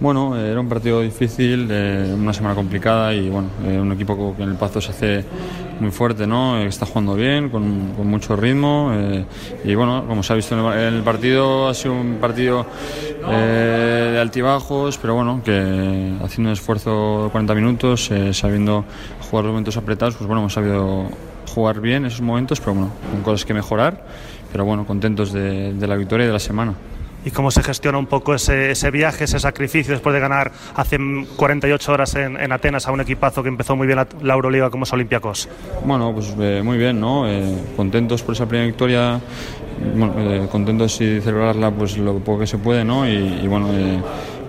Bueno, 0.00 0.36
eh, 0.36 0.50
era 0.50 0.60
un 0.60 0.68
partido 0.68 1.00
difícil, 1.00 1.66
eh, 1.70 2.12
una 2.14 2.34
semana 2.34 2.54
complicada 2.54 3.14
y 3.14 3.30
bueno, 3.30 3.48
eh, 3.64 3.80
un 3.80 3.90
equipo 3.92 4.36
que 4.36 4.42
en 4.42 4.50
el 4.50 4.56
Pazo 4.56 4.82
se 4.82 4.90
hace 4.90 5.24
muy 5.80 5.90
fuerte, 5.90 6.26
¿no? 6.26 6.58
está 6.58 6.84
jugando 6.84 7.14
bien, 7.14 7.48
con, 7.48 7.96
mucho 8.06 8.36
ritmo 8.36 8.92
y 9.64 9.74
bueno, 9.74 10.04
como 10.06 10.22
se 10.22 10.34
ha 10.34 10.36
visto 10.36 10.74
en 10.74 10.94
el, 10.94 11.02
partido, 11.02 11.68
ha 11.68 11.74
sido 11.74 11.94
un 11.94 12.18
partido 12.20 12.66
de 13.26 14.18
altibajos, 14.20 14.98
pero 14.98 15.14
bueno, 15.14 15.40
que 15.42 16.18
haciendo 16.22 16.50
un 16.50 16.52
esfuerzo 16.52 17.24
de 17.24 17.30
40 17.30 17.54
minutos, 17.54 18.10
sabiendo 18.32 18.84
jugar 19.30 19.46
los 19.46 19.52
momentos 19.52 19.78
apretados, 19.78 20.16
pues 20.16 20.26
bueno, 20.26 20.40
hemos 20.42 20.52
sabido 20.52 21.08
jugar 21.50 21.80
bien 21.80 22.06
esos 22.06 22.20
momentos, 22.20 22.60
pero 22.60 22.74
bueno, 22.74 22.92
con 23.10 23.22
cosas 23.22 23.44
que 23.44 23.54
mejorar, 23.54 24.04
pero 24.52 24.64
bueno, 24.64 24.86
contentos 24.86 25.32
de, 25.32 25.74
la 25.78 25.96
victoria 25.96 26.24
y 26.24 26.26
de 26.28 26.32
la 26.32 26.38
semana. 26.38 26.74
¿Y 27.22 27.30
cómo 27.32 27.50
se 27.50 27.62
gestiona 27.62 27.98
un 27.98 28.06
poco 28.06 28.34
ese, 28.34 28.70
ese, 28.70 28.90
viaje, 28.90 29.24
ese 29.24 29.38
sacrificio 29.38 29.92
después 29.92 30.14
de 30.14 30.20
ganar 30.20 30.52
hace 30.74 30.98
48 31.36 31.92
horas 31.92 32.14
en, 32.14 32.50
Atenas 32.50 32.88
a 32.88 32.92
un 32.92 33.02
equipazo 33.02 33.42
que 33.42 33.50
empezó 33.50 33.76
muy 33.76 33.86
bien 33.86 33.98
la, 34.22 34.34
Euroliga 34.34 34.70
como 34.70 34.84
es 34.84 34.92
Olympiacos? 34.94 35.46
Bueno, 35.84 36.14
pues 36.14 36.34
eh, 36.40 36.62
muy 36.64 36.78
bien, 36.78 36.98
¿no? 36.98 37.28
Eh, 37.28 37.56
contentos 37.76 38.22
por 38.22 38.34
esa 38.34 38.46
primera 38.46 38.66
victoria, 38.66 39.20
bueno, 39.94 40.14
eh, 40.18 40.48
contentos 40.50 40.98
y 41.02 41.20
celebrarla 41.20 41.70
pues 41.70 41.98
lo 41.98 42.18
poco 42.20 42.40
que 42.40 42.46
se 42.46 42.56
puede, 42.56 42.86
¿no? 42.86 43.06
Y, 43.06 43.40
y 43.42 43.46
bueno, 43.46 43.68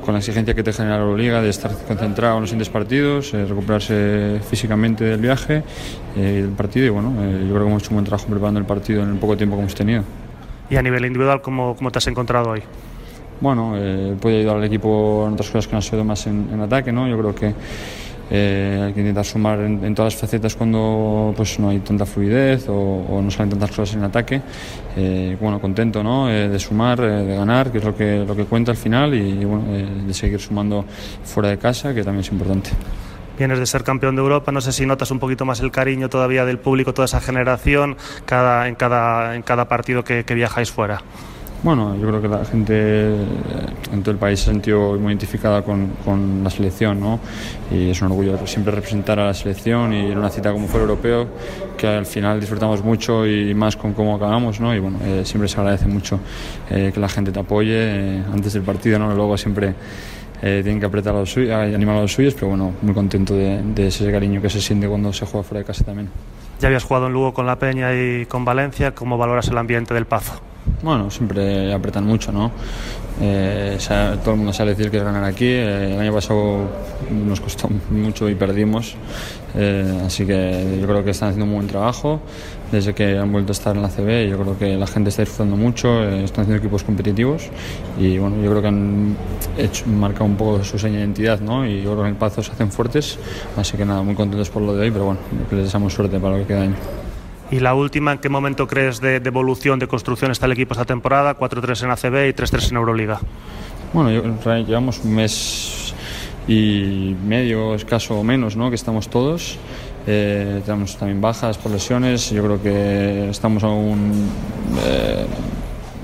con 0.02 0.14
la 0.14 0.20
exigencia 0.20 0.54
que 0.54 0.64
te 0.64 0.74
genera 0.74 0.98
la 0.98 1.04
Euroliga 1.04 1.42
de 1.42 1.50
estar 1.50 1.72
concentrado 1.88 2.36
en 2.36 2.42
los 2.42 2.50
siguientes 2.50 2.70
partidos, 2.70 3.34
eh, 3.34 3.46
recuperarse 3.46 4.42
físicamente 4.50 5.04
del 5.04 5.22
viaje 5.22 5.64
eh, 6.18 6.38
y 6.40 6.42
del 6.42 6.52
partido. 6.52 6.88
Y 6.88 6.90
bueno, 6.90 7.14
eh, 7.20 7.46
yo 7.48 7.54
creo 7.54 7.64
que 7.64 7.70
hemos 7.70 7.84
hecho 7.84 7.92
un 7.92 7.98
buen 7.98 8.06
trabajo 8.06 8.28
preparando 8.28 8.60
el 8.60 8.66
partido 8.66 9.04
en 9.04 9.10
el 9.10 9.18
poco 9.18 9.38
tiempo 9.38 9.56
que 9.56 9.62
hemos 9.62 9.76
tenido. 9.76 10.04
¿Y 10.70 10.76
a 10.76 10.82
nivel 10.82 11.06
individual, 11.06 11.42
cómo, 11.42 11.76
cómo 11.76 11.92
te 11.92 12.00
has 12.00 12.08
encontrado 12.08 12.52
hoy? 12.52 12.64
Bueno, 13.40 13.74
puede 14.22 14.42
ayudar 14.42 14.58
al 14.58 14.64
equipo 14.64 15.26
en 15.28 15.34
otras 15.34 15.50
cosas 15.50 15.66
que 15.66 15.72
no 15.72 15.78
han 15.78 15.82
sido 15.82 16.04
más 16.04 16.28
en, 16.28 16.48
en 16.54 16.62
ataque, 16.62 16.92
¿no? 16.92 17.08
Yo 17.08 17.18
creo 17.18 17.34
que 17.34 17.56
eh, 18.34 18.82
hay 18.82 18.94
que 18.94 19.02
intentar 19.02 19.26
sumar 19.26 19.60
en, 19.60 19.94
todas 19.94 20.14
las 20.14 20.22
facetas 20.22 20.56
cuando 20.56 21.34
pues, 21.36 21.60
no 21.60 21.68
hay 21.68 21.80
tanta 21.80 22.06
fluidez 22.06 22.66
o, 22.70 23.22
no 23.22 23.30
salen 23.30 23.50
tantas 23.50 23.72
cosas 23.72 23.96
en 23.96 24.06
ataque. 24.06 24.42
Eh, 24.96 25.36
bueno, 25.40 25.60
contento 25.60 26.02
¿no? 26.02 26.30
Eh, 26.30 26.48
de 26.48 26.58
sumar, 26.58 27.02
de 27.02 27.36
ganar, 27.36 27.72
que 27.72 27.80
es 27.80 27.84
lo 27.84 27.94
que, 27.94 28.24
lo 28.26 28.34
que 28.34 28.46
cuenta 28.46 28.72
al 28.72 28.78
final, 28.78 29.14
y, 29.14 29.44
bueno, 29.44 29.66
de 30.08 30.14
seguir 30.14 30.40
sumando 30.40 30.86
fuera 31.26 31.50
de 31.50 31.58
casa, 31.58 31.94
que 31.94 32.04
también 32.04 32.22
es 32.22 32.32
importante 32.32 32.70
vienes 33.38 33.58
de 33.58 33.66
ser 33.66 33.84
campeón 33.84 34.16
de 34.16 34.22
Europa, 34.22 34.52
no 34.52 34.62
sé 34.62 34.72
si 34.72 34.86
notas 34.86 35.10
un 35.10 35.18
poquito 35.18 35.46
más 35.46 35.62
el 35.62 35.72
cariño 35.72 36.10
todavía 36.10 36.46
del 36.46 36.60
público, 36.60 36.94
toda 36.94 37.06
esa 37.06 37.20
generación, 37.20 37.98
cada, 38.26 38.68
en, 38.68 38.76
cada, 38.76 39.36
en 39.36 39.42
cada 39.42 39.68
partido 39.68 40.04
que 40.04 40.36
viajáis 40.36 40.70
fuera. 40.70 41.02
Bueno, 41.64 41.96
yo 41.96 42.08
creo 42.08 42.20
que 42.20 42.28
la 42.28 42.44
gente 42.44 42.74
eh, 42.76 43.26
en 43.94 44.02
todo 44.02 44.12
el 44.12 44.18
país 44.18 44.40
se 44.40 44.46
sentido 44.48 44.98
muy 44.98 45.12
identificada 45.12 45.62
con, 45.62 45.92
con, 46.04 46.44
la 46.44 46.50
selección, 46.50 47.00
¿no? 47.00 47.20
Y 47.70 47.92
es 47.92 48.02
un 48.02 48.08
orgullo 48.08 48.36
siempre 48.48 48.74
representar 48.74 49.20
a 49.20 49.28
la 49.28 49.34
selección 49.36 49.94
y 49.94 50.12
en 50.12 50.18
una 50.18 50.30
cita 50.30 50.52
como 50.52 50.68
fue 50.68 50.80
europeo, 50.80 51.28
que 51.78 51.86
al 51.86 52.08
final 52.08 52.40
disfrutamos 52.40 52.84
mucho 52.84 53.28
y 53.28 53.54
más 53.54 53.78
con 53.78 53.94
cómo 53.94 54.16
acabamos, 54.16 54.60
¿no? 54.60 54.74
Y 54.74 54.80
bueno, 54.80 54.98
eh, 55.04 55.22
siempre 55.24 55.48
se 55.48 55.60
agradece 55.60 55.86
mucho 55.86 56.20
eh, 56.72 56.90
que 56.92 57.00
la 57.00 57.08
gente 57.08 57.32
te 57.32 57.40
apoye 57.40 58.24
antes 58.34 58.54
del 58.54 58.64
partido, 58.64 58.98
¿no? 58.98 59.14
Luego 59.14 59.38
siempre 59.38 59.76
tienen 60.42 60.80
que 60.80 60.88
apretar 60.88 61.14
a 61.14 61.20
los 61.20 61.32
suyos, 61.32 61.54
animar 61.54 61.98
a 61.98 62.02
los 62.02 62.14
suyos, 62.14 62.34
pero 62.34 62.48
bueno, 62.48 62.74
muy 62.82 62.96
contento 62.96 63.36
de, 63.36 63.62
de 63.62 63.86
ese 63.86 64.12
cariño 64.12 64.42
que 64.42 64.50
se 64.50 64.60
siente 64.60 64.88
cuando 64.88 65.14
se 65.14 65.24
juega 65.28 65.44
fuera 65.44 65.60
de 65.60 65.66
casa 65.66 65.84
también. 65.84 66.10
Ya 66.60 66.70
habías 66.70 66.84
jugado 66.84 67.06
en 67.06 67.14
Lugo 67.14 67.32
con 67.32 67.46
La 67.46 67.60
Peña 67.60 67.94
y 67.94 68.26
con 68.26 68.44
Valencia, 68.44 68.96
¿cómo 68.96 69.20
valoras 69.20 69.50
el 69.50 69.58
ambiente 69.60 69.94
del 69.94 70.08
Pazo? 70.08 70.42
Bueno, 70.84 71.12
siempre 71.12 71.74
apretan 71.74 72.06
mucho, 72.06 72.32
¿no? 72.32 72.52
Eh, 73.20 73.78
todo 74.24 74.32
el 74.32 74.38
mundo 74.38 74.54
sabe 74.54 74.72
decir 74.72 74.90
que 74.90 74.98
es 74.98 75.04
ganar 75.04 75.24
aquí. 75.24 75.46
Eh, 75.46 75.94
el 75.94 76.00
año 76.00 76.14
pasado 76.14 76.70
nos 77.12 77.40
costó 77.40 77.70
mucho 77.92 78.28
y 78.28 78.36
perdimos. 78.36 78.96
Eh, 79.54 80.04
así 80.06 80.26
que 80.26 80.80
yo 80.80 80.88
creo 80.88 81.04
que 81.04 81.12
están 81.12 81.30
haciendo 81.30 81.46
un 81.46 81.54
buen 81.54 81.68
trabajo 81.68 82.22
desde 82.72 82.94
que 82.94 83.18
han 83.18 83.32
vuelto 83.32 83.52
a 83.52 83.54
estar 83.54 83.76
en 83.76 83.84
la 83.84 83.90
CB. 83.90 84.30
Yo 84.30 84.40
creo 84.40 84.58
que 84.58 84.76
la 84.76 84.88
gente 84.88 85.10
está 85.10 85.22
disfrutando 85.22 85.56
mucho, 85.56 86.04
están 86.04 86.44
haciendo 86.44 86.56
equipos 86.56 86.84
competitivos 86.84 87.50
y 88.00 88.18
bueno, 88.18 88.42
yo 88.42 88.50
creo 88.50 88.62
que 88.62 88.68
han 88.68 89.16
hecho, 89.58 89.86
marcado 89.88 90.26
un 90.26 90.36
poco 90.36 90.64
su 90.64 90.80
seña 90.80 90.96
de 90.96 91.02
identidad, 91.02 91.40
¿no? 91.42 91.66
Y 91.66 91.84
yo 91.84 91.92
creo 91.92 91.98
que 91.98 92.10
en 92.10 92.14
el 92.14 92.16
Pazo 92.16 92.42
se 92.42 92.52
hacen 92.52 92.72
fuertes. 92.72 93.20
Así 93.58 93.78
que 93.78 93.86
nada, 93.86 94.02
muy 94.02 94.16
contentos 94.16 94.50
por 94.50 94.64
lo 94.64 94.74
de 94.74 94.82
hoy, 94.82 94.92
pero 94.92 95.06
bueno, 95.06 95.20
les 95.52 95.66
deseamos 95.66 95.94
suerte 95.94 96.20
para 96.20 96.38
lo 96.38 96.42
que 96.42 96.48
queda 96.48 96.62
año. 96.64 96.76
Y 97.52 97.60
la 97.60 97.74
última, 97.74 98.14
¿en 98.14 98.20
qué 98.20 98.30
momento 98.30 98.66
crees 98.66 99.02
de, 99.02 99.18
evolución, 99.18 99.78
de 99.78 99.88
construcción 99.88 100.32
está 100.32 100.46
el 100.46 100.54
equipo 100.54 100.74
esta 100.74 100.86
temporada? 100.86 101.38
4-3 101.38 101.84
en 101.84 101.92
ACB 101.92 102.30
y 102.30 102.34
3-3 102.34 102.70
en 102.70 102.78
Euroliga. 102.78 103.20
Bueno, 103.92 104.10
llevamos 104.66 105.02
un 105.04 105.14
mes 105.14 105.94
y 106.48 107.14
medio, 107.26 107.76
escaso 107.76 108.18
o 108.18 108.24
menos, 108.24 108.56
¿no? 108.56 108.70
que 108.70 108.76
estamos 108.76 109.10
todos. 109.10 109.58
Eh, 110.08 110.62
tenemos 110.66 110.96
también 110.96 111.20
bajas 111.20 111.58
por 111.58 111.74
lesiones. 111.74 112.30
Yo 112.32 112.42
creo 112.42 112.62
que 112.62 113.30
estamos 113.30 113.64
aún 113.64 114.30
eh, 114.86 115.26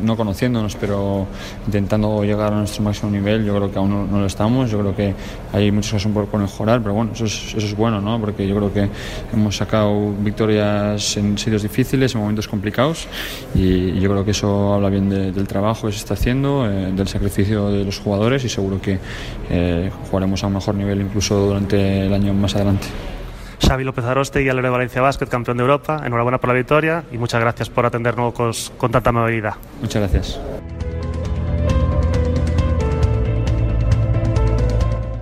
no 0.01 0.15
conociéndonos, 0.15 0.75
pero 0.75 1.27
intentando 1.65 2.23
llegar 2.23 2.53
a 2.53 2.57
nuestro 2.57 2.83
máximo 2.83 3.11
nivel. 3.11 3.45
Yo 3.45 3.55
creo 3.55 3.71
que 3.71 3.77
aún 3.77 4.11
no, 4.11 4.19
lo 4.19 4.25
estamos. 4.25 4.69
Yo 4.71 4.79
creo 4.79 4.95
que 4.95 5.13
hay 5.53 5.71
muchas 5.71 5.93
cosas 5.93 6.11
por, 6.11 6.39
mejorar, 6.39 6.81
pero 6.81 6.93
bueno, 6.93 7.11
eso 7.13 7.25
es, 7.25 7.75
bueno, 7.75 8.01
¿no? 8.01 8.19
Porque 8.19 8.47
yo 8.47 8.55
creo 8.55 8.73
que 8.73 8.89
hemos 9.33 9.57
sacado 9.57 10.13
victorias 10.19 11.17
en 11.17 11.37
sitios 11.37 11.63
difíciles, 11.63 12.13
en 12.13 12.21
momentos 12.21 12.47
complicados, 12.47 13.07
y, 13.55 13.97
yo 13.99 14.11
creo 14.11 14.23
que 14.23 14.31
eso 14.31 14.73
habla 14.73 14.89
bien 14.89 15.09
del 15.09 15.47
trabajo 15.47 15.87
que 15.87 15.93
se 15.93 15.99
está 15.99 16.13
haciendo, 16.13 16.69
eh, 16.69 16.91
del 16.91 17.07
sacrificio 17.07 17.69
de 17.69 17.83
los 17.83 17.99
jugadores, 17.99 18.43
y 18.45 18.49
seguro 18.49 18.79
que 18.79 18.99
eh, 19.49 19.91
jugaremos 20.09 20.43
a 20.43 20.47
un 20.47 20.53
mejor 20.53 20.75
nivel 20.75 21.01
incluso 21.01 21.47
durante 21.47 22.05
el 22.05 22.13
año 22.13 22.33
más 22.33 22.55
adelante. 22.55 22.87
Xavi 23.59 23.83
López 23.83 24.05
Aroste 24.05 24.41
y 24.43 24.49
Alero 24.49 24.71
Valencia 24.71 25.01
Basket, 25.01 25.27
campeón 25.27 25.57
de 25.57 25.61
Europa. 25.61 26.01
Enhorabuena 26.05 26.39
por 26.39 26.49
la 26.49 26.53
victoria 26.53 27.03
y 27.11 27.17
muchas 27.17 27.41
gracias 27.41 27.69
por 27.69 27.85
atendernos 27.85 28.33
con, 28.33 28.51
con 28.77 28.91
tanta 28.91 29.09
amabilidad. 29.09 29.55
Muchas 29.81 30.01
gracias. 30.01 30.39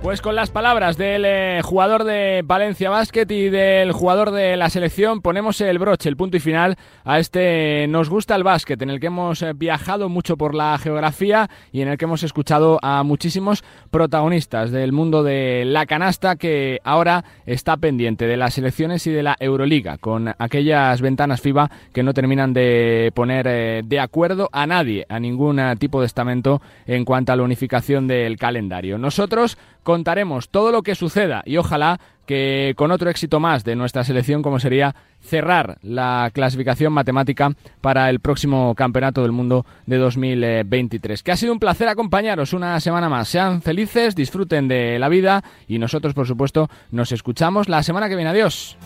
Pues 0.06 0.22
con 0.22 0.36
las 0.36 0.50
palabras 0.50 0.96
del 0.96 1.24
eh, 1.24 1.60
jugador 1.64 2.04
de 2.04 2.42
Valencia 2.44 2.90
Basket 2.90 3.26
y 3.28 3.48
del 3.48 3.90
jugador 3.90 4.30
de 4.30 4.56
la 4.56 4.70
selección 4.70 5.20
ponemos 5.20 5.60
el 5.60 5.80
broche, 5.80 6.08
el 6.08 6.16
punto 6.16 6.36
y 6.36 6.40
final 6.40 6.76
a 7.04 7.18
este 7.18 7.88
Nos 7.88 8.08
gusta 8.08 8.36
el 8.36 8.44
básquet, 8.44 8.80
en 8.82 8.90
el 8.90 9.00
que 9.00 9.08
hemos 9.08 9.42
eh, 9.42 9.52
viajado 9.52 10.08
mucho 10.08 10.36
por 10.36 10.54
la 10.54 10.78
geografía 10.78 11.50
y 11.72 11.80
en 11.80 11.88
el 11.88 11.98
que 11.98 12.04
hemos 12.04 12.22
escuchado 12.22 12.78
a 12.82 13.02
muchísimos 13.02 13.64
protagonistas 13.90 14.70
del 14.70 14.92
mundo 14.92 15.24
de 15.24 15.64
la 15.66 15.86
canasta 15.86 16.36
que 16.36 16.78
ahora 16.84 17.24
está 17.44 17.76
pendiente 17.76 18.28
de 18.28 18.36
las 18.36 18.56
elecciones 18.58 19.08
y 19.08 19.10
de 19.10 19.24
la 19.24 19.34
Euroliga, 19.40 19.98
con 19.98 20.32
aquellas 20.38 21.00
ventanas 21.00 21.40
FIBA 21.40 21.68
que 21.92 22.04
no 22.04 22.14
terminan 22.14 22.52
de 22.52 23.10
poner 23.12 23.48
eh, 23.48 23.82
de 23.84 23.98
acuerdo 23.98 24.50
a 24.52 24.68
nadie, 24.68 25.04
a 25.08 25.18
ningún 25.18 25.60
tipo 25.80 25.98
de 25.98 26.06
estamento 26.06 26.62
en 26.86 27.04
cuanto 27.04 27.32
a 27.32 27.36
la 27.36 27.42
unificación 27.42 28.06
del 28.06 28.36
calendario. 28.36 28.98
Nosotros 28.98 29.58
contaremos 29.86 30.48
todo 30.48 30.72
lo 30.72 30.82
que 30.82 30.96
suceda 30.96 31.44
y 31.46 31.58
ojalá 31.58 32.00
que 32.26 32.74
con 32.76 32.90
otro 32.90 33.08
éxito 33.08 33.38
más 33.38 33.62
de 33.62 33.76
nuestra 33.76 34.02
selección 34.02 34.42
como 34.42 34.58
sería 34.58 34.96
cerrar 35.20 35.78
la 35.80 36.28
clasificación 36.34 36.92
matemática 36.92 37.52
para 37.80 38.10
el 38.10 38.18
próximo 38.18 38.74
Campeonato 38.74 39.22
del 39.22 39.30
Mundo 39.30 39.64
de 39.86 39.98
2023. 39.98 41.22
Que 41.22 41.30
ha 41.30 41.36
sido 41.36 41.52
un 41.52 41.60
placer 41.60 41.86
acompañaros 41.86 42.52
una 42.52 42.80
semana 42.80 43.08
más. 43.08 43.28
Sean 43.28 43.62
felices, 43.62 44.16
disfruten 44.16 44.66
de 44.66 44.98
la 44.98 45.08
vida 45.08 45.44
y 45.68 45.78
nosotros 45.78 46.14
por 46.14 46.26
supuesto 46.26 46.68
nos 46.90 47.12
escuchamos 47.12 47.68
la 47.68 47.84
semana 47.84 48.08
que 48.08 48.16
viene. 48.16 48.30
Adiós. 48.30 48.76